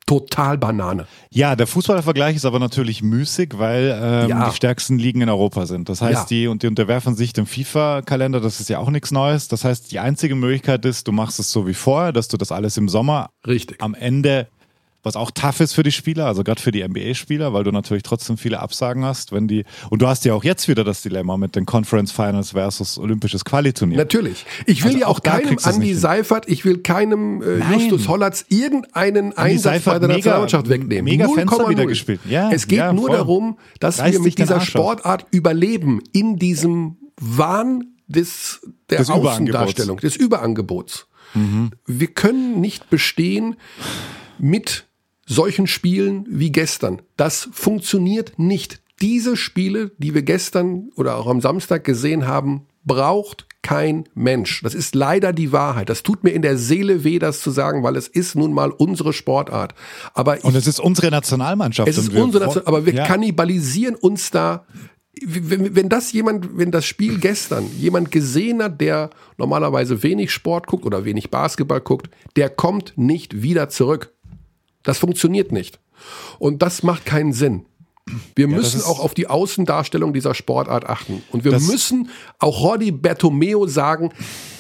total 0.10 0.58
Banane. 0.58 1.06
Ja, 1.30 1.56
der 1.56 1.68
Fußballvergleich 1.68 2.36
ist 2.36 2.46
aber 2.46 2.58
natürlich 2.58 3.04
müßig, 3.04 3.60
weil 3.60 3.96
ähm, 4.02 4.30
Ja. 4.30 4.50
die 4.50 4.56
stärksten 4.56 4.98
Ligen 4.98 5.22
in 5.22 5.30
Europa 5.30 5.68
sind. 5.68 5.88
Das 5.88 6.02
heißt, 6.02 6.22
Ja. 6.22 6.26
die 6.38 6.48
und 6.48 6.64
die 6.64 6.68
unterwerfen 6.68 7.16
sich 7.16 7.32
dem 7.32 7.46
FIFA-Kalender. 7.46 8.40
Das 8.40 8.60
ist 8.60 8.70
ja 8.70 8.80
auch 8.80 8.90
nichts 8.90 9.12
Neues. 9.12 9.48
Das 9.50 9.64
heißt, 9.64 9.92
die 9.92 10.00
einzige 10.00 10.34
Möglichkeit 10.34 10.84
ist, 10.86 11.08
du 11.08 11.12
machst 11.12 11.40
es 11.40 11.52
so 11.52 11.68
wie 11.68 11.76
vorher, 11.76 12.12
dass 12.12 12.28
du 12.28 12.38
das 12.38 12.52
alles 12.52 12.76
im 12.78 12.90
Sommer 12.90 13.30
Richtig. 13.46 13.84
am 13.84 13.94
Ende, 13.94 14.48
was 15.02 15.16
auch 15.16 15.32
tough 15.32 15.60
ist 15.62 15.74
für 15.74 15.84
die 15.84 15.92
Spieler, 15.92 16.26
also 16.26 16.44
gerade 16.44 16.62
für 16.62 16.72
die 16.72 16.86
NBA-Spieler, 16.88 17.54
weil 17.54 17.64
du 17.64 17.72
natürlich 17.72 18.04
trotzdem 18.04 18.38
viele 18.38 18.60
Absagen 18.60 19.06
hast, 19.06 19.32
wenn 19.32 19.48
die 19.48 19.64
und 19.90 20.02
du 20.02 20.08
hast 20.08 20.26
ja 20.26 20.34
auch 20.34 20.44
jetzt 20.44 20.68
wieder 20.68 20.84
das 20.84 21.02
Dilemma 21.02 21.38
mit 21.38 21.56
den 21.56 21.66
Conference 21.66 22.12
Finals 22.12 22.52
versus 22.52 22.98
Olympisches 22.98 23.46
Qualiturnier. 23.46 23.98
Natürlich. 23.98 24.46
Ich 24.66 24.82
will 24.84 24.90
Also 24.90 25.00
ja 25.00 25.08
auch 25.08 25.20
auch 25.20 25.24
keinem 25.24 25.58
hin. 25.82 25.96
Seifert, 25.98 26.50
ich 26.50 26.66
will 26.66 26.80
keinem 26.80 27.42
äh. 27.42 27.60
Justus 27.74 28.08
Hollatz 28.08 28.46
irgendeinen 28.50 29.38
Einsatz 29.38 29.64
Seifert, 29.64 29.94
bei 29.94 30.00
der 30.00 30.08
mega- 30.10 30.16
Nationalmannschaft 30.18 30.70
wegnehmen. 30.70 31.06
mega 31.06 31.26
0,0. 31.26 31.36
Fenster 31.36 31.70
wieder 31.70 31.86
gespielt. 31.86 32.20
Ja, 32.30 32.52
es 32.52 32.68
geht 32.68 32.80
ja, 32.80 32.92
nur 32.94 33.08
voll. 33.08 33.16
darum, 33.18 33.58
dass 33.80 34.00
Reiß 34.00 34.14
wir 34.14 34.20
mit 34.22 34.38
dieser. 34.38 34.60
Sportart 34.62 35.26
überleben 35.32 36.02
in 36.12 36.36
diesem 36.38 36.98
Wahn 37.22 37.86
des, 38.08 38.62
der 38.90 39.00
Des 39.00 39.10
Außendarstellung, 39.10 39.98
des 39.98 40.16
Überangebots. 40.16 41.08
Mhm. 41.34 41.72
Wir 41.86 42.08
können 42.08 42.60
nicht 42.60 42.90
bestehen 42.90 43.56
mit 44.40 44.86
solchen 45.30 45.68
Spielen 45.68 46.26
wie 46.28 46.52
gestern. 46.52 47.02
Das 47.18 47.48
funktioniert 47.54 48.38
nicht. 48.40 48.82
diese 49.02 49.38
Spiele, 49.38 49.92
die 49.98 50.14
wir 50.14 50.24
gestern 50.24 50.90
oder 50.98 51.16
auch 51.16 51.28
am 51.28 51.40
Samstag 51.40 51.86
gesehen 51.86 52.28
haben, 52.28 52.66
braucht 52.84 53.46
kein 53.62 54.04
Mensch. 54.14 54.62
Das 54.64 54.74
ist 54.74 54.94
leider 54.96 55.32
die 55.32 55.52
Wahrheit. 55.54 55.88
Das 55.90 56.04
tut 56.04 56.24
mir 56.26 56.32
in 56.32 56.42
der 56.42 56.58
Seele 56.58 57.04
weh, 57.06 57.18
das 57.20 57.40
zu 57.40 57.52
sagen, 57.52 57.82
weil 57.84 57.96
es 57.96 58.08
ist 58.10 58.36
nun 58.36 58.52
mal 58.54 58.72
unsere 58.72 59.14
Sportart. 59.14 59.74
Aber 60.14 60.38
ich, 60.40 60.44
Und 60.44 60.56
es 60.56 60.68
ist 60.68 60.80
unsere 60.82 61.12
Nationalmannschaft. 61.12 61.88
es 61.88 61.98
ist 61.98 62.10
unsere 62.14 62.44
fro- 62.44 62.48
Nation, 62.48 62.68
aber 62.68 62.86
wir 62.86 62.94
ja. 62.94 63.06
kannibalisieren 63.06 63.96
uns 63.96 64.32
da. 64.32 64.66
Wenn, 65.26 65.76
wenn 65.76 65.90
das 65.90 66.12
jemand, 66.14 66.58
wenn 66.58 66.72
das 66.72 66.86
Spiel 66.86 67.20
gestern 67.20 67.66
jemand 67.78 68.12
gesehen 68.12 68.62
hat, 68.64 68.80
der 68.82 69.10
normalerweise 69.38 70.02
wenig 70.04 70.32
Sport 70.32 70.68
guckt 70.68 70.86
oder 70.86 71.04
wenig 71.06 71.30
Basketball 71.30 71.82
guckt, 71.82 72.10
der 72.38 72.50
kommt 72.50 72.94
nicht 72.98 73.42
wieder 73.42 73.70
zurück. 73.70 74.14
Das 74.84 74.98
funktioniert 74.98 75.52
nicht. 75.52 75.80
Und 76.40 76.62
das 76.62 76.84
macht 76.84 77.06
keinen 77.06 77.34
Sinn. 77.34 77.66
Wir 78.36 78.48
müssen 78.48 78.80
ist- 78.80 78.86
auch 78.88 79.00
auf 79.00 79.14
die 79.14 79.28
Außendarstellung 79.28 80.14
dieser 80.14 80.34
Sportart 80.34 80.88
achten. 80.90 81.22
Und 81.32 81.44
wir 81.44 81.52
Das- 81.52 81.68
müssen 81.68 82.10
auch 82.40 82.60
Jordi 82.64 82.92
Bertomeo 82.92 83.68
sagen, 83.68 84.12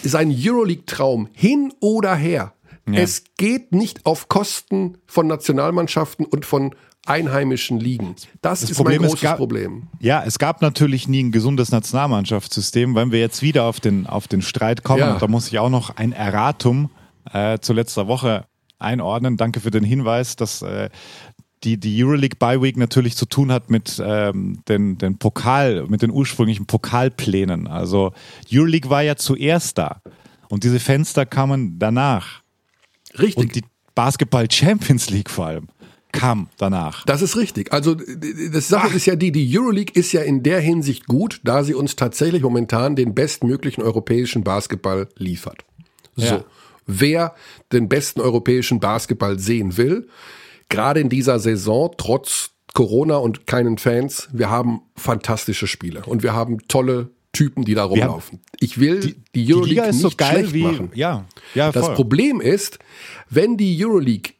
sein 0.03 0.31
Euroleague-Traum 0.37 1.29
hin 1.33 1.73
oder 1.79 2.15
her. 2.15 2.53
Ja. 2.87 2.99
Es 3.01 3.23
geht 3.37 3.71
nicht 3.71 4.05
auf 4.05 4.27
Kosten 4.29 4.97
von 5.07 5.27
Nationalmannschaften 5.27 6.25
und 6.25 6.45
von 6.45 6.75
einheimischen 7.05 7.79
Ligen. 7.79 8.15
Das, 8.41 8.61
ist 8.61 8.75
Problem 8.75 9.01
mein 9.01 9.09
großes 9.09 9.21
gab- 9.23 9.37
Problem. 9.37 9.87
Ja, 9.99 10.23
es 10.23 10.37
gab 10.37 10.61
natürlich 10.61 11.07
nie 11.07 11.23
ein 11.23 11.31
gesundes 11.31 11.71
Nationalmannschaftssystem. 11.71 12.93
Wenn 12.95 13.11
wir 13.11 13.19
jetzt 13.19 13.41
wieder 13.41 13.63
auf 13.63 13.79
den, 13.79 14.05
auf 14.05 14.27
den 14.27 14.41
Streit 14.41 14.83
kommen, 14.83 14.99
Ja. 14.99 15.13
und 15.13 15.21
da 15.21 15.27
muss 15.27 15.47
ich 15.47 15.57
auch 15.59 15.69
noch 15.69 15.95
ein 15.95 16.11
Erratum 16.11 16.89
äh, 17.31 17.59
zu 17.59 17.73
letzter 17.73 18.07
Woche 18.07 18.45
einordnen. 18.79 19.37
Danke 19.37 19.59
für 19.59 19.71
den 19.71 19.83
Hinweis, 19.83 20.35
dass 20.35 20.61
äh, 20.61 20.89
die, 21.63 21.77
die 21.77 22.03
Euroleague 22.03 22.37
Bye 22.39 22.61
Week 22.61 22.77
natürlich 22.77 23.15
zu 23.15 23.25
tun 23.25 23.51
hat 23.51 23.69
mit 23.69 24.01
ähm, 24.03 24.61
den, 24.67 24.97
den 24.97 25.17
Pokal, 25.17 25.85
mit 25.87 26.01
den 26.01 26.11
ursprünglichen 26.11 26.65
Pokalplänen. 26.65 27.67
Also 27.67 28.13
Euroleague 28.51 28.89
war 28.89 29.03
ja 29.03 29.15
zuerst 29.15 29.77
da 29.77 30.01
und 30.49 30.63
diese 30.63 30.79
Fenster 30.79 31.25
kamen 31.25 31.77
danach. 31.79 32.41
Richtig. 33.17 33.37
Und 33.37 33.55
die 33.55 33.63
Basketball 33.95 34.49
Champions 34.49 35.09
League 35.09 35.29
vor 35.29 35.47
allem 35.47 35.67
kam 36.11 36.47
danach. 36.57 37.05
Das 37.05 37.21
ist 37.21 37.37
richtig. 37.37 37.71
Also 37.71 37.95
das 37.95 38.67
Sache 38.67 38.95
ist 38.95 39.05
ja 39.05 39.15
die, 39.15 39.31
die 39.31 39.57
Euroleague 39.57 39.93
ist 39.93 40.11
ja 40.11 40.21
in 40.21 40.41
der 40.41 40.59
Hinsicht 40.59 41.05
gut, 41.05 41.39
da 41.43 41.63
sie 41.63 41.75
uns 41.75 41.95
tatsächlich 41.95 42.41
momentan 42.41 42.95
den 42.95 43.13
bestmöglichen 43.13 43.83
europäischen 43.83 44.43
Basketball 44.43 45.07
liefert. 45.17 45.65
So. 46.15 46.25
Ja. 46.25 46.45
Wer 46.91 47.35
den 47.71 47.87
besten 47.87 48.19
europäischen 48.19 48.79
Basketball 48.79 49.37
sehen 49.39 49.77
will, 49.77 50.07
gerade 50.69 50.99
in 50.99 51.09
dieser 51.09 51.39
Saison, 51.39 51.91
trotz 51.97 52.51
Corona 52.73 53.17
und 53.17 53.45
keinen 53.47 53.77
Fans, 53.77 54.27
wir 54.31 54.49
haben 54.49 54.81
fantastische 54.95 55.67
Spiele 55.67 56.01
und 56.05 56.23
wir 56.23 56.33
haben 56.33 56.67
tolle 56.67 57.09
Typen, 57.31 57.63
die 57.63 57.75
da 57.75 57.83
haben- 57.83 57.91
rumlaufen. 57.91 58.39
Ich 58.59 58.79
will 58.79 58.99
die, 59.01 59.15
Die 59.35 59.53
Euroleague 59.53 59.69
Liga 59.69 59.83
ist 59.85 59.95
nicht 59.97 60.01
so 60.03 60.11
geil 60.17 60.39
schlecht 60.39 60.53
wie 60.53 60.63
machen. 60.63 60.91
ja, 60.95 61.25
ja 61.53 61.71
Das 61.71 61.85
voll. 61.85 61.95
Problem 61.95 62.41
ist, 62.41 62.79
wenn 63.29 63.55
die 63.57 63.83
Euroleague 63.85 64.33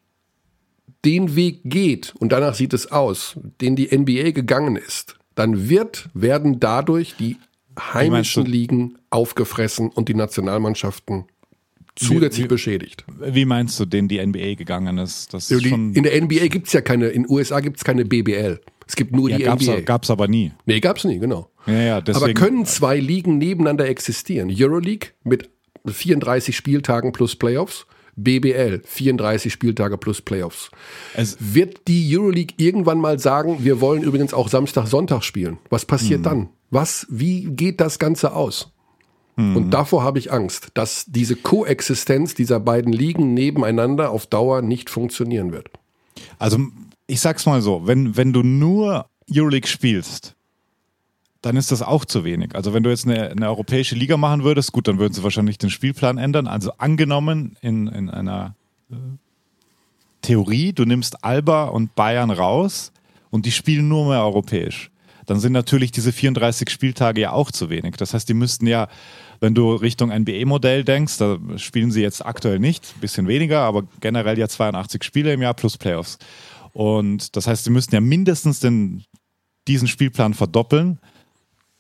den 1.06 1.36
Weg 1.36 1.62
geht, 1.66 2.14
und 2.20 2.32
danach 2.32 2.56
sieht 2.56 2.74
es 2.74 2.92
aus, 2.92 3.38
den 3.62 3.76
die 3.76 3.96
NBA 3.96 4.32
gegangen 4.32 4.76
ist, 4.76 5.18
dann 5.36 5.70
wird, 5.70 6.10
werden 6.14 6.60
dadurch 6.60 7.16
die 7.18 7.38
heimischen? 7.80 8.46
Ligen 8.46 8.98
aufgefressen 9.10 9.90
und 9.90 10.10
die 10.10 10.14
Nationalmannschaften 10.16 11.26
zusätzlich 11.96 12.46
wie- 12.46 12.48
beschädigt. 12.50 13.06
Wie 13.20 13.46
meinst 13.46 13.80
du, 13.80 13.86
den 13.86 14.08
die 14.08 14.20
NBA 14.20 14.56
gegangen 14.56 14.98
ist? 14.98 15.34
Das 15.34 15.50
ist 15.52 15.64
Die, 15.66 15.70
in 15.70 15.94
der 16.04 16.16
NBA 16.22 16.48
gibt's 16.48 16.74
ja 16.74 16.82
keine, 16.82 17.08
in 17.08 17.24
den 17.24 17.32
USA 17.32 17.60
gibt's 17.60 17.84
keine 17.84 18.06
BBL. 18.06 18.60
Es 18.88 18.96
gibt 18.96 19.16
nur 19.16 19.30
ja, 19.30 19.38
die 19.38 19.44
gab's, 19.44 19.68
NBA. 19.68 19.82
gab's 19.82 20.10
aber 20.10 20.28
nie. 20.28 20.52
Nee, 20.66 20.80
gab's 20.80 21.04
nie, 21.04 21.20
genau. 21.20 21.50
Ja, 21.68 21.74
ja, 21.74 21.94
Aber 21.98 22.02
deswegen, 22.04 22.34
können 22.34 22.66
zwei 22.66 22.98
Ligen 22.98 23.38
nebeneinander 23.38 23.88
existieren? 23.88 24.50
Euroleague 24.52 25.10
mit 25.24 25.50
34 25.86 26.56
Spieltagen 26.56 27.12
plus 27.12 27.36
Playoffs, 27.36 27.86
BBL 28.16 28.82
34 28.86 29.54
Spieltage 29.54 29.98
plus 29.98 30.22
Playoffs. 30.22 30.72
Es- 31.14 31.38
Wird 31.40 31.88
die 31.88 32.18
Euroleague 32.18 32.56
irgendwann 32.58 33.00
mal 33.00 33.20
sagen, 33.20 33.60
wir 33.64 33.80
wollen 33.80 34.04
übrigens 34.04 34.34
auch 34.34 34.50
Samstag, 34.50 34.88
Sonntag 34.88 35.24
spielen? 35.24 35.58
Was 35.70 35.84
Hm. 35.84 35.88
passiert 35.88 36.26
dann? 36.26 36.50
Was, 36.72 37.06
wie 37.10 37.46
geht 37.46 37.80
das 37.82 37.98
Ganze 38.00 38.34
aus? 38.34 38.72
Hm. 39.40 39.56
Und 39.56 39.70
davor 39.72 40.04
habe 40.04 40.20
ich 40.20 40.34
Angst, 40.34 40.72
dass 40.74 41.06
diese 41.08 41.38
Koexistenz 41.38 42.36
dieser 42.36 42.60
beiden 42.60 42.92
Ligen 42.92 43.34
nebeneinander 43.34 44.12
auf 44.12 44.28
Dauer 44.28 44.62
nicht 44.62 44.90
funktionieren 44.90 45.54
wird. 45.54 45.70
also 46.38 46.60
ich 47.08 47.22
sag's 47.22 47.46
mal 47.46 47.62
so, 47.62 47.88
wenn, 47.88 48.18
wenn 48.18 48.34
du 48.34 48.44
nur 48.44 49.08
Euroleague 49.34 49.68
spielst, 49.68 50.36
dann 51.42 51.56
ist 51.56 51.72
das 51.72 51.82
auch 51.82 52.04
zu 52.04 52.26
wenig. 52.26 52.54
Also 52.54 52.74
wenn 52.74 52.84
du 52.84 52.90
jetzt 52.90 53.08
eine, 53.08 53.30
eine 53.30 53.48
europäische 53.48 53.96
Liga 53.96 54.18
machen 54.18 54.44
würdest, 54.44 54.74
gut, 54.74 54.90
dann 54.90 55.00
würden 55.00 55.14
sie 55.14 55.24
wahrscheinlich 55.24 55.58
den 55.58 55.70
Spielplan 55.70 56.18
ändern. 56.18 56.46
Also 56.46 56.74
angenommen 56.78 57.56
in, 57.62 57.88
in 57.88 58.10
einer 58.10 58.56
äh, 58.92 58.96
Theorie, 60.22 60.74
du 60.74 60.84
nimmst 60.84 61.24
Alba 61.24 61.66
und 61.66 61.96
Bayern 61.96 62.30
raus 62.30 62.92
und 63.30 63.46
die 63.46 63.52
spielen 63.52 63.88
nur 63.88 64.10
mehr 64.10 64.22
europäisch. 64.22 64.92
Dann 65.30 65.40
sind 65.40 65.54
natürlich 65.54 65.92
diese 65.92 66.12
34 66.12 66.72
Spieltage 66.72 67.22
ja 67.22 67.32
auch 67.32 67.52
zu 67.52 67.70
wenig. 67.70 67.96
Das 67.98 68.16
heißt, 68.16 68.28
die 68.28 68.34
müssten 68.34 68.66
ja, 68.66 68.88
wenn 69.40 69.56
du 69.56 69.74
Richtung 69.74 70.10
NBA-Modell 70.10 70.84
denkst, 70.84 71.18
da 71.18 71.38
spielen 71.58 71.92
sie 71.92 72.02
jetzt 72.02 72.26
aktuell 72.26 72.60
nicht, 72.60 72.94
ein 72.96 73.02
bisschen 73.02 73.28
weniger, 73.28 73.62
aber 73.62 73.84
generell 74.02 74.38
ja 74.38 74.48
82 74.48 75.04
Spiele 75.04 75.34
im 75.34 75.42
Jahr 75.42 75.54
plus 75.54 75.78
Playoffs. 75.78 76.18
Und 76.74 77.36
das 77.36 77.48
heißt, 77.48 77.64
sie 77.64 77.72
müssten 77.72 77.96
ja 77.96 78.02
mindestens 78.02 78.60
den, 78.60 79.04
diesen 79.68 79.88
Spielplan 79.88 80.34
verdoppeln 80.34 81.00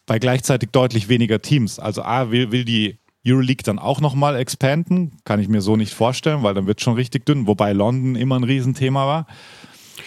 bei 0.05 0.19
gleichzeitig 0.19 0.69
deutlich 0.71 1.09
weniger 1.09 1.41
Teams. 1.41 1.79
Also 1.79 2.01
A, 2.01 2.31
will, 2.31 2.51
will 2.51 2.65
die 2.65 2.97
Euroleague 3.25 3.63
dann 3.63 3.77
auch 3.77 4.01
nochmal 4.01 4.35
expanden? 4.37 5.11
Kann 5.23 5.39
ich 5.39 5.49
mir 5.49 5.61
so 5.61 5.75
nicht 5.75 5.93
vorstellen, 5.93 6.41
weil 6.43 6.53
dann 6.53 6.67
wird 6.67 6.81
schon 6.81 6.95
richtig 6.95 7.25
dünn, 7.25 7.47
wobei 7.47 7.73
London 7.73 8.15
immer 8.15 8.37
ein 8.37 8.43
Riesenthema 8.43 9.05
war. 9.05 9.27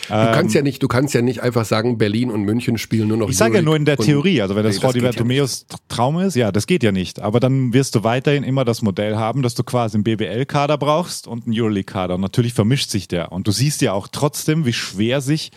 Du 0.08 0.32
kannst 0.32 0.54
ja 0.54 0.62
nicht, 0.62 0.82
du 0.82 0.88
kannst 0.88 1.14
ja 1.14 1.22
nicht 1.22 1.42
einfach 1.42 1.64
sagen, 1.64 1.96
Berlin 1.96 2.30
und 2.30 2.42
München 2.42 2.76
spielen 2.76 3.08
nur 3.08 3.16
noch 3.16 3.26
Ähm. 3.26 3.30
Ich 3.30 3.36
sage 3.36 3.56
ja 3.56 3.62
nur 3.62 3.76
in 3.76 3.84
der 3.84 3.96
Theorie, 3.96 4.42
also 4.42 4.56
wenn 4.56 4.64
das 4.64 4.76
Nee, 4.76 5.00
Jordi 5.00 5.36
ja 5.36 5.46
Traum 5.88 6.18
ist, 6.18 6.34
ja, 6.34 6.50
das 6.50 6.66
geht 6.66 6.82
ja 6.82 6.92
nicht. 6.92 7.20
Aber 7.20 7.40
dann 7.40 7.72
wirst 7.72 7.94
du 7.94 8.04
weiterhin 8.04 8.42
immer 8.42 8.64
das 8.64 8.82
Modell 8.82 9.16
haben, 9.16 9.42
dass 9.42 9.54
du 9.54 9.62
quasi 9.62 9.96
einen 9.96 10.04
BBL-Kader 10.04 10.76
brauchst 10.76 11.26
und 11.26 11.46
einen 11.46 11.54
Euroleague-Kader. 11.56 12.16
Und 12.16 12.20
natürlich 12.20 12.52
vermischt 12.52 12.90
sich 12.90 13.08
der. 13.08 13.32
Und 13.32 13.46
du 13.46 13.52
siehst 13.52 13.80
ja 13.80 13.92
auch 13.92 14.08
trotzdem, 14.08 14.66
wie 14.66 14.72
schwer 14.72 15.20
sich 15.20 15.52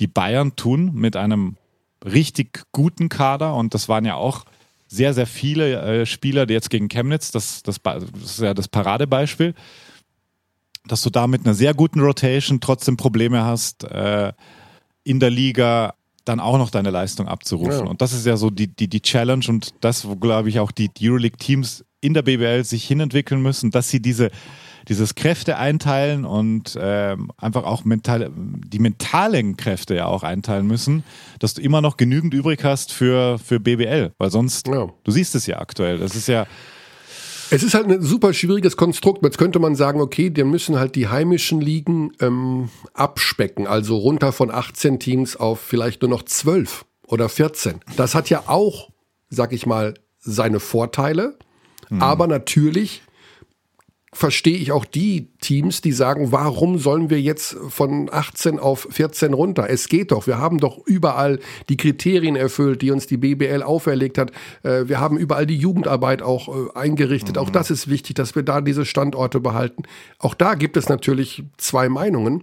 die 0.00 0.06
Bayern 0.06 0.56
tun 0.56 0.92
mit 0.94 1.16
einem 1.16 1.56
richtig 2.04 2.62
guten 2.72 3.08
Kader. 3.10 3.54
Und 3.54 3.74
das 3.74 3.88
waren 3.88 4.04
ja 4.04 4.14
auch 4.14 4.44
sehr, 4.88 5.14
sehr 5.14 5.26
viele 5.26 5.80
äh, 5.80 6.06
Spieler, 6.06 6.46
die 6.46 6.54
jetzt 6.54 6.70
gegen 6.70 6.88
Chemnitz, 6.88 7.30
das, 7.30 7.62
das, 7.62 7.80
das 7.82 8.04
ist 8.22 8.40
ja 8.40 8.54
das 8.54 8.66
Paradebeispiel, 8.66 9.54
dass 10.86 11.02
du 11.02 11.10
da 11.10 11.26
mit 11.26 11.44
einer 11.44 11.54
sehr 11.54 11.74
guten 11.74 12.00
Rotation 12.00 12.60
trotzdem 12.60 12.96
Probleme 12.96 13.44
hast, 13.44 13.84
äh, 13.84 14.32
in 15.04 15.20
der 15.20 15.30
Liga 15.30 15.94
dann 16.24 16.40
auch 16.40 16.58
noch 16.58 16.70
deine 16.70 16.90
Leistung 16.90 17.28
abzurufen. 17.28 17.84
Ja. 17.84 17.90
Und 17.90 18.02
das 18.02 18.12
ist 18.12 18.26
ja 18.26 18.36
so 18.36 18.50
die, 18.50 18.68
die, 18.68 18.88
die 18.88 19.00
Challenge 19.00 19.44
und 19.48 19.74
das, 19.80 20.06
wo, 20.06 20.16
glaube 20.16 20.48
ich, 20.48 20.60
auch 20.60 20.70
die, 20.70 20.90
Euroleague-Teams 21.00 21.84
in 22.00 22.14
der 22.14 22.22
BBL 22.22 22.64
sich 22.64 22.84
hinentwickeln 22.86 23.42
müssen, 23.42 23.70
dass 23.70 23.88
sie 23.88 24.00
diese, 24.00 24.30
dieses 24.88 25.14
Kräfte 25.14 25.56
einteilen 25.56 26.24
und 26.24 26.78
ähm, 26.80 27.30
einfach 27.36 27.64
auch 27.64 27.84
mental, 27.84 28.30
die 28.34 28.78
mentalen 28.78 29.56
Kräfte 29.56 29.94
ja 29.96 30.06
auch 30.06 30.22
einteilen 30.22 30.66
müssen, 30.66 31.04
dass 31.38 31.54
du 31.54 31.62
immer 31.62 31.80
noch 31.80 31.96
genügend 31.96 32.32
übrig 32.34 32.64
hast 32.64 32.92
für, 32.92 33.38
für 33.38 33.60
BBL. 33.60 34.12
Weil 34.18 34.30
sonst, 34.30 34.68
Ja. 34.68 34.88
du 35.04 35.10
siehst 35.10 35.34
es 35.34 35.46
ja 35.46 35.58
aktuell, 35.58 35.98
das 35.98 36.14
ist 36.16 36.28
ja, 36.28 36.46
Es 37.50 37.62
ist 37.62 37.74
halt 37.74 37.86
ein 37.88 38.02
super 38.02 38.32
schwieriges 38.32 38.76
Konstrukt. 38.76 39.24
Jetzt 39.24 39.38
könnte 39.38 39.58
man 39.58 39.74
sagen, 39.74 40.00
okay, 40.00 40.30
dann 40.30 40.50
müssen 40.50 40.78
halt 40.78 40.94
die 40.94 41.08
heimischen 41.08 41.60
Ligen 41.60 42.12
ähm, 42.20 42.70
abspecken, 42.94 43.66
also 43.66 43.96
runter 43.96 44.32
von 44.32 44.50
18 44.50 44.98
Teams 44.98 45.36
auf 45.36 45.60
vielleicht 45.60 46.02
nur 46.02 46.10
noch 46.10 46.22
12 46.24 46.84
oder 47.06 47.28
14. 47.28 47.80
Das 47.96 48.14
hat 48.14 48.30
ja 48.30 48.44
auch, 48.46 48.90
sag 49.28 49.52
ich 49.52 49.66
mal, 49.66 49.94
seine 50.18 50.60
Vorteile, 50.60 51.38
aber 51.98 52.28
natürlich 52.28 53.02
verstehe 54.12 54.56
ich 54.56 54.72
auch 54.72 54.84
die 54.84 55.28
Teams, 55.40 55.82
die 55.82 55.92
sagen, 55.92 56.32
warum 56.32 56.78
sollen 56.78 57.10
wir 57.10 57.20
jetzt 57.20 57.56
von 57.68 58.10
18 58.12 58.58
auf 58.58 58.88
14 58.90 59.32
runter? 59.32 59.70
Es 59.70 59.88
geht 59.88 60.10
doch. 60.10 60.26
Wir 60.26 60.38
haben 60.38 60.58
doch 60.58 60.84
überall 60.84 61.38
die 61.68 61.76
Kriterien 61.76 62.34
erfüllt, 62.34 62.82
die 62.82 62.90
uns 62.90 63.06
die 63.06 63.18
BBL 63.18 63.62
auferlegt 63.62 64.18
hat. 64.18 64.32
Äh, 64.64 64.88
Wir 64.88 64.98
haben 64.98 65.16
überall 65.16 65.46
die 65.46 65.56
Jugendarbeit 65.56 66.22
auch 66.22 66.48
äh, 66.48 66.76
eingerichtet. 66.76 67.38
Auch 67.38 67.50
das 67.50 67.70
ist 67.70 67.88
wichtig, 67.88 68.16
dass 68.16 68.34
wir 68.34 68.42
da 68.42 68.60
diese 68.60 68.84
Standorte 68.84 69.38
behalten. 69.38 69.84
Auch 70.18 70.34
da 70.34 70.54
gibt 70.54 70.76
es 70.76 70.88
natürlich 70.88 71.44
zwei 71.56 71.88
Meinungen. 71.88 72.42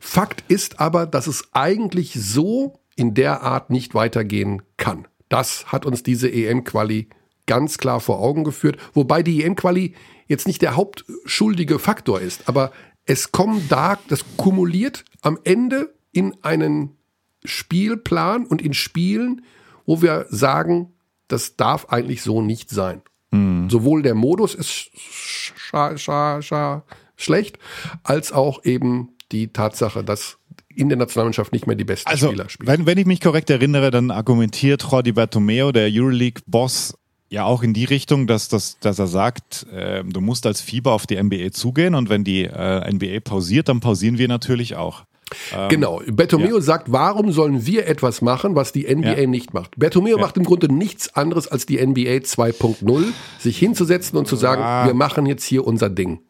Fakt 0.00 0.44
ist 0.48 0.80
aber, 0.80 1.06
dass 1.06 1.28
es 1.28 1.48
eigentlich 1.52 2.14
so 2.14 2.80
in 2.96 3.14
der 3.14 3.42
Art 3.42 3.70
nicht 3.70 3.94
weitergehen 3.94 4.62
kann. 4.76 5.06
Das 5.28 5.66
hat 5.66 5.86
uns 5.86 6.02
diese 6.02 6.30
EM-Quali 6.32 7.08
ganz 7.46 7.78
klar 7.78 8.00
vor 8.00 8.20
Augen 8.20 8.42
geführt. 8.42 8.76
Wobei 8.92 9.22
die 9.22 9.44
EM-Quali 9.44 9.94
jetzt 10.26 10.46
nicht 10.46 10.62
der 10.62 10.76
hauptschuldige 10.76 11.78
Faktor 11.78 12.20
ist, 12.20 12.48
aber 12.48 12.72
es 13.04 13.32
kommen 13.32 13.66
da, 13.68 13.98
das 14.08 14.24
kumuliert 14.36 15.04
am 15.22 15.38
Ende 15.44 15.94
in 16.12 16.36
einen 16.42 16.96
Spielplan 17.44 18.46
und 18.46 18.60
in 18.60 18.74
Spielen, 18.74 19.42
wo 19.84 20.02
wir 20.02 20.26
sagen, 20.30 20.92
das 21.28 21.56
darf 21.56 21.86
eigentlich 21.86 22.22
so 22.22 22.42
nicht 22.42 22.70
sein. 22.70 23.02
Mhm. 23.30 23.70
Sowohl 23.70 24.02
der 24.02 24.14
Modus 24.14 24.54
ist 24.54 24.90
scha 24.96 25.96
scha 25.96 26.42
scha 26.42 26.84
schlecht, 27.16 27.58
als 28.02 28.32
auch 28.32 28.64
eben 28.64 29.10
die 29.32 29.48
Tatsache, 29.48 30.04
dass 30.04 30.38
in 30.68 30.88
der 30.88 30.98
Nationalmannschaft 30.98 31.52
nicht 31.52 31.66
mehr 31.66 31.76
die 31.76 31.84
besten 31.84 32.08
also, 32.08 32.28
Spieler 32.28 32.48
spielen. 32.48 32.68
Wenn, 32.68 32.86
wenn 32.86 32.98
ich 32.98 33.06
mich 33.06 33.20
korrekt 33.20 33.48
erinnere, 33.50 33.90
dann 33.90 34.10
argumentiert 34.10 34.86
Jordi 34.90 35.12
Bertomeo, 35.12 35.72
der 35.72 35.88
Euroleague-Boss, 35.90 36.94
ja 37.28 37.44
auch 37.44 37.62
in 37.62 37.74
die 37.74 37.84
Richtung, 37.84 38.26
dass, 38.26 38.48
dass, 38.48 38.78
dass 38.78 38.98
er 38.98 39.06
sagt, 39.06 39.66
äh, 39.72 40.04
du 40.04 40.20
musst 40.20 40.46
als 40.46 40.60
Fieber 40.60 40.92
auf 40.92 41.06
die 41.06 41.20
NBA 41.20 41.50
zugehen 41.52 41.94
und 41.94 42.08
wenn 42.08 42.24
die 42.24 42.44
äh, 42.44 42.92
NBA 42.92 43.20
pausiert, 43.20 43.68
dann 43.68 43.80
pausieren 43.80 44.18
wir 44.18 44.28
natürlich 44.28 44.76
auch. 44.76 45.04
Ähm, 45.52 45.68
genau. 45.68 46.02
Bertomeo 46.06 46.56
ja. 46.56 46.62
sagt, 46.62 46.92
warum 46.92 47.32
sollen 47.32 47.66
wir 47.66 47.86
etwas 47.88 48.22
machen, 48.22 48.54
was 48.54 48.72
die 48.72 48.82
NBA 48.82 49.20
ja. 49.20 49.26
nicht 49.26 49.54
macht? 49.54 49.72
Bertomeo 49.76 50.16
ja. 50.16 50.22
macht 50.22 50.36
im 50.36 50.44
Grunde 50.44 50.72
nichts 50.72 51.14
anderes 51.16 51.48
als 51.48 51.66
die 51.66 51.84
NBA 51.84 52.18
2.0, 52.18 53.04
sich 53.38 53.58
hinzusetzen 53.58 54.18
und 54.18 54.28
zu 54.28 54.36
sagen, 54.36 54.86
wir 54.86 54.94
machen 54.94 55.26
jetzt 55.26 55.44
hier 55.44 55.66
unser 55.66 55.90
Ding. 55.90 56.20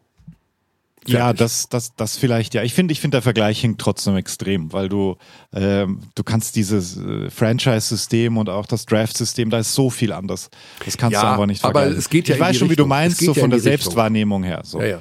Ja, 1.08 1.32
das, 1.32 1.68
das, 1.68 1.94
das 1.94 2.16
vielleicht, 2.16 2.54
ja. 2.54 2.62
Ich 2.62 2.74
finde, 2.74 2.92
ich 2.92 3.00
finde 3.00 3.16
der 3.16 3.22
Vergleich 3.22 3.60
hinkt 3.60 3.80
trotzdem 3.80 4.16
extrem, 4.16 4.72
weil 4.72 4.88
du, 4.88 5.16
ähm, 5.52 6.00
du 6.14 6.22
kannst 6.22 6.56
dieses 6.56 6.96
äh, 6.96 7.30
Franchise-System 7.30 8.36
und 8.36 8.48
auch 8.48 8.66
das 8.66 8.86
Draft-System, 8.86 9.50
da 9.50 9.58
ist 9.58 9.74
so 9.74 9.90
viel 9.90 10.12
anders. 10.12 10.50
Das 10.84 10.96
kannst 10.96 11.14
ja, 11.14 11.22
du 11.22 11.28
einfach 11.28 11.46
nicht 11.46 11.60
vergleichen. 11.60 11.90
Aber 11.90 11.98
es 11.98 12.08
geht 12.08 12.28
ja 12.28 12.34
Ich 12.34 12.40
weiß 12.40 12.56
schon, 12.56 12.70
wie 12.70 12.76
du 12.76 12.86
meinst, 12.86 13.20
so 13.20 13.34
von 13.34 13.50
der 13.50 13.60
Selbstwahrnehmung 13.60 14.42
her. 14.42 14.62
So. 14.64 14.80
Ja, 14.80 14.86
ja. 14.86 15.00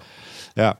ja. 0.55 0.77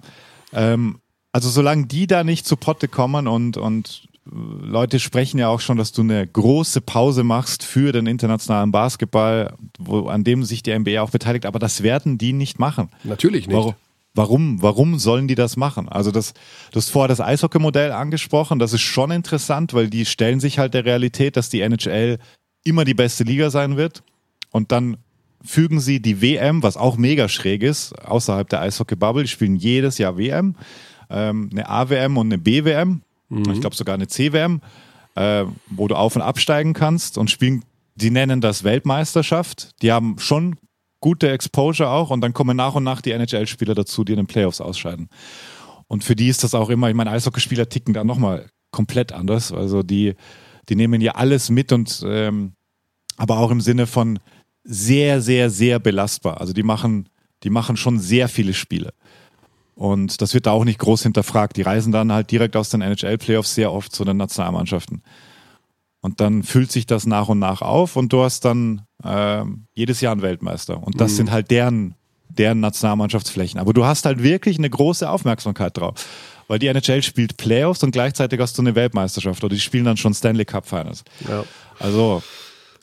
Ähm, 0.53 0.99
also 1.31 1.49
solange 1.49 1.85
die 1.85 2.07
da 2.07 2.23
nicht 2.23 2.47
zu 2.47 2.55
Potte 2.55 2.87
kommen 2.87 3.27
und, 3.27 3.57
und 3.57 4.07
äh, 4.25 4.29
Leute 4.61 4.99
sprechen 4.99 5.37
ja 5.37 5.49
auch 5.49 5.59
schon, 5.59 5.77
dass 5.77 5.91
du 5.91 6.01
eine 6.01 6.25
große 6.25 6.81
Pause 6.81 7.23
machst 7.23 7.63
für 7.63 7.91
den 7.91 8.07
internationalen 8.07 8.71
Basketball, 8.71 9.53
wo, 9.77 10.07
an 10.07 10.23
dem 10.23 10.43
sich 10.43 10.63
die 10.63 10.77
NBA 10.77 11.01
auch 11.01 11.09
beteiligt, 11.09 11.45
aber 11.45 11.59
das 11.59 11.83
werden 11.83 12.17
die 12.17 12.33
nicht 12.33 12.57
machen. 12.59 12.89
Natürlich 13.03 13.47
nicht. 13.47 13.55
Warum? 13.57 13.75
Warum, 14.15 14.61
warum 14.61 14.97
sollen 14.97 15.27
die 15.27 15.35
das 15.35 15.57
machen? 15.57 15.89
Also 15.89 16.09
das, 16.09 16.33
du 16.71 16.77
hast 16.77 16.89
vorher 16.89 17.09
das 17.09 17.19
Eishockey-Modell 17.19 17.91
angesprochen, 17.91 18.59
das 18.59 18.71
ist 18.71 18.81
schon 18.81 19.11
interessant, 19.11 19.73
weil 19.73 19.89
die 19.89 20.05
stellen 20.05 20.39
sich 20.39 20.57
halt 20.57 20.73
der 20.73 20.85
Realität, 20.85 21.35
dass 21.35 21.49
die 21.49 21.59
NHL 21.59 22.17
immer 22.63 22.85
die 22.85 22.93
beste 22.93 23.25
Liga 23.25 23.49
sein 23.49 23.75
wird. 23.75 24.03
Und 24.51 24.71
dann 24.71 24.97
fügen 25.43 25.81
sie 25.81 26.01
die 26.01 26.21
WM, 26.21 26.63
was 26.63 26.77
auch 26.77 26.97
mega 26.97 27.27
schräg 27.27 27.61
ist, 27.61 27.93
außerhalb 28.05 28.49
der 28.49 28.61
Eishockey-Bubble, 28.61 29.23
die 29.23 29.29
spielen 29.29 29.57
jedes 29.57 29.97
Jahr 29.97 30.17
WM, 30.17 30.55
ähm, 31.09 31.49
eine 31.51 31.69
AWM 31.69 32.17
und 32.17 32.27
eine 32.27 32.37
BWM, 32.37 33.01
mhm. 33.29 33.51
ich 33.51 33.61
glaube 33.61 33.75
sogar 33.75 33.95
eine 33.95 34.07
CWM, 34.07 34.61
äh, 35.15 35.45
wo 35.69 35.87
du 35.87 35.95
auf- 35.95 36.15
und 36.15 36.21
absteigen 36.21 36.73
kannst. 36.73 37.17
Und 37.17 37.29
spielen, 37.29 37.63
die 37.95 38.11
nennen 38.11 38.41
das 38.41 38.63
Weltmeisterschaft, 38.63 39.81
die 39.81 39.91
haben 39.91 40.17
schon 40.19 40.55
gute 41.05 41.29
Exposure 41.29 41.87
auch 41.87 42.09
und 42.09 42.21
dann 42.21 42.33
kommen 42.33 42.57
nach 42.57 42.73
und 42.73 42.83
nach 42.83 42.99
die 42.99 43.11
NHL-Spieler 43.11 43.75
dazu, 43.75 44.03
die 44.03 44.13
in 44.13 44.17
den 44.17 44.25
Playoffs 44.25 44.59
ausscheiden. 44.59 45.07
Und 45.85 46.03
für 46.03 46.15
die 46.15 46.29
ist 46.29 46.43
das 46.43 46.55
auch 46.55 46.71
immer, 46.71 46.89
ich 46.89 46.95
meine, 46.95 47.11
Eishockeyspieler 47.11 47.69
ticken 47.69 47.93
da 47.93 48.03
nochmal 48.03 48.47
komplett 48.71 49.11
anders. 49.11 49.51
Also 49.51 49.83
die, 49.83 50.15
die 50.67 50.75
nehmen 50.75 51.01
ja 51.01 51.11
alles 51.11 51.51
mit 51.51 51.71
und 51.71 52.03
ähm, 52.07 52.53
aber 53.17 53.37
auch 53.37 53.51
im 53.51 53.61
Sinne 53.61 53.85
von 53.85 54.17
sehr, 54.63 55.21
sehr, 55.21 55.51
sehr 55.51 55.77
belastbar. 55.77 56.41
Also 56.41 56.53
die 56.53 56.63
machen, 56.63 57.07
die 57.43 57.51
machen 57.51 57.77
schon 57.77 57.99
sehr 57.99 58.27
viele 58.27 58.55
Spiele. 58.55 58.91
Und 59.75 60.23
das 60.23 60.33
wird 60.33 60.47
da 60.47 60.53
auch 60.53 60.65
nicht 60.65 60.79
groß 60.79 61.03
hinterfragt. 61.03 61.55
Die 61.55 61.61
reisen 61.61 61.91
dann 61.91 62.11
halt 62.11 62.31
direkt 62.31 62.55
aus 62.55 62.69
den 62.69 62.81
NHL-Playoffs 62.81 63.53
sehr 63.53 63.71
oft 63.71 63.93
zu 63.93 64.05
den 64.05 64.17
Nationalmannschaften. 64.17 65.03
Und 66.05 66.21
dann 66.21 66.43
füllt 66.43 66.71
sich 66.71 66.85
das 66.85 67.07
nach 67.07 67.29
und 67.29 67.39
nach 67.39 67.63
auf 67.63 67.95
und 67.95 68.13
du 68.13 68.21
hast 68.21 68.45
dann 68.45 68.83
äh, 69.03 69.41
jedes 69.73 70.01
Jahr 70.01 70.11
einen 70.11 70.21
Weltmeister. 70.21 70.77
Und 70.83 71.01
das 71.01 71.13
mhm. 71.13 71.15
sind 71.15 71.31
halt 71.31 71.49
deren, 71.49 71.95
deren 72.29 72.59
Nationalmannschaftsflächen. 72.59 73.59
Aber 73.59 73.73
du 73.73 73.85
hast 73.85 74.05
halt 74.05 74.21
wirklich 74.21 74.59
eine 74.59 74.69
große 74.69 75.09
Aufmerksamkeit 75.09 75.75
drauf. 75.75 76.05
Weil 76.47 76.59
die 76.59 76.67
NHL 76.67 77.01
spielt 77.01 77.37
Playoffs 77.37 77.81
und 77.81 77.89
gleichzeitig 77.89 78.39
hast 78.39 78.55
du 78.55 78.61
eine 78.61 78.75
Weltmeisterschaft 78.75 79.43
oder 79.43 79.55
die 79.55 79.59
spielen 79.59 79.85
dann 79.85 79.97
schon 79.97 80.13
Stanley 80.13 80.45
Cup 80.45 80.67
Finals. 80.67 81.03
Ja. 81.27 81.43
Also 81.79 82.21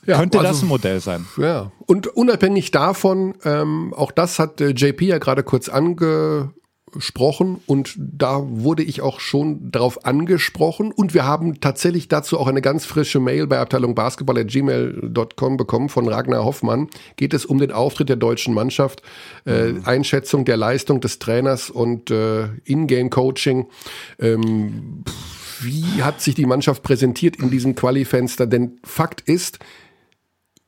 ja, 0.05 0.19
könnte 0.19 0.41
also, 0.41 0.51
das 0.51 0.63
ein 0.63 0.67
Modell 0.67 0.99
sein. 0.99 1.25
Ja, 1.37 1.71
und 1.87 2.09
unabhängig 2.09 2.73
davon, 2.73 3.35
ähm, 3.45 3.95
auch 3.95 4.11
das 4.11 4.41
hat 4.41 4.61
äh, 4.61 4.71
JP 4.71 5.07
ja 5.07 5.19
gerade 5.19 5.45
kurz 5.45 5.69
ange 5.69 6.53
gesprochen 6.93 7.61
und 7.67 7.95
da 7.99 8.43
wurde 8.47 8.83
ich 8.83 9.01
auch 9.01 9.21
schon 9.21 9.71
darauf 9.71 10.05
angesprochen 10.05 10.93
und 10.93 11.15
wir 11.15 11.25
haben 11.25 11.61
tatsächlich 11.61 12.09
dazu 12.09 12.39
auch 12.39 12.47
eine 12.47 12.63
ganz 12.63 12.85
frische 12.85 13.21
Mail 13.21 13.47
bei 13.47 13.59
Abteilung 13.59 13.95
Basketball 13.95 14.39
at 14.39 14.49
gmail.com 14.49 15.57
bekommen 15.57 15.89
von 15.89 16.09
Ragnar 16.09 16.45
Hoffmann. 16.45 16.89
Geht 17.17 17.35
es 17.35 17.45
um 17.45 17.59
den 17.59 17.73
Auftritt 17.73 18.09
der 18.09 18.17
deutschen 18.17 18.55
Mannschaft, 18.55 19.03
äh, 19.47 19.73
mhm. 19.73 19.83
Einschätzung 19.85 20.45
der 20.45 20.57
Leistung 20.57 21.01
des 21.01 21.19
Trainers 21.19 21.71
und 21.71 22.11
äh, 22.11 22.49
Ingame-Coaching. 22.65 23.67
Ähm, 24.19 25.05
wie 25.61 26.03
hat 26.03 26.21
sich 26.21 26.35
die 26.35 26.47
Mannschaft 26.47 26.83
präsentiert 26.83 27.37
in 27.37 27.51
diesem 27.51 27.75
Qualifenster? 27.75 28.47
Denn 28.47 28.79
Fakt 28.85 29.21
ist, 29.23 29.59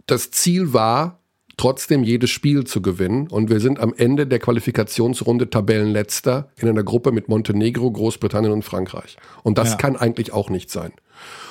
das 0.07 0.31
Ziel 0.31 0.73
war, 0.73 1.24
trotzdem 1.57 2.03
jedes 2.03 2.31
Spiel 2.31 2.65
zu 2.65 2.83
gewinnen. 2.83 3.29
Und 3.29 3.51
wir 3.51 3.61
sind 3.61 3.81
am 3.81 3.95
Ende 3.97 4.27
der 4.27 4.39
Qualifikationsrunde 4.39 5.51
Tabellenletzter 5.51 6.51
in 6.57 6.69
einer 6.69 6.83
Gruppe 6.83 7.13
mit 7.13 7.29
Montenegro, 7.29 7.91
Großbritannien 7.91 8.53
und 8.53 8.65
Frankreich. 8.65 9.17
Und 9.43 9.59
das 9.59 9.71
ja. 9.71 9.77
kann 9.77 9.97
eigentlich 9.97 10.33
auch 10.33 10.51
nicht 10.51 10.71
sein. 10.71 10.93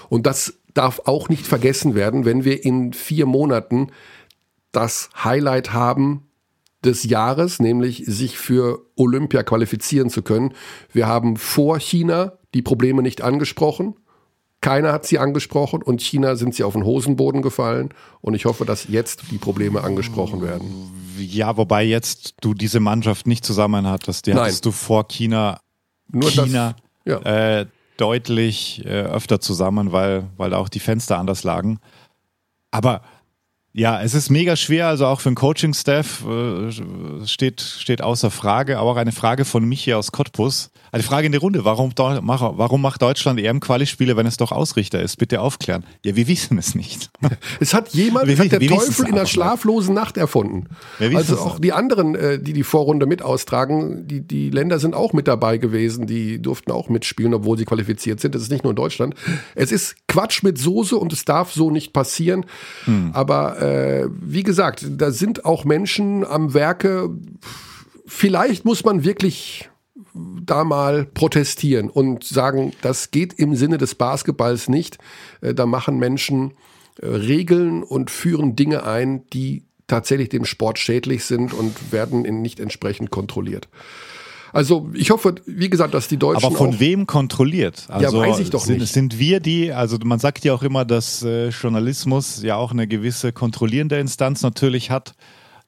Und 0.10 0.26
das 0.26 0.60
darf 0.74 1.02
auch 1.06 1.30
nicht 1.30 1.46
vergessen 1.46 1.96
werden, 1.96 2.26
wenn 2.26 2.44
wir 2.44 2.64
in 2.66 2.94
vier 2.94 3.26
Monaten 3.26 3.88
das 4.72 5.10
Highlight 5.24 5.72
haben 5.74 6.28
des 6.84 7.04
Jahres, 7.04 7.60
nämlich 7.60 8.04
sich 8.06 8.38
für 8.38 8.86
Olympia 8.96 9.44
qualifizieren 9.44 10.10
zu 10.10 10.22
können. 10.22 10.54
Wir 10.92 11.08
haben 11.08 11.38
vor 11.38 11.80
China 11.80 12.40
die 12.54 12.62
Probleme 12.62 13.02
nicht 13.02 13.22
angesprochen. 13.22 13.96
Keiner 14.64 14.94
hat 14.94 15.06
sie 15.06 15.20
angesprochen 15.20 15.82
und 15.84 16.02
China 16.02 16.38
sind 16.38 16.56
sie 16.56 16.64
auf 16.64 16.72
den 16.72 16.86
Hosenboden 16.86 17.42
gefallen. 17.42 17.90
Und 18.22 18.34
ich 18.34 18.46
hoffe, 18.46 18.64
dass 18.64 18.88
jetzt 18.88 19.24
die 19.30 19.38
Probleme 19.38 19.84
angesprochen 19.84 20.42
werden. 20.42 20.90
Ja, 21.20 21.58
wobei 21.58 21.84
jetzt 21.84 22.36
du 22.40 22.54
diese 22.54 22.80
Mannschaft 22.80 23.28
nicht 23.28 23.46
zusammen 23.46 23.86
hattest. 23.86 24.26
Die 24.26 24.34
Nein. 24.34 24.46
hattest 24.46 24.66
du 24.66 24.72
vor 24.72 25.06
China, 25.10 25.60
Nur 26.08 26.32
China 26.32 26.76
das, 27.04 27.24
ja. 27.24 27.60
äh, 27.60 27.66
deutlich 27.98 28.86
äh, 28.86 29.02
öfter 29.02 29.42
zusammen, 29.42 29.92
weil, 29.92 30.30
weil 30.38 30.52
da 30.52 30.58
auch 30.60 30.70
die 30.70 30.80
Fenster 30.80 31.20
anders 31.20 31.44
lagen. 31.44 31.80
Aber 32.72 33.02
ja, 33.74 34.02
es 34.02 34.14
ist 34.14 34.30
mega 34.30 34.56
schwer, 34.56 34.88
also 34.88 35.08
auch 35.08 35.20
für 35.20 35.30
den 35.30 35.36
Coaching-Staff 35.36 36.26
äh, 36.26 37.26
steht, 37.28 37.60
steht 37.60 38.02
außer 38.02 38.32
Frage, 38.32 38.80
aber 38.80 38.92
auch 38.92 38.96
eine 38.98 39.12
Frage 39.12 39.44
von 39.44 39.66
Michi 39.66 39.94
aus 39.94 40.14
Cottbus. 40.14 40.72
Eine 40.94 41.02
Frage 41.02 41.26
in 41.26 41.32
die 41.32 41.40
Runde, 41.40 41.66
warum, 41.66 41.92
warum 41.98 42.82
macht 42.82 43.02
Deutschland 43.02 43.40
EM-Quali-Spiele, 43.40 44.16
wenn 44.16 44.28
es 44.28 44.38
doch 44.38 44.52
Ausrichter 44.52 45.02
ist? 45.02 45.18
Bitte 45.18 45.42
aufklären. 45.42 45.86
Ja, 46.06 46.16
wir 46.16 46.28
wissen 46.28 46.60
es 46.60 46.76
nicht. 46.76 47.10
Es 47.60 47.74
hat 47.74 47.90
jemand, 47.90 48.28
es 48.28 48.40
hat 48.40 48.52
der 48.52 48.60
Teufel 48.60 49.08
in 49.08 49.16
der 49.16 49.26
schlaflosen 49.26 49.96
Nacht 49.96 50.18
erfunden. 50.18 50.68
Also 51.00 51.40
auch 51.40 51.60
die 51.60 51.72
anderen, 51.72 52.14
äh, 52.14 52.40
die 52.40 52.54
die 52.54 52.64
Vorrunde 52.64 53.06
mit 53.06 53.22
austragen, 53.22 54.08
die, 54.08 54.22
die 54.22 54.50
Länder 54.50 54.80
sind 54.80 54.94
auch 54.94 55.14
mit 55.14 55.28
dabei 55.28 55.58
gewesen, 55.58 56.06
die 56.06 56.42
durften 56.42 56.72
auch 56.72 56.90
mitspielen, 56.90 57.34
obwohl 57.34 57.58
sie 57.58 57.66
qualifiziert 57.66 58.20
sind. 58.20 58.36
Das 58.36 58.44
ist 58.44 58.52
nicht 58.52 58.64
nur 58.64 58.72
in 58.72 58.76
Deutschland. 58.76 59.16
Es 59.56 59.72
ist 59.72 59.96
Quatsch 60.08 60.44
mit 60.44 60.60
Soße 60.60 60.96
und 60.96 61.12
es 61.12 61.26
darf 61.26 61.54
so 61.54 61.72
nicht 61.72 61.94
passieren. 61.94 62.46
Hm. 62.86 63.12
Aber 63.14 63.60
äh, 63.62 64.10
wie 64.22 64.44
gesagt, 64.44 64.86
da 64.88 65.12
sind 65.12 65.46
auch 65.46 65.66
Menschen 65.66 66.24
am 66.26 66.54
Werke. 66.54 67.10
Vielleicht 68.06 68.66
muss 68.66 68.84
man 68.84 69.04
wirklich 69.04 69.70
da 70.14 70.64
mal 70.64 71.06
protestieren 71.06 71.90
und 71.90 72.24
sagen, 72.24 72.74
das 72.82 73.12
geht 73.12 73.34
im 73.34 73.56
Sinne 73.56 73.78
des 73.78 73.96
Basketballs 73.96 74.70
nicht. 74.70 74.98
Äh, 75.42 75.54
da 75.54 75.66
machen 75.66 75.98
Menschen 75.98 76.54
äh, 77.02 77.08
Regeln 77.08 77.84
und 77.84 78.12
führen 78.12 78.56
Dinge 78.56 78.86
ein, 78.86 79.28
die 79.30 79.64
tatsächlich 79.88 80.30
dem 80.30 80.46
Sport 80.46 80.80
schädlich 80.80 81.26
sind 81.26 81.54
und 81.54 81.92
werden 81.92 82.22
nicht 82.42 82.60
entsprechend 82.60 83.12
kontrolliert. 83.12 83.68
Also 84.54 84.92
ich 84.94 85.10
hoffe, 85.10 85.36
wie 85.48 85.70
gesagt, 85.70 85.96
dass 85.96 86.08
die 86.08 86.18
Deutschen. 86.18 86.46
Aber 86.46 86.56
von 86.56 86.80
wem 86.80 87.08
kontrolliert? 87.08 87.88
Also 87.90 88.22
ja, 88.22 88.30
weiß 88.30 88.40
ich 88.40 88.52
doch 88.52 88.64
sind, 88.64 88.80
nicht. 88.80 88.94
Sind 88.94 89.18
wir 89.18 89.40
die, 89.40 89.74
also 89.74 89.98
man 90.04 90.20
sagt 90.20 90.46
ja 90.46 90.54
auch 90.54 90.62
immer, 90.62 90.86
dass 90.86 91.24
äh, 91.24 91.50
Journalismus 91.50 92.44
ja 92.44 92.56
auch 92.56 92.72
eine 92.72 92.88
gewisse 92.88 93.34
kontrollierende 93.34 93.98
Instanz 93.98 94.44
natürlich 94.44 94.92
hat, 94.92 95.16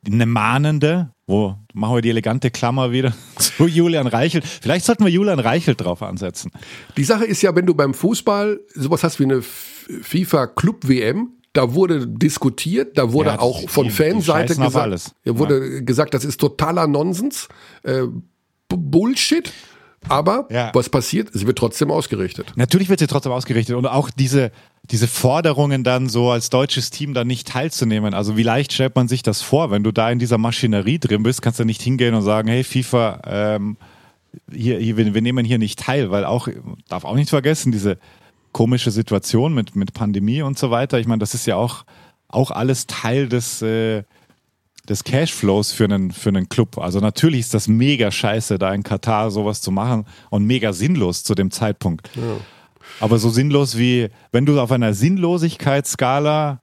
eine 0.05 0.27
mahnende, 0.27 1.14
wo 1.27 1.55
machen 1.73 1.95
wir 1.95 2.01
die 2.01 2.09
elegante 2.09 2.51
Klammer 2.51 2.91
wieder 2.91 3.13
zu 3.37 3.67
Julian 3.67 4.07
Reichelt. 4.07 4.45
Vielleicht 4.45 4.85
sollten 4.85 5.05
wir 5.05 5.11
Julian 5.11 5.39
Reichelt 5.39 5.81
drauf 5.81 6.01
ansetzen. 6.01 6.51
Die 6.97 7.03
Sache 7.03 7.25
ist 7.25 7.41
ja, 7.41 7.55
wenn 7.55 7.65
du 7.65 7.73
beim 7.73 7.93
Fußball 7.93 8.59
sowas 8.73 9.03
hast 9.03 9.19
wie 9.19 9.23
eine 9.23 9.41
FIFA 9.41 10.47
Club 10.47 10.87
WM, 10.87 11.31
da 11.53 11.73
wurde 11.73 12.05
diskutiert, 12.05 12.97
da 12.97 13.13
wurde 13.13 13.29
ja, 13.29 13.39
auch 13.39 13.69
von 13.69 13.85
die, 13.85 13.91
Fanseite 13.91 14.55
die 14.55 14.61
gesagt, 14.61 15.13
wurde 15.25 15.75
ja. 15.75 15.79
gesagt, 15.81 16.13
das 16.13 16.25
ist 16.25 16.39
totaler 16.39 16.85
Nonsens. 16.85 17.47
Äh, 17.83 18.03
Bullshit. 18.67 19.51
Aber 20.07 20.47
Ja. 20.51 20.71
was 20.73 20.89
passiert? 20.89 21.29
Sie 21.33 21.47
wird 21.47 21.57
trotzdem 21.57 21.89
ausgerichtet. 21.89 22.53
Natürlich 22.55 22.89
wird 22.89 22.99
sie 22.99 23.07
trotzdem 23.07 23.31
ausgerichtet 23.31 23.75
und 23.75 23.87
auch 23.87 24.09
diese, 24.11 24.51
diese 24.91 25.07
Forderungen 25.07 25.83
dann 25.83 26.09
so 26.09 26.29
als 26.31 26.49
deutsches 26.49 26.89
Team 26.89 27.13
dann 27.13 27.27
nicht 27.27 27.47
teilzunehmen. 27.47 28.13
Also 28.13 28.37
wie 28.37 28.43
leicht 28.43 28.73
stellt 28.73 28.95
man 28.95 29.07
sich 29.07 29.23
das 29.23 29.41
vor, 29.41 29.71
wenn 29.71 29.83
du 29.83 29.91
da 29.91 30.09
in 30.11 30.19
dieser 30.19 30.37
Maschinerie 30.37 30.99
drin 30.99 31.23
bist, 31.23 31.41
kannst 31.41 31.59
du 31.59 31.65
nicht 31.65 31.81
hingehen 31.81 32.13
und 32.13 32.21
sagen, 32.21 32.47
hey 32.47 32.63
FIFA, 32.63 33.21
ähm, 33.25 33.77
hier, 34.51 34.79
hier, 34.79 34.97
wir, 34.97 35.21
nehmen 35.21 35.45
hier 35.45 35.57
nicht 35.57 35.79
teil, 35.79 36.11
weil 36.11 36.25
auch, 36.25 36.47
darf 36.87 37.05
auch 37.05 37.15
nicht 37.15 37.29
vergessen, 37.29 37.71
diese 37.71 37.97
komische 38.51 38.91
Situation 38.91 39.53
mit, 39.53 39.75
mit 39.75 39.93
Pandemie 39.93 40.41
und 40.41 40.59
so 40.59 40.71
weiter. 40.71 40.99
Ich 40.99 41.07
meine, 41.07 41.19
das 41.19 41.33
ist 41.33 41.47
ja 41.47 41.55
auch, 41.55 41.85
auch 42.27 42.51
alles 42.51 42.85
Teil 42.87 43.27
des, 43.27 43.61
äh, 43.61 44.03
des 44.87 45.03
Cashflows 45.03 45.71
für 45.71 45.85
einen, 45.85 46.11
für 46.11 46.29
einen 46.29 46.47
Club. 46.47 46.77
Also 46.77 46.99
natürlich 46.99 47.41
ist 47.41 47.53
das 47.53 47.67
mega 47.67 48.11
scheiße, 48.11 48.59
da 48.59 48.73
in 48.73 48.83
Katar 48.83 49.31
sowas 49.31 49.61
zu 49.61 49.71
machen 49.71 50.05
und 50.29 50.45
mega 50.45 50.73
sinnlos 50.73 51.23
zu 51.23 51.33
dem 51.33 51.51
Zeitpunkt. 51.51 52.09
Aber 52.99 53.19
so 53.19 53.29
sinnlos 53.29 53.77
wie, 53.77 54.09
wenn 54.31 54.45
du 54.45 54.59
auf 54.59 54.71
einer 54.71 54.93
Sinnlosigkeitsskala 54.93 56.61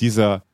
dieser, 0.00 0.44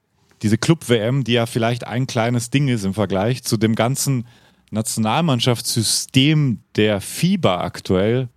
diese 0.43 0.59
Club-WM, 0.59 1.25
die 1.25 1.33
ja 1.33 1.47
vielleicht 1.47 1.87
ein 1.87 2.07
kleines 2.07 2.51
Ding 2.51 2.69
ist 2.69 2.85
im 2.85 2.95
Vergleich 2.95 3.43
zu 3.43 3.57
dem 3.57 3.75
ganzen 3.75 4.27
Nationalmannschaftssystem 4.71 6.61
der 6.77 7.01
FIBA 7.01 7.61
aktuell, 7.61 8.29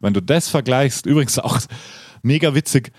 wenn 0.00 0.14
du 0.14 0.22
das 0.22 0.48
vergleichst, 0.48 1.06
übrigens 1.06 1.38
auch 1.38 1.58
mega 2.22 2.54
witzig, 2.54 2.92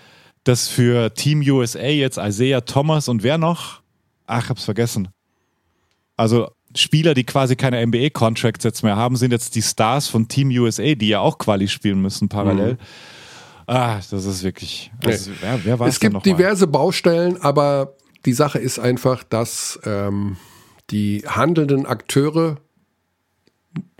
dass 0.44 0.68
für 0.68 1.12
Team 1.14 1.40
USA 1.40 1.80
jetzt 1.80 2.18
Isaiah 2.18 2.62
Thomas 2.62 3.08
und 3.08 3.22
wer 3.22 3.38
noch? 3.38 3.82
Ach, 4.26 4.48
hab's 4.48 4.64
vergessen. 4.64 5.08
Also 6.16 6.50
Spieler, 6.74 7.14
die 7.14 7.24
quasi 7.24 7.56
keine 7.56 7.84
NBA-Contracts 7.84 8.64
jetzt 8.64 8.82
mehr 8.82 8.96
haben, 8.96 9.16
sind 9.16 9.32
jetzt 9.32 9.54
die 9.54 9.62
Stars 9.62 10.08
von 10.08 10.28
Team 10.28 10.50
USA, 10.50 10.94
die 10.94 11.08
ja 11.08 11.20
auch 11.20 11.38
Quali 11.38 11.68
spielen 11.68 12.00
müssen 12.00 12.28
parallel. 12.28 12.78
Ah, 13.70 14.00
das 14.10 14.24
ist 14.24 14.42
wirklich. 14.42 14.90
Also, 15.04 15.30
wer, 15.40 15.64
wer 15.64 15.78
war 15.78 15.86
Es 15.86 16.00
gibt 16.00 16.26
diverse 16.26 16.66
Baustellen, 16.66 17.40
aber 17.40 17.94
die 18.24 18.32
Sache 18.32 18.58
ist 18.58 18.80
einfach, 18.80 19.22
dass 19.22 19.78
ähm, 19.84 20.36
die 20.90 21.22
handelnden 21.24 21.86
Akteure 21.86 22.56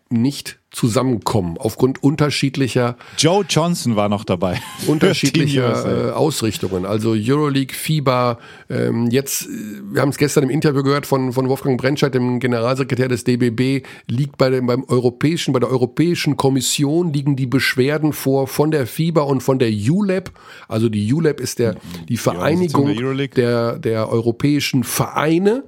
nicht 0.08 0.58
zusammenkommen 0.70 1.56
aufgrund 1.58 2.02
unterschiedlicher 2.02 2.96
Joe 3.18 3.44
Johnson 3.48 3.96
war 3.96 4.08
noch 4.08 4.24
dabei. 4.24 4.60
Unterschiedlicher 4.86 6.08
äh, 6.08 6.10
Ausrichtungen. 6.12 6.86
Also 6.86 7.14
Euroleague, 7.16 7.74
FIBA, 7.74 8.38
ähm, 8.68 9.08
jetzt, 9.10 9.42
äh, 9.42 9.48
wir 9.92 10.00
haben 10.00 10.10
es 10.10 10.18
gestern 10.18 10.44
im 10.44 10.50
Interview 10.50 10.82
gehört 10.82 11.06
von, 11.06 11.32
von 11.32 11.48
Wolfgang 11.48 11.80
Brentscheid, 11.80 12.14
dem 12.14 12.40
Generalsekretär 12.40 13.08
des 13.08 13.24
DBB, 13.24 13.86
liegt 14.06 14.38
bei 14.38 14.50
dem, 14.50 14.66
beim 14.66 14.84
europäischen, 14.84 15.52
bei 15.52 15.60
der 15.60 15.70
Europäischen 15.70 16.36
Kommission 16.36 17.12
liegen 17.12 17.36
die 17.36 17.46
Beschwerden 17.46 18.12
vor 18.12 18.46
von 18.46 18.70
der 18.70 18.86
FIBA 18.86 19.22
und 19.22 19.42
von 19.42 19.58
der 19.58 19.70
ULEP. 19.70 20.30
Also 20.68 20.88
die 20.88 21.12
ULEP 21.12 21.40
ist 21.40 21.58
der, 21.58 21.76
die 22.08 22.16
Vereinigung 22.16 22.94
der 23.34 23.50
der, 23.50 23.78
der 23.78 24.08
europäischen 24.08 24.84
Vereine, 24.84 25.64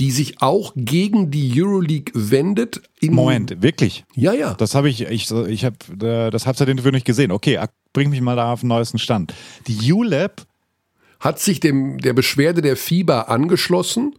die 0.00 0.10
sich 0.10 0.40
auch 0.40 0.72
gegen 0.74 1.30
die 1.30 1.52
Euroleague 1.54 2.12
wendet. 2.14 2.80
Moment, 3.02 3.62
wirklich? 3.62 4.04
Ja, 4.14 4.32
ja. 4.32 4.54
Das 4.54 4.74
habe 4.74 4.88
ich, 4.88 5.02
ich, 5.02 5.30
ich 5.30 5.64
habe 5.64 5.76
äh, 6.02 6.30
das 6.30 6.46
Halbzeitinterview 6.46 6.90
nicht 6.90 7.06
gesehen. 7.06 7.30
Okay, 7.30 7.60
bring 7.92 8.10
mich 8.10 8.22
mal 8.22 8.34
da 8.34 8.52
auf 8.52 8.60
den 8.60 8.68
neuesten 8.68 8.98
Stand. 8.98 9.34
Die 9.66 9.92
ULEP, 9.92 10.46
hat 11.20 11.38
sich 11.38 11.60
dem, 11.60 11.98
der 11.98 12.14
Beschwerde 12.14 12.62
der 12.62 12.76
FIBA 12.76 13.22
angeschlossen, 13.22 14.16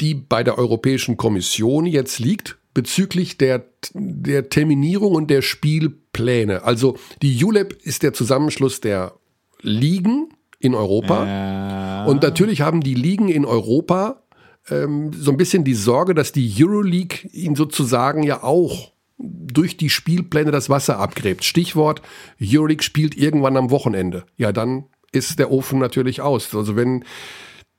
die 0.00 0.14
bei 0.14 0.42
der 0.44 0.56
Europäischen 0.56 1.16
Kommission 1.16 1.84
jetzt 1.84 2.18
liegt, 2.20 2.58
bezüglich 2.74 3.36
der, 3.36 3.66
der 3.92 4.48
Terminierung 4.48 5.14
und 5.14 5.30
der 5.30 5.42
Spielpläne. 5.42 6.62
Also 6.62 6.96
die 7.20 7.44
ULEP 7.44 7.76
ist 7.82 8.02
der 8.02 8.14
Zusammenschluss 8.14 8.80
der 8.80 9.14
Ligen 9.60 10.28
in 10.60 10.74
Europa. 10.74 12.04
Und 12.06 12.22
natürlich 12.22 12.60
haben 12.60 12.80
die 12.80 12.94
Ligen 12.94 13.28
in 13.28 13.44
Europa 13.44 14.22
ähm, 14.70 15.12
so 15.12 15.30
ein 15.30 15.36
bisschen 15.36 15.64
die 15.64 15.74
Sorge, 15.74 16.14
dass 16.14 16.32
die 16.32 16.52
Euroleague 16.58 17.28
ihnen 17.32 17.56
sozusagen 17.56 18.22
ja 18.22 18.42
auch 18.42 18.92
durch 19.18 19.76
die 19.76 19.90
Spielpläne 19.90 20.50
das 20.50 20.68
Wasser 20.68 20.98
abgräbt. 20.98 21.44
Stichwort, 21.44 22.02
Euroleague 22.40 22.82
spielt 22.82 23.16
irgendwann 23.16 23.56
am 23.56 23.70
Wochenende. 23.70 24.24
Ja, 24.36 24.52
dann 24.52 24.84
ist 25.12 25.38
der 25.38 25.50
Ofen 25.50 25.78
natürlich 25.78 26.20
aus. 26.20 26.54
Also 26.54 26.76
wenn 26.76 27.04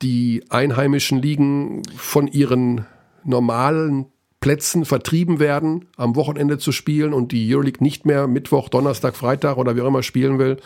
die 0.02 0.44
einheimischen 0.50 1.22
Ligen 1.22 1.82
von 1.96 2.28
ihren 2.28 2.86
normalen 3.24 4.08
Plätzen 4.40 4.84
vertrieben 4.84 5.40
werden, 5.40 5.86
am 5.96 6.16
Wochenende 6.16 6.58
zu 6.58 6.72
spielen 6.72 7.14
und 7.14 7.32
die 7.32 7.54
Euroleague 7.54 7.82
nicht 7.82 8.06
mehr 8.06 8.28
Mittwoch, 8.28 8.70
Donnerstag, 8.70 9.16
Freitag 9.16 9.58
oder 9.58 9.76
wie 9.76 9.82
auch 9.82 9.88
immer 9.88 10.04
spielen 10.04 10.38
will, 10.38 10.58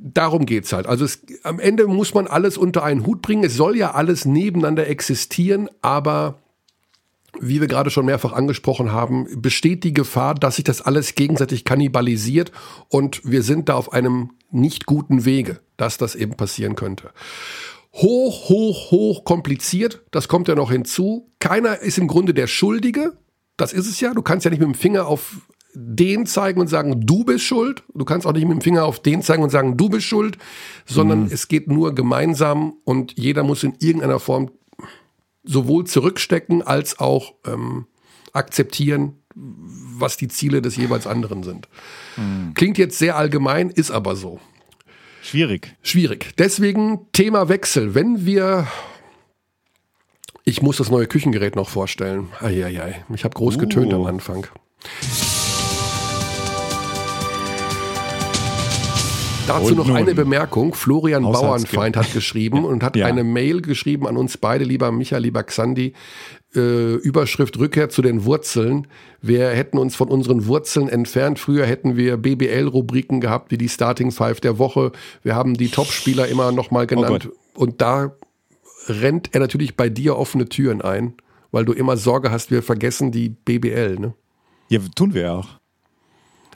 darum 0.00 0.46
geht's 0.46 0.72
halt. 0.72 0.86
Also 0.86 1.04
es, 1.04 1.22
am 1.42 1.58
Ende 1.58 1.86
muss 1.86 2.14
man 2.14 2.26
alles 2.26 2.56
unter 2.56 2.82
einen 2.82 3.06
Hut 3.06 3.22
bringen. 3.22 3.44
Es 3.44 3.54
soll 3.54 3.76
ja 3.76 3.92
alles 3.92 4.24
nebeneinander 4.24 4.86
existieren, 4.86 5.68
aber 5.82 6.38
wie 7.40 7.60
wir 7.60 7.68
gerade 7.68 7.90
schon 7.90 8.06
mehrfach 8.06 8.32
angesprochen 8.32 8.92
haben, 8.92 9.26
besteht 9.40 9.84
die 9.84 9.92
Gefahr, 9.92 10.34
dass 10.34 10.56
sich 10.56 10.64
das 10.64 10.80
alles 10.82 11.14
gegenseitig 11.14 11.64
kannibalisiert 11.64 12.52
und 12.88 13.20
wir 13.24 13.42
sind 13.42 13.68
da 13.68 13.74
auf 13.74 13.92
einem 13.92 14.30
nicht 14.50 14.86
guten 14.86 15.24
Wege, 15.24 15.60
dass 15.76 15.98
das 15.98 16.14
eben 16.14 16.36
passieren 16.36 16.74
könnte. 16.74 17.10
Hoch, 17.92 18.48
hoch, 18.48 18.90
hoch 18.90 19.24
kompliziert, 19.24 20.02
das 20.10 20.28
kommt 20.28 20.48
ja 20.48 20.54
noch 20.54 20.70
hinzu. 20.70 21.30
Keiner 21.38 21.80
ist 21.80 21.98
im 21.98 22.08
Grunde 22.08 22.34
der 22.34 22.46
Schuldige, 22.46 23.16
das 23.56 23.72
ist 23.72 23.88
es 23.88 24.00
ja. 24.00 24.14
Du 24.14 24.22
kannst 24.22 24.44
ja 24.44 24.50
nicht 24.50 24.60
mit 24.60 24.68
dem 24.68 24.74
Finger 24.74 25.06
auf 25.06 25.36
den 25.74 26.26
zeigen 26.26 26.60
und 26.60 26.68
sagen, 26.68 27.06
du 27.06 27.24
bist 27.24 27.44
schuld. 27.44 27.82
Du 27.94 28.04
kannst 28.04 28.26
auch 28.26 28.32
nicht 28.32 28.46
mit 28.46 28.52
dem 28.58 28.60
Finger 28.62 28.84
auf 28.84 29.00
den 29.00 29.22
zeigen 29.22 29.42
und 29.42 29.50
sagen, 29.50 29.76
du 29.76 29.88
bist 29.88 30.06
schuld, 30.06 30.38
sondern 30.86 31.26
es 31.30 31.48
geht 31.48 31.68
nur 31.68 31.94
gemeinsam 31.94 32.74
und 32.84 33.14
jeder 33.16 33.42
muss 33.44 33.62
in 33.62 33.74
irgendeiner 33.78 34.18
Form 34.18 34.50
sowohl 35.44 35.84
zurückstecken 35.84 36.62
als 36.62 36.98
auch 36.98 37.34
ähm, 37.46 37.86
akzeptieren, 38.32 39.14
was 39.34 40.16
die 40.16 40.28
Ziele 40.28 40.62
des 40.62 40.76
jeweils 40.76 41.06
anderen 41.06 41.42
sind. 41.42 41.68
Klingt 42.54 42.76
jetzt 42.76 42.98
sehr 42.98 43.16
allgemein, 43.16 43.70
ist 43.70 43.90
aber 43.90 44.16
so. 44.16 44.40
schwierig. 45.22 45.76
Schwierig. 45.82 46.32
Deswegen 46.38 47.06
Thema 47.12 47.48
Wechsel. 47.48 47.94
Wenn 47.94 48.26
wir. 48.26 48.66
Ich 50.44 50.62
muss 50.62 50.78
das 50.78 50.90
neue 50.90 51.06
Küchengerät 51.06 51.56
noch 51.56 51.68
vorstellen. 51.68 52.28
Eieiei. 52.40 53.04
Ich 53.14 53.24
habe 53.24 53.34
groß 53.34 53.58
getönt 53.58 53.92
Uh. 53.92 53.96
am 53.96 54.06
Anfang. 54.06 54.46
Dazu 59.48 59.68
Und 59.68 59.76
noch 59.78 59.86
nun. 59.88 59.96
eine 59.96 60.14
Bemerkung. 60.14 60.74
Florian 60.74 61.22
Bauernfeind 61.22 61.96
hat 61.96 62.12
geschrieben 62.12 62.64
und 62.66 62.82
hat 62.82 62.96
Ja. 62.96 63.06
eine 63.06 63.24
Mail 63.24 63.62
geschrieben 63.62 64.06
an 64.06 64.16
uns 64.16 64.36
beide, 64.36 64.64
lieber 64.64 64.92
Micha, 64.92 65.18
lieber 65.18 65.42
Xandi. 65.42 65.94
Äh, 66.54 66.94
Überschrift 66.94 67.58
Rückkehr 67.58 67.88
zu 67.90 68.00
den 68.02 68.24
Wurzeln. 68.24 68.86
Wir 69.20 69.48
hätten 69.50 69.76
uns 69.78 69.96
von 69.96 70.08
unseren 70.08 70.46
Wurzeln 70.46 70.88
entfernt. 70.88 71.38
Früher 71.38 71.66
hätten 71.66 71.96
wir 71.96 72.16
BBL-Rubriken 72.16 73.20
gehabt, 73.20 73.50
wie 73.50 73.58
die 73.58 73.68
Starting 73.68 74.12
Five 74.12 74.40
der 74.40 74.58
Woche. 74.58 74.92
Wir 75.22 75.34
haben 75.34 75.54
die 75.54 75.68
Topspieler 75.68 76.26
immer 76.28 76.52
nochmal 76.52 76.86
genannt. 76.86 77.28
Gott. 77.28 77.36
und 77.54 77.80
da 77.82 78.12
rennt 78.86 79.34
er 79.34 79.40
natürlich 79.40 79.76
bei 79.76 79.88
dir 79.90 80.16
offene 80.16 80.48
Türen 80.48 80.80
ein, 80.80 81.14
weil 81.50 81.64
du 81.66 81.72
immer 81.74 81.96
Sorge 81.98 82.30
hast, 82.30 82.50
wir 82.50 82.62
vergessen 82.62 83.12
die 83.12 83.28
BBL. 83.28 83.96
Ne? 83.98 84.14
Ja, 84.68 84.80
tun 84.96 85.12
wir 85.12 85.22
ja 85.22 85.32
auch. 85.34 85.48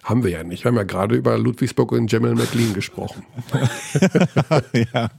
Haben 0.03 0.25
wir 0.25 0.31
ja 0.31 0.43
nicht. 0.43 0.65
Wir 0.65 0.71
haben 0.71 0.77
ja 0.77 0.83
gerade 0.83 1.15
über 1.15 1.39
Ludwigsburg 1.39 1.93
und 1.93 2.11
Jamal 2.11 2.35
McLean 2.35 2.75
gesprochen. 2.75 3.25
ja. 4.93 5.11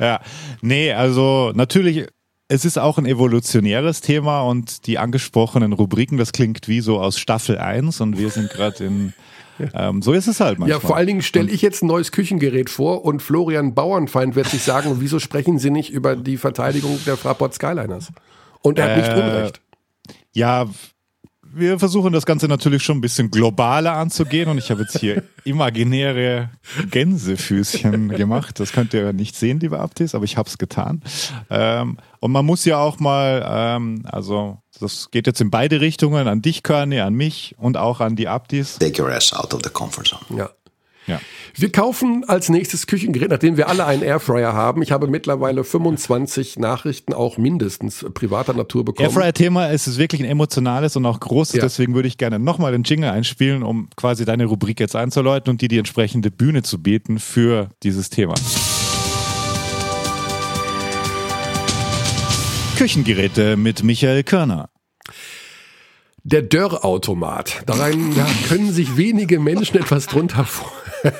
ja. 0.00 0.20
Nee, 0.60 0.92
also 0.92 1.52
natürlich, 1.54 2.06
es 2.48 2.64
ist 2.64 2.78
auch 2.78 2.98
ein 2.98 3.06
evolutionäres 3.06 4.00
Thema 4.00 4.42
und 4.42 4.86
die 4.88 4.98
angesprochenen 4.98 5.72
Rubriken, 5.72 6.18
das 6.18 6.32
klingt 6.32 6.66
wie 6.66 6.80
so 6.80 7.00
aus 7.00 7.18
Staffel 7.18 7.58
1 7.58 8.00
und 8.00 8.18
wir 8.18 8.30
sind 8.30 8.50
gerade 8.50 8.84
in. 8.84 9.12
Ähm, 9.72 10.02
so 10.02 10.12
ist 10.12 10.26
es 10.26 10.38
halt 10.40 10.58
manchmal. 10.58 10.78
Ja, 10.78 10.86
vor 10.86 10.96
allen 10.96 11.06
Dingen 11.06 11.22
stelle 11.22 11.50
ich 11.50 11.62
jetzt 11.62 11.82
ein 11.82 11.86
neues 11.86 12.12
Küchengerät 12.12 12.68
vor 12.68 13.06
und 13.06 13.22
Florian 13.22 13.74
Bauernfeind 13.74 14.36
wird 14.36 14.48
sich 14.48 14.62
sagen, 14.62 14.96
wieso 15.00 15.18
sprechen 15.18 15.58
Sie 15.58 15.70
nicht 15.70 15.90
über 15.90 16.14
die 16.14 16.36
Verteidigung 16.36 16.98
der 17.06 17.16
Fraport 17.16 17.54
Skyliners? 17.54 18.12
Und 18.60 18.78
er 18.78 18.90
hat 18.90 18.96
nicht 18.98 19.08
Äh, 19.08 19.14
Unrecht. 19.14 19.62
Ja, 20.34 20.66
wir 21.58 21.78
versuchen 21.78 22.12
das 22.12 22.26
Ganze 22.26 22.48
natürlich 22.48 22.82
schon 22.82 22.98
ein 22.98 23.00
bisschen 23.00 23.30
globaler 23.30 23.94
anzugehen 23.94 24.48
und 24.48 24.58
ich 24.58 24.70
habe 24.70 24.82
jetzt 24.82 24.98
hier 24.98 25.22
imaginäre 25.44 26.50
Gänsefüßchen 26.90 28.10
gemacht. 28.10 28.60
Das 28.60 28.72
könnt 28.72 28.92
ihr 28.94 29.12
nicht 29.12 29.36
sehen, 29.36 29.60
liebe 29.60 29.80
Abtis, 29.80 30.14
aber 30.14 30.24
ich 30.24 30.36
habe 30.36 30.48
es 30.48 30.58
getan. 30.58 31.02
Ähm, 31.50 31.98
und 32.20 32.32
man 32.32 32.44
muss 32.44 32.64
ja 32.64 32.78
auch 32.78 32.98
mal, 32.98 33.44
ähm, 33.48 34.02
also 34.04 34.58
das 34.78 35.10
geht 35.10 35.26
jetzt 35.26 35.40
in 35.40 35.50
beide 35.50 35.80
Richtungen, 35.80 36.28
an 36.28 36.42
dich, 36.42 36.62
Körny, 36.62 37.00
an 37.00 37.14
mich 37.14 37.54
und 37.58 37.76
auch 37.76 38.00
an 38.00 38.16
die 38.16 38.28
Abtis. 38.28 38.78
Take 38.78 39.02
your 39.02 39.10
ass 39.10 39.32
out 39.32 39.54
of 39.54 39.60
the 39.64 39.70
comfort 39.70 40.04
zone. 40.04 40.38
Ja. 40.38 40.50
Ja. 41.06 41.20
Wir 41.58 41.72
kaufen 41.72 42.22
als 42.28 42.50
nächstes 42.50 42.86
Küchengerät, 42.86 43.30
nachdem 43.30 43.56
wir 43.56 43.68
alle 43.70 43.86
einen 43.86 44.02
Airfryer 44.02 44.52
haben. 44.52 44.82
Ich 44.82 44.92
habe 44.92 45.06
mittlerweile 45.06 45.64
25 45.64 46.58
Nachrichten 46.58 47.14
auch 47.14 47.38
mindestens 47.38 48.04
privater 48.12 48.52
Natur 48.52 48.84
bekommen. 48.84 49.08
Airfryer-Thema 49.08 49.70
es 49.70 49.86
ist 49.86 49.96
wirklich 49.96 50.20
ein 50.20 50.28
emotionales 50.28 50.96
und 50.96 51.06
auch 51.06 51.18
großes, 51.18 51.54
Ja. 51.56 51.62
deswegen 51.62 51.94
würde 51.94 52.08
ich 52.08 52.18
gerne 52.18 52.38
nochmal 52.38 52.72
den 52.72 52.82
Jingle 52.82 53.08
einspielen, 53.08 53.62
um 53.62 53.88
quasi 53.96 54.26
deine 54.26 54.44
Rubrik 54.44 54.80
jetzt 54.80 54.94
einzuläuten 54.96 55.50
und 55.50 55.62
dir 55.62 55.68
die 55.68 55.78
entsprechende 55.78 56.30
Bühne 56.30 56.62
zu 56.62 56.82
bieten 56.82 57.18
für 57.18 57.70
dieses 57.82 58.10
Thema. 58.10 58.34
Küchengeräte 62.76 63.56
mit 63.56 63.82
Michael 63.82 64.24
Körner. 64.24 64.68
Der 66.28 66.42
Dörrautomat. 66.42 67.62
Darein 67.66 68.12
ja, 68.16 68.26
können 68.48 68.72
sich 68.72 68.96
wenige 68.96 69.38
Menschen 69.38 69.78
etwas 69.78 70.08
drunter 70.08 70.44
vor. 70.44 70.72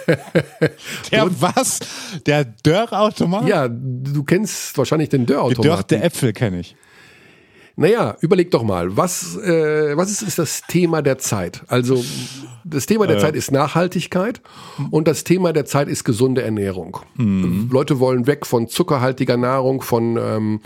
Der 1.13 1.31
was? 1.41 1.79
Der 2.27 2.45
Dörrautomat? 2.45 3.47
Ja, 3.47 3.69
du 3.69 4.25
kennst 4.25 4.77
wahrscheinlich 4.77 5.09
den 5.09 5.25
Dörrautomat. 5.25 5.59
Gedörrte 5.59 6.03
Äpfel 6.03 6.33
kenne 6.33 6.59
ich. 6.59 6.75
Naja, 7.77 8.17
überleg 8.21 8.51
doch 8.51 8.65
mal, 8.65 8.97
was, 8.97 9.37
äh, 9.37 9.97
was 9.97 10.11
ist, 10.11 10.23
ist 10.23 10.41
das 10.41 10.63
Thema 10.67 11.03
der 11.03 11.19
Zeit? 11.19 11.63
Also 11.69 12.05
das 12.65 12.87
Thema 12.87 13.07
der 13.07 13.21
Zeit 13.21 13.37
ist 13.37 13.53
Nachhaltigkeit 13.53 14.41
und 14.91 15.07
das 15.07 15.23
Thema 15.23 15.53
der 15.53 15.67
Zeit 15.67 15.87
ist 15.87 16.03
gesunde 16.03 16.43
Ernährung. 16.43 16.99
Leute 17.71 18.01
wollen 18.01 18.27
weg 18.27 18.45
von 18.45 18.67
zuckerhaltiger 18.67 19.37
Nahrung, 19.37 19.83
von 19.83 20.17
ähm, 20.17 20.61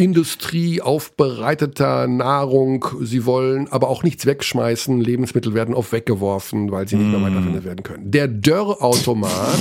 Industrie 0.00 0.80
aufbereiteter 0.80 2.06
Nahrung. 2.06 2.86
Sie 3.02 3.26
wollen 3.26 3.68
aber 3.68 3.88
auch 3.88 4.02
nichts 4.02 4.24
wegschmeißen. 4.24 4.98
Lebensmittel 4.98 5.52
werden 5.52 5.74
oft 5.74 5.92
weggeworfen, 5.92 6.72
weil 6.72 6.88
sie 6.88 6.96
nicht 6.96 7.10
mehr 7.10 7.20
weiterverwendet 7.20 7.64
werden 7.64 7.82
können. 7.82 8.10
Der 8.10 8.26
Dörrautomat, 8.26 9.58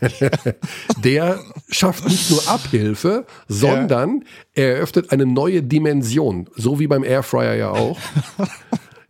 der 1.02 1.40
schafft 1.70 2.04
nicht 2.06 2.30
nur 2.30 2.46
Abhilfe, 2.48 3.24
sondern 3.48 4.24
er 4.52 4.76
eröffnet 4.76 5.10
eine 5.10 5.24
neue 5.24 5.62
Dimension. 5.62 6.50
So 6.54 6.78
wie 6.78 6.86
beim 6.86 7.02
Airfryer 7.02 7.54
ja 7.54 7.70
auch. 7.70 7.98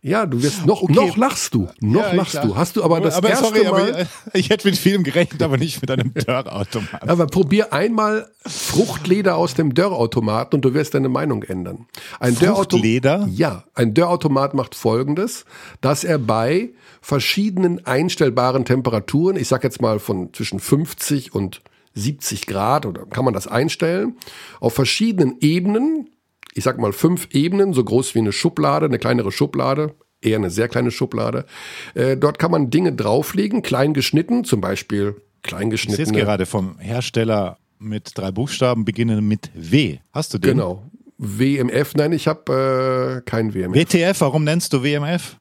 Ja, 0.05 0.25
du 0.25 0.43
wirst 0.43 0.65
noch, 0.65 0.87
noch 0.89 1.15
lachst 1.15 1.53
du, 1.53 1.69
noch 1.79 2.01
Ja, 2.01 2.11
lachst 2.11 2.33
lach. 2.33 2.43
du. 2.43 2.55
Hast 2.57 2.75
du 2.75 2.83
aber 2.83 2.99
das 2.99 3.15
aber 3.15 3.29
erste 3.29 3.45
sorry, 3.45 3.63
Mal. 3.63 3.69
aber 3.69 4.01
ich, 4.01 4.07
ich 4.33 4.49
hätte 4.49 4.67
mit 4.67 4.77
vielem 4.77 5.03
gerechnet, 5.03 5.41
aber 5.41 5.55
nicht 5.57 5.79
mit 5.79 5.89
einem 5.89 6.13
Dörrautomat. 6.27 7.07
Aber 7.09 7.25
probier 7.25 7.71
einmal 7.71 8.29
Fruchtleder 8.45 9.37
aus 9.37 9.53
dem 9.53 9.73
Dörrautomaten 9.73 10.57
und 10.57 10.65
du 10.65 10.73
wirst 10.73 10.93
deine 10.93 11.07
Meinung 11.07 11.43
ändern. 11.43 11.85
Ein 12.19 12.35
Fruchtleder? 12.35 13.29
Ja, 13.31 13.63
ein 13.75 13.93
Dörrautomat 13.93 14.53
macht 14.55 14.75
folgendes, 14.75 15.45
dass 15.79 16.03
er 16.03 16.19
bei 16.19 16.71
verschiedenen 17.01 17.85
einstellbaren 17.85 18.65
Temperaturen, 18.65 19.37
ich 19.37 19.47
sag 19.47 19.63
jetzt 19.63 19.81
mal 19.81 19.99
von 19.99 20.33
zwischen 20.33 20.59
50 20.59 21.33
und 21.33 21.61
70 21.95 22.45
Grad 22.47 22.85
oder 22.85 23.05
kann 23.05 23.23
man 23.23 23.33
das 23.33 23.47
einstellen, 23.47 24.17
auf 24.59 24.73
verschiedenen 24.73 25.37
Ebenen, 25.39 26.09
ich 26.55 26.63
sag 26.63 26.79
mal 26.79 26.93
fünf 26.93 27.27
Ebenen, 27.31 27.73
so 27.73 27.83
groß 27.83 28.15
wie 28.15 28.19
eine 28.19 28.31
Schublade, 28.31 28.85
eine 28.85 28.99
kleinere 28.99 29.31
Schublade, 29.31 29.95
eher 30.21 30.37
eine 30.37 30.49
sehr 30.49 30.67
kleine 30.67 30.91
Schublade. 30.91 31.45
Äh, 31.93 32.17
dort 32.17 32.39
kann 32.39 32.51
man 32.51 32.69
Dinge 32.69 32.93
drauflegen, 32.93 33.61
klein 33.61 33.93
geschnitten, 33.93 34.43
zum 34.43 34.61
Beispiel 34.61 35.21
klein 35.41 35.71
Ich 35.71 35.81
sehe 35.83 36.05
gerade 36.05 36.45
vom 36.45 36.79
Hersteller 36.79 37.57
mit 37.79 38.11
drei 38.15 38.31
Buchstaben, 38.31 38.85
beginnen 38.85 39.27
mit 39.27 39.51
W. 39.53 39.99
Hast 40.11 40.33
du 40.33 40.37
den? 40.37 40.51
Genau. 40.57 40.83
WMF, 41.17 41.95
nein, 41.95 42.11
ich 42.11 42.27
habe 42.27 43.21
äh, 43.23 43.29
kein 43.29 43.53
WMF, 43.53 43.75
WTF, 43.75 44.21
warum 44.21 44.43
nennst 44.43 44.73
du 44.73 44.83
WMF? 44.83 45.37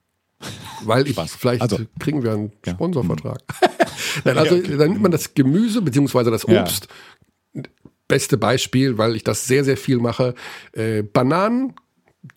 weil 0.85 1.07
ich 1.07 1.13
Spaß. 1.13 1.37
vielleicht 1.37 1.63
Also- 1.63 1.79
kriegen 1.99 2.23
wir 2.23 2.33
einen 2.33 2.53
Sponsorvertrag. 2.69 3.43
nein, 4.25 4.39
also 4.39 4.59
dann 4.61 4.91
nimmt 4.91 5.03
man 5.03 5.11
das 5.13 5.35
Gemüse 5.35 5.83
beziehungsweise 5.83 6.31
das 6.31 6.45
Ja. 6.49 6.65
Beste 8.13 8.37
Beispiel, 8.37 8.99
weil 8.99 9.17
ich 9.17 9.25
das 9.25 9.47
sehr 9.47 9.65
sehr 9.65 9.79
viel 9.79 9.97
mache. 9.99 10.35
Äh, 10.73 11.03
Bananen, 11.03 11.73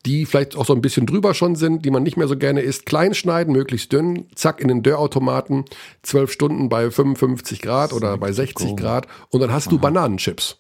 die 0.05 0.25
vielleicht 0.25 0.55
auch 0.55 0.65
so 0.65 0.73
ein 0.73 0.79
bisschen 0.81 1.05
drüber 1.05 1.33
schon 1.33 1.55
sind, 1.55 1.83
die 1.85 1.91
man 1.91 2.01
nicht 2.01 2.15
mehr 2.15 2.29
so 2.29 2.37
gerne 2.37 2.61
isst, 2.61 2.85
klein 2.85 3.13
schneiden, 3.13 3.51
möglichst 3.53 3.91
dünn, 3.91 4.25
zack 4.35 4.61
in 4.61 4.69
den 4.69 4.83
Dörrautomaten, 4.83 5.65
zwölf 6.01 6.31
Stunden 6.31 6.69
bei 6.69 6.89
55 6.89 7.61
Grad 7.61 7.91
oder 7.91 8.17
bei 8.17 8.31
60 8.31 8.77
Grad 8.77 9.07
und 9.31 9.41
dann 9.41 9.51
hast 9.51 9.69
du 9.71 9.77
Bananenchips. 9.77 10.59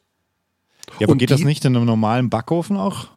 Ja, 0.99 1.05
aber 1.05 1.13
Und 1.13 1.17
geht 1.19 1.31
das 1.31 1.39
die- 1.39 1.45
nicht 1.45 1.63
in 1.63 1.75
einem 1.75 1.85
normalen 1.85 2.29
Backofen 2.29 2.75
auch? 2.77 3.14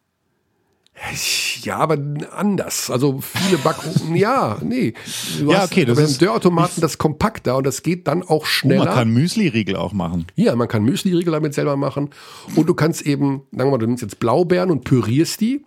Ja, 1.63 1.77
aber 1.77 1.97
anders. 2.35 2.89
Also 2.91 3.19
viele 3.21 3.57
Backofen, 3.57 4.15
ja, 4.15 4.57
nee. 4.61 4.93
Du 5.39 5.51
Ja, 5.51 5.59
hast 5.59 5.71
okay, 5.71 5.85
das 5.85 5.95
beim 5.97 6.05
ist- 6.05 6.21
Dörrautomaten 6.21 6.81
das 6.81 6.97
kompakter 6.97 7.57
und 7.57 7.65
das 7.65 7.83
geht 7.83 8.07
dann 8.07 8.21
auch 8.23 8.41
Oh, 8.41 8.45
schneller. 8.45 8.85
man 8.85 8.93
kann 8.93 9.09
Müsli-Riegel 9.13 9.75
auch 9.75 9.93
machen. 9.93 10.25
ja, 10.35 10.55
man 10.55 10.67
kann 10.67 10.83
Müsli-Riegel 10.83 11.31
damit 11.33 11.53
selber 11.53 11.77
machen 11.77 12.09
und 12.55 12.67
du 12.67 12.73
kannst 12.73 13.01
eben, 13.03 13.43
sagen 13.51 13.69
wir 13.69 13.71
mal, 13.71 13.77
du 13.77 13.87
nimmst 13.87 14.01
jetzt 14.03 14.19
Blaubeeren 14.19 14.71
und 14.71 14.83
pürierst 14.83 15.39
die 15.41 15.63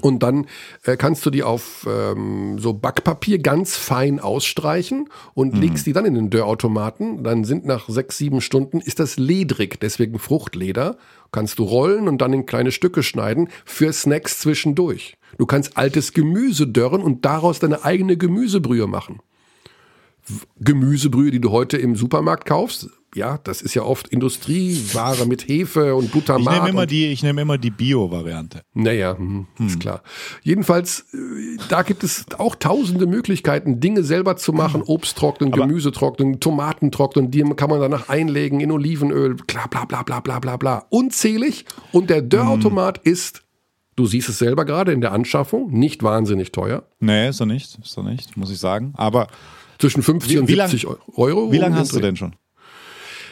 und 0.00 0.22
dann 0.22 0.46
äh, 0.84 0.96
kannst 0.96 1.26
du 1.26 1.30
die 1.30 1.42
auf 1.42 1.86
ähm, 1.86 2.58
so 2.58 2.72
Backpapier 2.72 3.40
ganz 3.40 3.76
fein 3.76 4.18
ausstreichen 4.18 5.10
und 5.34 5.54
legst 5.54 5.84
die 5.86 5.92
dann 5.92 6.06
in 6.06 6.14
den 6.14 6.30
Dörrautomaten. 6.30 7.22
Dann 7.24 7.44
sind 7.44 7.66
nach 7.66 7.86
sechs, 7.90 8.16
sieben 8.16 8.40
Stunden 8.40 8.80
ist 8.80 9.00
das 9.00 9.18
ledrig, 9.18 9.78
deswegen 9.78 10.18
Fruchtleder. 10.18 10.96
Kannst 11.32 11.58
du 11.58 11.64
rollen 11.64 12.08
und 12.08 12.18
dann 12.18 12.32
in 12.32 12.46
kleine 12.46 12.72
Stücke 12.72 13.02
schneiden 13.02 13.48
für 13.64 13.92
Snacks 13.92 14.40
zwischendurch. 14.40 15.16
Du 15.38 15.46
kannst 15.46 15.76
altes 15.76 16.12
Gemüse 16.12 16.66
dörren 16.66 17.02
und 17.02 17.24
daraus 17.24 17.60
deine 17.60 17.84
eigene 17.84 18.16
Gemüsebrühe 18.16 18.86
machen. 18.86 19.20
Gemüsebrühe, 20.58 21.30
die 21.30 21.40
du 21.40 21.50
heute 21.50 21.76
im 21.76 21.96
Supermarkt 21.96 22.46
kaufst, 22.46 22.90
ja, 23.14 23.38
das 23.44 23.60
ist 23.62 23.74
ja 23.74 23.82
oft 23.82 24.08
Industrieware 24.08 25.26
mit 25.26 25.48
Hefe 25.48 25.94
und 25.94 26.04
Ich 26.06 26.12
Glutamat. 26.12 26.54
nehme 26.54 26.68
immer 26.68 26.86
die, 26.86 27.06
ich 27.08 27.22
nehme 27.22 27.40
immer 27.42 27.58
die 27.58 27.70
Bio-Variante. 27.70 28.62
naja, 28.74 29.16
hm, 29.16 29.46
ist 29.66 29.80
klar. 29.80 30.02
Jedenfalls, 30.42 31.06
äh, 31.12 31.16
da 31.68 31.82
gibt 31.82 32.04
es 32.04 32.26
auch 32.38 32.54
tausende 32.54 33.06
Möglichkeiten, 33.06 33.80
Dinge 33.80 34.02
selber 34.04 34.36
zu 34.36 34.52
machen. 34.52 34.82
Obst 34.82 35.16
trocknen, 35.18 35.52
Aber- 35.52 35.66
Gemüse 35.66 35.92
trocknen, 35.92 36.40
Tomaten 36.40 36.90
trocknen, 36.92 37.30
die 37.30 37.42
kann 37.56 37.70
man 37.70 37.80
danach 37.80 38.08
einlegen 38.08 38.60
in 38.60 38.70
Olivenöl, 38.70 39.34
bla 39.34 39.66
bla 39.66 39.84
bla 39.84 40.02
bla 40.02 40.20
bla 40.20 40.38
bla 40.38 40.56
bla. 40.56 40.86
Unzählig. 40.90 41.64
Und 41.92 42.10
der 42.10 42.22
Dörrautomat 42.22 42.98
ist, 42.98 43.42
du 43.96 44.06
siehst 44.06 44.28
es 44.28 44.38
selber 44.38 44.64
gerade 44.64 44.92
in 44.92 45.00
der 45.00 45.12
Anschaffung, 45.12 45.70
nicht 45.72 46.02
wahnsinnig 46.02 46.52
teuer. 46.52 46.84
Nee, 47.00 47.28
ist 47.30 47.40
er 47.40 47.46
nicht, 47.46 47.78
ist 47.82 47.96
er 47.96 48.02
nicht, 48.04 48.36
muss 48.36 48.50
ich 48.50 48.58
sagen. 48.58 48.92
Aber 48.96 49.26
Zwischen 49.78 50.02
50 50.02 50.32
Wie- 50.34 50.38
und 50.38 50.48
wie 50.48 50.54
lang- 50.56 50.68
70 50.68 50.86
Euro. 51.16 51.50
wie 51.52 51.56
lange 51.56 51.76
hast 51.76 51.94
du 51.94 52.00
denn 52.00 52.14
schon? 52.14 52.34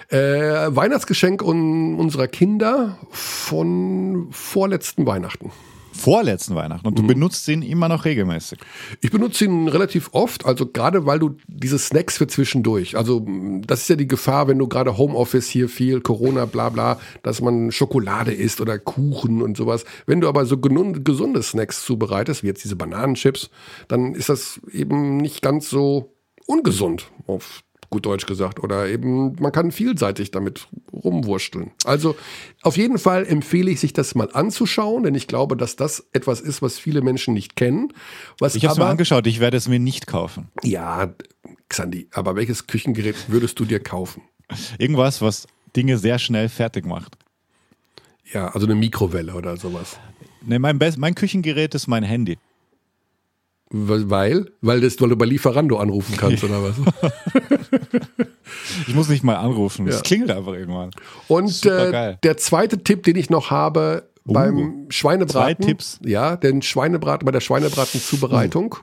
Äh, 0.09 0.75
Weihnachtsgeschenk 0.75 1.43
un 1.43 1.97
unserer 1.97 2.29
Kinder 2.29 2.99
von 3.11 4.29
vorletzten 4.31 5.05
Weihnachten. 5.07 5.51
Vorletzten 5.93 6.55
Weihnachten. 6.55 6.87
Und 6.87 6.97
du 6.97 7.03
Mhm. 7.03 7.09
benutzt 7.09 7.49
ihn 7.49 7.61
immer 7.61 7.89
noch 7.89 8.05
regelmäßig. 8.05 8.59
Ich 9.01 9.11
benutze 9.11 9.45
ihn 9.47 9.67
relativ 9.69 10.11
oft, 10.13 10.47
also 10.47 10.65
gerade 10.67 11.07
weil 11.07 11.19
du 11.19 11.37
diese 11.49 11.79
Snacks 11.79 12.19
für 12.19 12.29
zwischendurch, 12.29 12.97
also 12.97 13.27
das 13.67 13.81
ist 13.83 13.89
ja 13.89 13.97
die 13.97 14.07
Gefahr, 14.07 14.47
wenn 14.47 14.59
du 14.59 14.69
gerade 14.69 14.97
Homeoffice 14.97 15.49
hier 15.49 15.69
viel, 15.69 16.01
Corona, 16.01 16.45
bla 16.47 16.69
bla, 16.69 17.01
dass 17.25 17.41
man 17.41 17.73
Schokolade 17.73 18.33
isst 18.33 18.61
oder 18.61 18.79
Kuchen 18.79 19.43
und 19.43 19.57
sowas. 19.57 19.85
Wenn 20.07 20.21
du 20.21 20.29
aber 20.29 20.47
so 20.47 20.57
gesunde 20.59 21.43
Snacks 21.43 21.85
zubereitest, 21.85 22.45
wie 22.45 22.47
jetzt 22.49 22.63
diese 22.63 22.77
Bananenchips, 22.77 23.51
dann 23.89 24.15
ist 24.15 24.29
das 24.29 24.61
eben 24.73 25.17
nicht 25.17 25.43
ganz 25.43 25.69
so 25.69 26.15
ungesund, 26.47 27.11
auf 27.27 27.63
gut 27.91 28.07
Deutsch 28.07 28.27
gesagt. 28.27 28.61
Oder 28.63 28.89
eben, 28.89 29.37
man 29.41 29.53
kann 29.53 29.73
vielseitig 29.73 30.31
damit 30.31 30.69
rumwursteln. 30.93 31.71
Also 31.85 32.17
auf 32.63 32.77
jeden 32.77 32.99
Fall 32.99 33.27
empfehle 33.27 33.71
ich, 33.71 33.81
sich 33.81 33.93
das 33.93 34.15
mal 34.15 34.29
anzuschauen, 34.33 35.05
denn 35.05 35.15
ich 35.15 35.27
glaube, 35.27 35.57
dass 35.57 35.77
das 35.77 36.07
etwas 36.13 36.41
ist, 36.41 36.63
was 36.63 36.79
viele 36.79 37.01
Menschen 37.01 37.35
nicht 37.35 37.57
kennen. 37.57 37.93
Was 38.39 38.55
Ich 38.55 38.65
habe 38.65 38.73
es 38.73 38.79
mir 38.79 38.87
angeschaut, 38.87 39.27
ich 39.27 39.41
werde 39.41 39.57
es 39.57 39.69
mir 39.69 39.79
nicht 39.79 40.07
kaufen. 40.07 40.49
ja, 40.63 41.15
Xandi, 41.69 42.09
aber 42.13 42.35
welches 42.35 42.67
Küchengerät 42.67 43.15
würdest 43.29 43.61
du 43.61 43.65
dir 43.67 43.79
kaufen? 43.81 44.23
Irgendwas, 44.79 45.21
was 45.21 45.47
Dinge 45.77 45.99
sehr 45.99 46.19
schnell 46.19 46.49
fertig 46.49 46.87
macht. 46.87 47.17
Ja, 48.33 48.49
also 48.49 48.67
eine 48.67 48.75
Mikrowelle 48.75 49.35
oder 49.35 49.57
sowas. 49.57 49.99
Nee, 50.47 50.59
mein, 50.59 50.79
Best 50.79 50.99
mein 50.99 51.15
Küchengerät 51.15 51.75
ist 51.75 51.87
mein 51.87 52.03
Handy. 52.03 52.39
Weil? 53.71 54.51
Weil, 54.63 54.81
das, 54.81 55.01
weil 55.01 55.11
du 55.11 55.17
bei 55.17 55.27
Lieferando 55.27 55.77
anrufen 55.79 56.17
kannst 56.17 56.43
oder 56.45 56.63
was? 56.63 56.77
Ich 58.87 58.95
muss 58.95 59.09
nicht 59.09 59.25
mal 59.25 59.37
anrufen, 59.37 59.87
Ja. 59.87 59.95
es 59.95 60.03
klingelt 60.03 60.31
einfach 60.31 60.55
irgendwann. 60.55 60.91
Und 61.27 61.65
äh, 61.67 62.17
der 62.23 62.37
zweite 62.39 62.83
Tipp, 62.83 63.03
den 63.03 63.17
ich 63.17 63.31
noch 63.31 63.51
habe 63.51 64.09
beim 64.25 64.87
Schweinebraten. 64.89 65.63
zwei 65.63 65.67
Tipps? 65.67 66.01
Ja, 66.05 66.37
den 66.37 66.63
Schweinebraten, 66.63 67.25
bei 67.27 67.33
der 67.33 67.41
Schweinebratenzubereitung, 67.41 68.77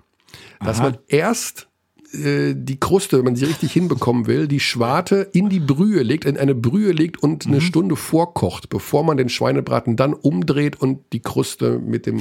dass 0.64 0.80
man 0.80 0.98
erst 1.08 1.68
äh, 2.14 2.54
die 2.56 2.80
Kruste, 2.80 3.18
wenn 3.18 3.26
man 3.26 3.36
sie 3.36 3.46
richtig 3.46 3.72
hinbekommen 3.72 4.28
will, 4.28 4.48
die 4.48 4.60
Schwarte 4.60 5.28
in 5.34 5.50
die 5.50 5.60
Brühe 5.60 6.04
legt, 6.04 6.26
in 6.26 6.38
eine 6.38 6.56
Brühe 6.56 6.92
legt 6.92 7.22
und 7.22 7.46
Mhm. 7.46 7.54
eine 7.54 7.62
Stunde 7.62 7.96
vorkocht, 7.96 8.70
bevor 8.70 9.04
man 9.04 9.18
den 9.18 9.30
Schweinebraten 9.30 9.96
dann 9.96 10.14
umdreht 10.14 10.80
und 10.80 11.00
die 11.14 11.22
Kruste 11.22 11.80
mit 11.80 12.06
dem 12.06 12.20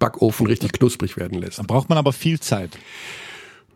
Backofen 0.00 0.48
richtig 0.48 0.72
knusprig 0.72 1.16
werden 1.16 1.38
lässt. 1.38 1.60
Dann 1.60 1.68
braucht 1.68 1.88
man 1.88 1.98
aber 1.98 2.12
viel 2.12 2.40
Zeit. 2.40 2.76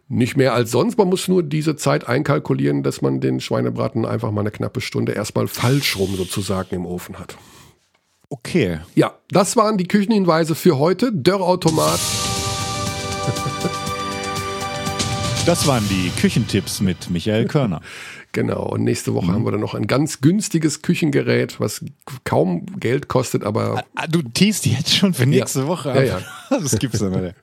Nicht 0.08 0.36
mehr 0.36 0.52
als 0.54 0.72
sonst. 0.72 0.98
Man 0.98 1.08
muss 1.08 1.28
nur 1.28 1.44
diese 1.44 1.76
Zeit 1.76 2.08
einkalkulieren, 2.08 2.82
dass 2.82 3.00
man 3.00 3.20
den 3.20 3.40
Schweinebraten 3.40 4.04
einfach 4.04 4.32
mal 4.32 4.40
eine 4.40 4.50
knappe 4.50 4.80
Stunde 4.80 5.12
erstmal 5.12 5.46
falsch 5.46 5.96
rum 5.96 6.16
sozusagen 6.16 6.74
im 6.74 6.86
Ofen 6.86 7.18
hat. 7.18 7.36
Okay. 8.28 8.80
Ja, 8.96 9.14
das 9.30 9.56
waren 9.56 9.78
die 9.78 9.86
Küchenhinweise 9.86 10.56
für 10.56 10.78
heute. 10.78 11.12
Dörrautomat. 11.12 12.00
Das 15.46 15.66
waren 15.66 15.86
die 15.88 16.10
Küchentipps 16.20 16.80
mit 16.80 17.10
Michael 17.10 17.46
Körner. 17.46 17.80
Genau, 18.34 18.64
und 18.64 18.82
nächste 18.82 19.14
Woche 19.14 19.26
mhm. 19.26 19.32
haben 19.32 19.44
wir 19.44 19.52
dann 19.52 19.60
noch 19.60 19.74
ein 19.74 19.86
ganz 19.86 20.20
günstiges 20.20 20.82
Küchengerät, 20.82 21.60
was 21.60 21.84
kaum 22.24 22.66
Geld 22.80 23.06
kostet, 23.06 23.44
aber. 23.44 23.78
Ah, 23.78 23.84
ah 23.94 24.06
du 24.08 24.22
teast 24.22 24.66
jetzt 24.66 24.92
schon 24.92 25.14
für 25.14 25.24
nächste 25.24 25.60
ja. 25.60 25.66
Woche. 25.68 25.90
Ja, 25.90 26.02
ja. 26.02 26.20
Das 26.50 26.78
gibt's 26.78 27.00
nicht. 27.00 27.34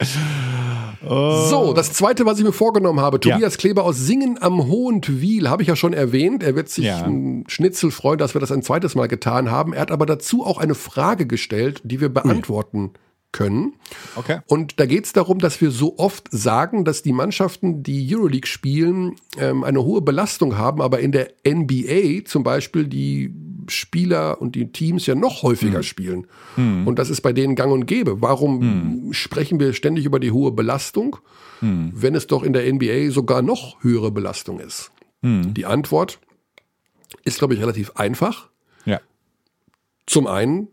Oh. 1.07 1.45
So, 1.49 1.73
das 1.73 1.93
zweite, 1.93 2.25
was 2.25 2.37
ich 2.39 2.45
mir 2.45 2.51
vorgenommen 2.51 2.99
habe, 2.99 3.19
Tobias 3.19 3.53
ja. 3.53 3.57
Kleber 3.57 3.85
aus 3.85 3.97
Singen 3.97 4.37
am 4.41 4.67
Hohentwiel, 4.67 5.49
habe 5.49 5.63
ich 5.63 5.69
ja 5.69 5.75
schon 5.75 5.93
erwähnt. 5.93 6.43
Er 6.43 6.55
wird 6.55 6.69
sich 6.69 6.85
ja. 6.85 7.03
ein 7.03 7.45
Schnitzel 7.47 7.89
freuen, 7.89 8.19
dass 8.19 8.35
wir 8.35 8.41
das 8.41 8.51
ein 8.51 8.61
zweites 8.61 8.93
Mal 8.93 9.07
getan 9.07 9.49
haben. 9.49 9.73
Er 9.73 9.81
hat 9.81 9.91
aber 9.91 10.05
dazu 10.05 10.45
auch 10.45 10.57
eine 10.57 10.75
Frage 10.75 11.25
gestellt, 11.25 11.81
die 11.85 12.01
wir 12.01 12.09
beantworten 12.09 12.91
können. 13.31 13.73
Okay. 14.15 14.39
Und 14.47 14.79
da 14.79 14.85
geht 14.85 15.05
es 15.05 15.13
darum, 15.13 15.39
dass 15.39 15.61
wir 15.61 15.71
so 15.71 15.97
oft 15.97 16.27
sagen, 16.31 16.83
dass 16.83 17.01
die 17.01 17.13
Mannschaften, 17.13 17.83
die 17.83 18.13
Euroleague 18.13 18.47
spielen, 18.47 19.15
ähm, 19.37 19.63
eine 19.63 19.83
hohe 19.83 20.01
Belastung 20.01 20.57
haben, 20.57 20.81
aber 20.81 20.99
in 20.99 21.11
der 21.11 21.31
NBA 21.47 22.25
zum 22.25 22.43
Beispiel 22.43 22.87
die 22.87 23.33
Spieler 23.67 24.41
und 24.41 24.55
die 24.55 24.71
Teams 24.71 25.05
ja 25.05 25.15
noch 25.15 25.43
häufiger 25.43 25.77
hm. 25.77 25.83
spielen. 25.83 26.27
Hm. 26.55 26.87
Und 26.87 26.99
das 26.99 27.09
ist 27.09 27.21
bei 27.21 27.31
denen 27.31 27.55
gang 27.55 27.71
und 27.71 27.85
gäbe. 27.85 28.21
Warum 28.21 28.61
hm. 28.61 29.13
sprechen 29.13 29.59
wir 29.59 29.73
ständig 29.73 30.05
über 30.05 30.19
die 30.19 30.31
hohe 30.31 30.51
Belastung, 30.51 31.17
hm. 31.59 31.91
wenn 31.95 32.15
es 32.15 32.27
doch 32.27 32.43
in 32.43 32.53
der 32.53 32.71
NBA 32.71 33.11
sogar 33.11 33.41
noch 33.41 33.81
höhere 33.83 34.11
Belastung 34.11 34.59
ist? 34.59 34.91
Hm. 35.21 35.53
Die 35.53 35.65
Antwort 35.65 36.19
ist, 37.23 37.39
glaube 37.39 37.53
ich, 37.53 37.61
relativ 37.61 37.91
einfach. 37.91 38.49
Ja. 38.85 38.99
Zum 40.05 40.27
einen 40.27 40.67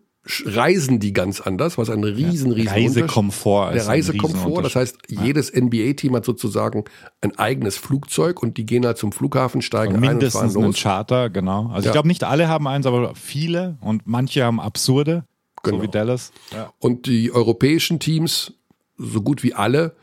reisen 0.45 0.99
die 0.99 1.13
ganz 1.13 1.41
anders, 1.41 1.79
was 1.79 1.91
ein 1.91 2.05
riesen, 2.05 2.53
riesen 2.53 2.69
Reisekomfort. 2.69 3.75
Der 3.75 3.87
Reisekomfort, 3.87 4.63
das 4.63 4.77
heißt, 4.77 4.99
jedes 5.09 5.53
NBA-Team 5.53 6.15
hat 6.15 6.25
sozusagen 6.25 6.85
ein 7.21 7.39
eigenes 7.39 7.79
Flugzeug 7.79 8.43
und 8.43 8.59
die 8.59 8.67
gehen 8.67 8.85
halt 8.85 8.99
zum 8.99 9.13
Flughafen, 9.13 9.63
steigen 9.63 9.95
und 9.95 10.01
mindestens 10.01 10.41
ein 10.41 10.47
und 10.49 10.53
fahren 10.53 10.63
los. 10.65 10.77
Ein 10.77 10.83
Charter, 10.83 11.31
genau. 11.31 11.69
Also 11.69 11.87
ja. 11.87 11.91
ich 11.91 11.93
glaube, 11.93 12.09
nicht 12.09 12.25
alle 12.25 12.49
haben 12.49 12.67
eins, 12.69 12.87
aber 12.87 13.15
viele 13.15 13.79
und 13.81 14.07
manche 14.07 14.45
haben 14.45 14.61
absurde, 14.61 15.25
genau. 15.63 15.79
so 15.79 15.83
wie 15.83 15.89
Dallas. 15.89 16.33
Ja. 16.53 16.73
Und 16.79 17.07
die 17.07 17.33
europäischen 17.33 17.99
Teams, 17.99 18.53
so 18.97 19.23
gut 19.23 19.43
wie 19.43 19.55
alle, 19.55 19.97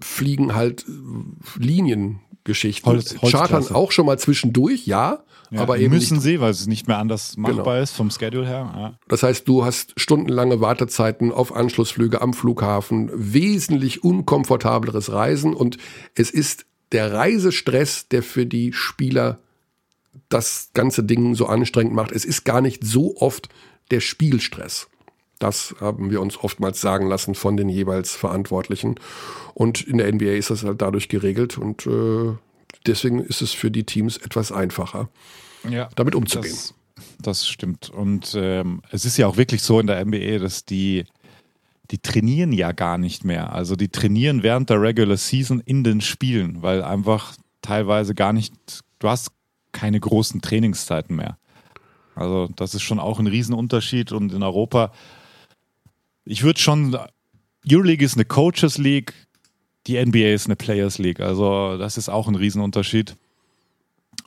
fliegen 0.00 0.54
halt 0.54 0.84
Liniengeschichten. 1.58 2.90
Holz, 2.90 3.14
Chartern 3.20 3.68
auch 3.74 3.92
schon 3.92 4.06
mal 4.06 4.18
zwischendurch, 4.18 4.86
ja. 4.86 5.22
Ja, 5.50 5.62
aber 5.62 5.78
eben 5.78 5.92
müssen 5.92 6.20
sie, 6.20 6.40
weil 6.40 6.50
es 6.50 6.66
nicht 6.66 6.86
mehr 6.86 6.98
anders 6.98 7.36
machbar 7.36 7.64
genau. 7.64 7.82
ist 7.82 7.92
vom 7.92 8.10
Schedule 8.10 8.46
her. 8.46 8.72
Ja. 8.76 8.98
Das 9.08 9.22
heißt, 9.22 9.48
du 9.48 9.64
hast 9.64 9.98
stundenlange 9.98 10.60
Wartezeiten 10.60 11.32
auf 11.32 11.54
Anschlussflüge 11.54 12.20
am 12.20 12.34
Flughafen, 12.34 13.10
wesentlich 13.12 14.04
unkomfortableres 14.04 15.12
Reisen 15.12 15.54
und 15.54 15.78
es 16.14 16.30
ist 16.30 16.66
der 16.92 17.12
Reisestress, 17.12 18.08
der 18.08 18.22
für 18.22 18.46
die 18.46 18.72
Spieler 18.72 19.38
das 20.28 20.70
ganze 20.74 21.02
Ding 21.04 21.34
so 21.34 21.46
anstrengend 21.46 21.94
macht. 21.94 22.12
Es 22.12 22.24
ist 22.24 22.44
gar 22.44 22.60
nicht 22.60 22.84
so 22.84 23.16
oft 23.16 23.48
der 23.90 24.00
Spielstress. 24.00 24.88
Das 25.38 25.74
haben 25.80 26.10
wir 26.10 26.20
uns 26.20 26.36
oftmals 26.38 26.80
sagen 26.80 27.08
lassen 27.08 27.34
von 27.34 27.56
den 27.56 27.68
jeweils 27.68 28.14
Verantwortlichen. 28.14 28.96
Und 29.54 29.80
in 29.80 29.98
der 29.98 30.12
NBA 30.12 30.32
ist 30.32 30.50
das 30.50 30.64
halt 30.64 30.82
dadurch 30.82 31.08
geregelt 31.08 31.58
und 31.58 31.86
äh, 31.86 32.34
deswegen 32.86 33.20
ist 33.20 33.42
es 33.42 33.52
für 33.52 33.70
die 33.70 33.84
Teams 33.84 34.16
etwas 34.16 34.52
einfacher, 34.52 35.08
ja, 35.68 35.88
damit 35.96 36.14
umzugehen. 36.14 36.54
Das, 36.54 36.74
das 37.20 37.48
stimmt. 37.48 37.90
Und 37.90 38.34
ähm, 38.34 38.82
es 38.90 39.04
ist 39.04 39.16
ja 39.16 39.26
auch 39.26 39.36
wirklich 39.36 39.62
so 39.62 39.80
in 39.80 39.86
der 39.86 40.04
NBA, 40.04 40.38
dass 40.38 40.64
die, 40.64 41.04
die 41.90 41.98
trainieren 41.98 42.52
ja 42.52 42.72
gar 42.72 42.98
nicht 42.98 43.24
mehr. 43.24 43.52
Also 43.52 43.76
die 43.76 43.88
trainieren 43.88 44.42
während 44.42 44.70
der 44.70 44.80
Regular 44.80 45.16
Season 45.16 45.60
in 45.60 45.84
den 45.84 46.00
Spielen, 46.00 46.62
weil 46.62 46.82
einfach 46.82 47.34
teilweise 47.62 48.14
gar 48.14 48.32
nicht, 48.32 48.54
du 48.98 49.08
hast 49.08 49.32
keine 49.72 50.00
großen 50.00 50.40
Trainingszeiten 50.40 51.16
mehr. 51.16 51.38
Also 52.14 52.48
das 52.56 52.74
ist 52.74 52.82
schon 52.82 52.98
auch 52.98 53.18
ein 53.18 53.26
Riesenunterschied 53.26 54.12
und 54.12 54.32
in 54.32 54.42
Europa, 54.42 54.92
ich 56.24 56.42
würde 56.42 56.60
schon, 56.60 56.96
Euroleague 57.68 58.04
ist 58.04 58.14
eine 58.14 58.24
Coaches 58.24 58.78
League, 58.78 59.14
die 59.86 60.04
NBA 60.04 60.32
ist 60.34 60.46
eine 60.46 60.56
Players 60.56 60.98
League. 60.98 61.20
Also 61.20 61.76
das 61.78 61.96
ist 61.96 62.08
auch 62.08 62.28
ein 62.28 62.34
Riesenunterschied. 62.34 63.16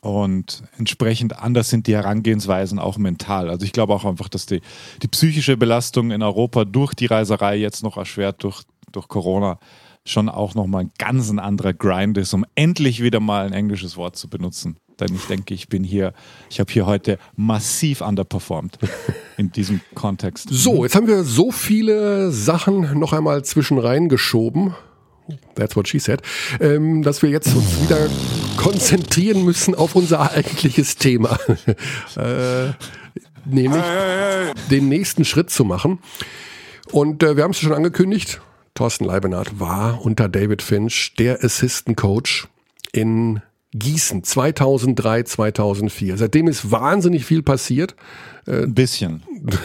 Und 0.02 0.64
entsprechend 0.78 1.40
anders 1.40 1.70
sind 1.70 1.88
die 1.88 1.96
Herangehensweisen 1.96 2.78
auch 2.78 2.98
mental. 2.98 3.50
Also 3.50 3.66
ich 3.66 3.72
glaube 3.72 3.94
auch 3.94 4.04
einfach, 4.04 4.28
dass 4.28 4.46
die, 4.46 4.62
die 5.02 5.08
psychische 5.08 5.56
Belastung 5.56 6.12
in 6.12 6.22
Europa 6.22 6.66
durch 6.66 6.94
die 6.94 7.06
Reiserei 7.06 7.56
jetzt 7.56 7.84
noch 7.84 7.96
erschwert 7.98 8.44
durch, 8.44 8.64
durch 8.92 9.08
Corona 9.08 9.60
schon 10.06 10.28
auch 10.28 10.56
nochmal 10.56 10.86
ein 10.86 10.92
ganz 10.98 11.30
anderer 11.30 11.74
Grind 11.74 12.18
ist, 12.18 12.34
um 12.34 12.46
endlich 12.56 13.02
wieder 13.02 13.22
mal 13.22 13.46
ein 13.46 13.54
englisches 13.54 13.96
Wort 13.96 14.18
zu 14.18 14.30
benutzen. 14.30 14.78
Denn 15.00 15.16
ich 15.16 15.26
denke, 15.26 15.54
ich 15.54 15.70
bin 15.70 15.84
hier, 15.84 16.14
ich 16.50 16.60
habe 16.60 16.72
hier 16.72 16.86
heute 16.86 17.18
massiv 17.36 18.02
underperformed 18.02 18.78
in 19.38 19.52
diesem 19.52 19.82
Kontext. 19.96 20.50
So, 20.52 20.84
jetzt 20.84 20.96
haben 20.96 21.08
wir 21.08 21.24
so 21.24 21.52
viele 21.52 22.32
Sachen 22.32 23.00
noch 23.00 23.14
einmal 23.14 23.44
zwischen 23.46 23.80
reingeschoben. 23.80 24.76
That's 25.56 25.76
what 25.76 25.88
she 25.88 26.00
said. 26.00 26.22
Ähm, 26.60 27.04
dass 27.04 27.22
wir 27.22 27.30
jetzt 27.30 27.54
uns 27.56 27.82
wieder 27.82 28.10
konzentrieren 28.58 29.44
müssen 29.44 29.76
auf 29.76 29.96
unser 29.96 30.32
eigentliches 30.32 30.96
Thema. 30.98 31.38
äh, 32.18 32.72
nämlich 33.46 33.84
den 34.70 34.90
nächsten 34.90 35.26
Schritt 35.26 35.50
zu 35.50 35.64
machen. 35.64 36.00
Und 36.92 37.24
äh, 37.24 37.36
wir 37.36 37.44
haben 37.44 37.52
es 37.52 37.60
schon 37.60 37.74
angekündigt. 37.74 38.42
Thorsten 38.76 39.06
Leibenhardt 39.06 39.60
war 39.60 40.04
unter 40.04 40.28
David 40.30 40.62
Finch 40.62 41.14
der 41.18 41.44
Assistant 41.44 41.98
Coach 41.98 42.48
in 42.92 43.42
Gießen 43.74 44.24
2003, 44.24 45.24
2004. 45.24 46.18
Seitdem 46.18 46.48
ist 46.48 46.72
wahnsinnig 46.72 47.26
viel 47.26 47.42
passiert. 47.44 47.96
Äh, 48.48 48.64
Ein 48.64 48.74
bisschen. 48.74 49.24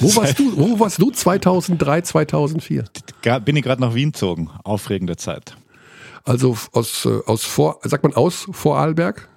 Wo 0.00 0.16
warst 0.16 0.38
du, 0.38 0.56
wo 0.56 0.80
warst 0.80 1.00
du 1.00 1.10
2003, 1.12 2.00
2004? 2.00 2.84
Bin 3.22 3.56
ich 3.56 3.62
gerade 3.62 3.80
nach 3.80 3.94
Wien 3.94 4.12
gezogen. 4.12 4.50
Aufregende 4.64 5.16
Zeit. 5.16 5.56
Also 6.24 6.56
aus, 6.72 7.04
äh, 7.04 7.20
aus 7.26 7.44
vor, 7.44 7.78
sagt 7.82 8.02
man 8.02 8.14
aus 8.14 8.46
Vorarlberg? 8.52 9.28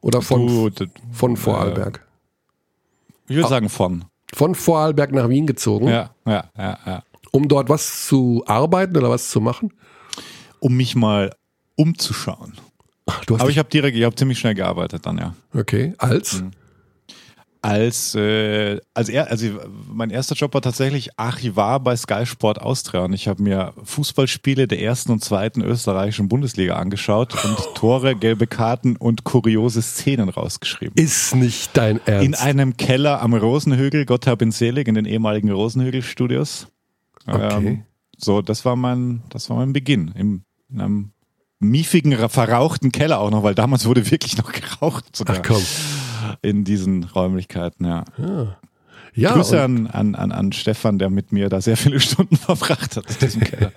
Oder 0.00 0.22
von, 0.22 0.46
du, 0.46 0.86
von 1.12 1.36
Vorarlberg? 1.36 1.98
Äh, 1.98 3.32
ich 3.32 3.36
würde 3.36 3.48
sagen 3.48 3.68
von. 3.68 4.04
Von 4.32 4.54
Vorarlberg 4.54 5.12
nach 5.12 5.28
Wien 5.28 5.46
gezogen? 5.46 5.88
Ja, 5.88 6.10
ja, 6.26 6.50
ja, 6.56 6.78
ja. 6.86 7.02
Um 7.32 7.48
dort 7.48 7.68
was 7.68 8.06
zu 8.06 8.42
arbeiten 8.46 8.96
oder 8.96 9.10
was 9.10 9.30
zu 9.30 9.40
machen? 9.40 9.72
Um 10.58 10.76
mich 10.76 10.94
mal 10.94 11.34
umzuschauen. 11.76 12.54
Ach, 13.06 13.22
Aber 13.28 13.48
ich 13.48 13.58
habe 13.58 13.68
direkt, 13.68 13.96
ich 13.96 14.04
habe 14.04 14.14
ziemlich 14.14 14.38
schnell 14.38 14.54
gearbeitet 14.54 15.06
dann, 15.06 15.18
ja. 15.18 15.34
Okay, 15.52 15.94
als? 15.98 16.40
Mhm 16.40 16.52
als, 17.62 18.14
äh, 18.14 18.80
als 18.94 19.08
er, 19.08 19.30
also 19.30 19.46
mein 19.86 20.10
erster 20.10 20.34
Job 20.34 20.54
war 20.54 20.62
tatsächlich 20.62 21.18
Archivar 21.18 21.80
bei 21.80 21.94
Sky 21.94 22.24
Sport 22.24 22.60
Austria 22.60 23.02
und 23.04 23.12
ich 23.12 23.28
habe 23.28 23.42
mir 23.42 23.74
Fußballspiele 23.84 24.66
der 24.66 24.80
ersten 24.80 25.12
und 25.12 25.22
zweiten 25.22 25.60
österreichischen 25.60 26.28
Bundesliga 26.28 26.76
angeschaut 26.76 27.44
und 27.44 27.58
Tore, 27.74 28.16
gelbe 28.16 28.46
Karten 28.46 28.96
und 28.96 29.24
kuriose 29.24 29.82
Szenen 29.82 30.30
rausgeschrieben. 30.30 30.94
Ist 30.96 31.34
nicht 31.34 31.76
dein 31.76 32.00
Ernst. 32.06 32.24
In 32.24 32.34
einem 32.34 32.76
Keller 32.78 33.20
am 33.20 33.34
Rosenhügel, 33.34 34.06
Gott 34.06 34.26
hab 34.26 34.40
ihn 34.40 34.52
selig, 34.52 34.88
in 34.88 34.94
den 34.94 35.04
ehemaligen 35.04 35.50
Rosenhügel 35.50 36.02
Studios. 36.02 36.68
Okay. 37.26 37.56
Ähm, 37.56 37.84
so, 38.16 38.40
das 38.40 38.64
war 38.64 38.76
mein, 38.76 39.22
das 39.28 39.50
war 39.50 39.58
mein 39.58 39.74
Beginn 39.74 40.12
im, 40.14 40.44
in 40.70 40.80
einem 40.80 41.12
miefigen, 41.58 42.16
verrauchten 42.30 42.90
Keller 42.90 43.20
auch 43.20 43.30
noch, 43.30 43.42
weil 43.42 43.54
damals 43.54 43.84
wurde 43.84 44.10
wirklich 44.10 44.38
noch 44.38 44.50
geraucht. 44.52 45.14
Sogar. 45.14 45.36
Ach 45.36 45.42
komm 45.46 45.62
in 46.42 46.64
diesen 46.64 47.04
Räumlichkeiten, 47.04 47.86
ja. 47.86 48.04
ja. 48.18 48.56
ja 49.14 49.32
Grüße 49.34 49.60
an, 49.60 49.86
an, 49.86 50.14
an, 50.14 50.32
an 50.32 50.52
Stefan, 50.52 50.98
der 50.98 51.10
mit 51.10 51.32
mir 51.32 51.48
da 51.48 51.60
sehr 51.60 51.76
viele 51.76 52.00
Stunden 52.00 52.36
verbracht 52.36 52.96
hat. 52.96 53.04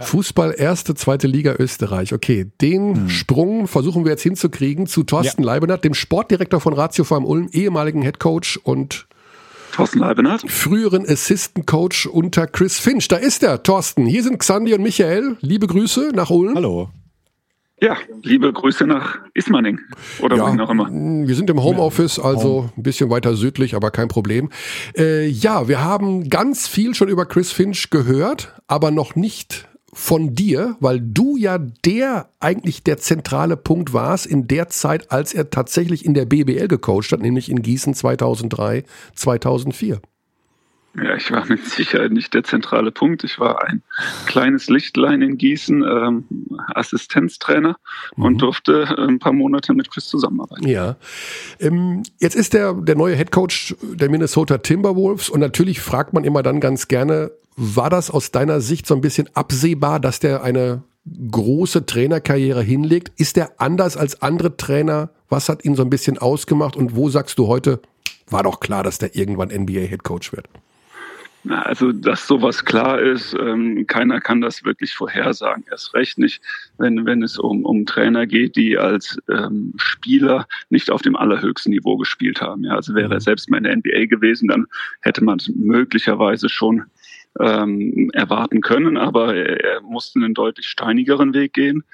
Fußball 0.00 0.54
erste, 0.56 0.94
zweite 0.94 1.26
Liga 1.26 1.56
Österreich. 1.58 2.12
Okay, 2.12 2.50
den 2.60 2.94
hm. 2.94 3.08
Sprung 3.08 3.66
versuchen 3.66 4.04
wir 4.04 4.12
jetzt 4.12 4.22
hinzukriegen 4.22 4.86
zu 4.86 5.02
Thorsten 5.02 5.42
ja. 5.42 5.46
Leibenhardt, 5.46 5.84
dem 5.84 5.94
Sportdirektor 5.94 6.60
von 6.60 6.72
Ratio 6.72 7.04
Farm 7.04 7.24
Ulm, 7.24 7.48
ehemaligen 7.52 8.02
Headcoach 8.02 8.60
und 8.62 9.08
Thorsten 9.72 9.98
Leibenhardt. 9.98 10.50
Früheren 10.50 11.08
Assistant 11.08 11.66
Coach 11.66 12.06
unter 12.06 12.46
Chris 12.46 12.78
Finch. 12.78 13.08
Da 13.08 13.16
ist 13.16 13.42
er, 13.42 13.62
Thorsten. 13.62 14.06
Hier 14.06 14.22
sind 14.22 14.38
Xandi 14.38 14.74
und 14.74 14.82
Michael. 14.82 15.36
Liebe 15.40 15.66
Grüße 15.66 16.12
nach 16.14 16.30
Ulm. 16.30 16.54
Hallo. 16.54 16.90
Ja, 17.80 17.96
liebe 18.22 18.52
Grüße 18.52 18.86
nach 18.86 19.18
Ismaning 19.34 19.78
oder 20.20 20.36
ja, 20.36 20.46
wohin 20.46 20.60
auch 20.60 20.70
immer. 20.70 20.88
Wir 20.90 21.34
sind 21.34 21.48
im 21.48 21.62
Homeoffice, 21.62 22.18
also 22.18 22.70
ein 22.76 22.82
bisschen 22.82 23.08
weiter 23.08 23.34
südlich, 23.34 23.76
aber 23.76 23.92
kein 23.92 24.08
Problem. 24.08 24.50
Äh, 24.96 25.28
ja, 25.28 25.68
wir 25.68 25.82
haben 25.82 26.28
ganz 26.28 26.66
viel 26.66 26.94
schon 26.94 27.08
über 27.08 27.24
Chris 27.24 27.52
Finch 27.52 27.90
gehört, 27.90 28.60
aber 28.66 28.90
noch 28.90 29.14
nicht 29.14 29.68
von 29.92 30.34
dir, 30.34 30.76
weil 30.80 31.00
du 31.00 31.36
ja 31.36 31.58
der 31.58 32.28
eigentlich 32.40 32.82
der 32.82 32.98
zentrale 32.98 33.56
Punkt 33.56 33.92
warst 33.92 34.26
in 34.26 34.48
der 34.48 34.68
Zeit, 34.68 35.10
als 35.10 35.32
er 35.32 35.50
tatsächlich 35.50 36.04
in 36.04 36.14
der 36.14 36.24
BBL 36.24 36.68
gecoacht 36.68 37.12
hat, 37.12 37.20
nämlich 37.20 37.48
in 37.50 37.62
Gießen 37.62 37.94
2003, 37.94 38.84
2004. 39.14 40.00
Ja, 41.02 41.14
ich 41.14 41.30
war 41.30 41.46
mit 41.46 41.64
Sicherheit 41.64 42.12
nicht 42.12 42.34
der 42.34 42.44
zentrale 42.44 42.90
Punkt. 42.90 43.24
Ich 43.24 43.38
war 43.38 43.66
ein 43.66 43.82
kleines 44.26 44.68
Lichtlein 44.68 45.22
in 45.22 45.38
Gießen, 45.38 45.82
ähm, 45.82 46.24
Assistenztrainer 46.74 47.76
mhm. 48.16 48.24
und 48.24 48.38
durfte 48.38 48.96
ein 48.98 49.18
paar 49.18 49.32
Monate 49.32 49.74
mit 49.74 49.90
Chris 49.90 50.06
zusammenarbeiten. 50.06 50.66
Ja. 50.66 50.96
Ähm, 51.60 52.02
jetzt 52.18 52.36
ist 52.36 52.54
der, 52.54 52.74
der 52.74 52.96
neue 52.96 53.16
Head 53.16 53.30
Coach 53.30 53.76
der 53.82 54.10
Minnesota 54.10 54.58
Timberwolves 54.58 55.28
und 55.28 55.40
natürlich 55.40 55.80
fragt 55.80 56.12
man 56.12 56.24
immer 56.24 56.42
dann 56.42 56.60
ganz 56.60 56.88
gerne, 56.88 57.30
war 57.56 57.90
das 57.90 58.10
aus 58.10 58.30
deiner 58.30 58.60
Sicht 58.60 58.86
so 58.86 58.94
ein 58.94 59.00
bisschen 59.00 59.28
absehbar, 59.34 60.00
dass 60.00 60.20
der 60.20 60.42
eine 60.42 60.82
große 61.30 61.86
Trainerkarriere 61.86 62.62
hinlegt? 62.62 63.12
Ist 63.16 63.36
der 63.36 63.60
anders 63.60 63.96
als 63.96 64.22
andere 64.22 64.56
Trainer? 64.56 65.10
Was 65.28 65.48
hat 65.48 65.64
ihn 65.64 65.74
so 65.74 65.82
ein 65.82 65.90
bisschen 65.90 66.18
ausgemacht 66.18 66.76
und 66.76 66.96
wo 66.96 67.08
sagst 67.08 67.38
du 67.38 67.46
heute, 67.46 67.80
war 68.28 68.42
doch 68.42 68.60
klar, 68.60 68.82
dass 68.82 68.98
der 68.98 69.16
irgendwann 69.16 69.48
NBA 69.48 69.80
Head 69.80 70.04
Also, 71.50 71.92
dass 71.92 72.26
sowas 72.26 72.64
klar 72.64 73.00
ist, 73.00 73.34
ähm, 73.34 73.86
keiner 73.86 74.20
kann 74.20 74.40
das 74.40 74.64
wirklich 74.64 74.94
vorhersagen. 74.94 75.64
Erst 75.70 75.94
recht 75.94 76.18
nicht, 76.18 76.42
wenn, 76.78 77.06
wenn 77.06 77.22
es 77.22 77.38
um, 77.38 77.64
um 77.64 77.86
Trainer 77.86 78.26
geht, 78.26 78.56
die 78.56 78.76
als 78.76 79.18
ähm, 79.28 79.72
Spieler 79.76 80.46
nicht 80.70 80.90
auf 80.90 81.02
dem 81.02 81.16
allerhöchsten 81.16 81.70
Niveau 81.70 81.96
gespielt 81.96 82.40
haben. 82.40 82.64
Ja, 82.64 82.74
also 82.74 82.94
wäre 82.94 83.10
er 83.10 83.16
mhm. 83.16 83.20
selbst 83.20 83.50
mal 83.50 83.58
in 83.58 83.64
der 83.64 83.76
NBA 83.76 84.06
gewesen, 84.06 84.48
dann 84.48 84.66
hätte 85.00 85.24
man 85.24 85.38
es 85.38 85.48
möglicherweise 85.54 86.48
schon 86.48 86.84
ähm, 87.40 88.10
erwarten 88.14 88.60
können, 88.60 88.96
aber 88.96 89.34
er, 89.34 89.60
er 89.60 89.80
musste 89.82 90.18
einen 90.18 90.34
deutlich 90.34 90.66
steinigeren 90.66 91.34
Weg 91.34 91.52
gehen 91.52 91.84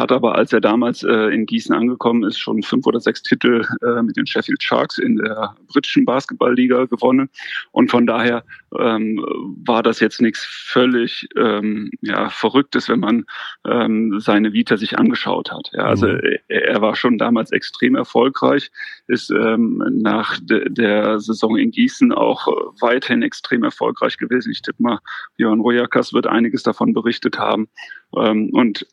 hat 0.00 0.12
aber, 0.12 0.34
als 0.34 0.52
er 0.52 0.60
damals 0.60 1.02
äh, 1.02 1.34
in 1.34 1.46
Gießen 1.46 1.74
angekommen 1.74 2.24
ist, 2.24 2.38
schon 2.38 2.62
fünf 2.62 2.86
oder 2.86 3.00
sechs 3.00 3.22
Titel 3.22 3.64
äh, 3.82 4.02
mit 4.02 4.16
den 4.16 4.26
Sheffield 4.26 4.62
Sharks 4.62 4.98
in 4.98 5.16
der 5.16 5.54
britischen 5.68 6.04
Basketballliga 6.04 6.86
gewonnen. 6.86 7.28
Und 7.72 7.90
von 7.90 8.06
daher 8.06 8.44
ähm, 8.78 9.24
war 9.64 9.82
das 9.82 10.00
jetzt 10.00 10.20
nichts 10.20 10.44
völlig 10.44 11.28
ähm, 11.36 11.90
ja, 12.00 12.28
Verrücktes, 12.30 12.88
wenn 12.88 13.00
man 13.00 13.24
ähm, 13.66 14.18
seine 14.20 14.52
Vita 14.52 14.76
sich 14.76 14.98
angeschaut 14.98 15.52
hat. 15.52 15.70
Ja, 15.72 15.84
also 15.84 16.06
mhm. 16.06 16.20
er, 16.48 16.68
er, 16.68 16.80
war 16.80 16.96
schon 16.96 17.18
damals 17.18 17.52
extrem 17.52 17.94
erfolgreich, 17.94 18.70
ist 19.06 19.30
ähm, 19.30 19.82
nach 19.90 20.38
de, 20.40 20.68
der 20.70 21.20
Saison 21.20 21.56
in 21.56 21.70
Gießen 21.70 22.12
auch 22.12 22.46
weiterhin 22.80 23.22
extrem 23.22 23.64
erfolgreich 23.64 24.16
gewesen. 24.16 24.50
Ich 24.50 24.62
tippe 24.62 24.82
mal, 24.82 24.98
Björn 25.36 25.60
Rojakas 25.60 26.12
wird 26.12 26.26
einiges 26.26 26.62
davon 26.62 26.94
berichtet 26.94 27.38
haben. 27.38 27.68
Ähm, 28.16 28.50
und 28.52 28.86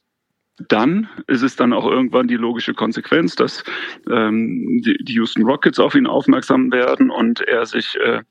dann 0.70 1.08
ist 1.28 1.44
es 1.44 1.56
dann 1.56 1.72
auch 1.72 1.86
irgendwann 1.86 2.28
die 2.28 2.36
logische 2.36 2.74
Konsequenz, 2.74 3.36
dass 3.36 3.64
ähm, 4.10 4.82
die, 4.84 4.98
die 5.04 5.14
Houston 5.14 5.44
Rockets 5.44 5.80
auf 5.80 5.94
ihn 5.94 6.08
aufmerksam 6.08 6.72
werden 6.72 7.12
und 7.12 7.42
er 7.42 7.66
sich 7.66 7.96
äh, 8.04 8.22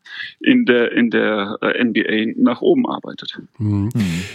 in 0.40 0.64
der 0.66 0.92
in 0.92 1.10
der 1.10 1.58
äh, 1.60 1.84
NBA 1.84 2.34
nach 2.36 2.62
oben 2.62 2.86
arbeitet. 2.88 3.38
Mhm. 3.58 3.90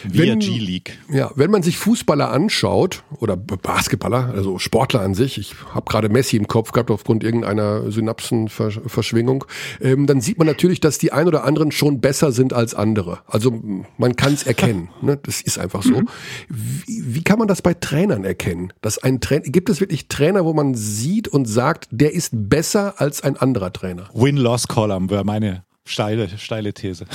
Via 0.08 0.36
G-League. 0.36 0.98
Ja, 1.10 1.32
wenn 1.36 1.52
man 1.52 1.64
sich 1.64 1.78
Fußballer 1.78 2.32
anschaut 2.32 3.04
oder 3.20 3.36
Basketballer, 3.36 4.32
also 4.34 4.58
Sportler 4.58 5.02
an 5.02 5.14
sich, 5.14 5.38
ich 5.38 5.56
habe 5.74 5.90
gerade 5.90 6.08
Messi 6.10 6.38
im 6.38 6.48
Kopf 6.48 6.72
gehabt 6.72 6.92
aufgrund 6.92 7.24
irgendeiner 7.24 7.92
Synapsenverschwingung, 7.92 9.44
ähm, 9.82 10.08
dann 10.08 10.22
sieht 10.22 10.38
man 10.38 10.48
natürlich, 10.48 10.80
dass 10.80 10.98
die 10.98 11.12
ein 11.12 11.28
oder 11.28 11.44
anderen 11.44 11.72
schon 11.72 12.00
besser 12.00 12.32
sind 12.32 12.54
als 12.54 12.74
andere. 12.74 13.20
Also 13.28 13.62
man 13.98 14.16
kann 14.16 14.34
es 14.34 14.44
erkennen. 14.44 14.90
ne? 15.02 15.20
Das 15.22 15.42
ist 15.42 15.58
einfach 15.58 15.84
so. 15.84 16.02
Mhm. 16.02 16.08
Wie, 16.48 17.16
wie 17.16 17.24
kann 17.24 17.38
man 17.38 17.48
das 17.48 17.62
bei 17.62 17.74
Trainern 17.82 18.24
erkennen? 18.24 18.72
Dass 18.82 18.98
ein 18.98 19.20
Trainer, 19.20 19.44
gibt 19.44 19.70
es 19.70 19.82
wirklich 19.82 20.08
Trainer, 20.08 20.46
wo 20.46 20.54
man 20.54 20.74
sieht 20.76 21.28
und 21.28 21.46
sagt, 21.46 21.88
der 21.92 22.14
ist 22.14 22.32
besser 22.50 23.02
als 23.02 23.22
ein 23.22 23.36
anderer 23.36 23.74
Trainer? 23.74 24.10
Win-Loss-Column 24.14 25.10
wäre 25.10 25.26
meine 25.26 25.66
steile, 25.86 26.30
steile 26.30 26.74
These. 26.74 27.06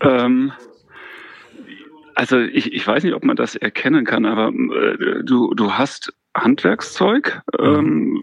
ähm, 0.00 0.52
also 2.14 2.38
ich, 2.38 2.72
ich 2.72 2.86
weiß 2.86 3.02
nicht, 3.02 3.14
ob 3.14 3.24
man 3.24 3.36
das 3.36 3.56
erkennen 3.56 4.04
kann, 4.04 4.24
aber 4.24 4.48
äh, 4.48 5.24
du, 5.24 5.52
du 5.54 5.72
hast 5.72 6.12
Handwerkszeug, 6.36 7.42
ähm, 7.58 8.22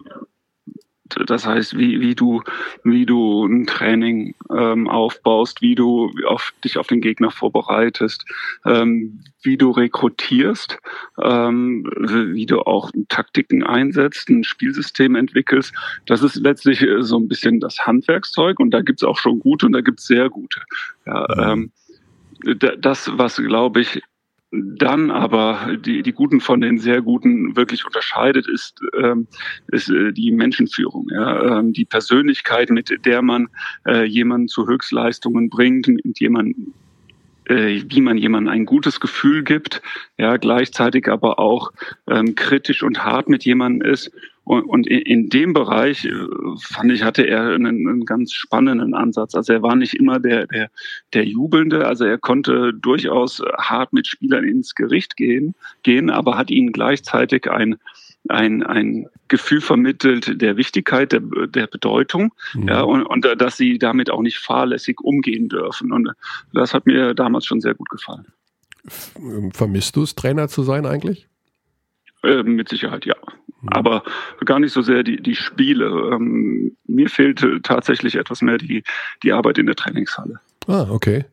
das 1.25 1.45
heißt, 1.45 1.77
wie, 1.77 1.99
wie 1.99 2.15
du, 2.15 2.41
wie 2.83 3.05
du 3.05 3.45
ein 3.45 3.65
Training 3.65 4.35
ähm, 4.55 4.87
aufbaust, 4.87 5.61
wie 5.61 5.75
du 5.75 6.11
auf, 6.27 6.53
dich 6.63 6.77
auf 6.77 6.87
den 6.87 7.01
Gegner 7.01 7.31
vorbereitest, 7.31 8.25
ähm, 8.65 9.23
wie 9.43 9.57
du 9.57 9.71
rekrutierst, 9.71 10.77
ähm, 11.21 11.89
wie 11.95 12.45
du 12.45 12.61
auch 12.61 12.91
Taktiken 13.09 13.63
einsetzt, 13.63 14.29
ein 14.29 14.43
Spielsystem 14.43 15.15
entwickelst. 15.15 15.73
Das 16.05 16.21
ist 16.21 16.35
letztlich 16.35 16.81
äh, 16.81 17.01
so 17.01 17.17
ein 17.17 17.27
bisschen 17.27 17.59
das 17.59 17.79
Handwerkszeug 17.79 18.59
und 18.59 18.71
da 18.71 18.81
gibt's 18.81 19.03
auch 19.03 19.17
schon 19.17 19.39
gute 19.39 19.65
und 19.65 19.73
da 19.73 19.81
gibt's 19.81 20.05
sehr 20.07 20.29
gute. 20.29 20.61
Ja, 21.05 21.51
ähm, 21.51 21.71
das, 22.79 23.11
was 23.17 23.37
glaube 23.37 23.81
ich 23.81 24.01
dann 24.51 25.11
aber 25.11 25.77
die, 25.77 26.03
die 26.03 26.11
Guten 26.11 26.41
von 26.41 26.59
den 26.59 26.77
sehr 26.77 27.01
Guten 27.01 27.55
wirklich 27.55 27.85
unterscheidet, 27.85 28.47
ist, 28.47 28.79
ähm, 29.01 29.27
ist 29.67 29.89
äh, 29.89 30.11
die 30.11 30.31
Menschenführung, 30.31 31.07
ja? 31.11 31.59
ähm, 31.59 31.73
die 31.73 31.85
Persönlichkeit, 31.85 32.69
mit 32.69 33.05
der 33.05 33.21
man 33.21 33.47
äh, 33.87 34.03
jemanden 34.03 34.49
zu 34.49 34.67
Höchstleistungen 34.67 35.49
bringt, 35.49 35.87
mit 35.87 36.19
jemanden 36.19 36.73
äh, 37.45 37.83
wie 37.87 38.01
man 38.01 38.17
jemandem 38.17 38.53
ein 38.53 38.65
gutes 38.65 38.99
Gefühl 38.99 39.43
gibt, 39.43 39.81
ja, 40.17 40.37
gleichzeitig 40.37 41.07
aber 41.07 41.39
auch 41.39 41.71
ähm, 42.07 42.35
kritisch 42.35 42.83
und 42.83 43.03
hart 43.03 43.29
mit 43.29 43.45
jemandem 43.45 43.89
ist 43.89 44.11
und, 44.43 44.63
und 44.63 44.87
in 44.87 45.29
dem 45.29 45.53
Bereich 45.53 46.05
äh, 46.05 46.11
fand 46.59 46.91
ich, 46.91 47.03
hatte 47.03 47.27
er 47.27 47.53
einen, 47.53 47.87
einen, 47.87 48.05
ganz 48.05 48.33
spannenden 48.33 48.93
Ansatz. 48.93 49.35
Also 49.35 49.53
er 49.53 49.61
war 49.61 49.75
nicht 49.75 49.93
immer 49.93 50.19
der, 50.19 50.47
der, 50.47 50.69
der 51.13 51.25
Jubelnde, 51.25 51.87
also 51.87 52.05
er 52.05 52.17
konnte 52.17 52.73
durchaus 52.73 53.41
hart 53.57 53.93
mit 53.93 54.07
Spielern 54.07 54.43
ins 54.43 54.73
Gericht 54.73 55.15
gehen, 55.15 55.53
gehen 55.83 56.09
aber 56.09 56.37
hat 56.37 56.49
ihnen 56.49 56.71
gleichzeitig 56.71 57.49
ein, 57.49 57.77
ein, 58.29 58.63
ein 58.63 59.07
Gefühl 59.27 59.61
vermittelt 59.61 60.41
der 60.41 60.57
Wichtigkeit, 60.57 61.11
der, 61.11 61.21
der 61.21 61.67
Bedeutung, 61.67 62.33
mhm. 62.53 62.67
ja, 62.67 62.81
und, 62.81 63.03
und 63.03 63.25
dass 63.37 63.57
sie 63.57 63.77
damit 63.77 64.09
auch 64.09 64.21
nicht 64.21 64.39
fahrlässig 64.39 64.99
umgehen 65.01 65.49
dürfen. 65.49 65.91
Und 65.91 66.09
das 66.53 66.73
hat 66.73 66.87
mir 66.87 67.13
damals 67.13 67.45
schon 67.45 67.61
sehr 67.61 67.75
gut 67.75 67.89
gefallen. 67.89 68.25
Vermisst 69.53 69.95
du 69.95 70.03
es, 70.03 70.15
Trainer 70.15 70.47
zu 70.47 70.63
sein 70.63 70.87
eigentlich? 70.87 71.27
Äh, 72.23 72.43
mit 72.43 72.69
Sicherheit 72.69 73.05
ja. 73.05 73.15
Mhm. 73.61 73.69
Aber 73.69 74.03
gar 74.45 74.59
nicht 74.59 74.73
so 74.73 74.81
sehr 74.81 75.03
die, 75.03 75.21
die 75.21 75.35
Spiele. 75.35 75.87
Ähm, 76.13 76.75
mir 76.87 77.09
fehlt 77.09 77.45
tatsächlich 77.63 78.15
etwas 78.15 78.41
mehr 78.41 78.57
die, 78.57 78.83
die 79.23 79.33
Arbeit 79.33 79.57
in 79.57 79.65
der 79.65 79.75
Trainingshalle. 79.75 80.39
Ah, 80.67 80.87
okay. 80.89 81.25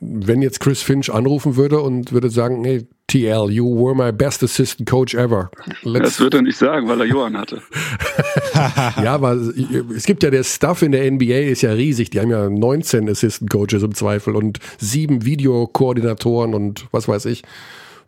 Wenn 0.00 0.42
jetzt 0.42 0.60
Chris 0.60 0.82
Finch 0.82 1.12
anrufen 1.12 1.56
würde 1.56 1.80
und 1.80 2.12
würde 2.12 2.30
sagen, 2.30 2.64
hey, 2.64 2.86
TL, 3.08 3.50
you 3.50 3.64
were 3.64 3.96
my 3.96 4.12
best 4.12 4.44
assistant 4.44 4.88
coach 4.88 5.14
ever. 5.14 5.50
Let's 5.82 6.04
das 6.04 6.20
wird 6.20 6.34
er 6.34 6.42
nicht 6.42 6.58
sagen, 6.58 6.88
weil 6.88 7.00
er 7.00 7.06
Johann 7.06 7.36
hatte. 7.36 7.62
ja, 8.54 9.14
aber 9.14 9.32
es 9.32 10.04
gibt 10.04 10.22
ja 10.22 10.30
der 10.30 10.44
Stuff 10.44 10.82
in 10.82 10.92
der 10.92 11.10
NBA 11.10 11.48
ist 11.48 11.62
ja 11.62 11.72
riesig. 11.72 12.10
Die 12.10 12.20
haben 12.20 12.30
ja 12.30 12.48
19 12.48 13.08
Assistant 13.08 13.50
Coaches 13.50 13.82
im 13.82 13.94
Zweifel 13.94 14.36
und 14.36 14.58
sieben 14.78 15.24
Videokoordinatoren 15.24 16.54
und 16.54 16.86
was 16.92 17.08
weiß 17.08 17.24
ich. 17.24 17.42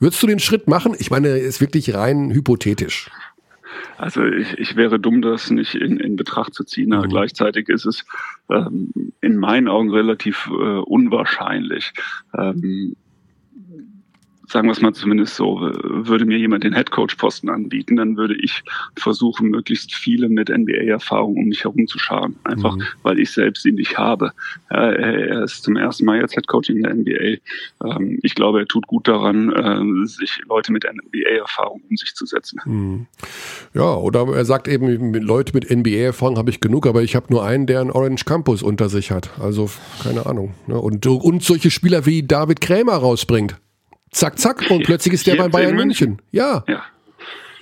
Würdest 0.01 0.23
du 0.23 0.27
den 0.27 0.39
Schritt 0.39 0.67
machen? 0.67 0.95
Ich 0.99 1.11
meine, 1.11 1.29
ist 1.29 1.61
wirklich 1.61 1.95
rein 1.95 2.31
hypothetisch. 2.31 3.11
Also 3.97 4.25
ich, 4.25 4.59
ich 4.59 4.77
wäre 4.77 4.99
dumm, 4.99 5.23
das 5.23 5.51
nicht 5.51 5.75
in, 5.75 5.99
in 5.99 6.17
Betracht 6.17 6.55
zu 6.55 6.65
ziehen. 6.65 6.91
Mhm. 6.91 7.09
Gleichzeitig 7.09 7.69
ist 7.69 7.87
es 7.87 8.05
ähm, 8.51 8.93
in 9.21 9.37
meinen 9.37 9.69
Augen 9.69 9.91
relativ 9.91 10.49
äh, 10.51 10.79
unwahrscheinlich. 10.79 11.93
Ähm, 12.37 12.97
sagen 14.51 14.67
wir 14.67 14.73
es 14.73 14.81
mal 14.81 14.93
zumindest 14.93 15.37
so, 15.37 15.61
würde 15.61 16.25
mir 16.25 16.37
jemand 16.37 16.65
den 16.65 16.73
Headcoach-Posten 16.73 17.49
anbieten, 17.49 17.97
dann 17.97 18.17
würde 18.17 18.35
ich 18.35 18.65
versuchen, 18.97 19.49
möglichst 19.51 19.95
viele 19.95 20.29
mit 20.29 20.49
NBA-Erfahrung 20.49 21.37
um 21.37 21.45
mich 21.45 21.63
herum 21.63 21.87
zu 21.87 21.99
scharen. 21.99 22.37
Einfach, 22.45 22.77
mhm. 22.77 22.83
weil 23.03 23.21
ich 23.21 23.31
selbst 23.31 23.65
ihn 23.65 23.77
nicht 23.77 23.97
habe. 23.97 24.33
Er 24.69 25.45
ist 25.45 25.63
zum 25.63 25.77
ersten 25.77 26.05
Mal 26.05 26.21
jetzt 26.21 26.37
Headcoach 26.37 26.69
in 26.69 26.83
der 26.83 26.95
NBA. 26.95 27.39
Ähm, 27.85 28.19
ich 28.23 28.35
glaube, 28.35 28.61
er 28.61 28.67
tut 28.67 28.89
gut 28.89 29.07
daran, 29.07 29.53
äh, 29.53 30.07
sich 30.07 30.41
Leute 30.49 30.73
mit 30.73 30.85
NBA-Erfahrung 30.85 31.83
um 31.89 31.97
sich 31.97 32.15
zu 32.15 32.27
setzen. 32.27 32.61
Mhm. 32.65 33.07
Ja, 33.73 33.95
oder 33.95 34.27
er 34.35 34.45
sagt 34.45 34.67
eben, 34.67 35.15
Leute 35.15 35.53
mit 35.55 35.71
NBA-Erfahrung 35.71 36.39
habe 36.39 36.51
ich 36.51 36.61
genug, 36.61 36.87
aber 36.89 37.03
ich 37.03 37.15
habe 37.15 37.27
nur 37.31 37.45
einen, 37.45 37.67
der 37.67 37.81
einen 37.81 37.93
Orange 37.93 38.25
Campus 38.25 38.63
unter 38.63 38.89
sich 38.89 39.13
hat. 39.13 39.31
Also, 39.41 39.71
keine 40.03 40.27
Ahnung. 40.27 40.55
Ne? 40.67 40.79
Und, 40.79 41.07
und 41.07 41.45
solche 41.45 41.71
Spieler 41.71 42.05
wie 42.05 42.25
David 42.25 42.61
Krämer 42.61 42.95
rausbringt. 42.95 43.57
Zack, 44.11 44.39
zack, 44.39 44.71
und 44.71 44.85
plötzlich 44.85 45.15
ist 45.15 45.27
der 45.27 45.37
bei 45.37 45.49
Bayern 45.49 45.75
München. 45.75 46.11
München. 46.11 46.27
Ja. 46.33 46.65
Ja. 46.67 46.83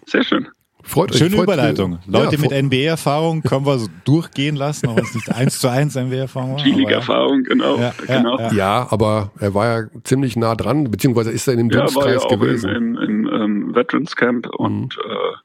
Sehr 0.07 0.25
schön. 0.25 0.49
Freut 0.83 1.13
euch. 1.13 1.19
Schöne 1.19 1.37
freut, 1.37 1.45
Überleitung. 1.45 1.99
Leute 2.07 2.37
ja, 2.37 2.41
mit 2.41 2.51
NBA-Erfahrung 2.51 3.43
können 3.43 3.67
wir 3.67 3.79
so 3.79 3.89
durchgehen 4.05 4.57
lassen, 4.57 4.89
auch 4.89 4.97
wenn 4.97 5.05
es 5.05 5.15
nicht 5.15 5.31
eins 5.31 5.61
zu 5.61 5.69
eins 5.69 5.97
NBA-Erfahrung 5.97 6.53
war. 6.53 6.61
aber 6.61 6.67
ja. 6.67 6.75
G-League-Erfahrung, 6.75 7.43
genau. 7.43 7.77
Ja, 7.77 7.93
ja, 8.09 8.17
genau. 8.17 8.39
ja. 8.39 8.53
Ja, 8.53 8.87
aber 8.91 9.31
er 9.39 9.53
war 9.53 9.67
ja 9.67 9.87
ziemlich 10.05 10.37
nah 10.37 10.55
dran, 10.55 10.91
beziehungsweise 10.91 11.31
ist 11.31 11.47
er 11.47 11.55
in 11.55 11.69
dem 11.69 11.71
Ja, 11.71 11.81
war 11.95 12.09
ja 12.09 12.15
Dunstkreis 12.15 12.23
auch 12.23 12.33
im, 12.33 12.41
gewesen. 12.41 12.71
im, 12.71 12.97
im 12.97 13.27
ähm, 13.27 13.75
Veterans 13.75 14.17
Camp 14.17 14.49
und 14.57 14.97
äh, 14.97 15.37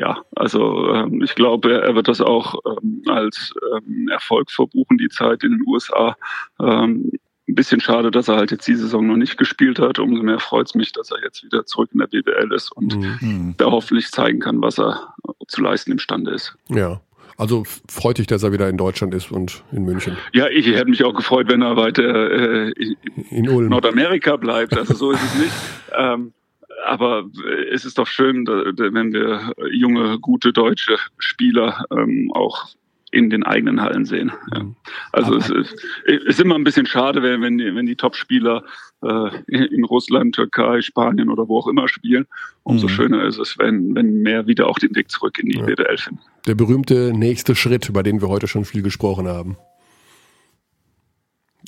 ja, 0.00 0.22
also 0.36 0.94
ähm, 0.94 1.22
ich 1.24 1.34
glaube, 1.34 1.82
er, 1.82 1.96
wird 1.96 2.06
das 2.06 2.20
auch 2.20 2.54
ähm, 2.64 3.02
als 3.08 3.52
ähm, 3.76 4.08
Erfolg 4.12 4.52
verbuchen, 4.52 4.96
die 4.96 5.08
Zeit 5.08 5.42
in 5.42 5.50
den 5.50 5.62
USA. 5.66 6.16
Ein 7.48 7.54
bisschen 7.54 7.80
schade, 7.80 8.10
dass 8.10 8.28
er 8.28 8.36
halt 8.36 8.50
jetzt 8.50 8.66
die 8.68 8.74
Saison 8.74 9.06
noch 9.06 9.16
nicht 9.16 9.38
gespielt 9.38 9.78
hat. 9.78 9.98
Umso 9.98 10.22
mehr 10.22 10.38
freut 10.38 10.66
es 10.66 10.74
mich, 10.74 10.92
dass 10.92 11.10
er 11.10 11.22
jetzt 11.22 11.42
wieder 11.42 11.64
zurück 11.64 11.88
in 11.92 11.98
der 12.00 12.06
BBL 12.06 12.52
ist 12.54 12.70
und 12.72 12.94
Mhm. 12.96 13.20
Hm. 13.20 13.54
da 13.56 13.66
hoffentlich 13.66 14.10
zeigen 14.10 14.40
kann, 14.40 14.60
was 14.60 14.78
er 14.78 15.14
zu 15.46 15.62
leisten 15.62 15.92
imstande 15.92 16.32
ist. 16.32 16.54
Ja. 16.68 17.00
Also 17.38 17.62
freut 17.88 18.18
dich, 18.18 18.26
dass 18.26 18.42
er 18.42 18.52
wieder 18.52 18.68
in 18.68 18.76
Deutschland 18.76 19.14
ist 19.14 19.30
und 19.30 19.62
in 19.72 19.84
München. 19.84 20.16
Ja, 20.34 20.48
ich 20.48 20.66
hätte 20.66 20.90
mich 20.90 21.04
auch 21.04 21.14
gefreut, 21.14 21.46
wenn 21.48 21.62
er 21.62 21.76
weiter 21.76 22.02
äh, 22.02 22.70
in 22.72 22.96
In 23.30 23.48
Ulm. 23.48 23.68
Nordamerika 23.70 24.36
bleibt. 24.36 24.76
Also 24.76 24.94
so 24.94 25.10
ist 25.12 25.22
es 25.22 25.34
nicht. 25.38 25.52
Ähm, 25.96 26.32
aber 26.86 27.24
es 27.72 27.84
ist 27.84 27.98
doch 27.98 28.06
schön, 28.06 28.46
wenn 28.46 29.12
wir 29.12 29.52
junge, 29.72 30.18
gute 30.20 30.52
deutsche 30.52 30.96
Spieler 31.18 31.84
ähm, 31.90 32.30
auch 32.34 32.66
in 33.10 33.30
den 33.30 33.42
eigenen 33.42 33.80
Hallen 33.80 34.04
sehen. 34.04 34.32
Ja. 34.54 34.66
Also 35.12 35.36
es 35.36 35.48
ist, 35.48 35.74
ist 36.04 36.40
immer 36.40 36.56
ein 36.56 36.64
bisschen 36.64 36.86
schade, 36.86 37.22
wenn, 37.22 37.40
wenn 37.40 37.56
die, 37.58 37.74
wenn 37.74 37.86
die 37.86 37.96
Top-Spieler 37.96 38.64
äh, 39.02 39.30
in 39.48 39.84
Russland, 39.84 40.34
Türkei, 40.34 40.82
Spanien 40.82 41.30
oder 41.30 41.48
wo 41.48 41.58
auch 41.58 41.68
immer 41.68 41.88
spielen. 41.88 42.26
Umso 42.64 42.86
Mhm. 42.86 42.90
schöner 42.90 43.24
ist 43.24 43.38
es, 43.38 43.56
wenn, 43.58 43.94
wenn 43.94 44.20
mehr 44.22 44.46
wieder 44.46 44.66
auch 44.68 44.78
den 44.78 44.94
Weg 44.94 45.10
zurück 45.10 45.38
in 45.38 45.48
die 45.48 45.58
Ja. 45.58 45.64
BWL 45.64 45.96
finden. 45.96 46.20
Der 46.46 46.54
berühmte 46.54 47.12
nächste 47.16 47.54
Schritt, 47.54 47.88
über 47.88 48.02
den 48.02 48.20
wir 48.20 48.28
heute 48.28 48.46
schon 48.48 48.64
viel 48.64 48.82
gesprochen 48.82 49.26
haben. 49.26 49.56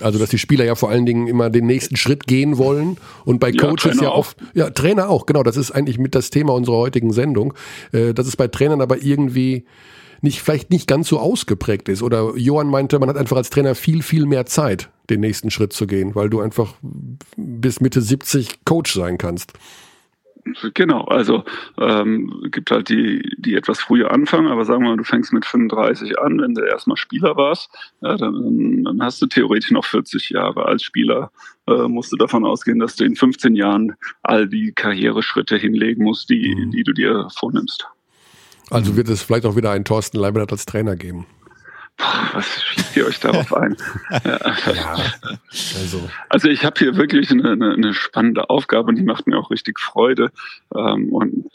Also, 0.00 0.18
dass 0.18 0.30
die 0.30 0.38
Spieler 0.38 0.64
ja 0.64 0.76
vor 0.76 0.88
allen 0.88 1.04
Dingen 1.04 1.26
immer 1.26 1.50
den 1.50 1.66
nächsten 1.66 1.96
Schritt 1.96 2.26
gehen 2.26 2.56
wollen 2.58 2.96
und 3.24 3.38
bei 3.40 3.50
Ja, 3.50 3.60
Coaches 3.66 3.82
Trainer 3.82 4.02
ja 4.04 4.08
auch. 4.10 4.18
oft, 4.18 4.36
ja, 4.54 4.70
Trainer 4.70 5.10
auch, 5.10 5.26
genau, 5.26 5.42
das 5.42 5.56
ist 5.56 5.72
eigentlich 5.72 5.98
mit 5.98 6.14
das 6.14 6.30
Thema 6.30 6.54
unserer 6.54 6.76
heutigen 6.76 7.12
Sendung, 7.12 7.54
äh, 7.92 8.14
dass 8.14 8.26
es 8.26 8.36
bei 8.36 8.48
Trainern 8.48 8.80
aber 8.80 9.02
irgendwie 9.02 9.66
nicht, 10.22 10.40
vielleicht 10.42 10.70
nicht 10.70 10.86
ganz 10.86 11.08
so 11.08 11.18
ausgeprägt 11.18 11.88
ist. 11.88 12.02
Oder 12.02 12.36
Johann 12.36 12.68
meinte, 12.68 12.98
man 12.98 13.08
hat 13.08 13.16
einfach 13.16 13.36
als 13.36 13.50
Trainer 13.50 13.74
viel, 13.74 14.02
viel 14.02 14.26
mehr 14.26 14.46
Zeit, 14.46 14.90
den 15.08 15.20
nächsten 15.20 15.50
Schritt 15.50 15.72
zu 15.72 15.86
gehen, 15.86 16.14
weil 16.14 16.30
du 16.30 16.40
einfach 16.40 16.74
bis 17.36 17.80
Mitte 17.80 18.00
70 18.00 18.64
Coach 18.64 18.94
sein 18.94 19.18
kannst. 19.18 19.52
Genau, 20.74 21.04
also 21.04 21.44
ähm, 21.78 22.32
gibt 22.50 22.70
halt 22.70 22.88
die, 22.88 23.30
die 23.36 23.54
etwas 23.54 23.78
früher 23.78 24.10
anfangen, 24.10 24.48
aber 24.48 24.64
sagen 24.64 24.82
wir 24.82 24.90
mal, 24.90 24.96
du 24.96 25.04
fängst 25.04 25.34
mit 25.34 25.44
35 25.44 26.18
an, 26.18 26.40
wenn 26.40 26.54
du 26.54 26.62
erstmal 26.62 26.96
Spieler 26.96 27.36
warst, 27.36 27.70
ja, 28.00 28.16
dann, 28.16 28.82
dann 28.84 29.02
hast 29.02 29.20
du 29.20 29.26
theoretisch 29.26 29.70
noch 29.70 29.84
40 29.84 30.30
Jahre 30.30 30.64
als 30.64 30.82
Spieler. 30.82 31.30
Äh, 31.66 31.88
musst 31.88 32.10
du 32.12 32.16
davon 32.16 32.46
ausgehen, 32.46 32.78
dass 32.78 32.96
du 32.96 33.04
in 33.04 33.16
15 33.16 33.54
Jahren 33.54 33.94
all 34.22 34.48
die 34.48 34.72
Karriereschritte 34.72 35.56
hinlegen 35.56 36.04
musst, 36.04 36.30
die, 36.30 36.54
Mhm. 36.56 36.70
die 36.70 36.84
du 36.84 36.92
dir 36.94 37.28
vornimmst. 37.36 37.86
Also 38.70 38.96
wird 38.96 39.08
es 39.08 39.22
vielleicht 39.22 39.46
auch 39.46 39.56
wieder 39.56 39.70
einen 39.72 39.84
Thorsten 39.84 40.18
Leibniz 40.18 40.50
als 40.50 40.64
Trainer 40.64 40.96
geben. 40.96 41.26
Was 42.32 42.62
schließt 42.62 42.96
ihr 42.96 43.06
euch 43.06 43.20
darauf 43.20 43.52
ein? 43.54 43.76
Ja. 44.24 44.96
Also, 45.78 46.08
Also 46.28 46.48
ich 46.48 46.64
habe 46.64 46.78
hier 46.78 46.96
wirklich 46.96 47.30
eine, 47.30 47.50
eine, 47.50 47.72
eine 47.72 47.94
spannende 47.94 48.48
Aufgabe 48.48 48.88
und 48.88 48.96
die 48.96 49.02
macht 49.02 49.26
mir 49.26 49.38
auch 49.38 49.50
richtig 49.50 49.78
Freude. 49.78 50.30
Ähm, 50.74 51.12
und 51.12 51.46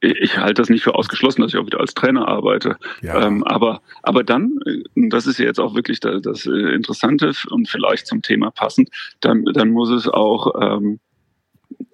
ich, 0.00 0.38
halte 0.38 0.54
das 0.54 0.68
nicht 0.68 0.82
für 0.82 0.94
ausgeschlossen, 0.94 1.42
dass 1.42 1.52
ich 1.52 1.58
auch 1.58 1.66
wieder 1.66 1.80
als 1.80 1.94
Trainer 1.94 2.28
arbeite. 2.28 2.76
ja. 3.02 3.26
Ähm, 3.26 3.44
aber, 3.44 3.82
aber 4.02 4.22
dann, 4.22 4.58
äh, 4.66 5.08
das 5.08 5.26
ist 5.26 5.38
ja 5.38 5.46
jetzt 5.46 5.60
auch 5.60 5.74
wirklich 5.74 6.00
das, 6.00 6.22
das 6.22 6.46
äh, 6.46 6.74
Interessante 6.74 7.32
und 7.50 7.68
vielleicht 7.68 8.06
zum 8.06 8.22
Thema 8.22 8.50
passend, 8.50 8.90
dann, 9.20 9.44
dann 9.44 9.70
muss 9.70 9.90
es 9.90 10.08
auch 10.08 10.54
ähm, 10.60 11.00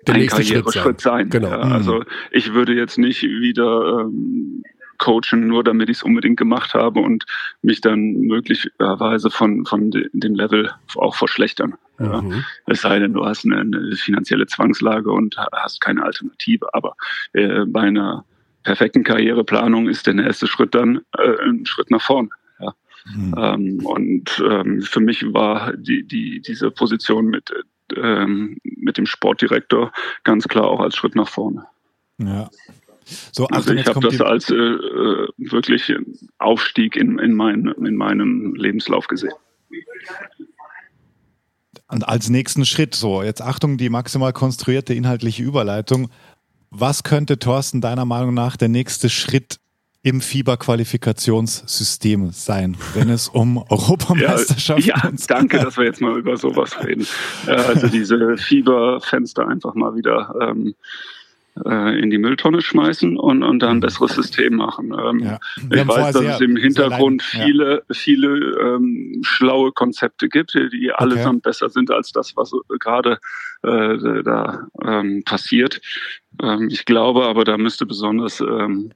Der 0.07 0.15
ein 0.15 0.21
nächste 0.21 0.43
Schritt 0.43 0.65
Karriereschritt 0.65 1.01
sein. 1.01 1.29
Genau. 1.31 1.49
Ja, 1.51 1.65
Mhm. 1.67 1.73
also 1.73 2.05
ich 2.31 2.53
würde 2.55 2.75
jetzt 2.75 2.99
nicht 2.99 3.23
wieder 3.23 4.01
ähm, 4.01 4.63
coachen, 4.99 5.47
nur 5.47 5.63
damit 5.63 5.91
ich 5.91 5.99
es 5.99 6.03
unbedingt 6.03 6.39
gemacht 6.39 6.73
habe 6.75 7.01
und 7.01 7.25
mich 7.63 7.81
dann 7.81 8.13
möglicherweise 8.13 9.31
von, 9.31 9.67
von 9.67 9.91
de, 9.91 10.09
dem 10.13 10.35
Level 10.35 10.71
auch 10.97 11.15
verschlechtern. 11.15 11.75
Ja. 11.99 12.23
Mhm. 12.23 12.45
Es 12.67 12.83
sei 12.83 12.99
denn, 12.99 13.13
du 13.13 13.25
hast 13.25 13.45
eine, 13.45 13.61
eine 13.61 13.95
finanzielle 13.97 14.47
Zwangslage 14.47 15.11
und 15.11 15.37
ha- 15.37 15.49
hast 15.53 15.81
keine 15.81 16.03
Alternative. 16.03 16.73
Aber 16.75 16.95
äh, 17.33 17.65
bei 17.67 17.83
einer 17.83 18.25
perfekten 18.65 19.05
Karriereplanung 19.05 19.89
ist 19.89 20.07
der 20.07 20.15
nächste 20.15 20.47
Schritt 20.47 20.75
dann 20.75 21.01
äh, 21.19 21.45
ein 21.49 21.67
Schritt 21.67 21.91
nach 21.91 22.03
vorn. 22.03 22.31
Ja. 22.59 22.75
Hm. 23.13 23.35
Ähm, 23.39 23.87
und 23.87 24.43
ähm, 24.51 24.83
für 24.83 25.01
mich 25.01 25.33
war 25.33 25.73
die, 25.77 26.07
die, 26.07 26.41
diese 26.41 26.71
Position 26.71 27.27
mit, 27.27 27.51
äh, 27.51 27.63
ähm, 27.95 28.59
mit 28.63 28.99
dem 28.99 29.07
Sportdirektor 29.07 29.93
ganz 30.25 30.49
klar 30.49 30.69
auch 30.69 30.81
als 30.81 30.97
Schritt 30.97 31.15
nach 31.15 31.29
vorne. 31.29 31.67
Ja. 32.19 32.51
So, 33.33 33.47
Also 33.47 33.71
Achtung, 33.71 33.79
ich 33.79 33.87
jetzt 33.87 33.95
habe 33.95 34.09
das 34.09 34.21
als 34.21 34.51
äh, 34.51 34.55
äh, 34.55 35.29
wirklich 35.37 35.95
Aufstieg 36.39 36.97
in, 36.97 37.19
in, 37.19 37.35
mein, 37.35 37.67
in 37.79 37.97
meinem 37.97 38.55
Lebenslauf 38.57 39.07
gesehen. 39.07 39.33
und 41.89 42.09
als 42.09 42.29
nächsten 42.29 42.65
Schritt, 42.65 42.95
so, 42.97 43.23
jetzt 43.23 43.43
Achtung, 43.43 43.79
die 43.79 43.91
maximal 43.91 44.33
konstruierte 44.33 44.93
inhaltliche 44.93 45.43
Überleitung. 45.43 46.11
Was 46.71 47.05
könnte, 47.05 47.39
Thorsten, 47.39 47.81
deiner 47.81 48.05
Meinung 48.05 48.35
nach 48.35 48.57
der 48.57 48.69
nächste 48.69 49.09
Schritt 49.09 49.61
im 50.07 50.21
FIBA-Qualifikationssystem 50.21 52.31
sein, 52.31 52.77
wenn 52.95 53.11
es 53.11 53.27
um 53.29 53.59
Europameisterschaften 53.69 54.85
Ja, 54.87 55.01
ja, 55.03 55.11
danke, 55.27 55.59
dass 55.59 55.77
wir 55.77 55.85
jetzt 55.85 56.01
mal 56.01 56.17
über 56.17 56.37
sowas 56.37 56.77
reden. 56.85 57.05
Äh, 57.49 57.57
also 57.57 57.89
diese 57.89 58.37
Fieberfenster 58.37 59.49
einfach 59.49 59.75
mal 59.75 59.97
wieder 59.97 60.33
ähm, 60.41 60.77
äh, 61.65 61.99
in 62.01 62.11
die 62.11 62.19
Mülltonne 62.19 62.63
schmeißen 62.63 63.17
und, 63.17 63.43
und 63.43 63.59
da 63.59 63.69
ein 63.71 63.81
besseres 63.81 64.15
System 64.15 64.55
machen. 64.55 64.95
Ähm, 64.97 65.19
Ja. 65.19 65.41
Ich 65.73 65.89
weiß, 65.89 66.13
dass 66.13 66.23
sehr- 66.23 66.35
es 66.37 66.41
im 66.41 66.55
Hintergrund 66.57 67.25
viele, 67.25 67.83
viele 67.91 68.29
ähm, 68.61 69.23
schlaue 69.25 69.73
Konzepte 69.73 70.29
gibt, 70.29 70.55
die 70.55 70.93
allesamt 70.93 71.43
besser 71.43 71.69
sind 71.69 71.91
als 71.91 72.13
das, 72.13 72.37
was 72.37 72.53
gerade 72.79 73.19
äh, 73.65 74.23
da 74.23 74.69
ähm, 74.85 75.25
passiert. 75.25 75.81
Ähm, 76.41 76.69
ich 76.71 76.85
glaube 76.85 77.27
aber, 77.27 77.43
da 77.43 77.59
müsste 77.59 77.87
besonders 77.87 78.39
ähm, 78.41 78.93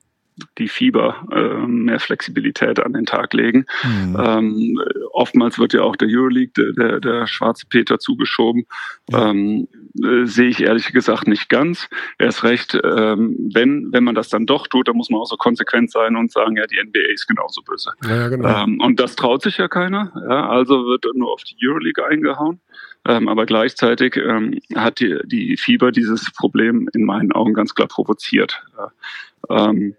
die 0.58 0.68
Fieber 0.68 1.26
äh, 1.32 1.66
mehr 1.66 2.00
Flexibilität 2.00 2.80
an 2.80 2.92
den 2.92 3.06
Tag 3.06 3.32
legen. 3.34 3.66
Hm. 3.82 4.16
Ähm, 4.18 4.82
oftmals 5.12 5.58
wird 5.58 5.72
ja 5.72 5.82
auch 5.82 5.96
der 5.96 6.08
Euroleague, 6.10 6.52
der, 6.56 6.72
der, 6.72 7.00
der 7.00 7.26
schwarze 7.26 7.66
Peter 7.68 7.98
zugeschoben. 7.98 8.66
Ja. 9.10 9.30
Ähm, 9.30 9.68
äh, 10.02 10.24
sehe 10.24 10.48
ich 10.48 10.60
ehrlich 10.60 10.92
gesagt 10.92 11.26
nicht 11.26 11.48
ganz. 11.48 11.88
Erst 12.18 12.44
recht, 12.44 12.78
ähm, 12.82 13.50
wenn, 13.52 13.92
wenn 13.92 14.04
man 14.04 14.14
das 14.14 14.28
dann 14.28 14.46
doch 14.46 14.66
tut, 14.66 14.88
dann 14.88 14.96
muss 14.96 15.10
man 15.10 15.20
auch 15.20 15.26
so 15.26 15.36
konsequent 15.36 15.90
sein 15.90 16.16
und 16.16 16.30
sagen, 16.32 16.56
ja, 16.56 16.66
die 16.66 16.80
NBA 16.82 17.12
ist 17.12 17.26
genauso 17.26 17.62
böse. 17.62 17.92
Ja, 18.04 18.16
ja, 18.16 18.28
genau. 18.28 18.64
Ähm, 18.64 18.80
und 18.80 19.00
das 19.00 19.16
traut 19.16 19.42
sich 19.42 19.58
ja 19.58 19.68
keiner. 19.68 20.12
Ja, 20.28 20.48
also 20.48 20.86
wird 20.86 21.06
nur 21.14 21.32
auf 21.32 21.42
die 21.44 21.56
Euroleague 21.66 22.04
eingehauen. 22.06 22.60
Ähm, 23.06 23.28
aber 23.28 23.46
gleichzeitig 23.46 24.16
ähm, 24.16 24.60
hat 24.74 25.00
die, 25.00 25.18
die 25.24 25.56
Fieber 25.56 25.90
dieses 25.90 26.30
Problem 26.36 26.88
in 26.92 27.04
meinen 27.04 27.32
Augen 27.32 27.54
ganz 27.54 27.74
klar 27.74 27.88
provoziert. 27.88 28.62
Ja. 28.76 29.68
Ähm, 29.68 29.96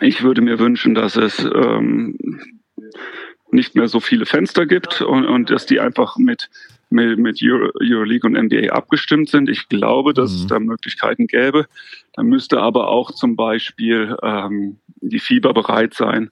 ich 0.00 0.22
würde 0.22 0.40
mir 0.40 0.58
wünschen, 0.58 0.94
dass 0.94 1.16
es 1.16 1.38
ähm, 1.44 2.18
nicht 3.50 3.74
mehr 3.74 3.88
so 3.88 4.00
viele 4.00 4.26
Fenster 4.26 4.66
gibt 4.66 5.00
und, 5.00 5.26
und 5.26 5.50
dass 5.50 5.66
die 5.66 5.80
einfach 5.80 6.16
mit, 6.18 6.50
mit, 6.90 7.18
mit 7.18 7.40
Euro, 7.42 7.70
Euroleague 7.80 8.28
und 8.28 8.36
NBA 8.36 8.72
abgestimmt 8.72 9.28
sind. 9.28 9.48
Ich 9.48 9.68
glaube, 9.68 10.14
dass 10.14 10.32
es 10.32 10.44
Mhm. 10.44 10.48
da 10.48 10.58
Möglichkeiten 10.60 11.26
gäbe. 11.26 11.66
Da 12.14 12.22
müsste 12.22 12.60
aber 12.60 12.88
auch 12.88 13.10
zum 13.12 13.36
Beispiel 13.36 14.16
ähm, 14.22 14.78
die 15.00 15.18
Fieber 15.18 15.54
bereit 15.54 15.94
sein, 15.94 16.30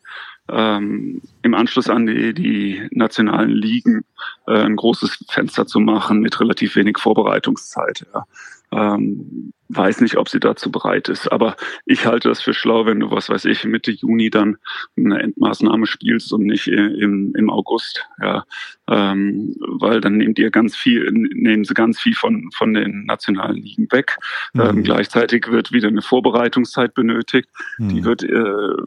ähm, 0.49 1.21
im 1.43 1.55
Anschluss 1.55 1.89
an 1.89 2.07
die, 2.07 2.35
die 2.35 2.89
nationalen 2.91 3.51
Ligen 3.51 4.05
äh, 4.47 4.59
ein 4.63 4.77
großes 4.77 5.25
Fenster 5.29 5.67
zu 5.67 5.81
machen 5.81 6.21
mit 6.21 6.41
relativ 6.41 6.77
wenig 6.77 6.99
Vorbereitungszeit. 6.99 8.07
Ja. 8.15 8.27
Ähm, 8.73 9.53
weiß 9.69 10.01
nicht, 10.01 10.17
ob 10.17 10.29
sie 10.29 10.39
dazu 10.41 10.71
bereit 10.71 11.09
ist, 11.09 11.31
aber 11.31 11.57
ich 11.87 12.07
halte 12.07 12.29
das 12.29 12.41
für 12.43 12.53
schlau, 12.55 12.87
wenn 12.87 13.01
du, 13.01 13.11
was 13.11 13.29
weiß 13.29 13.45
ich, 13.47 13.65
Mitte 13.65 13.91
Juni 13.91 14.31
dann 14.31 14.57
eine 14.97 15.21
Endmaßnahme 15.21 15.87
spielst 15.87 16.33
und 16.33 16.43
nicht 16.47 16.69
im, 16.69 17.33
im 17.37 17.51
August, 17.51 18.05
ja, 18.21 18.45
ähm, 18.89 19.57
weil 19.59 20.01
dann 20.01 20.17
nehmt 20.17 20.39
ihr 20.39 20.51
ganz 20.51 20.77
viel, 20.77 21.09
nehmen 21.13 21.65
sie 21.65 21.75
ganz 21.75 22.01
viel 22.01 22.15
von, 22.15 22.51
von 22.55 22.75
den 22.75 23.07
nationalen 23.07 23.57
Ligen 23.57 23.91
weg. 23.91 24.19
Ähm, 24.57 24.77
Mhm. 24.77 24.83
gleichzeitig 24.85 25.49
wird 25.49 25.73
wieder 25.73 25.89
eine 25.89 26.03
Vorbereitungszeit 26.03 26.95
benötigt, 26.95 27.49
die 27.79 27.99
Hm. 27.99 28.05
wird 28.05 28.23
äh, 28.25 28.83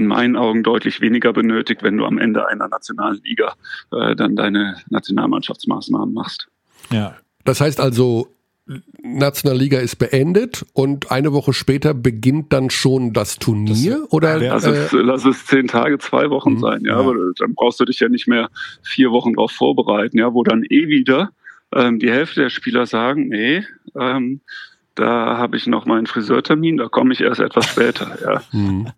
in 0.00 0.06
meinen 0.06 0.36
Augen 0.36 0.62
deutlich 0.62 1.00
weniger 1.00 1.32
benötigt, 1.32 1.82
wenn 1.82 1.96
du 1.96 2.04
am 2.04 2.18
Ende 2.18 2.48
einer 2.48 2.68
nationalen 2.68 3.20
Liga 3.22 3.54
äh, 3.92 4.16
dann 4.16 4.34
deine 4.36 4.76
Nationalmannschaftsmaßnahmen 4.88 6.12
machst. 6.14 6.48
Ja. 6.90 7.16
Das 7.44 7.60
heißt 7.60 7.80
also, 7.80 8.28
Nationalliga 9.02 9.78
ist 9.78 9.96
beendet 9.96 10.64
und 10.72 11.10
eine 11.10 11.32
Woche 11.32 11.52
später 11.52 11.94
beginnt 11.94 12.52
dann 12.52 12.70
schon 12.70 13.12
das 13.12 13.38
Turnier? 13.38 14.00
Das, 14.02 14.12
oder, 14.12 14.38
lass, 14.38 14.64
äh, 14.64 14.70
es, 14.70 14.92
lass 14.92 15.24
es 15.24 15.46
zehn 15.46 15.66
Tage, 15.66 15.98
zwei 15.98 16.30
Wochen 16.30 16.54
mh, 16.54 16.60
sein, 16.60 16.84
ja, 16.84 16.92
ja, 16.92 16.96
aber 16.98 17.14
dann 17.38 17.54
brauchst 17.54 17.80
du 17.80 17.84
dich 17.84 18.00
ja 18.00 18.08
nicht 18.08 18.28
mehr 18.28 18.48
vier 18.82 19.10
Wochen 19.10 19.34
darauf 19.34 19.52
vorbereiten, 19.52 20.18
ja, 20.18 20.32
wo 20.32 20.42
dann 20.44 20.64
eh 20.64 20.88
wieder 20.88 21.30
ähm, 21.74 21.98
die 21.98 22.10
Hälfte 22.10 22.42
der 22.42 22.50
Spieler 22.50 22.86
sagen, 22.86 23.28
nee, 23.28 23.64
ähm, 23.98 24.40
da 24.94 25.38
habe 25.38 25.56
ich 25.56 25.66
noch 25.66 25.86
meinen 25.86 26.06
Friseurtermin, 26.06 26.76
da 26.76 26.88
komme 26.88 27.12
ich 27.12 27.20
erst 27.20 27.40
etwas 27.40 27.66
später. 27.66 28.18
Ja. 28.22 28.42
Hm. 28.50 28.88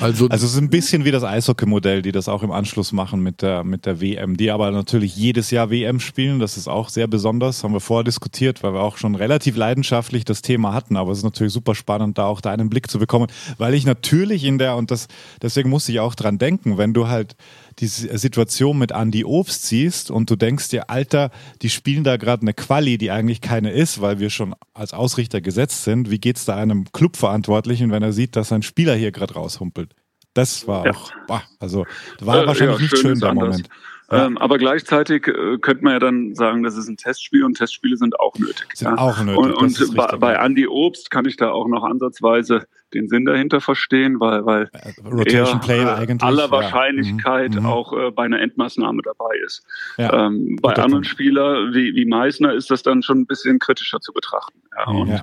Also, 0.00 0.28
also 0.28 0.46
es 0.46 0.54
ist 0.54 0.58
ein 0.58 0.70
bisschen 0.70 1.04
wie 1.04 1.10
das 1.10 1.22
Eishockey-Modell, 1.22 2.02
die 2.02 2.12
das 2.12 2.28
auch 2.28 2.42
im 2.42 2.50
Anschluss 2.50 2.92
machen 2.92 3.22
mit 3.22 3.42
der, 3.42 3.62
mit 3.62 3.84
der 3.84 4.00
WM, 4.00 4.36
die 4.36 4.50
aber 4.50 4.70
natürlich 4.70 5.16
jedes 5.16 5.50
Jahr 5.50 5.70
WM 5.70 6.00
spielen. 6.00 6.38
Das 6.38 6.56
ist 6.56 6.66
auch 6.66 6.88
sehr 6.88 7.06
besonders, 7.06 7.62
haben 7.62 7.74
wir 7.74 7.80
vorher 7.80 8.04
diskutiert, 8.04 8.62
weil 8.62 8.72
wir 8.72 8.80
auch 8.80 8.96
schon 8.96 9.14
relativ 9.14 9.56
leidenschaftlich 9.56 10.24
das 10.24 10.40
Thema 10.40 10.72
hatten. 10.72 10.96
Aber 10.96 11.12
es 11.12 11.18
ist 11.18 11.24
natürlich 11.24 11.52
super 11.52 11.74
spannend, 11.74 12.16
da 12.16 12.24
auch 12.24 12.40
deinen 12.40 12.70
Blick 12.70 12.90
zu 12.90 12.98
bekommen, 12.98 13.26
weil 13.58 13.74
ich 13.74 13.84
natürlich 13.84 14.44
in 14.44 14.58
der, 14.58 14.76
und 14.76 14.90
das, 14.90 15.08
deswegen 15.42 15.68
musste 15.68 15.92
ich 15.92 16.00
auch 16.00 16.14
dran 16.14 16.38
denken, 16.38 16.78
wenn 16.78 16.94
du 16.94 17.08
halt 17.08 17.36
die 17.80 17.86
Situation 17.86 18.78
mit 18.78 18.92
Andy 18.92 19.24
Obst 19.24 19.66
siehst 19.66 20.10
und 20.10 20.30
du 20.30 20.36
denkst 20.36 20.68
dir, 20.68 20.90
Alter, 20.90 21.30
die 21.62 21.70
spielen 21.70 22.04
da 22.04 22.16
gerade 22.16 22.42
eine 22.42 22.54
Quali, 22.54 22.98
die 22.98 23.10
eigentlich 23.10 23.40
keine 23.40 23.72
ist, 23.72 24.00
weil 24.00 24.18
wir 24.18 24.30
schon 24.30 24.54
als 24.74 24.92
Ausrichter 24.92 25.40
gesetzt 25.40 25.84
sind. 25.84 26.10
Wie 26.10 26.18
geht 26.18 26.36
es 26.36 26.44
da 26.44 26.56
einem 26.56 26.84
Clubverantwortlichen, 26.92 27.90
wenn 27.90 28.02
er 28.02 28.12
sieht, 28.12 28.36
dass 28.36 28.52
ein 28.52 28.62
Spieler 28.62 28.94
hier 28.94 29.12
gerade 29.12 29.34
raushumpelt? 29.34 29.94
Das 30.34 30.68
war 30.68 30.86
ja. 30.86 30.92
auch, 30.92 31.10
boah, 31.26 31.42
also 31.58 31.86
war 32.20 32.44
äh, 32.44 32.46
wahrscheinlich 32.46 32.76
ja, 32.76 32.82
nicht 32.82 32.98
schön 32.98 33.18
der 33.18 33.34
Moment. 33.34 33.68
Ja. 34.10 34.26
Ähm, 34.26 34.38
aber 34.38 34.58
gleichzeitig 34.58 35.28
äh, 35.28 35.58
könnte 35.58 35.84
man 35.84 35.92
ja 35.92 35.98
dann 36.00 36.34
sagen, 36.34 36.62
das 36.64 36.76
ist 36.76 36.88
ein 36.88 36.96
Testspiel 36.96 37.44
und 37.44 37.56
Testspiele 37.56 37.96
sind 37.96 38.18
auch 38.18 38.36
nötig. 38.38 38.66
Sind 38.74 38.88
ja. 38.88 38.98
auch 38.98 39.22
nötig. 39.22 39.38
Und, 39.38 39.52
und 39.52 39.96
bei, 39.96 40.16
bei 40.16 40.34
Andy 40.34 40.66
Obst 40.66 41.10
kann 41.10 41.26
ich 41.26 41.36
da 41.36 41.50
auch 41.50 41.68
noch 41.68 41.84
ansatzweise 41.84 42.66
den 42.92 43.08
Sinn 43.08 43.24
dahinter 43.24 43.60
verstehen, 43.60 44.18
weil, 44.18 44.44
weil 44.44 44.68
äh, 44.72 45.08
Rotation 45.08 45.60
Player 45.60 45.96
eigentlich, 45.96 46.22
aller 46.22 46.50
Wahrscheinlichkeit 46.50 47.54
ja. 47.54 47.60
mhm. 47.60 47.66
auch 47.66 47.92
äh, 47.92 48.10
bei 48.10 48.24
einer 48.24 48.40
Endmaßnahme 48.40 49.02
dabei 49.02 49.36
ist. 49.46 49.64
Ähm, 49.96 50.58
bei 50.60 50.74
anderen 50.74 51.04
Spielern 51.04 51.72
wie, 51.72 51.94
wie 51.94 52.04
Meissner 52.04 52.52
ist 52.52 52.70
das 52.70 52.82
dann 52.82 53.02
schon 53.02 53.20
ein 53.20 53.26
bisschen 53.26 53.60
kritischer 53.60 54.00
zu 54.00 54.12
betrachten. 54.12 54.60
Ja, 54.76 54.90
und. 54.90 55.22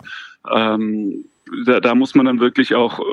Ähm, 0.49 1.25
da, 1.65 1.79
da 1.79 1.95
muss 1.95 2.15
man 2.15 2.25
dann 2.25 2.39
wirklich 2.39 2.75
auch 2.75 2.99
äh, 2.99 3.03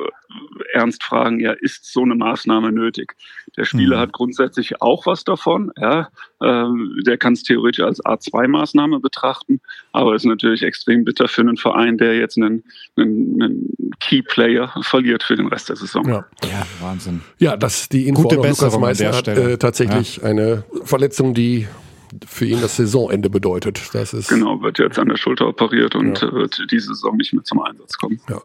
ernst 0.73 1.03
fragen, 1.03 1.41
ja, 1.41 1.53
ist 1.53 1.93
so 1.93 2.03
eine 2.03 2.15
Maßnahme 2.15 2.73
nötig? 2.73 3.15
Der 3.57 3.65
Spieler 3.65 3.97
mhm. 3.97 4.01
hat 4.01 4.13
grundsätzlich 4.13 4.81
auch 4.81 5.07
was 5.07 5.25
davon, 5.25 5.73
ja, 5.79 6.09
ähm, 6.43 7.01
der 7.07 7.17
kann 7.19 7.35
es 7.35 7.43
theoretisch 7.43 7.85
als 7.85 8.05
A2-Maßnahme 8.05 9.01
betrachten, 9.01 9.61
aber 9.93 10.15
ist 10.15 10.25
natürlich 10.25 10.63
extrem 10.63 11.05
bitter 11.05 11.29
für 11.29 11.43
einen 11.43 11.57
Verein, 11.57 11.99
der 11.99 12.17
jetzt 12.17 12.37
einen, 12.37 12.65
einen, 12.97 13.43
einen 13.43 13.93
Key-Player 14.01 14.73
verliert 14.83 15.23
für 15.23 15.37
den 15.37 15.47
Rest 15.49 15.69
der 15.69 15.77
Saison. 15.77 16.07
Ja, 16.09 16.27
ja 16.45 16.67
Wahnsinn. 16.81 17.23
Ja, 17.39 17.57
dass 17.57 17.89
die 17.89 18.09
Info 18.09 18.23
Gute 18.23 18.37
Lukas 18.37 18.79
Meister 18.79 19.13
hat 19.13 19.29
äh, 19.29 19.59
tatsächlich 19.59 20.19
ja. 20.19 20.25
eine 20.25 20.65
Verletzung, 20.85 21.35
die 21.35 21.69
für 22.27 22.45
ihn 22.45 22.61
das 22.61 22.77
Saisonende 22.77 23.31
bedeutet. 23.31 23.81
Das 23.93 24.13
ist 24.13 24.29
genau, 24.29 24.61
wird 24.63 24.79
jetzt 24.79 24.99
an 24.99 25.09
der 25.09 25.17
Schulter 25.17 25.49
operiert 25.49 25.95
und 25.95 26.21
ja. 26.21 26.33
wird 26.33 26.67
diese 26.71 26.89
Saison 26.89 27.17
nicht 27.17 27.33
mehr 27.33 27.45
zum 27.45 27.61
Einsatz 27.61 27.97
kommen. 27.97 28.21
Ja. 28.29 28.41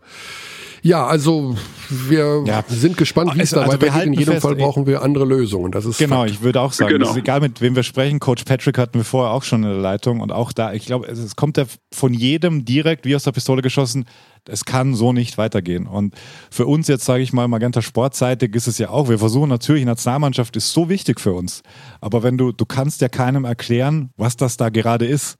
Ja, 0.82 1.06
also 1.06 1.56
wir 1.90 2.44
ja. 2.46 2.64
sind 2.68 2.98
gespannt, 2.98 3.36
wie 3.36 3.42
es 3.42 3.54
also, 3.54 3.66
da 3.66 3.72
also 3.74 3.82
weitergeht. 3.82 4.08
In 4.08 4.14
jedem 4.14 4.34
fest, 4.34 4.44
Fall 4.44 4.56
brauchen 4.56 4.86
wir 4.86 5.02
andere 5.02 5.26
Lösungen. 5.26 5.72
Das 5.72 5.86
ist 5.86 5.98
genau. 5.98 6.22
Fakt. 6.22 6.32
Ich 6.32 6.42
würde 6.42 6.62
auch 6.62 6.74
sagen, 6.74 6.92
genau. 6.92 7.16
egal 7.16 7.42
mit 7.42 7.62
wem 7.62 7.76
wir 7.76 7.84
sprechen. 7.84 8.20
Coach 8.20 8.44
Patrick 8.44 8.78
hatten 8.78 8.96
wir 8.96 9.06
vorher 9.06 9.34
auch 9.34 9.44
schon 9.44 9.64
in 9.64 9.70
der 9.70 9.80
Leitung 9.80 10.22
und 10.22 10.32
auch 10.32 10.52
da, 10.52 10.74
ich 10.74 10.86
glaube, 10.86 11.08
es 11.08 11.36
kommt 11.36 11.58
ja 11.58 11.66
von 11.94 12.14
jedem 12.14 12.66
direkt 12.66 13.06
wie 13.06 13.16
aus 13.16 13.24
der 13.24 13.32
Pistole 13.32 13.62
geschossen. 13.62 14.06
Es 14.48 14.66
kann 14.66 14.96
so 14.96 15.14
nicht 15.14 15.38
weitergehen. 15.38 15.86
Und 15.86 16.16
für 16.50 16.66
uns 16.66 16.88
jetzt 16.88 17.06
sage 17.06 17.22
ich 17.24 17.34
mal 17.34 17.48
Magenta 17.48 17.82
Sportseitig 17.82 18.56
ist 18.56 18.68
es 18.68 18.78
ja 18.78 18.90
auch. 18.90 19.10
Wir 19.10 19.20
versuchen 19.20 19.50
natürlich, 19.50 19.86
Nationalmannschaft 19.86 20.56
ist 20.56 20.72
so 20.72 20.90
wichtig 20.90 21.20
für 21.20 21.34
uns. 21.34 21.62
Aber 22.02 22.24
wenn 22.24 22.38
du, 22.38 22.52
du 22.52 22.66
kannst 22.66 23.02
ja 23.02 23.10
keinem 23.10 23.46
erklären, 23.46 24.12
was 24.16 24.38
das 24.38 24.58
da 24.58 24.70
gerade 24.70 25.06
ist. 25.06 25.38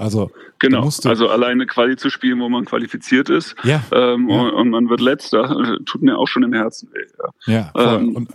Also 0.00 0.30
genau, 0.58 0.88
also 1.04 1.28
alleine 1.28 1.66
Quali 1.66 1.96
zu 1.96 2.08
spielen, 2.08 2.40
wo 2.40 2.48
man 2.48 2.64
qualifiziert 2.64 3.28
ist 3.28 3.54
ja, 3.64 3.82
ähm, 3.92 4.28
ja. 4.30 4.40
Und, 4.40 4.50
und, 4.50 4.70
man 4.70 4.88
wird 4.88 5.00
letzter, 5.02 5.78
tut 5.84 6.00
mir 6.00 6.16
auch 6.16 6.26
schon 6.26 6.42
im 6.42 6.54
Herzen 6.54 6.88
weh. 6.94 7.52
Ja, 7.52 7.70
ja 7.74 7.96
ähm, 7.96 8.26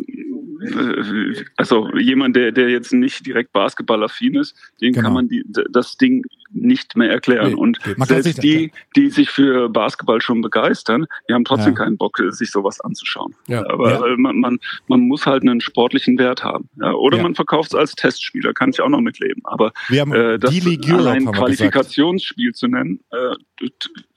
äh, 0.61 1.43
also 1.57 1.89
jemand, 1.97 2.35
der, 2.35 2.51
der 2.51 2.69
jetzt 2.69 2.93
nicht 2.93 3.25
direkt 3.25 3.51
basketballaffin 3.51 4.35
ist, 4.35 4.55
den 4.79 4.93
genau. 4.93 5.05
kann 5.05 5.13
man 5.13 5.27
die, 5.27 5.43
das 5.71 5.97
Ding 5.97 6.23
nicht 6.55 6.95
mehr 6.95 7.11
erklären. 7.11 7.49
Nee, 7.49 7.55
und 7.55 7.79
selbst 8.05 8.41
die, 8.41 8.71
die 8.95 9.09
sich 9.09 9.29
für 9.29 9.69
Basketball 9.69 10.21
schon 10.21 10.41
begeistern, 10.41 11.05
die 11.29 11.33
haben 11.33 11.45
trotzdem 11.45 11.73
ja. 11.73 11.83
keinen 11.83 11.97
Bock, 11.97 12.17
sich 12.29 12.49
sowas 12.49 12.79
anzuschauen. 12.81 13.35
Ja. 13.47 13.67
Aber 13.69 14.09
ja. 14.09 14.17
Man, 14.17 14.39
man, 14.39 14.59
man 14.87 15.01
muss 15.01 15.25
halt 15.25 15.43
einen 15.43 15.61
sportlichen 15.61 16.17
Wert 16.17 16.43
haben. 16.43 16.69
Ja, 16.81 16.93
oder 16.93 17.21
man 17.21 17.35
verkauft 17.35 17.73
es 17.73 17.75
als 17.75 17.95
Testspieler, 17.95 18.53
kann 18.53 18.69
ich 18.69 18.81
auch 18.81 18.89
noch 18.89 19.01
mitleben. 19.01 19.41
Aber 19.45 19.73
Wir 19.89 20.01
haben 20.01 20.13
äh, 20.13 20.39
das 20.39 20.55
allein 20.89 21.31
Qualifikationsspiel 21.31 22.53
zu 22.53 22.67
nennen, 22.67 23.01
äh, 23.11 23.67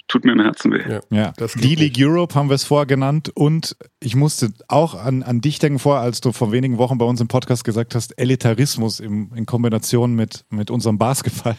tut 0.09 0.25
mir 0.25 0.33
im 0.33 0.41
Herzen 0.41 0.73
weh. 0.73 0.83
Ja, 0.89 1.01
ja. 1.11 1.33
D-League 1.33 1.97
Europe 1.99 2.35
haben 2.35 2.49
wir 2.49 2.55
es 2.55 2.65
vorher 2.65 2.87
genannt 2.87 3.31
und 3.35 3.77
ich 4.01 4.17
musste 4.17 4.53
auch 4.67 4.95
an, 4.95 5.23
an 5.23 5.41
dich 5.41 5.59
denken 5.59 5.79
vorher, 5.79 6.03
als 6.03 6.21
du 6.21 6.33
vor 6.33 6.51
wenigen 6.51 6.79
Wochen 6.79 6.99
bei 6.99 7.05
uns 7.05 7.21
im 7.21 7.29
Podcast 7.29 7.65
gesagt 7.65 7.95
hast, 7.95 8.19
Elitarismus 8.19 9.01
im, 9.01 9.31
in 9.35 9.47
Kombination 9.47 10.15
mit, 10.15 10.45
mit 10.51 10.71
unserem 10.71 10.99
Basketball. 10.99 11.57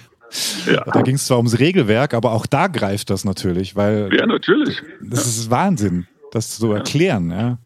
Ja. 0.66 0.84
Da 0.86 1.02
ging 1.02 1.16
es 1.16 1.26
zwar 1.26 1.38
ums 1.38 1.60
Regelwerk, 1.60 2.14
aber 2.14 2.34
auch 2.34 2.46
da 2.46 2.68
greift 2.68 3.10
das 3.10 3.26
natürlich, 3.26 3.76
weil. 3.76 4.10
Ja, 4.14 4.26
natürlich. 4.26 4.82
Das 5.02 5.26
ist 5.26 5.50
Wahnsinn, 5.50 6.08
das 6.32 6.58
zu 6.58 6.72
erklären, 6.72 7.32
ja. 7.32 7.58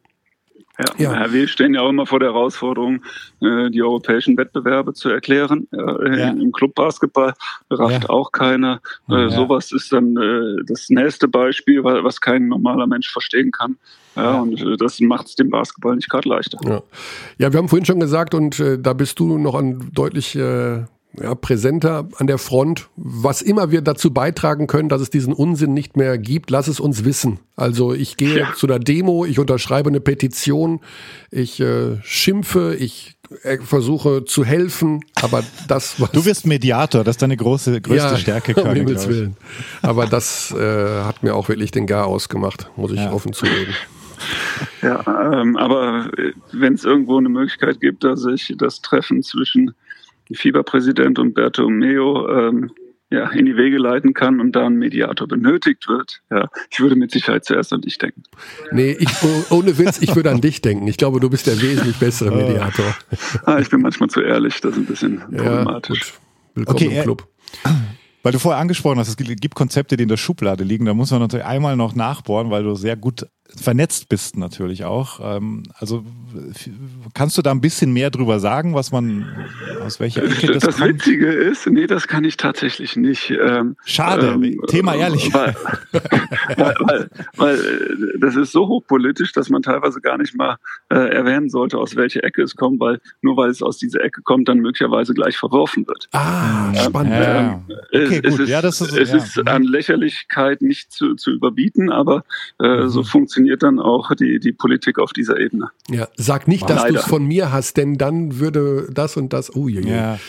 Ja, 0.98 1.14
ja. 1.14 1.32
Wir 1.32 1.48
stehen 1.48 1.76
ja 1.76 1.82
auch 1.82 1.90
immer 1.90 2.08
vor 2.08 2.20
der 2.20 2.30
Herausforderung, 2.30 3.04
äh, 3.42 3.70
die 3.70 3.84
europäischen 3.84 4.36
Wettbewerbe 4.38 4.94
zu 4.94 5.10
erklären. 5.10 5.68
Ja. 5.72 6.32
Im 6.32 6.52
Clubbasketball 6.52 7.34
rafft 7.70 8.04
ja. 8.04 8.10
auch 8.10 8.32
keiner. 8.32 8.82
Äh, 9.08 9.14
ja. 9.14 9.30
Sowas 9.30 9.72
ist 9.72 9.94
dann 9.94 10.18
äh, 10.18 10.64
das 10.66 10.90
nächste 10.90 11.28
Beispiel, 11.28 11.84
was 11.84 12.20
kein 12.20 12.48
normaler 12.48 12.88
Mensch 12.88 13.12
verstehen 13.12 13.52
kann. 13.52 13.78
Ja, 14.16 14.42
und 14.42 14.64
das 14.80 15.00
macht 15.00 15.28
es 15.28 15.36
dem 15.36 15.50
Basketball 15.50 15.96
nicht 15.96 16.10
gerade 16.10 16.30
leichter. 16.30 16.60
Ja. 16.66 16.82
ja, 17.38 17.52
wir 17.52 17.58
haben 17.58 17.70
vorhin 17.70 17.86
schon 17.86 18.00
gesagt, 18.00 18.34
und 18.34 18.60
äh, 18.60 18.80
da 18.80 18.94
bist 18.94 19.20
du 19.20 19.38
noch 19.38 19.56
an 19.56 19.92
deutlich 19.94 20.36
äh, 20.36 20.86
ja, 21.22 21.36
präsenter 21.36 22.08
an 22.18 22.28
der 22.28 22.38
Front. 22.38 22.90
Was 22.96 23.42
immer 23.42 23.72
wir 23.72 23.82
dazu 23.82 24.12
beitragen 24.12 24.68
können, 24.68 24.90
dass 24.90 25.02
es 25.02 25.10
diesen 25.10 25.34
Unsinn 25.34 25.74
nicht 25.74 25.96
mehr 25.96 26.18
gibt, 26.18 26.50
lass 26.50 26.68
es 26.68 26.80
uns 26.80 27.06
wissen. 27.06 27.40
Also 27.56 27.94
ich 27.94 28.18
gehe 28.18 28.40
ja. 28.40 28.54
zu 28.56 28.68
der 28.68 28.80
Demo, 28.80 29.26
ich 29.26 29.40
unterschreibe 29.40 29.90
eine 29.90 30.00
Petition, 30.00 30.82
ich 31.30 31.60
äh, 31.60 31.98
schimpfe, 32.02 32.76
ich 32.80 33.16
äh, 33.44 33.58
versuche 33.60 34.26
zu 34.26 34.44
helfen, 34.44 35.02
aber 35.22 35.44
das 35.68 36.00
was 36.00 36.12
Du 36.12 36.26
wirst 36.26 36.48
Mediator, 36.48 37.04
das 37.04 37.14
ist 37.16 37.22
deine 37.22 37.38
große, 37.38 37.82
größte 37.82 38.14
ja, 38.14 38.18
Stärke, 38.18 38.56
um 38.62 38.70
Himmels 38.72 39.08
Willen. 39.08 39.38
Aber 39.82 40.08
das 40.08 40.52
äh, 40.52 41.04
hat 41.04 41.22
mir 41.24 41.36
auch 41.36 41.48
wirklich 41.48 41.72
den 41.72 41.86
Gar 41.86 42.08
ausgemacht, 42.08 42.70
muss 42.76 42.92
ich 42.92 43.00
ja. 43.00 43.12
offen 43.12 43.34
zugeben. 43.34 43.74
Ja, 44.82 45.42
ähm, 45.42 45.58
aber 45.58 46.10
äh, 46.18 46.34
wenn 46.52 46.74
es 46.74 46.86
irgendwo 46.86 47.18
eine 47.18 47.30
Möglichkeit 47.30 47.80
gibt, 47.82 48.04
dass 48.04 48.26
ich 48.26 48.54
das 48.58 48.82
Treffen 48.82 49.22
zwischen 49.22 49.74
Fieberpräsident 50.32 51.20
und 51.20 51.34
Bertomeo 51.34 52.28
ähm, 52.30 52.72
ja, 53.14 53.30
in 53.30 53.46
die 53.46 53.56
Wege 53.56 53.78
leiten 53.78 54.14
kann 54.14 54.40
und 54.40 54.54
da 54.54 54.66
ein 54.66 54.76
Mediator 54.76 55.28
benötigt 55.28 55.88
wird. 55.88 56.22
Ja, 56.32 56.50
ich 56.72 56.80
würde 56.80 56.96
mit 56.96 57.12
Sicherheit 57.12 57.46
zuerst 57.46 57.72
an 57.72 57.82
dich 57.82 58.00
denken. 58.00 58.24
Nee, 58.72 58.98
ich, 59.00 59.10
oh, 59.22 59.58
ohne 59.58 59.78
Witz, 59.78 60.02
ich 60.02 60.16
würde 60.16 60.32
an 60.32 60.42
dich 60.42 60.62
denken. 60.62 60.88
Ich 60.88 60.98
glaube, 60.98 61.20
du 61.20 61.30
bist 61.30 61.46
der 61.46 61.62
wesentlich 61.62 61.98
bessere 61.98 62.36
Mediator. 62.36 62.96
Ah, 63.46 63.60
ich 63.60 63.70
bin 63.70 63.82
manchmal 63.82 64.10
zu 64.10 64.22
ehrlich, 64.22 64.60
das 64.62 64.72
ist 64.72 64.78
ein 64.78 64.86
bisschen 64.86 65.20
problematisch. 65.20 66.00
Ja, 66.00 66.20
Willkommen 66.56 66.78
okay, 66.78 66.98
im 66.98 67.04
Club. 67.04 67.28
Weil 68.24 68.32
du 68.32 68.40
vorher 68.40 68.60
angesprochen 68.60 68.98
hast, 68.98 69.10
es 69.10 69.18
gibt 69.18 69.54
Konzepte, 69.54 69.98
die 69.98 70.04
in 70.04 70.10
der 70.10 70.18
Schublade 70.18 70.64
liegen. 70.64 70.86
Da 70.86 70.94
muss 70.94 71.12
man 71.12 71.20
natürlich 71.20 71.46
einmal 71.46 71.76
noch 71.76 71.94
nachbohren, 71.94 72.50
weil 72.50 72.64
du 72.64 72.74
sehr 72.74 72.96
gut 72.96 73.28
vernetzt 73.56 74.10
bist 74.10 74.38
natürlich 74.38 74.86
auch. 74.86 75.20
Ähm, 75.22 75.64
also 75.76 76.04
kannst 77.14 77.38
du 77.38 77.42
da 77.42 77.52
ein 77.52 77.62
bisschen 77.62 77.92
mehr 77.94 78.10
drüber 78.10 78.40
sagen, 78.40 78.74
was 78.74 78.92
man 78.92 79.28
aus 79.82 80.00
welcher 80.00 80.24
Ecke 80.24 80.54
das 80.54 80.64
Das 80.64 80.78
kommt? 80.78 80.90
Witzige 80.90 81.28
ist, 81.28 81.68
nee, 81.68 81.86
das 81.86 82.08
kann 82.08 82.24
ich 82.24 82.38
tatsächlich 82.38 82.96
nicht. 82.96 83.32
Ähm, 83.32 83.76
Schade, 83.86 84.28
ähm, 84.28 84.60
Thema 84.68 84.96
ehrlich. 84.96 85.34
Weil, 85.34 85.56
weil, 86.58 86.76
weil, 86.80 87.10
weil, 87.38 87.56
äh, 87.56 88.20
das 88.20 88.36
ist 88.36 88.52
so 88.52 88.68
hochpolitisch, 88.68 89.34
dass 89.34 89.50
man 89.50 89.62
teilweise 89.62 90.02
gar 90.02 90.18
nicht 90.18 90.36
mal 90.36 90.58
äh, 90.90 90.96
erwähnen 90.96 91.50
sollte, 91.50 91.78
aus 91.78 91.96
welcher 91.96 92.24
Ecke 92.24 92.44
es 92.44 92.56
kommt, 92.56 92.80
weil 92.80 93.00
nur 93.22 93.38
weil 93.38 93.50
es 93.50 93.62
aus 93.62 93.78
dieser 93.78 94.04
Ecke 94.04 94.22
kommt, 94.22 94.48
dann 94.48 94.60
möglicherweise 94.60 95.14
gleich 95.14 95.38
verworfen 95.38 95.86
wird. 95.86 96.08
Ah, 96.14 96.74
spannend. 96.76 97.14
Ja. 97.14 97.64
Okay, 97.94 98.22
es, 98.24 98.32
gut. 98.32 98.40
ist, 98.42 98.50
ja, 98.50 98.62
das 98.62 98.82
ist, 98.82 98.98
es 98.98 99.12
ja. 99.12 99.18
ist 99.18 99.48
an 99.48 99.64
Lächerlichkeit 99.64 100.62
nicht 100.62 100.92
zu, 100.92 101.16
zu 101.16 101.32
überbieten, 101.32 101.92
aber 101.92 102.24
äh, 102.60 102.84
mhm. 102.84 102.90
so 102.90 103.04
funktioniert 103.04 103.33
funktioniert 103.34 103.64
dann 103.64 103.80
auch 103.80 104.14
die, 104.16 104.40
die 104.40 104.52
Politik 104.52 105.00
auf 105.00 105.12
dieser 105.14 105.40
Ebene. 105.40 105.70
Ja, 105.90 106.08
sag 106.16 106.48
nicht, 106.48 106.70
dass 106.70 106.86
du 106.86 106.96
es 106.96 107.06
von 107.06 107.26
mir 107.26 107.52
hast, 107.52 107.78
denn 107.78 107.98
dann 107.98 108.40
würde 108.40 108.88
das 108.92 109.18
und 109.18 109.34
das. 109.34 109.56
Oh, 109.56 109.68
je, 109.68 109.82
je. 109.82 109.92
Ja. 109.92 110.20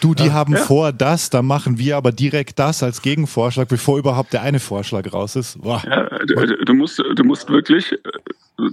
Du, 0.00 0.14
die 0.14 0.30
haben 0.30 0.52
ja. 0.52 0.58
vor 0.58 0.92
das, 0.92 1.30
dann 1.30 1.46
machen 1.46 1.78
wir 1.78 1.96
aber 1.96 2.12
direkt 2.12 2.58
das 2.58 2.82
als 2.82 3.00
Gegenvorschlag, 3.00 3.66
bevor 3.66 3.98
überhaupt 3.98 4.32
der 4.34 4.42
eine 4.42 4.60
Vorschlag 4.60 5.10
raus 5.12 5.36
ist. 5.36 5.58
Ja, 5.64 6.08
du, 6.26 6.64
du, 6.64 6.74
musst, 6.74 6.98
du 6.98 7.24
musst 7.24 7.48
wirklich 7.48 7.92
äh, 7.92 7.98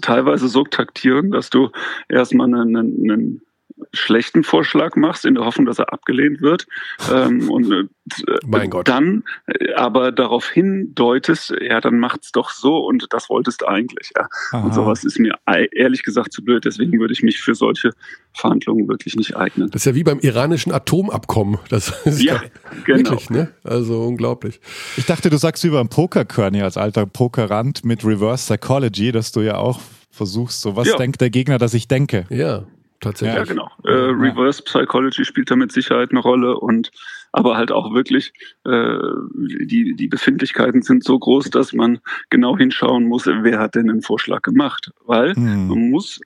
teilweise 0.01 0.49
so 0.49 0.65
taktieren, 0.65 1.31
dass 1.31 1.49
du 1.49 1.69
erstmal 2.09 2.47
einen, 2.47 2.75
einen 2.75 3.41
schlechten 3.93 4.43
Vorschlag 4.43 4.95
machst, 4.95 5.23
in 5.23 5.35
der 5.35 5.45
Hoffnung, 5.45 5.67
dass 5.67 5.79
er 5.79 5.93
abgelehnt 5.93 6.41
wird. 6.41 6.65
Ähm, 7.11 7.49
und 7.49 7.71
äh, 7.71 7.85
mein 8.45 8.69
Gott. 8.69 8.87
dann 8.87 9.23
äh, 9.45 9.73
aber 9.75 10.11
darauf 10.11 10.49
hindeutest, 10.49 11.53
ja, 11.61 11.79
dann 11.79 11.99
macht's 11.99 12.31
doch 12.31 12.49
so 12.49 12.77
und 12.85 13.07
das 13.11 13.29
wolltest 13.29 13.61
du 13.61 13.67
eigentlich. 13.67 14.11
Ja. 14.17 14.61
Und 14.61 14.73
sowas 14.73 15.03
ist 15.03 15.19
mir 15.19 15.35
ehrlich 15.45 16.03
gesagt 16.03 16.33
zu 16.33 16.43
blöd. 16.43 16.65
Deswegen 16.65 16.99
würde 16.99 17.13
ich 17.13 17.21
mich 17.21 17.39
für 17.39 17.53
solche 17.53 17.91
Verhandlungen 18.33 18.87
wirklich 18.87 19.15
nicht 19.15 19.37
eignen. 19.37 19.69
Das 19.69 19.81
ist 19.81 19.85
ja 19.85 19.95
wie 19.95 20.03
beim 20.03 20.19
iranischen 20.19 20.73
Atomabkommen. 20.73 21.59
Das 21.69 22.05
ist 22.05 22.21
ja, 22.21 22.35
ja 22.35 22.41
genau. 22.85 23.11
wirklich, 23.11 23.29
ne? 23.29 23.51
Also 23.63 24.01
unglaublich. 24.01 24.59
Ich 24.97 25.05
dachte, 25.05 25.29
du 25.29 25.37
sagst 25.37 25.63
über 25.63 25.79
ein 25.79 25.89
Pokerkörny 25.89 26.63
als 26.63 26.77
alter 26.77 27.05
Pokerrand 27.05 27.85
mit 27.85 28.03
Reverse 28.03 28.45
Psychology, 28.45 29.11
dass 29.11 29.31
du 29.31 29.41
ja 29.41 29.57
auch 29.57 29.79
versuchst, 30.09 30.61
so 30.61 30.75
was 30.75 30.87
ja. 30.87 30.97
denkt 30.97 31.21
der 31.21 31.29
Gegner, 31.29 31.57
dass 31.57 31.73
ich 31.73 31.87
denke. 31.87 32.25
Ja 32.29 32.65
tatsächlich. 33.03 33.37
Ja, 33.37 33.43
genau. 33.43 33.69
Äh, 33.83 33.91
Reverse 33.91 34.63
Psychology 34.63 35.25
spielt 35.25 35.51
da 35.51 35.55
mit 35.55 35.71
Sicherheit 35.71 36.11
eine 36.11 36.19
Rolle 36.19 36.57
und 36.57 36.91
aber 37.31 37.57
halt 37.57 37.71
auch 37.71 37.93
wirklich 37.93 38.31
äh, 38.63 38.97
die, 39.65 39.95
die 39.95 40.07
Befindlichkeiten 40.07 40.83
sind 40.83 41.03
so 41.03 41.17
groß, 41.17 41.49
dass 41.49 41.73
man 41.73 41.99
genau 42.29 42.57
hinschauen 42.57 43.05
muss, 43.05 43.25
wer 43.25 43.59
hat 43.59 43.75
denn 43.75 43.89
einen 43.89 44.03
Vorschlag 44.03 44.43
gemacht. 44.43 44.91
Weil 45.05 45.35
hm. 45.35 45.67
man 45.67 45.89
muss 45.89 46.21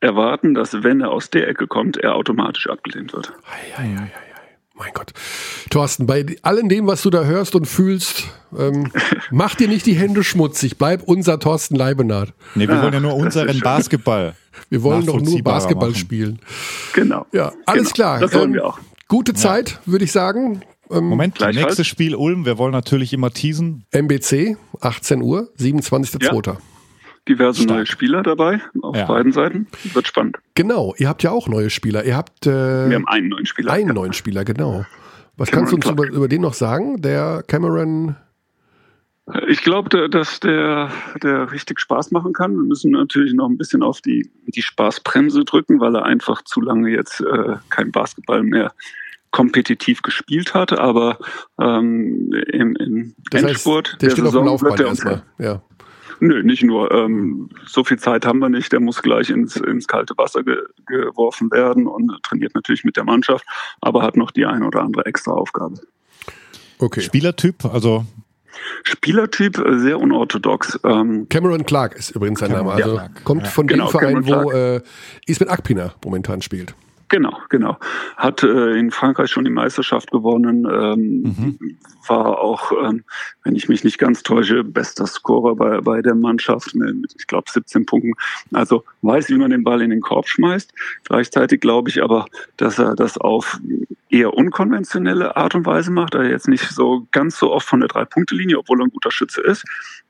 erwarten, 0.00 0.54
dass 0.54 0.82
wenn 0.82 1.00
er 1.00 1.10
aus 1.10 1.30
der 1.30 1.48
Ecke 1.48 1.66
kommt, 1.66 1.96
er 1.96 2.14
automatisch 2.14 2.68
abgelehnt 2.68 3.14
wird. 3.14 3.32
Ei, 3.46 3.82
ei, 3.82 3.96
ei, 3.96 4.12
mein 4.74 4.92
Gott. 4.92 5.12
Thorsten, 5.70 6.06
bei 6.06 6.26
allem 6.42 6.68
dem, 6.68 6.86
was 6.86 7.02
du 7.02 7.10
da 7.10 7.24
hörst 7.24 7.54
und 7.54 7.66
fühlst, 7.66 8.24
ähm, 8.58 8.90
mach 9.30 9.54
dir 9.54 9.68
nicht 9.68 9.86
die 9.86 9.94
Hände 9.94 10.24
schmutzig. 10.24 10.76
Bleib 10.76 11.02
unser 11.04 11.38
Thorsten 11.38 11.76
Leibenhardt. 11.76 12.32
Nee, 12.54 12.68
wir 12.68 12.82
wollen 12.82 12.92
ja 12.92 13.00
nur 13.00 13.14
unseren 13.14 13.60
Basketball. 13.60 14.34
Wir 14.68 14.82
wollen 14.82 15.06
doch 15.06 15.20
nur 15.20 15.42
Basketball 15.42 15.90
machen. 15.90 15.98
spielen. 15.98 16.38
Genau. 16.94 17.26
Ja, 17.32 17.52
alles 17.66 17.92
genau. 17.92 17.94
klar. 17.94 18.20
Das 18.20 18.34
wollen 18.34 18.50
ähm, 18.50 18.54
wir 18.54 18.66
auch. 18.66 18.78
Gute 19.08 19.34
Zeit, 19.34 19.70
ja. 19.70 19.92
würde 19.92 20.04
ich 20.04 20.12
sagen. 20.12 20.62
Ähm, 20.90 21.04
Moment, 21.04 21.40
nächstes 21.40 21.86
Spiel 21.86 22.14
Ulm. 22.14 22.44
Wir 22.44 22.58
wollen 22.58 22.72
natürlich 22.72 23.12
immer 23.12 23.30
teasen. 23.30 23.84
MBC, 23.92 24.56
18 24.80 25.22
Uhr, 25.22 25.50
27.02. 25.58 26.46
Ja. 26.46 26.56
Diverse 27.28 27.62
Stark. 27.62 27.76
neue 27.76 27.86
Spieler 27.86 28.22
dabei 28.22 28.60
auf 28.82 28.96
ja. 28.96 29.06
beiden 29.06 29.32
Seiten. 29.32 29.68
Wird 29.92 30.08
spannend. 30.08 30.38
Genau, 30.54 30.94
ihr 30.98 31.08
habt 31.08 31.22
ja 31.22 31.30
auch 31.30 31.48
neue 31.48 31.70
Spieler. 31.70 32.04
Ihr 32.04 32.16
habt. 32.16 32.46
Äh, 32.46 32.88
wir 32.88 32.96
haben 32.96 33.06
einen 33.06 33.28
neuen 33.28 33.46
Spieler. 33.46 33.72
Einen 33.72 33.94
neuen 33.94 34.12
Spieler, 34.12 34.44
genau. 34.44 34.84
Was 35.36 35.50
Cameron 35.50 35.70
kannst 35.70 35.84
du 35.84 35.90
uns 35.90 36.00
über, 36.00 36.14
über, 36.14 36.28
den 36.28 36.42
noch 36.42 36.54
sagen? 36.54 37.00
Der 37.00 37.44
Cameron. 37.46 38.16
Ich 39.48 39.62
glaube, 39.62 40.08
dass 40.08 40.40
der, 40.40 40.90
der 41.22 41.52
richtig 41.52 41.80
Spaß 41.80 42.10
machen 42.10 42.32
kann. 42.32 42.54
Wir 42.54 42.64
müssen 42.64 42.90
natürlich 42.90 43.32
noch 43.32 43.48
ein 43.48 43.56
bisschen 43.56 43.82
auf 43.82 44.00
die, 44.00 44.30
die 44.46 44.62
Spaßbremse 44.62 45.44
drücken, 45.44 45.80
weil 45.80 45.94
er 45.96 46.04
einfach 46.04 46.42
zu 46.42 46.60
lange 46.60 46.90
jetzt 46.90 47.20
äh, 47.20 47.56
kein 47.70 47.92
Basketball 47.92 48.42
mehr 48.42 48.72
kompetitiv 49.30 50.02
gespielt 50.02 50.54
hat. 50.54 50.78
Aber 50.78 51.18
ähm, 51.60 52.32
im, 52.52 52.76
im 52.76 53.14
das 53.30 53.42
Endspurt 53.42 53.92
heißt, 53.92 54.02
der, 54.02 54.08
der 54.08 54.16
steht 54.16 54.24
Saison 54.26 54.48
auf 54.48 54.60
dem 54.60 54.68
Laufband 54.68 54.88
erstmal. 54.88 55.22
Ja. 55.38 55.62
Nö, 56.20 56.42
nicht 56.42 56.62
nur. 56.62 56.92
Ähm, 56.92 57.48
so 57.66 57.82
viel 57.82 57.98
Zeit 57.98 58.24
haben 58.24 58.38
wir 58.38 58.48
nicht. 58.48 58.70
Der 58.70 58.80
muss 58.80 59.02
gleich 59.02 59.28
ins, 59.30 59.56
ins 59.56 59.88
kalte 59.88 60.14
Wasser 60.16 60.44
ge 60.44 60.56
geworfen 60.86 61.50
werden 61.50 61.86
und 61.86 62.12
trainiert 62.22 62.54
natürlich 62.54 62.84
mit 62.84 62.96
der 62.96 63.04
Mannschaft, 63.04 63.44
aber 63.80 64.02
hat 64.02 64.16
noch 64.16 64.30
die 64.30 64.46
eine 64.46 64.66
oder 64.66 64.82
andere 64.82 65.04
extra 65.06 65.32
Aufgabe. 65.32 65.80
Okay. 66.78 67.00
Spielertyp, 67.00 67.64
also 67.64 68.04
Spielertyp 68.84 69.58
äh, 69.58 69.78
sehr 69.78 70.00
unorthodox. 70.00 70.78
Ähm, 70.84 71.26
Cameron 71.28 71.64
Clark 71.64 71.94
ist 71.96 72.10
übrigens 72.10 72.40
sein 72.40 72.52
Name. 72.52 72.72
Also 72.72 73.00
kommt 73.24 73.46
von 73.46 73.66
genau, 73.66 73.90
dem 73.90 73.90
Verein, 73.90 74.26
wo 74.26 74.50
äh, 74.50 74.80
Ismet 75.26 75.48
Akpina 75.50 75.94
momentan 76.04 76.42
spielt. 76.42 76.74
Genau, 77.08 77.38
genau. 77.48 77.78
Hat 78.16 78.42
äh, 78.42 78.78
in 78.78 78.90
Frankreich 78.90 79.30
schon 79.30 79.44
die 79.44 79.50
Meisterschaft 79.50 80.10
gewonnen, 80.10 80.66
ähm, 80.70 81.22
mhm. 81.22 81.76
war 82.06 82.38
auch, 82.40 82.72
ähm, 82.72 83.04
wenn 83.44 83.54
ich 83.54 83.68
mich 83.68 83.84
nicht 83.84 83.98
ganz 83.98 84.22
täusche, 84.22 84.64
bester 84.64 85.06
Scorer 85.06 85.54
bei, 85.54 85.80
bei 85.80 86.02
der 86.02 86.14
Mannschaft 86.14 86.74
mit, 86.74 87.14
ich 87.18 87.26
glaube, 87.26 87.50
17 87.50 87.86
Punkten. 87.86 88.12
Also 88.52 88.84
weiß, 89.02 89.28
wie 89.28 89.36
man 89.36 89.50
den 89.50 89.64
Ball 89.64 89.82
in 89.82 89.90
den 89.90 90.00
Korb 90.00 90.28
schmeißt. 90.28 90.72
Gleichzeitig 91.04 91.60
glaube 91.60 91.90
ich 91.90 92.02
aber, 92.02 92.26
dass 92.56 92.78
er 92.78 92.94
das 92.94 93.18
auf 93.18 93.60
eher 94.08 94.34
unkonventionelle 94.34 95.36
Art 95.36 95.54
und 95.54 95.66
Weise 95.66 95.90
macht. 95.90 96.14
Er 96.14 96.28
jetzt 96.28 96.48
nicht 96.48 96.68
so 96.68 97.06
ganz 97.12 97.38
so 97.38 97.52
oft 97.52 97.66
von 97.66 97.80
der 97.80 97.88
Drei-Punkte-Linie, 97.88 98.58
obwohl 98.58 98.80
er 98.80 98.86
ein 98.86 98.90
guter 98.90 99.10
Schütze 99.10 99.40
ist. 99.40 99.64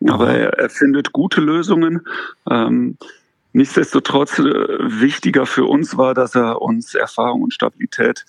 Aber 0.06 0.30
er, 0.34 0.58
er 0.58 0.70
findet 0.70 1.12
gute 1.12 1.40
Lösungen. 1.40 2.02
Ähm, 2.50 2.96
Nichtsdestotrotz 3.52 4.38
äh, 4.38 4.44
wichtiger 4.44 5.46
für 5.46 5.64
uns 5.64 5.96
war, 5.96 6.14
dass 6.14 6.34
er 6.34 6.62
uns 6.62 6.94
Erfahrung 6.94 7.42
und 7.42 7.52
Stabilität 7.52 8.24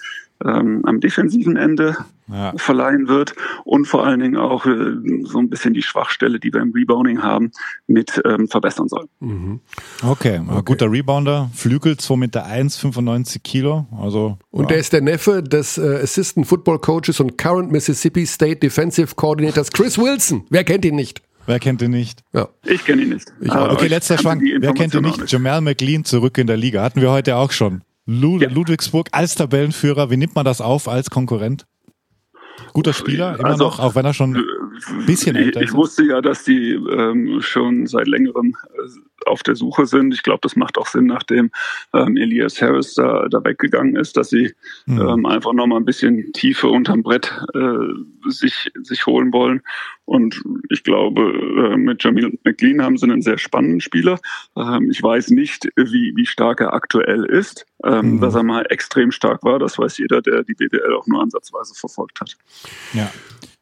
ähm, 0.46 0.82
am 0.86 1.00
defensiven 1.00 1.56
Ende 1.56 1.96
ja. 2.28 2.54
verleihen 2.58 3.08
wird 3.08 3.34
und 3.64 3.86
vor 3.86 4.06
allen 4.06 4.20
Dingen 4.20 4.38
auch 4.38 4.66
äh, 4.66 4.96
so 5.24 5.40
ein 5.40 5.50
bisschen 5.50 5.74
die 5.74 5.82
Schwachstelle, 5.82 6.40
die 6.40 6.54
wir 6.54 6.62
im 6.62 6.72
Rebounding 6.72 7.22
haben, 7.22 7.52
mit 7.88 8.22
ähm, 8.26 8.48
verbessern 8.48 8.88
soll. 8.88 9.08
Mhm. 9.20 9.60
Okay, 10.02 10.42
okay. 10.46 10.62
guter 10.66 10.92
Rebounder, 10.92 11.50
Flügel 11.54 11.98
2 11.98 12.16
Meter 12.18 12.46
1, 12.46 12.78
95 12.78 13.44
Kilo. 13.44 13.86
Also, 14.00 14.38
und 14.52 14.64
ja. 14.64 14.68
der 14.70 14.78
ist 14.78 14.94
der 14.94 15.02
Neffe 15.02 15.44
des 15.44 15.78
äh, 15.78 16.02
Assistant 16.04 16.48
Football 16.48 16.80
Coaches 16.80 17.20
und 17.20 17.38
Current 17.38 17.72
Mississippi 17.72 18.26
State 18.26 18.58
Defensive 18.58 19.16
Coordinators 19.16 19.72
Chris 19.72 19.98
Wilson. 19.98 20.46
Wer 20.50 20.64
kennt 20.64 20.86
ihn 20.86 20.96
nicht? 20.96 21.22
Wer 21.46 21.60
kennt 21.60 21.82
ihn 21.82 21.92
nicht? 21.92 22.24
Ja. 22.32 22.50
Ich 22.66 22.86
kenne 22.86 23.02
ihn 23.02 23.10
nicht. 23.10 23.32
okay, 23.42 23.88
letzter 23.88 24.18
Schwank. 24.18 24.42
Wer 24.42 24.74
kennt 24.74 24.94
ihn 24.94 25.02
nicht? 25.02 25.20
nicht? 25.20 25.32
Jamal 25.32 25.62
McLean 25.62 26.06
zurück 26.06 26.38
in 26.38 26.48
der 26.48 26.58
Liga. 26.58 26.82
Hatten 26.82 27.02
wir 27.02 27.12
heute 27.12 27.36
auch 27.36 27.52
schon. 27.52 27.84
Lud 28.06 28.42
ja. 28.42 28.50
Ludwigsburg 28.50 29.10
als 29.12 29.36
Tabellenführer. 29.36 30.10
Wie 30.10 30.18
nimmt 30.18 30.36
man 30.36 30.46
das 30.46 30.62
auf 30.62 30.88
als 30.88 31.10
Konkurrent? 31.10 31.66
Guter 32.72 32.94
Spieler, 32.94 33.38
immer 33.40 33.50
also, 33.50 33.66
noch, 33.66 33.80
auch 33.80 33.96
wenn 33.96 34.06
er 34.06 34.14
schon 34.14 34.36
ein 34.36 34.44
bisschen 35.06 35.36
älter 35.36 35.62
ist. 35.62 35.70
Ich 35.70 35.74
wusste 35.76 36.04
ja, 36.04 36.22
dass 36.22 36.44
die 36.44 36.72
ähm, 36.74 37.42
schon 37.42 37.88
seit 37.88 38.08
längerem 38.08 38.56
äh, 38.74 38.90
auf 39.26 39.44
der 39.44 39.56
Suche 39.56 39.86
sind. 39.86 40.14
Ich 40.14 40.24
glaube, 40.24 40.40
das 40.42 40.56
macht 40.56 40.78
auch 40.78 40.88
Sinn, 40.88 41.06
nachdem 41.06 41.52
ähm, 41.94 42.18
Elias 42.18 42.62
Harris 42.62 42.96
da, 42.96 43.28
da 43.30 43.44
weggegangen 43.44 43.96
ist, 43.96 44.18
dass 44.18 44.30
sie 44.30 44.54
mhm. 44.86 45.02
ähm, 45.02 45.26
einfach 45.26 45.54
nochmal 45.54 45.80
ein 45.80 45.86
bisschen 45.86 46.32
Tiefe 46.34 46.68
unterm 46.68 47.04
Brett 47.04 47.32
äh, 47.54 48.30
sich, 48.30 48.72
sich 48.82 49.06
holen 49.06 49.32
wollen. 49.34 49.62
Und 50.06 50.42
ich 50.70 50.84
glaube, 50.84 51.22
äh, 51.72 51.78
mit 51.78 52.04
Jamil 52.04 52.38
McLean 52.44 52.82
haben 52.82 52.98
sie 52.98 53.06
einen 53.06 53.22
sehr 53.22 53.38
spannenden 53.38 53.80
Spieler. 53.80 54.20
Ähm, 54.58 54.90
ich 54.92 55.02
weiß 55.02 55.30
nicht, 55.30 55.70
wie, 55.76 56.14
wie 56.16 56.26
stark 56.26 56.60
er 56.60 56.74
aktuell 56.74 57.26
ist. 57.26 57.66
Ähm, 57.86 58.16
mhm. 58.16 58.22
Dass 58.22 58.36
er 58.36 58.44
mal 58.44 58.66
extrem 58.70 59.12
stark 59.12 59.44
war, 59.44 59.60
das 59.60 59.78
weiß 59.78 59.98
jeder, 59.98 60.22
der 60.22 60.44
die 60.44 60.54
BWL 60.54 60.94
auch 60.96 61.08
nur 61.08 61.22
ansatzweise 61.22 61.74
verfolgt 61.76 62.22
hat. 62.22 62.38
Ja. 62.94 63.12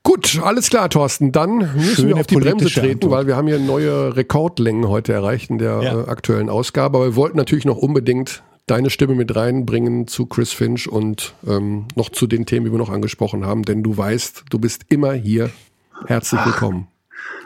Gut, 0.04 0.40
alles 0.42 0.70
klar, 0.70 0.90
Thorsten. 0.90 1.32
Dann 1.32 1.58
müssen 1.76 1.96
Schöne 1.96 2.08
wir 2.10 2.16
auf 2.18 2.28
die 2.28 2.36
Bremse 2.36 2.70
treten, 2.70 3.04
Antwort. 3.04 3.12
weil 3.12 3.28
wir 3.28 3.36
haben 3.36 3.48
hier 3.48 3.60
neue 3.60 4.16
Rekordlängen 4.16 4.88
heute 4.88 5.14
erreicht 5.14 5.50
in 5.50 5.60
der 5.60 5.82
ja. 5.82 6.00
äh, 6.02 6.10
aktuellen 6.10 6.50
Ausgabe. 6.50 6.98
Aber 6.98 7.06
wir 7.06 7.16
wollten 7.16 7.38
natürlich 7.38 7.66
noch 7.66 7.78
unbedingt 7.78 8.44
deine 8.66 8.90
Stimme 8.90 9.16
mit 9.16 9.36
reinbringen 9.36 10.08
zu 10.08 10.26
Chris 10.26 10.54
Finch 10.54 10.88
und 10.88 11.34
ähm, 11.48 11.86
noch 11.96 12.10
zu 12.10 12.26
den 12.26 12.46
Themen, 12.46 12.66
die 12.66 12.72
wir 12.72 12.80
noch 12.80 12.90
angesprochen 12.90 13.46
haben, 13.46 13.64
denn 13.64 13.84
du 13.84 13.96
weißt, 13.96 14.46
du 14.50 14.60
bist 14.60 14.86
immer 14.90 15.14
hier. 15.14 15.52
Herzlich 16.08 16.44
willkommen. 16.46 16.88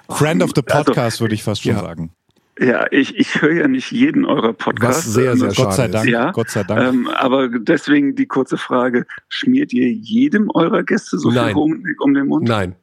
Friend 0.10 0.42
of 0.44 0.52
the 0.56 0.62
also, 0.66 0.84
Podcast, 0.84 0.98
also, 0.98 1.22
würde 1.22 1.36
ich 1.36 1.44
fast 1.44 1.64
schon 1.64 1.74
ja. 1.74 1.82
sagen. 1.82 2.12
Ja, 2.58 2.86
ich, 2.92 3.18
ich 3.18 3.42
höre 3.42 3.52
ja 3.52 3.68
nicht 3.68 3.92
jeden 3.92 4.26
eurer 4.26 4.54
Podcasts. 4.54 5.08
Was 5.08 5.14
sehr, 5.14 5.36
sehr 5.36 5.52
Gott 5.54 5.74
sei 5.74 5.88
Dank. 5.90 6.10
Ja, 6.10 6.32
Gott 6.32 6.50
sei 6.50 6.64
Dank. 6.64 6.82
Ähm, 6.82 7.08
aber 7.10 7.50
deswegen 7.50 8.16
die 8.16 8.28
kurze 8.28 8.58
Frage: 8.58 9.06
Schmiert 9.28 9.74
ihr 9.74 9.92
jedem 9.92 10.50
eurer 10.54 10.84
Gäste 10.84 11.18
so 11.18 11.32
Nein. 11.32 11.48
viel 11.48 11.56
Honig 11.56 12.02
um 12.02 12.14
den 12.14 12.28
Mund? 12.28 12.48
Nein. 12.48 12.76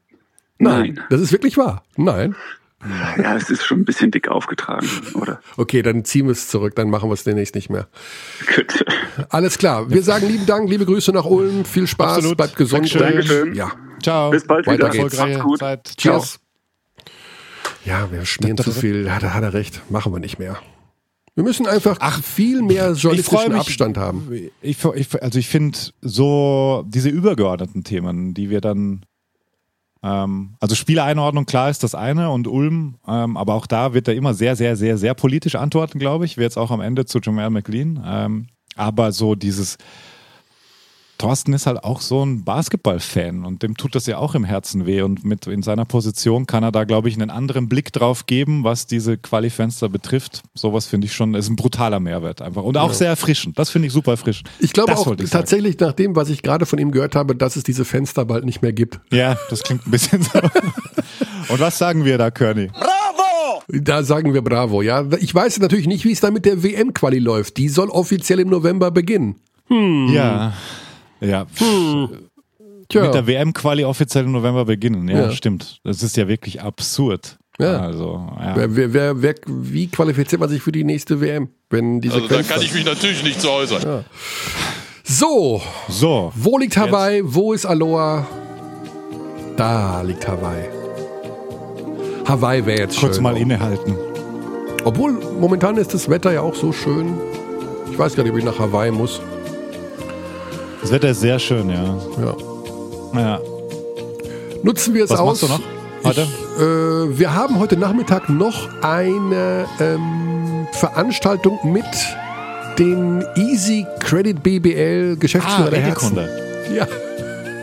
Nein. 0.59 0.95
Nein. 0.95 1.01
Das 1.09 1.21
ist 1.21 1.33
wirklich 1.33 1.57
wahr. 1.57 1.85
Nein. 1.97 2.37
Ja, 3.17 3.37
es 3.37 3.49
ist 3.49 3.65
schon 3.65 3.81
ein 3.81 3.85
bisschen 3.85 4.11
dick 4.11 4.29
aufgetragen, 4.29 4.89
oder? 5.15 5.41
Okay, 5.57 5.83
dann 5.83 6.05
ziehen 6.05 6.27
wir 6.27 6.33
es 6.33 6.49
zurück, 6.49 6.75
dann 6.75 6.91
machen 6.91 7.09
wir 7.09 7.15
es 7.15 7.23
demnächst 7.23 7.55
nicht 7.55 7.71
mehr. 7.71 7.87
Gut. 8.55 8.85
Alles 9.29 9.57
klar. 9.57 9.89
Wir 9.89 10.03
sagen 10.03 10.27
lieben 10.27 10.47
Dank, 10.47 10.69
liebe 10.69 10.85
Grüße 10.85 11.13
nach 11.13 11.25
Ulm, 11.25 11.65
viel 11.65 11.87
Spaß, 11.87 12.17
Absolut. 12.17 12.37
bleibt 12.37 12.57
gesund. 12.57 12.93
Dankeschön. 12.93 13.55
Ja. 13.55 13.71
Ciao. 14.03 14.31
Bis 14.31 14.45
bald 14.47 14.67
Weiter 14.67 14.93
wieder. 14.93 15.05
Geht's. 15.05 15.19
Macht's 15.19 15.39
gut. 15.39 15.59
Zeit. 15.61 15.97
Cheers. 15.97 16.42
Ja, 17.85 18.11
wir 18.11 18.25
schmieren 18.25 18.57
zu 18.57 18.73
viel. 18.73 19.07
Ja, 19.07 19.19
da 19.19 19.35
hat 19.35 19.43
er 19.43 19.53
recht. 19.55 19.83
Machen 19.91 20.13
wir 20.13 20.21
nicht 20.21 20.39
mehr. 20.39 20.59
Wir 21.35 21.45
müssen 21.45 21.67
einfach 21.67 21.97
Ach, 22.01 22.23
viel 22.23 22.63
mehr 22.63 22.93
journalistischen 22.93 23.53
mich, 23.53 23.61
Abstand 23.61 23.97
haben. 23.97 24.31
Ich, 24.61 24.85
ich, 24.95 25.23
also 25.23 25.39
ich 25.39 25.49
finde 25.49 25.79
so 26.03 26.85
diese 26.87 27.09
übergeordneten 27.09 27.85
Themen, 27.85 28.35
die 28.35 28.51
wir 28.51 28.61
dann 28.61 29.07
ähm, 30.03 30.57
also 30.61 30.75
Spieleinordnung, 30.75 31.47
klar 31.47 31.71
ist 31.71 31.83
das 31.83 31.95
eine 31.95 32.31
und 32.31 32.49
Ulm, 32.49 32.97
ähm, 33.07 33.37
aber 33.37 33.55
auch 33.55 33.67
da 33.67 33.95
wird 33.95 34.09
er 34.09 34.15
immer 34.15 34.35
sehr, 34.35 34.57
sehr, 34.57 34.77
sehr, 34.77 34.99
sehr 34.99 35.15
politisch 35.15 35.55
antworten, 35.55 35.99
glaube 35.99 36.25
ich. 36.25 36.37
Wie 36.37 36.43
jetzt 36.43 36.59
auch 36.59 36.71
am 36.71 36.81
Ende 36.81 37.07
zu 37.07 37.19
Jamal 37.21 37.51
McLean. 37.51 38.03
Ähm, 38.05 38.49
aber 38.75 39.13
so 39.13 39.35
dieses 39.35 39.79
Thorsten 41.23 41.53
ist 41.53 41.67
halt 41.67 41.85
auch 41.85 42.01
so 42.01 42.27
ein 42.27 42.43
Basketball-Fan 42.43 43.45
und 43.45 43.63
dem 43.63 43.77
tut 43.77 43.95
das 43.95 44.07
ja 44.07 44.19
auch 44.19 44.35
im 44.35 44.43
Herzen 44.43 44.87
weh. 44.87 45.03
Und 45.03 45.25
mit 45.25 45.47
in 45.47 45.63
seiner 45.63 45.85
Position 45.85 46.47
kann 46.47 46.65
er 46.65 46.73
da, 46.73 46.83
glaube 46.83 47.09
ich, 47.09 47.15
einen 47.15 47.31
anderen 47.31 47.69
Blick 47.69 47.93
drauf 47.93 48.27
geben, 48.27 48.65
was 48.65 48.89
diese 48.89 49.19
Qualifenster 49.19 49.89
betrifft. 49.89 50.43
Sowas 50.55 50.87
finde 50.87 51.07
ich 51.07 51.13
schon, 51.13 51.35
ist 51.35 51.49
ein 51.49 51.55
brutaler 51.55 52.01
Mehrwert 52.01 52.43
einfach. 52.43 52.65
Und 52.65 52.77
auch 52.77 52.89
ja. 52.89 52.95
sehr 52.95 53.09
erfrischend. 53.09 53.57
Das 53.57 53.71
finde 53.71 53.87
ich 53.87 53.93
super 53.93 54.11
erfrischend. 54.11 54.51
Ich 54.59 54.73
glaube 54.73 54.97
auch 54.97 55.17
ich 55.17 55.31
tatsächlich 55.31 55.79
nach 55.79 55.93
dem, 55.93 56.17
was 56.17 56.29
ich 56.29 56.43
gerade 56.43 56.67
von 56.67 56.81
ihm 56.81 56.91
gehört 56.91 57.15
habe, 57.15 57.37
dass 57.37 57.55
es 57.55 57.63
diese 57.63 57.85
Fenster 57.85 58.25
bald 58.25 58.45
nicht 58.45 58.61
mehr 58.61 58.73
gibt. 58.73 58.99
Ja, 59.13 59.39
das 59.49 59.63
klingt 59.63 59.87
ein 59.87 59.93
bisschen 59.93 60.23
so. 60.23 60.41
und 61.51 61.61
was 61.61 61.79
sagen 61.79 62.05
wir 62.05 62.19
da, 62.19 62.33
Körny? 62.33 62.67
Bravo! 62.67 63.63
Da 63.69 64.03
sagen 64.03 64.35
wir 64.35 64.43
Bravo, 64.43 64.83
ja. 64.83 65.07
Ich 65.21 65.33
weiß 65.33 65.61
natürlich 65.61 65.87
nicht, 65.87 66.05
wie 66.05 66.11
es 66.11 66.19
da 66.19 66.33
mit 66.33 66.47
der 66.47 66.65
WM-Quali 66.65 67.21
läuft. 67.21 67.59
Die 67.59 67.69
soll 67.69 67.91
offiziell 67.91 68.41
im 68.41 68.49
November 68.49 68.91
beginnen. 68.91 69.37
Hm. 69.69 70.09
Ja. 70.13 70.53
Ja. 71.23 71.47
Hm. 71.59 72.09
Mit 72.95 73.15
der 73.15 73.27
WM-Quali 73.27 73.85
offiziell 73.85 74.25
im 74.25 74.33
November 74.33 74.67
beginnen. 74.67 75.09
Ja, 75.09 75.23
ja, 75.23 75.31
stimmt. 75.31 75.81
Das 75.83 76.03
ist 76.03 76.17
ja 76.17 76.29
wirklich 76.29 76.61
absurd. 76.61 77.39
Ja. 77.59 77.81
Also, 77.81 78.29
ja. 78.39 78.57
Wer, 78.57 78.77
wer, 78.77 78.93
wer, 78.93 79.23
wer, 79.23 79.35
wie 79.47 79.87
qualifiziert 79.87 80.41
man 80.41 80.51
sich 80.51 80.63
für 80.63 80.73
die 80.73 80.85
nächste 80.85 81.21
WM? 81.21 81.49
Wenn 81.71 82.01
diese 82.01 82.17
also 82.17 82.29
da 82.29 82.43
kann 82.43 82.61
ich 82.61 82.75
mich 82.75 82.85
natürlich 82.85 83.23
nicht 83.23 83.41
zu 83.41 83.51
äußern. 83.51 83.83
Ja. 83.83 84.05
So. 85.05 85.63
So. 85.89 86.33
Wo 86.35 86.59
liegt 86.59 86.77
Hawaii? 86.77 87.19
Jetzt. 87.19 87.35
Wo 87.35 87.53
ist 87.53 87.67
Aloha? 87.67 88.27
Da 89.57 90.03
liegt 90.03 90.27
Hawaii. 90.27 90.69
Hawaii 92.27 92.67
wäre 92.67 92.81
jetzt 92.81 92.99
Kurz 92.99 93.01
schön. 93.01 93.09
Kurz 93.09 93.21
mal 93.21 93.35
auch. 93.35 93.41
innehalten. 93.41 93.95
Obwohl, 94.85 95.13
momentan 95.39 95.77
ist 95.77 95.95
das 95.95 96.09
Wetter 96.09 96.33
ja 96.33 96.41
auch 96.41 96.55
so 96.55 96.73
schön. 96.73 97.15
Ich 97.91 97.99
weiß 97.99 98.17
gar 98.17 98.23
nicht, 98.23 98.33
ob 98.33 98.39
ich 98.39 98.45
nach 98.45 98.59
Hawaii 98.59 98.91
muss. 98.91 99.21
Das 100.83 100.91
Wetter 100.91 101.11
ist 101.11 101.21
sehr 101.21 101.39
schön, 101.39 101.71
ja. 101.71 101.97
Ja. 103.15 103.21
ja. 103.21 103.41
Nutzen 104.65 104.95
wir 104.95 105.05
es 105.05 105.11
Was 105.11 105.21
aus. 105.21 105.43
Was 105.43 105.49
machst 105.49 105.63
du 105.63 105.65
noch 105.65 106.05
heute? 106.05 106.23
Ich, 106.23 106.61
äh, 106.61 107.19
wir 107.19 107.35
haben 107.35 107.61
heute 107.61 107.77
Nachmittag 107.77 108.29
noch 108.29 108.69
eine 108.83 109.67
ähm, 109.81 110.67
Veranstaltung 110.73 111.61
mit 111.73 111.85
den 112.79 113.25
Easy 113.37 113.87
Credit 114.01 114.43
BBL 114.43 115.17
Geschäftsführer 115.19 115.69
ah, 115.69 115.71
der 115.71 115.81
Herzen. 115.81 116.19
Ja. 116.75 116.87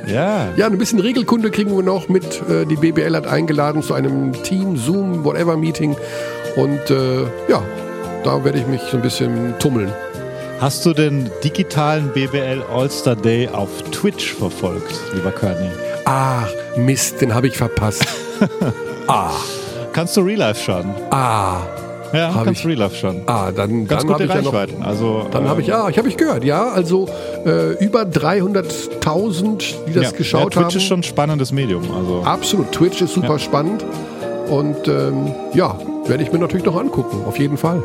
Ja. 0.07 0.47
Ja, 0.55 0.65
ein 0.65 0.77
bisschen 0.77 0.99
Regelkunde 0.99 1.51
kriegen 1.51 1.75
wir 1.75 1.83
noch 1.83 2.07
mit. 2.07 2.41
Äh, 2.49 2.65
die 2.65 2.77
BBL 2.77 3.15
hat 3.15 3.27
eingeladen 3.27 3.83
zu 3.83 3.93
einem 3.93 4.31
Team, 4.43 4.77
Zoom, 4.77 5.25
whatever 5.25 5.57
Meeting. 5.57 5.95
Und 6.55 6.89
äh, 6.89 7.23
ja, 7.49 7.61
da 8.23 8.43
werde 8.45 8.59
ich 8.59 8.67
mich 8.67 8.81
so 8.89 8.97
ein 8.97 9.03
bisschen 9.03 9.53
tummeln. 9.59 9.91
Hast 10.59 10.85
du 10.85 10.91
den 10.91 11.31
digitalen 11.41 12.09
BBL 12.09 12.61
All-Star 12.69 13.15
Day 13.15 13.47
auf 13.47 13.69
Twitch 13.91 14.33
verfolgt, 14.33 14.93
lieber 15.15 15.31
Körny? 15.31 15.69
Ach, 16.03 16.49
Mist, 16.75 17.21
den 17.21 17.33
habe 17.33 17.47
ich 17.47 17.55
verpasst. 17.55 18.05
ah. 19.07 19.31
Kannst 19.93 20.17
du 20.17 20.21
Real 20.21 20.39
Life 20.39 20.61
schauen? 20.61 20.93
Ah. 21.11 21.61
Ja, 22.11 22.33
hab 22.35 22.43
kannst 22.43 22.59
ich, 22.59 22.67
Real 22.67 22.79
Life 22.79 22.95
schauen. 22.97 23.21
Ah, 23.27 23.51
dann, 23.51 23.87
Ganz 23.87 24.03
dann 24.03 24.13
habe 24.13 24.25
ich 24.25 24.33
ja 24.33 24.41
noch. 24.41 24.85
Also, 24.85 25.27
dann 25.31 25.47
habe 25.47 25.61
ich, 25.61 25.67
ja, 25.67 25.87
ich 25.87 25.97
habe 25.97 26.09
ich 26.09 26.17
gehört, 26.17 26.43
ja. 26.43 26.67
Also 26.67 27.07
äh, 27.45 27.81
über 27.81 28.01
300.000, 28.01 29.63
die 29.87 29.93
das 29.93 30.03
ja, 30.03 30.11
geschaut 30.11 30.41
ja, 30.41 30.45
Twitch 30.45 30.55
haben. 30.57 30.63
Twitch 30.63 30.75
ist 30.75 30.83
schon 30.83 30.99
ein 30.99 31.03
spannendes 31.03 31.53
Medium. 31.53 31.83
Also. 31.89 32.21
Absolut, 32.25 32.73
Twitch 32.73 33.01
ist 33.01 33.13
super 33.13 33.33
ja. 33.33 33.39
spannend. 33.39 33.85
Und 34.49 34.89
ähm, 34.89 35.31
ja, 35.53 35.79
werde 36.05 36.21
ich 36.21 36.33
mir 36.33 36.39
natürlich 36.39 36.65
noch 36.65 36.77
angucken, 36.77 37.23
auf 37.25 37.39
jeden 37.39 37.57
Fall. 37.57 37.81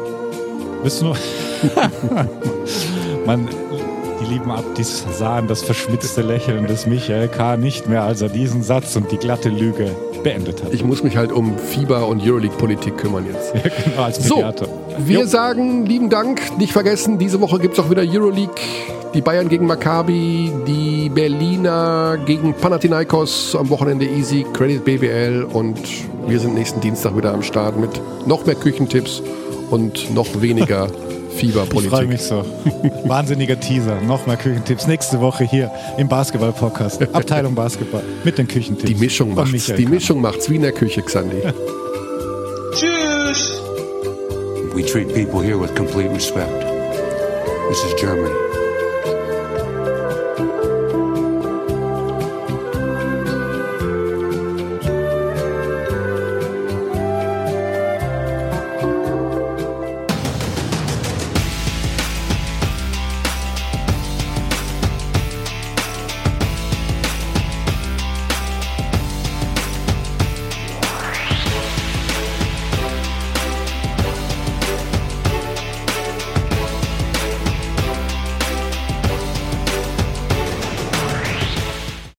Bist 0.84 1.00
du 1.00 1.06
noch? 1.06 1.16
Man, 3.26 3.48
die 4.20 4.34
lieben 4.34 4.50
ab, 4.50 4.64
die 4.76 4.82
sahen 4.82 5.48
das 5.48 5.62
verschmitzte 5.62 6.20
Lächeln 6.20 6.66
des 6.66 6.86
Michael 6.86 7.28
K. 7.28 7.56
nicht 7.56 7.88
mehr, 7.88 8.02
als 8.02 8.20
er 8.20 8.28
diesen 8.28 8.62
Satz 8.62 8.94
und 8.94 9.10
die 9.10 9.16
glatte 9.16 9.48
Lüge 9.48 9.90
beendet 10.22 10.62
hat. 10.62 10.74
Ich 10.74 10.84
muss 10.84 11.02
mich 11.02 11.16
halt 11.16 11.32
um 11.32 11.56
Fieber 11.56 12.06
und 12.06 12.22
Euroleague-Politik 12.22 12.98
kümmern 12.98 13.24
jetzt. 13.24 13.54
Ja, 13.54 13.62
genau, 13.62 14.02
als 14.02 14.28
Mediator. 14.28 14.68
So, 14.68 15.06
wir 15.06 15.20
jo. 15.20 15.26
sagen 15.26 15.86
lieben 15.86 16.10
Dank. 16.10 16.58
Nicht 16.58 16.74
vergessen, 16.74 17.16
diese 17.16 17.40
Woche 17.40 17.58
gibt 17.58 17.78
es 17.78 17.80
auch 17.82 17.88
wieder 17.88 18.02
Euroleague. 18.02 18.52
Die 19.14 19.22
Bayern 19.22 19.48
gegen 19.48 19.66
Maccabi, 19.66 20.52
die 20.66 21.08
Berliner 21.08 22.18
gegen 22.26 22.52
Panathinaikos, 22.52 23.56
am 23.56 23.70
Wochenende 23.70 24.04
Easy, 24.04 24.44
Credit 24.52 24.84
BBL 24.84 25.46
und 25.50 25.78
wir 26.26 26.38
sind 26.38 26.54
nächsten 26.54 26.82
Dienstag 26.82 27.16
wieder 27.16 27.32
am 27.32 27.42
Start 27.42 27.78
mit 27.78 28.02
noch 28.26 28.44
mehr 28.44 28.56
Küchentipps 28.56 29.22
und 29.70 30.14
noch 30.14 30.40
weniger 30.40 30.88
Fieberpolitik. 31.36 31.92
Ich 31.92 31.98
freue 31.98 32.06
mich 32.06 32.20
so. 32.22 32.44
Wahnsinniger 33.04 33.58
Teaser. 33.58 34.00
Noch 34.00 34.26
mehr 34.26 34.36
Küchentipps. 34.36 34.86
Nächste 34.86 35.20
Woche 35.20 35.44
hier 35.44 35.70
im 35.98 36.08
Basketball-Podcast. 36.08 37.02
Abteilung 37.12 37.54
Basketball 37.54 38.02
mit 38.24 38.38
den 38.38 38.46
Küchentipps. 38.46 38.88
Die 38.88 38.94
Mischung 38.94 39.34
macht's. 39.34 39.72
Die 39.76 39.86
Mischung 39.86 40.20
macht's 40.20 40.48
wie 40.48 40.56
in 40.56 40.62
der 40.62 40.72
Küche, 40.72 41.02
Xandi. 41.02 41.42
Tschüss. 42.72 43.60
We 44.74 44.84
treat 44.84 45.12
people 45.14 45.40
here 45.40 45.58
with 45.60 45.74
complete 45.74 46.10
respect. 46.12 46.50
This 47.68 47.84
is 47.84 47.94
Germany. 48.00 48.53